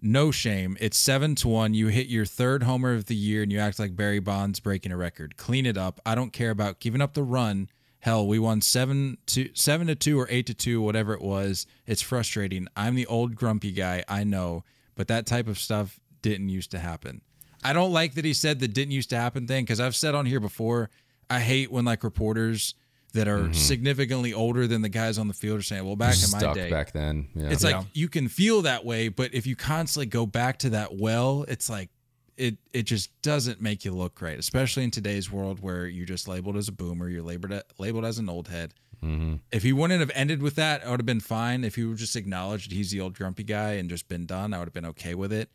no 0.00 0.30
shame. 0.30 0.76
It's 0.80 0.98
seven 0.98 1.34
to 1.36 1.48
one. 1.48 1.74
You 1.74 1.88
hit 1.88 2.08
your 2.08 2.26
third 2.26 2.64
homer 2.64 2.94
of 2.94 3.06
the 3.06 3.16
year, 3.16 3.42
and 3.42 3.50
you 3.50 3.58
act 3.58 3.78
like 3.78 3.96
Barry 3.96 4.20
Bonds 4.20 4.60
breaking 4.60 4.92
a 4.92 4.96
record. 4.96 5.36
Clean 5.36 5.66
it 5.66 5.78
up. 5.78 6.00
I 6.04 6.14
don't 6.14 6.32
care 6.32 6.50
about 6.50 6.80
giving 6.80 7.00
up 7.00 7.14
the 7.14 7.22
run. 7.22 7.68
Hell, 8.00 8.26
we 8.26 8.38
won 8.38 8.60
seven 8.60 9.18
to 9.26 9.50
seven 9.54 9.88
to 9.88 9.94
two 9.94 10.18
or 10.18 10.28
eight 10.30 10.46
to 10.46 10.54
two, 10.54 10.80
whatever 10.80 11.14
it 11.14 11.20
was. 11.20 11.66
It's 11.86 12.02
frustrating. 12.02 12.68
I'm 12.76 12.94
the 12.94 13.06
old 13.06 13.34
grumpy 13.34 13.72
guy. 13.72 14.04
I 14.08 14.24
know, 14.24 14.64
but 14.94 15.08
that 15.08 15.26
type 15.26 15.48
of 15.48 15.58
stuff 15.58 15.98
didn't 16.22 16.48
used 16.48 16.70
to 16.70 16.78
happen. 16.78 17.22
I 17.64 17.72
don't 17.72 17.92
like 17.92 18.14
that 18.14 18.24
he 18.24 18.34
said 18.34 18.60
the 18.60 18.68
didn't 18.68 18.92
used 18.92 19.10
to 19.10 19.16
happen 19.16 19.46
thing 19.46 19.64
because 19.64 19.80
I've 19.80 19.96
said 19.96 20.14
on 20.14 20.26
here 20.26 20.40
before. 20.40 20.90
I 21.28 21.40
hate 21.40 21.70
when 21.70 21.84
like 21.84 22.04
reporters 22.04 22.74
that 23.14 23.26
are 23.26 23.44
mm-hmm. 23.44 23.52
significantly 23.52 24.32
older 24.32 24.66
than 24.66 24.82
the 24.82 24.88
guys 24.88 25.18
on 25.18 25.28
the 25.28 25.34
field 25.34 25.58
are 25.58 25.62
saying, 25.62 25.84
"Well, 25.84 25.96
back 25.96 26.14
in 26.22 26.30
my 26.30 26.54
day, 26.54 26.70
back 26.70 26.92
then. 26.92 27.28
Yeah. 27.34 27.48
it's 27.50 27.64
like 27.64 27.84
you 27.94 28.08
can 28.08 28.28
feel 28.28 28.62
that 28.62 28.84
way, 28.84 29.08
but 29.08 29.34
if 29.34 29.46
you 29.46 29.56
constantly 29.56 30.06
go 30.06 30.24
back 30.24 30.58
to 30.60 30.70
that 30.70 30.94
well, 30.96 31.44
it's 31.48 31.68
like 31.68 31.90
it 32.38 32.56
it 32.72 32.84
just 32.84 33.10
doesn't 33.20 33.60
make 33.60 33.84
you 33.84 33.92
look 33.92 34.14
great, 34.14 34.38
especially 34.38 34.84
in 34.84 34.90
today's 34.90 35.30
world 35.30 35.60
where 35.60 35.86
you're 35.86 36.06
just 36.06 36.28
labeled 36.28 36.56
as 36.56 36.68
a 36.68 36.72
boomer, 36.72 37.08
you're 37.08 37.22
labeled 37.22 37.62
labeled 37.78 38.04
as 38.04 38.18
an 38.18 38.28
old 38.28 38.48
head. 38.48 38.72
Mm-hmm. 39.02 39.36
If 39.52 39.62
he 39.62 39.72
wouldn't 39.72 40.00
have 40.00 40.10
ended 40.14 40.42
with 40.42 40.54
that, 40.54 40.84
I 40.86 40.90
would 40.90 41.00
have 41.00 41.06
been 41.06 41.20
fine. 41.20 41.64
If 41.64 41.74
he 41.74 41.84
would 41.84 41.98
just 41.98 42.16
acknowledged 42.16 42.72
he's 42.72 42.90
the 42.90 43.00
old 43.00 43.14
grumpy 43.14 43.44
guy 43.44 43.72
and 43.72 43.90
just 43.90 44.08
been 44.08 44.26
done, 44.26 44.54
I 44.54 44.58
would 44.58 44.68
have 44.68 44.74
been 44.74 44.86
okay 44.86 45.14
with 45.14 45.32
it. 45.32 45.50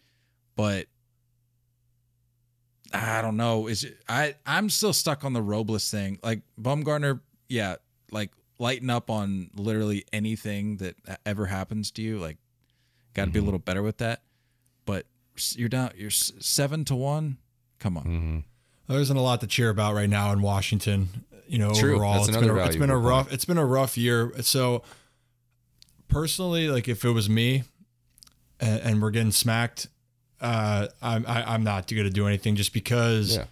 But 0.56 0.88
I 2.94 3.22
don't 3.22 3.38
know. 3.38 3.68
Is 3.68 3.86
it, 3.86 3.98
I 4.08 4.36
I'm 4.46 4.70
still 4.70 4.94
stuck 4.94 5.24
on 5.24 5.34
the 5.34 5.42
Robles 5.42 5.90
thing. 5.90 6.20
Like 6.22 6.42
Bumgarner, 6.62 7.22
yeah, 7.48 7.78
like 8.12 8.32
lighten 8.60 8.90
up 8.90 9.10
on 9.10 9.50
literally 9.56 10.06
anything 10.14 10.78
that 10.78 10.96
ever 11.26 11.46
happens 11.46 11.92
to 11.92 12.02
you. 12.02 12.20
Like, 12.20 12.38
got 13.14 13.26
to 13.26 13.32
be 13.32 13.40
a 13.40 13.42
mm-hmm. 13.42 13.48
little 13.48 13.60
better 13.60 13.82
with 13.82 13.98
that. 13.98 14.22
But 14.86 15.06
you're 15.56 15.70
down. 15.70 15.92
You're 15.96 16.10
seven 16.10 16.86
to 16.86 16.96
one. 16.96 17.38
Come 17.80 17.98
on. 17.98 18.04
Mm-hmm. 18.04 18.40
There 18.88 19.00
isn't 19.00 19.16
a 19.16 19.22
lot 19.22 19.42
to 19.42 19.48
cheer 19.48 19.70
about 19.70 19.94
right 19.94 20.10
now 20.10 20.32
in 20.32 20.42
Washington. 20.42 21.10
You 21.48 21.60
know, 21.60 21.74
True. 21.74 21.96
overall, 21.96 22.14
That's 22.16 22.30
it's 22.30 22.38
another 22.38 22.54
been 22.54 22.64
a, 22.64 22.68
it's 22.68 22.76
been 22.78 22.90
a 22.90 22.98
rough 22.98 23.26
point. 23.26 23.34
it's 23.34 23.46
been 23.46 23.58
a 23.58 23.66
rough 23.66 23.98
year. 23.98 24.32
So 24.42 24.84
personally, 26.08 26.70
like 26.70 26.88
if 26.88 27.04
it 27.06 27.12
was 27.12 27.30
me 27.30 27.64
and, 28.60 28.82
and 28.82 29.02
we're 29.02 29.12
getting 29.12 29.32
smacked, 29.32 29.88
uh, 30.42 30.88
I'm 31.02 31.26
I, 31.28 31.54
I'm 31.54 31.64
not 31.64 31.88
going 31.88 32.04
to 32.04 32.10
do 32.10 32.28
anything 32.28 32.56
just 32.56 32.74
because 32.74 33.38
yeah. 33.38 33.46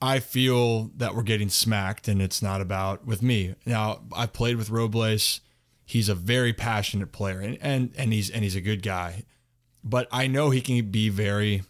I 0.00 0.20
feel 0.20 0.90
that 0.96 1.14
we're 1.14 1.22
getting 1.22 1.48
smacked, 1.48 2.08
and 2.08 2.20
it's 2.20 2.42
not 2.42 2.60
about 2.60 3.06
with 3.06 3.22
me. 3.22 3.54
Now 3.66 4.00
I've 4.14 4.32
played 4.32 4.56
with 4.56 4.70
Robles. 4.70 5.40
He's 5.84 6.08
a 6.08 6.14
very 6.14 6.52
passionate 6.52 7.12
player, 7.12 7.40
and 7.40 7.58
and 7.60 7.92
and 7.96 8.12
he's 8.12 8.30
and 8.30 8.42
he's 8.42 8.56
a 8.56 8.60
good 8.60 8.82
guy, 8.82 9.24
but 9.84 10.08
I 10.12 10.26
know 10.26 10.50
he 10.50 10.60
can 10.60 10.90
be 10.90 11.08
very 11.08 11.62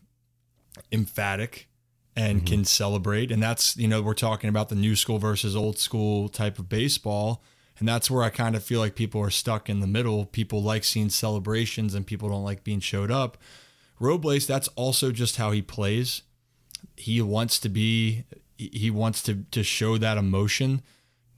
emphatic 0.90 1.68
and 2.14 2.38
mm-hmm. 2.38 2.46
can 2.46 2.64
celebrate, 2.64 3.30
and 3.32 3.42
that's 3.42 3.76
you 3.76 3.88
know 3.88 4.02
we're 4.02 4.14
talking 4.14 4.50
about 4.50 4.68
the 4.68 4.74
new 4.74 4.96
school 4.96 5.18
versus 5.18 5.56
old 5.56 5.78
school 5.78 6.28
type 6.28 6.58
of 6.58 6.68
baseball. 6.68 7.42
And 7.78 7.88
that's 7.88 8.10
where 8.10 8.22
I 8.22 8.30
kind 8.30 8.54
of 8.54 8.62
feel 8.62 8.78
like 8.78 8.94
people 8.94 9.20
are 9.22 9.30
stuck 9.30 9.68
in 9.68 9.80
the 9.80 9.88
middle. 9.88 10.26
People 10.26 10.62
like 10.62 10.84
seeing 10.84 11.08
celebrations 11.08 11.94
and 11.94 12.06
people 12.06 12.28
don't 12.28 12.44
like 12.44 12.62
being 12.62 12.78
showed 12.78 13.10
up. 13.10 13.38
Robles, 13.98 14.46
that's 14.46 14.68
also 14.76 15.10
just 15.10 15.36
how 15.36 15.50
he 15.50 15.62
plays. 15.62 16.22
He 16.96 17.20
wants 17.20 17.58
to 17.58 17.68
be 17.68 18.24
he 18.56 18.90
wants 18.90 19.22
to 19.24 19.44
to 19.50 19.64
show 19.64 19.98
that 19.98 20.18
emotion. 20.18 20.82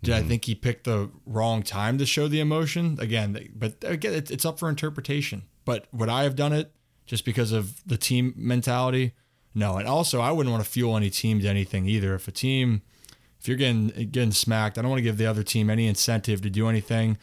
Did 0.03 0.12
i 0.12 0.18
mm-hmm. 0.18 0.29
think 0.29 0.45
he 0.45 0.55
picked 0.55 0.85
the 0.85 1.11
wrong 1.25 1.62
time 1.62 1.97
to 1.97 2.05
show 2.05 2.29
the 2.29 2.41
emotion? 2.41 2.99
Again 3.01 3.49
but 3.55 3.77
again 3.83 4.12
it's 4.12 4.45
up 4.45 4.59
for 4.59 4.68
interpretation 4.68 5.45
but 5.64 5.86
would 5.92 6.08
i 6.08 6.22
have 6.24 6.36
done 6.36 6.52
it 6.52 6.72
just 7.06 7.24
because 7.24 7.52
of 7.52 7.86
the 7.86 7.98
team 7.98 8.32
mentality? 8.36 9.12
No. 9.54 9.76
And 9.76 9.86
also 9.86 10.20
i 10.20 10.30
wouldn't 10.30 10.52
want 10.52 10.64
to 10.64 10.70
fuel 10.70 10.96
any 10.96 11.10
team 11.10 11.40
to 11.40 11.48
anything 11.48 11.86
either. 11.86 12.14
If 12.14 12.28
a 12.28 12.32
team 12.32 12.82
if 13.40 13.48
you're 13.48 13.56
getting 13.56 13.88
getting 14.10 14.32
smacked 14.32 14.78
i 14.78 14.82
don't 14.82 14.90
want 14.90 14.98
to 14.98 15.02
give 15.02 15.18
the 15.18 15.26
other 15.26 15.42
team 15.42 15.68
any 15.68 15.86
incentive 15.86 16.40
to 16.42 16.50
do 16.50 16.68
anything 16.68 17.18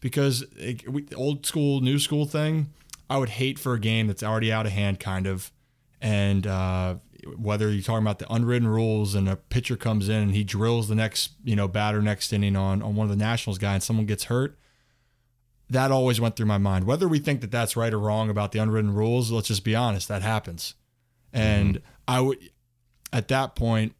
because 0.00 0.44
it, 0.56 0.88
we, 0.88 1.06
old 1.16 1.44
school 1.44 1.80
new 1.80 1.98
school 1.98 2.26
thing 2.26 2.70
i 3.10 3.16
would 3.16 3.30
hate 3.30 3.58
for 3.58 3.74
a 3.74 3.80
game 3.80 4.06
that's 4.06 4.22
already 4.22 4.52
out 4.52 4.66
of 4.66 4.72
hand 4.72 5.00
kind 5.00 5.26
of. 5.26 5.50
And 6.00 6.46
uh, 6.46 6.96
whether 7.36 7.70
you're 7.70 7.82
talking 7.82 8.02
about 8.02 8.18
the 8.18 8.30
unwritten 8.32 8.68
rules 8.68 9.14
and 9.14 9.28
a 9.28 9.36
pitcher 9.36 9.76
comes 9.76 10.08
in 10.08 10.16
and 10.16 10.34
he 10.34 10.44
drills 10.44 10.88
the 10.88 10.94
next 10.94 11.32
you 11.42 11.56
know 11.56 11.68
batter 11.68 12.02
next 12.02 12.32
inning 12.32 12.56
on 12.56 12.82
on 12.82 12.94
one 12.94 13.04
of 13.04 13.10
the 13.10 13.22
Nationals 13.22 13.58
guy 13.58 13.74
and 13.74 13.82
someone 13.82 14.06
gets 14.06 14.24
hurt, 14.24 14.58
that 15.70 15.90
always 15.90 16.20
went 16.20 16.36
through 16.36 16.46
my 16.46 16.58
mind. 16.58 16.84
Whether 16.84 17.08
we 17.08 17.18
think 17.18 17.40
that 17.40 17.50
that's 17.50 17.76
right 17.76 17.92
or 17.92 17.98
wrong 17.98 18.30
about 18.30 18.52
the 18.52 18.58
unwritten 18.58 18.94
rules, 18.94 19.30
let's 19.30 19.48
just 19.48 19.64
be 19.64 19.74
honest, 19.74 20.08
that 20.08 20.22
happens. 20.22 20.74
And 21.32 21.82
I 22.06 22.20
would 22.20 22.38
at 23.12 23.28
that 23.28 23.56
point 23.56 23.94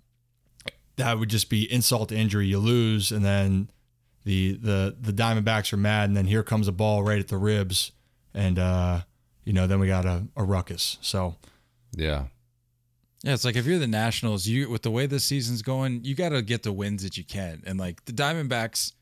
that 0.96 1.18
would 1.18 1.28
just 1.28 1.50
be 1.50 1.70
insult 1.72 2.10
to 2.10 2.16
injury. 2.16 2.46
You 2.46 2.58
lose, 2.58 3.10
and 3.10 3.24
then 3.24 3.70
the 4.24 4.52
the 4.52 4.96
the 5.00 5.12
Diamondbacks 5.12 5.72
are 5.72 5.78
mad, 5.78 6.08
and 6.08 6.16
then 6.16 6.26
here 6.26 6.42
comes 6.42 6.68
a 6.68 6.72
ball 6.72 7.02
right 7.02 7.18
at 7.18 7.28
the 7.28 7.38
ribs, 7.38 7.92
and 8.32 8.58
uh, 8.58 9.00
you 9.44 9.52
know 9.52 9.66
then 9.66 9.80
we 9.80 9.86
got 9.86 10.04
a, 10.04 10.26
a 10.36 10.44
ruckus. 10.44 10.98
So 11.00 11.36
Yeah. 11.96 12.26
Yeah, 13.22 13.32
it's 13.32 13.44
like 13.44 13.56
if 13.56 13.64
you're 13.64 13.78
the 13.78 13.86
Nationals, 13.86 14.46
you 14.46 14.68
with 14.68 14.82
the 14.82 14.90
way 14.90 15.06
this 15.06 15.24
season's 15.24 15.62
going, 15.62 16.04
you 16.04 16.14
got 16.14 16.28
to 16.28 16.42
get 16.42 16.62
the 16.62 16.72
wins 16.72 17.02
that 17.02 17.16
you 17.16 17.24
can. 17.24 17.62
And 17.64 17.78
like 17.78 18.04
the 18.04 18.12
Diamondbacks, 18.12 18.92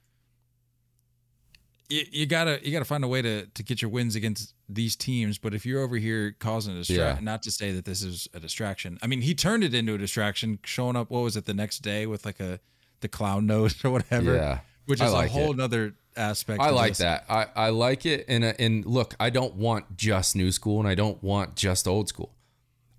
you, 1.89 2.05
you 2.11 2.27
gotta 2.27 2.61
you 2.65 2.73
gotta 2.73 2.85
find 2.85 3.05
a 3.05 3.09
way 3.09 3.23
to 3.23 3.47
to 3.47 3.63
get 3.63 3.83
your 3.83 3.91
wins 3.91 4.15
against 4.17 4.55
these 4.69 4.97
teams. 4.97 5.39
But 5.39 5.55
if 5.55 5.67
you're 5.67 5.83
over 5.83 5.97
here 5.97 6.35
causing 6.39 6.75
a 6.75 6.79
distraction, 6.79 7.25
Yeah. 7.25 7.31
not 7.31 7.43
to 7.45 7.51
say 7.51 7.73
that 7.73 7.85
this 7.85 8.03
is 8.03 8.29
a 8.35 8.41
distraction. 8.41 8.99
I 9.03 9.07
mean, 9.07 9.21
he 9.21 9.35
turned 9.35 9.65
it 9.65 9.75
into 9.75 9.95
a 9.95 9.99
distraction, 9.99 10.59
showing 10.65 10.97
up. 10.97 11.11
What 11.11 11.21
was 11.21 11.37
it 11.37 11.45
the 11.45 11.55
next 11.55 11.81
day 11.81 12.07
with 12.07 12.25
like 12.25 12.41
a 12.41 12.61
the 13.01 13.09
clown 13.09 13.47
nose 13.47 13.75
or 13.85 13.91
whatever? 13.91 14.35
Yeah. 14.35 14.59
which 14.87 15.01
is 15.01 15.13
like 15.13 15.29
a 15.31 15.33
whole 15.33 15.51
it. 15.53 15.57
nother 15.57 15.95
aspect. 16.17 16.61
I 16.61 16.71
like 16.71 16.91
this. 16.93 16.99
that. 16.99 17.25
I, 17.29 17.47
I 17.55 17.69
like 17.71 18.05
it. 18.07 18.25
And 18.29 18.45
and 18.45 18.85
look, 18.87 19.15
I 19.21 19.31
don't 19.31 19.55
want 19.57 19.97
just 19.97 20.35
new 20.37 20.51
school 20.53 20.79
and 20.81 20.89
I 20.89 20.95
don't 20.95 21.23
want 21.23 21.57
just 21.57 21.87
old 21.87 22.09
school. 22.09 22.33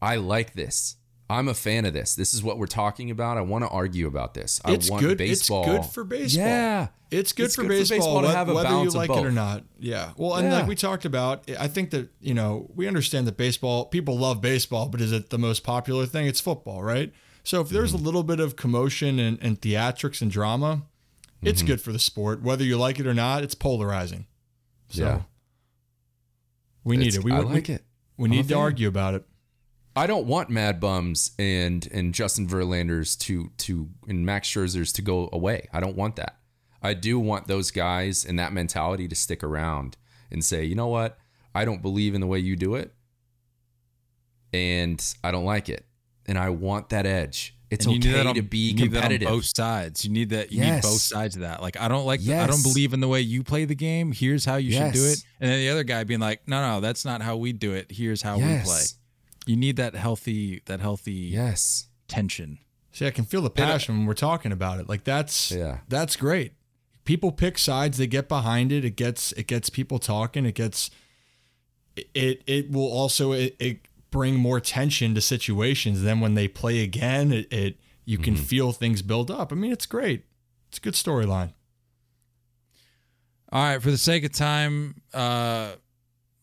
I 0.02 0.16
like 0.18 0.54
this. 0.54 0.96
I'm 1.34 1.48
a 1.48 1.54
fan 1.54 1.86
of 1.86 1.94
this. 1.94 2.16
This 2.16 2.34
is 2.34 2.44
what 2.44 2.58
we're 2.58 2.68
talking 2.68 3.10
about. 3.12 3.38
I 3.38 3.42
want 3.42 3.64
to 3.64 3.70
argue 3.70 4.08
about 4.08 4.34
this. 4.34 4.62
it's 4.68 4.90
I 4.90 4.94
want 4.94 5.04
good. 5.06 5.18
baseball. 5.18 5.64
It's 5.64 5.86
good 5.88 5.94
for 5.94 6.04
baseball. 6.04 6.46
Yeah. 6.46 6.88
It's 7.12 7.32
good, 7.32 7.46
It's 7.46 7.56
for, 7.56 7.62
good 7.64 7.68
for 7.68 7.78
baseball, 7.78 7.98
baseball 7.98 8.22
to 8.24 8.30
have 8.30 8.50
a 8.50 8.54
whether 8.54 8.70
you 8.84 8.90
like 8.90 9.10
it 9.10 9.26
or 9.26 9.32
not. 9.32 9.64
Yeah. 9.80 10.12
Well, 10.18 10.36
and 10.36 10.48
Yeah. 10.48 10.60
like 10.60 10.68
we 10.68 10.76
talked 10.76 11.06
about, 11.06 11.50
I 11.60 11.68
think 11.68 11.92
that 11.92 12.10
you 12.22 12.34
know 12.34 12.70
we 12.76 12.88
understand 12.88 13.28
that 13.28 13.38
baseball 13.38 13.86
people 13.86 14.18
love 14.18 14.42
baseball, 14.42 14.90
but 14.90 15.00
is 15.02 15.12
it 15.12 15.30
the 15.30 15.38
most 15.38 15.64
popular 15.64 16.06
thing? 16.06 16.26
It's 16.28 16.40
football, 16.40 16.82
right? 16.84 17.12
So 17.44 17.62
if 17.62 17.70
there's 17.70 17.92
Mm-hmm. 17.94 18.02
a 18.02 18.06
little 18.06 18.24
bit 18.24 18.40
of 18.40 18.56
commotion 18.56 19.20
and, 19.20 19.38
and 19.42 19.60
theatrics 19.62 20.22
and 20.22 20.32
drama, 20.32 20.84
it's 21.42 21.60
Mm-hmm. 21.62 21.68
good 21.68 21.82
for 21.82 21.92
the 21.92 22.00
sport. 22.00 22.42
Whether 22.42 22.64
you 22.64 22.78
like 22.78 23.00
it 23.00 23.06
or 23.06 23.14
not, 23.14 23.44
it's 23.44 23.54
polarizing. 23.56 24.26
So 24.90 25.04
Yeah. 25.04 25.22
we 26.84 26.98
need 26.98 27.08
It's- 27.08 27.20
it. 27.20 27.24
We 27.24 27.32
I 27.32 27.40
we- 27.42 27.46
like 27.54 27.70
it. 27.70 27.84
We 28.18 28.30
need 28.30 28.48
to 28.50 28.56
argue 28.56 28.88
about 28.88 29.16
it. 29.16 29.26
I 29.95 30.07
don't 30.07 30.26
want 30.26 30.49
Mad 30.49 30.80
Bums 30.80 31.32
and 31.38 31.88
and 31.91 32.14
Justin 32.14 32.48
Verlanders 32.48 33.18
to 33.20 33.52
to 33.60 33.90
and 34.07 34.26
Max 34.26 34.48
Scherzer's 34.49 34.91
to 34.94 35.02
go 35.02 35.30
away. 35.32 35.68
I 35.72 35.80
don't 35.80 35.95
want 35.95 36.15
that. 36.15 36.38
I 36.82 36.94
do 36.95 37.20
want 37.20 37.48
those 37.48 37.72
guys 37.72 38.26
and 38.26 38.38
that 38.40 38.52
mentality 38.53 39.07
to 39.07 39.15
stick 39.15 39.44
around 39.44 39.95
and 40.32 40.44
say, 40.44 40.64
you 40.65 40.76
know 40.76 40.88
what, 40.88 41.18
I 41.56 41.64
don't 41.64 41.82
believe 41.82 42.14
in 42.15 42.22
the 42.22 42.28
way 42.28 42.40
you 42.40 42.56
do 42.56 42.76
it, 42.76 42.94
and 44.52 45.02
I 45.24 45.32
don't 45.32 45.45
like 45.45 45.70
it, 45.70 45.86
and 46.26 46.38
I 46.38 46.49
want 46.49 46.90
that 46.90 47.06
edge. 47.06 47.56
It's 47.70 47.88
okay 47.88 48.26
on- 48.28 48.36
to 48.36 48.41
be 48.44 48.57
you 48.70 48.74
need 48.76 48.91
that 48.91 48.98
on 48.98 49.02
competitive. 49.03 49.30
both 49.30 49.45
sides. 49.45 50.06
You 50.06 50.11
need 50.11 50.30
that. 50.30 50.52
You 50.52 50.60
Yes. 50.60 50.84
need 50.84 50.90
both 50.90 51.02
sides 51.02 51.36
of 51.36 51.41
that. 51.41 51.60
Like 51.61 51.80
I 51.80 51.88
don't 51.88 52.06
like. 52.06 52.22
the- 52.22 52.36
I 52.36 52.45
don't 52.45 52.61
believe 52.61 52.94
in 52.94 52.99
the 52.99 53.07
way 53.07 53.22
you 53.22 53.44
play 53.44 53.65
the 53.65 53.74
game. 53.76 54.11
Here's 54.11 54.45
how 54.45 54.57
you 54.57 54.72
should 54.72 54.94
do 54.94 55.06
it. 55.06 55.24
And 55.40 55.49
then 55.49 55.60
the 55.60 55.70
other 55.70 55.84
guy 55.84 56.03
being 56.03 56.20
like, 56.20 56.48
no, 56.48 56.61
no, 56.61 56.82
that's 56.82 57.03
not 57.03 57.22
how 57.24 57.36
we 57.38 57.52
do 57.52 57.74
it. 57.74 57.88
Here's 57.91 58.22
how 58.22 58.38
we 58.38 58.44
play. 58.64 58.82
Yes, 59.45 59.49
You 59.52 59.56
need 59.57 59.76
that 59.78 59.95
healthy, 59.95 60.61
that 60.65 60.80
healthy 60.80 61.11
yes, 61.14 61.88
tension. 62.07 62.60
See, 62.91 63.07
I 63.07 63.11
can 63.11 63.26
feel 63.26 63.41
the 63.41 63.49
passion 63.49 63.98
when 63.98 64.06
we're 64.06 64.14
talking 64.14 64.52
about 64.52 64.80
it. 64.80 64.88
Like 64.88 65.03
that's 65.03 65.52
Yeah. 65.52 65.80
that's 65.88 66.15
great. 66.15 66.53
People 67.06 67.32
pick 67.32 67.57
sides, 67.57 67.98
they 67.98 68.07
get 68.07 68.30
behind 68.30 68.72
it. 68.72 68.86
It 68.86 68.95
gets 68.95 69.32
it 69.34 69.48
gets 69.48 69.70
people 69.70 69.99
talking. 69.99 70.45
It 70.45 70.56
gets 70.56 70.90
it 71.95 72.44
it 72.48 72.72
will 72.72 72.91
also 72.91 73.32
it, 73.34 73.56
it 73.60 73.88
bring 74.11 74.36
more 74.36 74.60
tension 74.60 75.15
to 75.15 75.22
situations. 75.22 76.03
Then 76.03 76.20
when 76.20 76.36
they 76.36 76.48
play 76.48 76.82
again, 76.84 77.32
it, 77.32 77.52
it 77.52 77.80
you 78.06 78.18
can 78.18 78.36
feel 78.36 78.72
things 78.74 79.02
build 79.02 79.32
up. 79.32 79.52
I 79.52 79.56
mean, 79.56 79.72
it's 79.72 79.86
great. 79.86 80.26
It's 80.70 80.78
a 80.78 80.82
good 80.82 80.94
storyline. 80.94 81.53
All 83.52 83.64
right, 83.64 83.82
for 83.82 83.91
the 83.91 83.98
sake 83.98 84.24
of 84.24 84.32
time, 84.34 85.02
uh, 85.14 85.74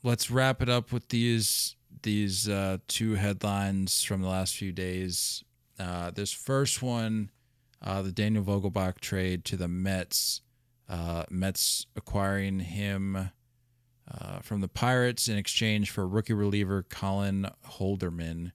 let's 0.02 0.30
wrap 0.30 0.62
it 0.62 0.68
up 0.68 0.92
with 0.92 1.08
these 1.08 1.74
these 2.02 2.48
uh, 2.48 2.78
two 2.88 3.14
headlines 3.14 4.02
from 4.02 4.22
the 4.22 4.28
last 4.28 4.56
few 4.56 4.72
days. 4.72 5.44
Uh, 5.78 6.10
this 6.10 6.32
first 6.32 6.82
one, 6.82 7.30
uh, 7.82 8.02
the 8.02 8.12
Daniel 8.12 8.44
Vogelbach 8.44 9.00
trade 9.00 9.44
to 9.46 9.56
the 9.56 9.68
Mets. 9.68 10.42
Uh, 10.88 11.24
Mets 11.30 11.86
acquiring 11.96 12.60
him 12.60 13.30
uh, 14.10 14.40
from 14.40 14.60
the 14.60 14.68
Pirates 14.68 15.28
in 15.28 15.36
exchange 15.36 15.90
for 15.90 16.06
rookie 16.06 16.32
reliever 16.32 16.82
Colin 16.82 17.46
Holderman. 17.66 18.52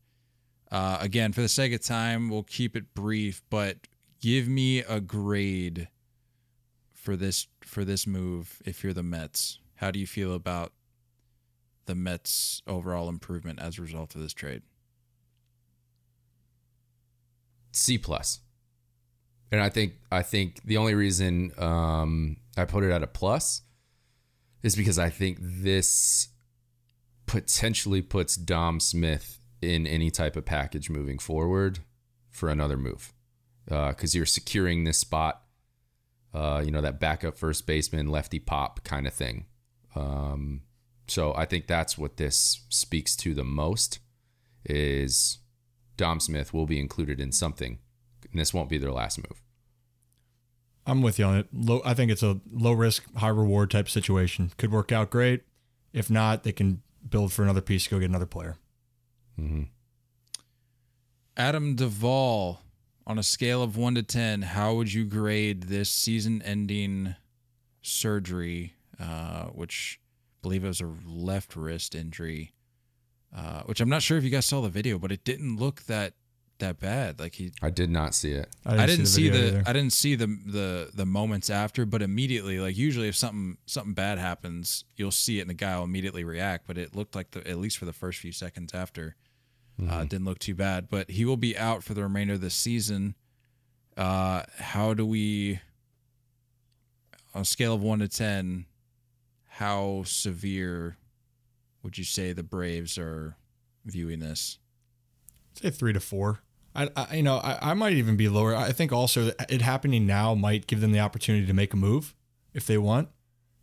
Uh, 0.71 0.97
again, 0.99 1.31
for 1.31 1.41
the 1.41 1.47
sake 1.47 1.73
of 1.73 1.81
time, 1.81 2.29
we'll 2.29 2.43
keep 2.43 2.75
it 2.75 2.93
brief, 2.93 3.41
but 3.49 3.77
give 4.19 4.47
me 4.47 4.79
a 4.79 4.99
grade 4.99 5.87
for 6.93 7.15
this 7.15 7.47
for 7.61 7.85
this 7.85 8.05
move 8.05 8.61
if 8.65 8.83
you're 8.83 8.93
the 8.93 9.03
Mets. 9.03 9.59
How 9.75 9.91
do 9.91 9.99
you 9.99 10.07
feel 10.07 10.33
about 10.33 10.73
the 11.85 11.95
Mets' 11.95 12.61
overall 12.67 13.09
improvement 13.09 13.59
as 13.59 13.77
a 13.77 13.81
result 13.81 14.15
of 14.15 14.21
this 14.21 14.33
trade? 14.33 14.61
C 17.71 17.97
plus. 17.97 18.39
And 19.51 19.61
I 19.61 19.69
think 19.69 19.93
I 20.11 20.21
think 20.21 20.63
the 20.63 20.77
only 20.77 20.95
reason 20.95 21.51
um, 21.57 22.37
I 22.57 22.65
put 22.65 22.83
it 22.83 22.91
at 22.91 23.03
a 23.03 23.07
plus 23.07 23.61
is 24.63 24.75
because 24.75 24.97
I 24.97 25.09
think 25.09 25.37
this 25.39 26.29
potentially 27.25 28.01
puts 28.01 28.35
Dom 28.35 28.79
Smith 28.79 29.39
in 29.61 29.85
any 29.87 30.11
type 30.11 30.35
of 30.35 30.45
package 30.45 30.89
moving 30.89 31.19
forward 31.19 31.79
for 32.29 32.49
another 32.49 32.77
move 32.77 33.13
because 33.65 34.15
you're 34.15 34.25
securing 34.25 34.83
this 34.83 34.97
spot. 34.97 35.41
Uh, 36.33 36.61
you 36.65 36.71
know 36.71 36.81
that 36.81 36.99
backup 36.99 37.37
first 37.37 37.65
baseman, 37.65 38.07
lefty 38.07 38.39
pop 38.39 38.83
kind 38.83 39.07
of 39.07 39.13
thing. 39.13 39.45
Um, 39.95 40.61
so 41.07 41.33
I 41.35 41.45
think 41.45 41.67
that's 41.67 41.97
what 41.97 42.17
this 42.17 42.61
speaks 42.69 43.15
to 43.17 43.33
the 43.33 43.43
most 43.43 43.99
is 44.65 45.39
Dom 45.97 46.19
Smith 46.19 46.53
will 46.53 46.65
be 46.65 46.79
included 46.79 47.19
in 47.19 47.31
something, 47.31 47.79
and 48.31 48.39
this 48.39 48.53
won't 48.53 48.69
be 48.69 48.77
their 48.77 48.91
last 48.91 49.17
move. 49.17 49.41
I'm 50.87 51.01
with 51.01 51.17
you 51.17 51.25
on 51.25 51.37
it. 51.37 51.47
Low, 51.51 51.81
I 51.83 51.93
think 51.93 52.11
it's 52.11 52.23
a 52.23 52.39
low 52.51 52.73
risk, 52.73 53.03
high 53.15 53.29
reward 53.29 53.71
type 53.71 53.89
situation. 53.89 54.51
Could 54.57 54.71
work 54.71 54.91
out 54.91 55.09
great. 55.09 55.43
If 55.93 56.09
not, 56.09 56.43
they 56.43 56.51
can 56.51 56.81
build 57.07 57.33
for 57.33 57.43
another 57.43 57.61
piece, 57.61 57.87
go 57.87 57.99
get 57.99 58.09
another 58.09 58.25
player. 58.25 58.57
Mm-hmm. 59.39 59.63
Adam 61.37 61.75
Duvall, 61.75 62.61
on 63.07 63.17
a 63.17 63.23
scale 63.23 63.61
of 63.61 63.77
one 63.77 63.95
to 63.95 64.03
ten, 64.03 64.41
how 64.41 64.73
would 64.75 64.93
you 64.93 65.05
grade 65.05 65.63
this 65.63 65.89
season-ending 65.89 67.15
surgery, 67.81 68.73
uh, 68.99 69.45
which 69.45 69.99
I 69.99 70.04
believe 70.45 70.63
it 70.63 70.67
was 70.67 70.81
a 70.81 70.93
left 71.03 71.55
wrist 71.55 71.95
injury? 71.95 72.53
Uh, 73.35 73.63
which 73.63 73.81
I'm 73.81 73.89
not 73.89 74.03
sure 74.03 74.15
if 74.15 74.23
you 74.23 74.29
guys 74.29 74.45
saw 74.45 74.61
the 74.61 74.69
video, 74.69 74.99
but 74.99 75.11
it 75.11 75.23
didn't 75.23 75.57
look 75.57 75.81
that 75.83 76.13
that 76.59 76.79
bad. 76.79 77.19
Like 77.19 77.33
he 77.33 77.51
I 77.63 77.71
did 77.71 77.89
not 77.89 78.13
see 78.13 78.31
it. 78.31 78.47
I 78.63 78.85
didn't, 78.85 79.07
see 79.07 79.27
the, 79.27 79.37
video 79.37 79.47
either. 79.47 79.63
I 79.65 79.73
didn't 79.73 79.93
see 79.93 80.13
the 80.13 80.27
the 80.27 80.91
the 80.93 81.05
moments 81.05 81.49
after, 81.49 81.87
but 81.87 82.03
immediately, 82.03 82.59
like 82.59 82.77
usually, 82.77 83.07
if 83.07 83.15
something 83.15 83.57
something 83.65 83.93
bad 83.93 84.19
happens, 84.19 84.85
you'll 84.95 85.09
see 85.09 85.39
it, 85.39 85.41
and 85.41 85.49
the 85.49 85.55
guy 85.55 85.75
will 85.75 85.85
immediately 85.85 86.23
react. 86.23 86.67
But 86.67 86.77
it 86.77 86.95
looked 86.95 87.15
like 87.15 87.31
the 87.31 87.45
at 87.49 87.57
least 87.57 87.79
for 87.79 87.85
the 87.85 87.93
first 87.93 88.19
few 88.19 88.31
seconds 88.31 88.71
after, 88.71 89.15
uh, 89.81 90.01
it 90.03 90.09
didn't 90.09 90.25
look 90.25 90.39
too 90.39 90.55
bad. 90.55 90.89
But 90.89 91.09
he 91.09 91.25
will 91.25 91.37
be 91.37 91.57
out 91.57 91.83
for 91.83 91.95
the 91.95 92.03
remainder 92.03 92.35
of 92.35 92.41
the 92.41 92.51
season. 92.51 93.15
Uh, 93.97 94.43
how 94.59 94.93
do 94.93 95.05
we, 95.05 95.59
on 97.33 97.41
a 97.41 97.45
scale 97.45 97.73
of 97.73 97.81
one 97.81 97.99
to 97.99 98.07
ten, 98.07 98.67
how 99.55 100.03
severe 100.05 100.97
would 101.81 101.97
you 101.97 102.03
say 102.03 102.33
the 102.33 102.43
Braves 102.43 102.97
are 102.97 103.37
viewing 103.85 104.19
this? 104.19 104.57
say 105.53 105.69
three 105.69 105.93
to 105.93 106.01
four. 106.01 106.41
I, 106.75 106.89
I 106.93 107.15
you 107.15 107.23
know, 107.23 107.37
I, 107.37 107.71
I 107.71 107.73
might 107.73 107.93
even 107.93 108.17
be 108.17 108.27
lower. 108.27 108.53
I 108.53 108.73
think 108.73 108.91
also 108.91 109.25
that 109.25 109.49
it 109.49 109.61
happening 109.61 110.05
now 110.05 110.35
might 110.35 110.67
give 110.67 110.81
them 110.81 110.91
the 110.91 110.99
opportunity 110.99 111.45
to 111.45 111.53
make 111.53 111.73
a 111.73 111.77
move 111.77 112.13
if 112.53 112.67
they 112.67 112.77
want. 112.77 113.07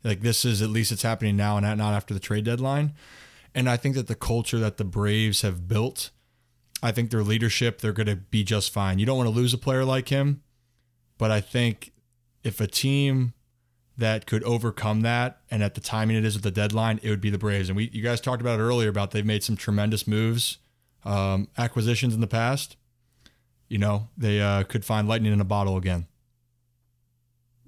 Like 0.02 0.20
this 0.22 0.46
is 0.46 0.62
at 0.62 0.70
least 0.70 0.92
it's 0.92 1.02
happening 1.02 1.36
now 1.36 1.58
and 1.58 1.78
not 1.78 1.92
after 1.92 2.14
the 2.14 2.20
trade 2.20 2.46
deadline. 2.46 2.94
And 3.54 3.68
I 3.68 3.76
think 3.76 3.94
that 3.94 4.06
the 4.06 4.14
culture 4.14 4.58
that 4.60 4.78
the 4.78 4.84
Braves 4.84 5.42
have 5.42 5.68
built, 5.68 6.10
I 6.82 6.90
think 6.90 7.10
their 7.10 7.22
leadership, 7.22 7.82
they're 7.82 7.92
going 7.92 8.06
to 8.06 8.16
be 8.16 8.44
just 8.44 8.72
fine. 8.72 8.98
You 8.98 9.04
don't 9.04 9.18
want 9.18 9.28
to 9.28 9.36
lose 9.36 9.52
a 9.52 9.58
player 9.58 9.84
like 9.84 10.08
him, 10.08 10.42
but 11.18 11.30
I 11.30 11.42
think 11.42 11.92
if 12.42 12.62
a 12.62 12.66
team 12.66 13.34
that 13.96 14.26
could 14.26 14.42
overcome 14.44 15.02
that 15.02 15.40
and 15.50 15.62
at 15.62 15.74
the 15.74 15.80
timing 15.80 16.16
it 16.16 16.24
is 16.24 16.34
with 16.34 16.42
the 16.42 16.50
deadline, 16.50 16.98
it 17.02 17.10
would 17.10 17.20
be 17.20 17.30
the 17.30 17.38
Braves. 17.38 17.68
And 17.68 17.76
we 17.76 17.90
you 17.92 18.02
guys 18.02 18.20
talked 18.20 18.40
about 18.40 18.58
it 18.58 18.62
earlier 18.62 18.88
about 18.88 19.10
they've 19.10 19.24
made 19.24 19.42
some 19.42 19.56
tremendous 19.56 20.06
moves 20.06 20.58
um, 21.04 21.48
acquisitions 21.58 22.14
in 22.14 22.20
the 22.20 22.26
past, 22.26 22.76
you 23.68 23.78
know, 23.78 24.08
they 24.16 24.40
uh, 24.40 24.64
could 24.64 24.84
find 24.84 25.08
lightning 25.08 25.32
in 25.32 25.40
a 25.40 25.44
bottle 25.44 25.76
again. 25.76 26.06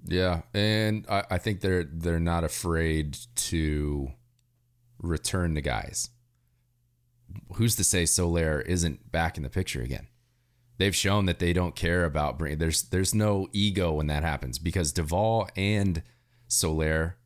Yeah, 0.06 0.42
and 0.52 1.06
I, 1.08 1.24
I 1.30 1.38
think 1.38 1.60
they're 1.60 1.84
they're 1.84 2.20
not 2.20 2.44
afraid 2.44 3.16
to 3.36 4.12
return 4.98 5.54
the 5.54 5.62
guys. 5.62 6.10
Who's 7.54 7.74
to 7.76 7.84
say 7.84 8.04
Soler 8.04 8.60
isn't 8.60 9.10
back 9.10 9.36
in 9.36 9.42
the 9.42 9.48
picture 9.48 9.80
again? 9.80 10.08
They've 10.76 10.94
shown 10.94 11.26
that 11.26 11.38
they 11.38 11.52
don't 11.52 11.74
care 11.74 12.04
about 12.04 12.38
bring. 12.38 12.58
There's 12.58 12.82
there's 12.82 13.14
no 13.14 13.48
ego 13.52 13.92
when 13.92 14.08
that 14.08 14.22
happens 14.22 14.58
because 14.58 14.92
Duvall 14.92 15.48
and 15.56 16.02
Soler, 16.54 17.16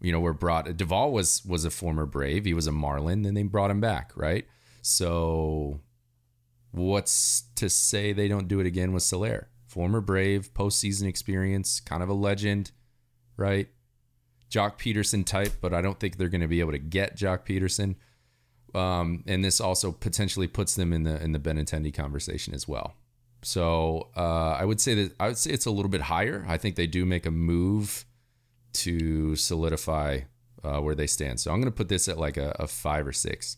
you 0.00 0.12
know, 0.12 0.20
were 0.20 0.32
brought. 0.32 0.76
Duvall 0.76 1.12
was 1.12 1.44
was 1.44 1.64
a 1.64 1.70
former 1.70 2.06
Brave. 2.06 2.44
He 2.44 2.54
was 2.54 2.66
a 2.66 2.72
Marlin, 2.72 3.24
and 3.24 3.36
they 3.36 3.42
brought 3.42 3.70
him 3.70 3.80
back, 3.80 4.12
right? 4.14 4.46
So, 4.82 5.80
what's 6.70 7.42
to 7.56 7.68
say 7.68 8.12
they 8.12 8.28
don't 8.28 8.48
do 8.48 8.60
it 8.60 8.66
again 8.66 8.92
with 8.92 9.02
Soler? 9.02 9.48
Former 9.66 10.00
Brave, 10.00 10.54
postseason 10.54 11.06
experience, 11.06 11.80
kind 11.80 12.02
of 12.02 12.08
a 12.08 12.14
legend, 12.14 12.70
right? 13.36 13.68
Joc 14.50 14.78
Pederson 14.78 15.26
type, 15.26 15.54
but 15.60 15.74
I 15.74 15.82
don't 15.82 16.00
think 16.00 16.16
they're 16.16 16.28
going 16.28 16.40
to 16.40 16.48
be 16.48 16.60
able 16.60 16.72
to 16.72 16.78
get 16.78 17.16
Joc 17.16 17.44
Pederson. 17.46 17.96
Um, 18.74 19.24
and 19.26 19.44
this 19.44 19.60
also 19.60 19.92
potentially 19.92 20.46
puts 20.46 20.74
them 20.74 20.92
in 20.92 21.02
the 21.04 21.22
in 21.22 21.32
the 21.32 21.38
Benintendi 21.38 21.92
conversation 21.92 22.54
as 22.54 22.66
well. 22.66 22.94
So 23.42 24.08
uh, 24.16 24.56
I 24.58 24.64
would 24.64 24.80
say 24.80 24.94
that 24.94 25.14
I 25.20 25.28
would 25.28 25.38
say 25.38 25.50
it's 25.50 25.66
a 25.66 25.70
little 25.70 25.90
bit 25.90 26.02
higher. 26.02 26.44
I 26.48 26.56
think 26.56 26.76
they 26.76 26.86
do 26.86 27.04
make 27.04 27.26
a 27.26 27.30
move 27.30 28.04
to 28.74 29.36
solidify 29.36 30.20
uh, 30.64 30.80
where 30.80 30.94
they 30.94 31.06
stand. 31.06 31.40
So 31.40 31.50
I'm 31.52 31.60
going 31.60 31.72
to 31.72 31.76
put 31.76 31.88
this 31.88 32.08
at 32.08 32.18
like 32.18 32.36
a, 32.36 32.54
a 32.58 32.66
five 32.66 33.06
or 33.06 33.12
six. 33.12 33.56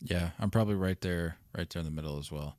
Yeah, 0.00 0.30
I'm 0.40 0.50
probably 0.50 0.74
right 0.74 1.00
there, 1.00 1.36
right 1.56 1.68
there 1.70 1.80
in 1.80 1.86
the 1.86 1.92
middle 1.92 2.18
as 2.18 2.30
well. 2.32 2.56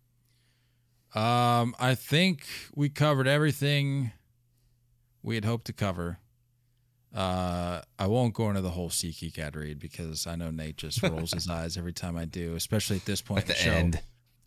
Um, 1.14 1.76
I 1.80 1.94
think 1.96 2.46
we 2.74 2.90
covered 2.90 3.28
everything 3.28 4.12
we 5.22 5.36
had 5.36 5.46
hoped 5.46 5.66
to 5.66 5.74
cover. 5.74 6.20
Uh, 7.14 7.82
I 8.00 8.08
won't 8.08 8.34
go 8.34 8.50
into 8.50 8.62
the 8.62 8.72
whole 8.72 8.90
SeatGeek 8.90 9.38
ad 9.38 9.56
read 9.56 9.78
because 9.80 10.26
I 10.26 10.36
know 10.36 10.50
Nate 10.50 10.78
just 10.78 11.04
rolls 11.04 11.32
his 11.34 11.48
eyes 11.50 11.78
every 11.78 11.94
time 11.94 12.18
I 12.18 12.26
do, 12.26 12.56
especially 12.56 12.96
at 12.96 13.06
this 13.06 13.22
point 13.22 13.42
At 13.42 13.48
the 13.48 13.54
in 13.54 13.58
the 13.58 13.64
show. 13.64 13.72
end. 13.78 14.02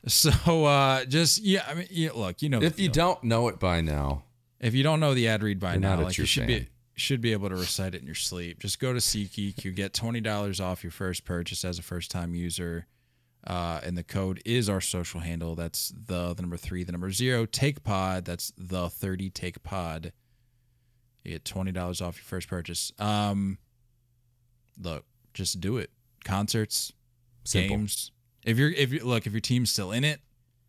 So 0.08 0.64
uh, 0.64 1.04
just 1.04 1.42
yeah, 1.42 1.64
I 1.68 1.74
mean, 1.74 1.86
yeah, 1.90 2.10
look, 2.14 2.40
you 2.40 2.48
know, 2.48 2.62
If 2.62 2.78
you 2.78 2.88
don't 2.88 3.22
know 3.24 3.48
it 3.48 3.58
by 3.58 3.80
now, 3.80 4.22
if 4.60 4.72
you 4.74 4.82
don't 4.84 5.00
know 5.00 5.14
the 5.14 5.26
ad 5.28 5.42
read 5.42 5.58
by 5.58 5.76
now, 5.76 6.00
like 6.00 6.16
you 6.16 6.24
should 6.26 6.46
fan. 6.46 6.60
be 6.60 6.68
should 6.96 7.20
be 7.20 7.32
able 7.32 7.48
to 7.48 7.54
recite 7.54 7.94
it 7.94 8.00
in 8.00 8.06
your 8.06 8.14
sleep. 8.14 8.58
Just 8.58 8.80
go 8.80 8.92
to 8.92 8.98
SeatGeek. 8.98 9.64
You 9.64 9.70
get 9.70 9.92
twenty 9.92 10.20
dollars 10.20 10.60
off 10.60 10.82
your 10.82 10.90
first 10.90 11.24
purchase 11.24 11.64
as 11.64 11.78
a 11.78 11.82
first 11.82 12.10
time 12.10 12.34
user. 12.34 12.86
Uh, 13.46 13.80
and 13.84 13.96
the 13.96 14.02
code 14.02 14.42
is 14.44 14.68
our 14.68 14.80
social 14.80 15.20
handle. 15.20 15.54
That's 15.54 15.92
the, 16.06 16.34
the 16.34 16.42
number 16.42 16.56
three, 16.56 16.82
the 16.82 16.90
number 16.90 17.12
zero, 17.12 17.46
take 17.46 17.84
pod. 17.84 18.24
That's 18.24 18.52
the 18.58 18.90
30 18.90 19.30
take 19.30 19.62
pod. 19.62 20.12
You 21.22 21.32
get 21.32 21.44
$20 21.44 21.76
off 22.02 22.16
your 22.16 22.24
first 22.24 22.48
purchase. 22.48 22.90
Um, 22.98 23.58
look, 24.82 25.04
just 25.32 25.60
do 25.60 25.76
it. 25.76 25.90
Concerts, 26.24 26.92
Simple. 27.44 27.76
games. 27.76 28.10
If 28.44 28.58
you're, 28.58 28.72
if 28.72 28.92
you 28.92 29.04
look, 29.04 29.28
if 29.28 29.32
your 29.32 29.40
team's 29.40 29.70
still 29.70 29.92
in 29.92 30.02
it 30.02 30.20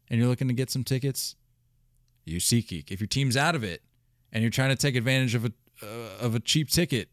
and 0.08 0.20
you're 0.20 0.30
looking 0.30 0.48
to 0.48 0.54
get 0.54 0.70
some 0.70 0.84
tickets, 0.84 1.36
use 2.26 2.48
SeatGeek. 2.48 2.92
If 2.92 3.00
your 3.00 3.08
team's 3.08 3.36
out 3.36 3.56
of 3.56 3.64
it 3.64 3.82
and 4.32 4.44
you're 4.44 4.52
trying 4.52 4.70
to 4.70 4.76
take 4.76 4.96
advantage 4.96 5.34
of 5.34 5.46
a, 5.46 5.52
uh, 5.82 6.24
of 6.24 6.36
a 6.36 6.40
cheap 6.40 6.70
ticket, 6.70 7.10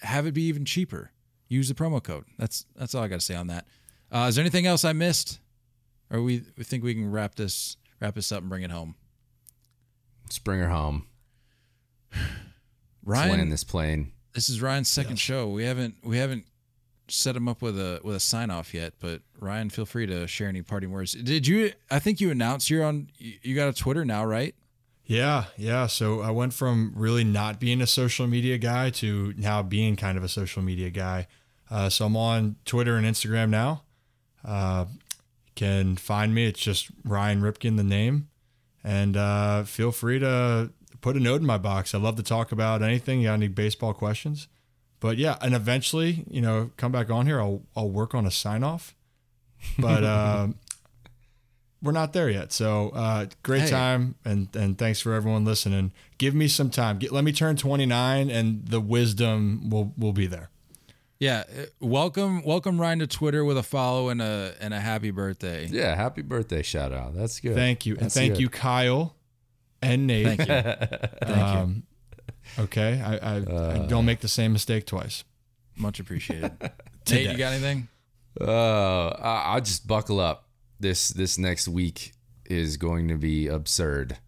have 0.00 0.26
it 0.26 0.32
be 0.34 0.42
even 0.42 0.64
cheaper. 0.64 1.10
Use 1.48 1.68
the 1.68 1.74
promo 1.74 2.02
code. 2.02 2.24
That's, 2.38 2.66
that's 2.76 2.94
all 2.94 3.02
I 3.02 3.08
got 3.08 3.20
to 3.20 3.24
say 3.24 3.34
on 3.34 3.46
that. 3.48 3.66
Uh, 4.10 4.26
is 4.28 4.36
there 4.36 4.42
anything 4.42 4.66
else 4.66 4.84
I 4.84 4.92
missed, 4.92 5.40
or 6.10 6.22
we, 6.22 6.42
we 6.56 6.64
think 6.64 6.84
we 6.84 6.94
can 6.94 7.10
wrap 7.10 7.34
this 7.34 7.76
wrap 8.00 8.14
this 8.14 8.30
up 8.32 8.40
and 8.40 8.48
bring 8.48 8.62
it 8.62 8.70
home? 8.70 8.94
Let's 10.24 10.38
bring 10.38 10.60
her 10.60 10.68
home. 10.68 11.06
Ryan, 13.04 13.30
Land 13.38 13.52
this 13.52 13.64
plane. 13.64 14.12
this 14.32 14.48
is 14.48 14.62
Ryan's 14.62 14.88
second 14.88 15.16
show. 15.16 15.48
We 15.48 15.64
haven't 15.64 15.96
we 16.02 16.16
haven't 16.18 16.44
set 17.08 17.36
him 17.36 17.48
up 17.48 17.60
with 17.60 17.78
a 17.78 18.00
with 18.02 18.16
a 18.16 18.20
sign 18.20 18.50
off 18.50 18.72
yet, 18.72 18.94
but 19.00 19.20
Ryan, 19.38 19.68
feel 19.68 19.84
free 19.86 20.06
to 20.06 20.26
share 20.26 20.48
any 20.48 20.62
parting 20.62 20.90
words. 20.90 21.12
Did 21.12 21.46
you? 21.46 21.72
I 21.90 21.98
think 21.98 22.20
you 22.20 22.30
announced 22.30 22.70
you're 22.70 22.84
on. 22.84 23.08
You 23.18 23.54
got 23.54 23.68
a 23.68 23.72
Twitter 23.72 24.04
now, 24.04 24.24
right? 24.24 24.54
Yeah, 25.06 25.44
yeah. 25.56 25.86
So 25.86 26.20
I 26.22 26.30
went 26.30 26.54
from 26.54 26.92
really 26.96 27.24
not 27.24 27.60
being 27.60 27.80
a 27.82 27.86
social 27.86 28.26
media 28.26 28.56
guy 28.56 28.90
to 28.90 29.34
now 29.36 29.62
being 29.62 29.96
kind 29.96 30.16
of 30.16 30.24
a 30.24 30.28
social 30.28 30.62
media 30.62 30.90
guy. 30.90 31.26
Uh, 31.70 31.88
so 31.88 32.06
I'm 32.06 32.16
on 32.16 32.56
Twitter 32.64 32.96
and 32.96 33.06
Instagram 33.06 33.50
now. 33.50 33.82
Uh, 34.44 34.86
can 35.54 35.96
find 35.96 36.34
me. 36.34 36.46
It's 36.46 36.60
just 36.60 36.88
Ryan 37.04 37.40
Ripken, 37.40 37.76
the 37.76 37.84
name. 37.84 38.28
And 38.82 39.16
uh, 39.16 39.64
feel 39.64 39.92
free 39.92 40.18
to 40.18 40.70
put 41.00 41.16
a 41.16 41.20
note 41.20 41.40
in 41.40 41.46
my 41.46 41.58
box. 41.58 41.94
I 41.94 41.98
love 41.98 42.16
to 42.16 42.22
talk 42.22 42.52
about 42.52 42.82
anything. 42.82 43.20
You 43.20 43.28
got 43.28 43.34
any 43.34 43.48
baseball 43.48 43.94
questions? 43.94 44.48
But 45.00 45.18
yeah, 45.18 45.36
and 45.40 45.54
eventually, 45.54 46.24
you 46.30 46.40
know, 46.40 46.70
come 46.76 46.92
back 46.92 47.10
on 47.10 47.26
here. 47.26 47.40
I'll 47.40 47.62
I'll 47.76 47.90
work 47.90 48.14
on 48.14 48.26
a 48.26 48.30
sign 48.30 48.62
off. 48.62 48.94
But 49.78 50.02
uh, 50.02 50.48
we're 51.84 51.92
not 51.92 52.12
there 52.12 52.28
yet. 52.30 52.52
So 52.52 52.88
uh, 52.90 53.26
great 53.44 53.62
Hey. 53.62 53.70
time, 53.70 54.16
and 54.24 54.48
and 54.56 54.76
thanks 54.76 55.00
for 55.00 55.12
everyone 55.12 55.44
listening. 55.44 55.92
Give 56.18 56.34
me 56.34 56.48
some 56.48 56.70
time. 56.70 56.98
Get, 56.98 57.12
let 57.12 57.22
me 57.22 57.32
turn 57.32 57.56
29, 57.56 58.30
and 58.30 58.66
the 58.66 58.80
wisdom 58.80 59.68
will 59.70 59.92
will 59.96 60.12
be 60.12 60.26
there. 60.26 60.50
Yeah. 61.20 61.44
uh, 61.48 61.66
Welcome, 61.80 62.42
welcome 62.42 62.80
Ryan 62.80 62.98
to 63.00 63.06
Twitter 63.06 63.44
with 63.44 63.56
a 63.56 63.62
follow 63.62 64.08
and 64.08 64.20
a 64.20 64.54
and 64.60 64.74
a 64.74 64.80
happy 64.80 65.10
birthday. 65.12 65.66
Yeah, 65.70 65.94
happy 65.94 66.22
birthday 66.22 66.62
shout 66.62 66.92
out. 66.92 67.14
That's 67.14 67.38
good. 67.40 67.54
Thank 67.54 67.86
you, 67.86 67.96
and 68.00 68.10
thank 68.12 68.34
good. 68.34 68.40
you, 68.40 68.48
Kyle 68.48 69.14
and 69.82 70.06
Nate. 70.06 70.26
Thank 70.26 70.40
you. 70.40 70.46
Thank 71.22 71.36
you. 71.36 71.42
Um, 71.42 71.82
okay, 72.58 73.00
I, 73.00 73.16
I, 73.16 73.36
I 73.36 73.78
don't 73.86 74.04
make 74.06 74.20
the 74.20 74.28
same 74.28 74.52
mistake 74.52 74.86
twice. 74.86 75.22
Much 75.76 76.00
appreciated. 76.00 76.52
Nate, 77.10 77.30
you 77.30 77.36
got 77.36 77.52
anything? 77.52 77.88
Uh, 78.40 79.08
I, 79.08 79.42
I'll 79.54 79.60
just 79.60 79.86
buckle 79.86 80.20
up. 80.20 80.48
This 80.80 81.08
this 81.08 81.38
next 81.38 81.68
week 81.68 82.12
is 82.44 82.76
going 82.76 83.08
to 83.08 83.16
be 83.16 83.46
absurd. 83.48 84.18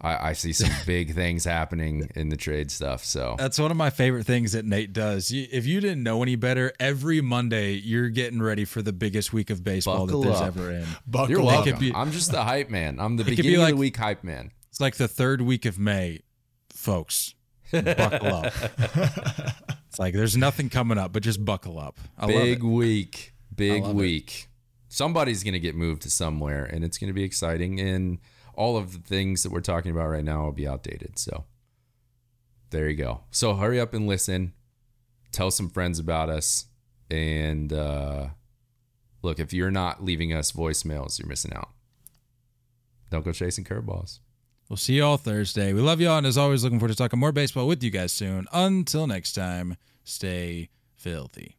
I, 0.00 0.30
I 0.30 0.32
see 0.34 0.52
some 0.52 0.70
big 0.86 1.14
things 1.14 1.44
happening 1.44 2.10
in 2.14 2.28
the 2.28 2.36
trade 2.36 2.70
stuff. 2.70 3.04
So 3.04 3.34
That's 3.38 3.58
one 3.58 3.70
of 3.70 3.76
my 3.76 3.90
favorite 3.90 4.24
things 4.24 4.52
that 4.52 4.64
Nate 4.64 4.92
does. 4.92 5.32
If 5.32 5.66
you 5.66 5.80
didn't 5.80 6.02
know 6.02 6.22
any 6.22 6.36
better, 6.36 6.72
every 6.78 7.20
Monday 7.22 7.72
you're 7.74 8.10
getting 8.10 8.42
ready 8.42 8.64
for 8.66 8.82
the 8.82 8.92
biggest 8.92 9.32
week 9.32 9.48
of 9.48 9.64
baseball 9.64 10.06
Buckle 10.06 10.20
that 10.22 10.28
there's 10.28 10.40
up. 10.40 10.46
ever 10.48 10.70
in. 10.70 10.86
Buckle 11.06 11.30
you're 11.30 11.40
up. 11.40 11.46
welcome. 11.46 11.78
be- 11.78 11.94
I'm 11.94 12.12
just 12.12 12.30
the 12.30 12.44
hype 12.44 12.68
man. 12.68 13.00
I'm 13.00 13.16
the 13.16 13.24
could 13.24 13.36
be 13.38 13.56
like- 13.56 13.72
of 13.72 13.76
the 13.76 13.80
week 13.80 13.96
hype 13.96 14.22
man. 14.22 14.52
It's 14.70 14.80
like 14.80 14.96
the 14.96 15.08
third 15.08 15.40
week 15.40 15.64
of 15.64 15.78
May, 15.78 16.20
folks. 16.70 17.34
Buckle 17.72 18.34
up. 18.34 18.52
it's 19.88 19.98
like 19.98 20.12
there's 20.14 20.36
nothing 20.36 20.68
coming 20.68 20.98
up, 20.98 21.12
but 21.12 21.22
just 21.22 21.42
buckle 21.44 21.78
up. 21.78 21.98
I 22.18 22.26
big 22.26 22.62
week. 22.62 23.32
Big 23.54 23.82
love 23.82 23.98
it. 23.98 24.46
Somebody's 24.96 25.44
going 25.44 25.52
to 25.52 25.60
get 25.60 25.74
moved 25.74 26.00
to 26.02 26.10
somewhere, 26.10 26.64
and 26.64 26.82
it's 26.82 26.96
going 26.96 27.08
to 27.08 27.14
be 27.14 27.22
exciting. 27.22 27.78
And 27.78 28.18
all 28.54 28.78
of 28.78 28.94
the 28.94 28.98
things 28.98 29.42
that 29.42 29.52
we're 29.52 29.60
talking 29.60 29.90
about 29.90 30.08
right 30.08 30.24
now 30.24 30.44
will 30.44 30.52
be 30.52 30.66
outdated. 30.66 31.18
So 31.18 31.44
there 32.70 32.88
you 32.88 32.96
go. 32.96 33.20
So 33.30 33.54
hurry 33.56 33.78
up 33.78 33.92
and 33.92 34.06
listen. 34.06 34.54
Tell 35.32 35.50
some 35.50 35.68
friends 35.68 35.98
about 35.98 36.30
us. 36.30 36.64
And 37.10 37.74
uh, 37.74 38.28
look, 39.20 39.38
if 39.38 39.52
you're 39.52 39.70
not 39.70 40.02
leaving 40.02 40.32
us 40.32 40.50
voicemails, 40.50 41.18
you're 41.18 41.28
missing 41.28 41.52
out. 41.52 41.68
Don't 43.10 43.22
go 43.22 43.32
chasing 43.32 43.64
curveballs. 43.64 44.20
We'll 44.70 44.78
see 44.78 44.94
you 44.94 45.04
all 45.04 45.18
Thursday. 45.18 45.74
We 45.74 45.82
love 45.82 46.00
y'all, 46.00 46.16
and 46.16 46.26
as 46.26 46.38
always, 46.38 46.64
looking 46.64 46.78
forward 46.78 46.92
to 46.92 46.96
talking 46.96 47.20
more 47.20 47.32
baseball 47.32 47.68
with 47.68 47.84
you 47.84 47.90
guys 47.90 48.14
soon. 48.14 48.46
Until 48.50 49.06
next 49.06 49.34
time, 49.34 49.76
stay 50.04 50.70
filthy. 50.96 51.58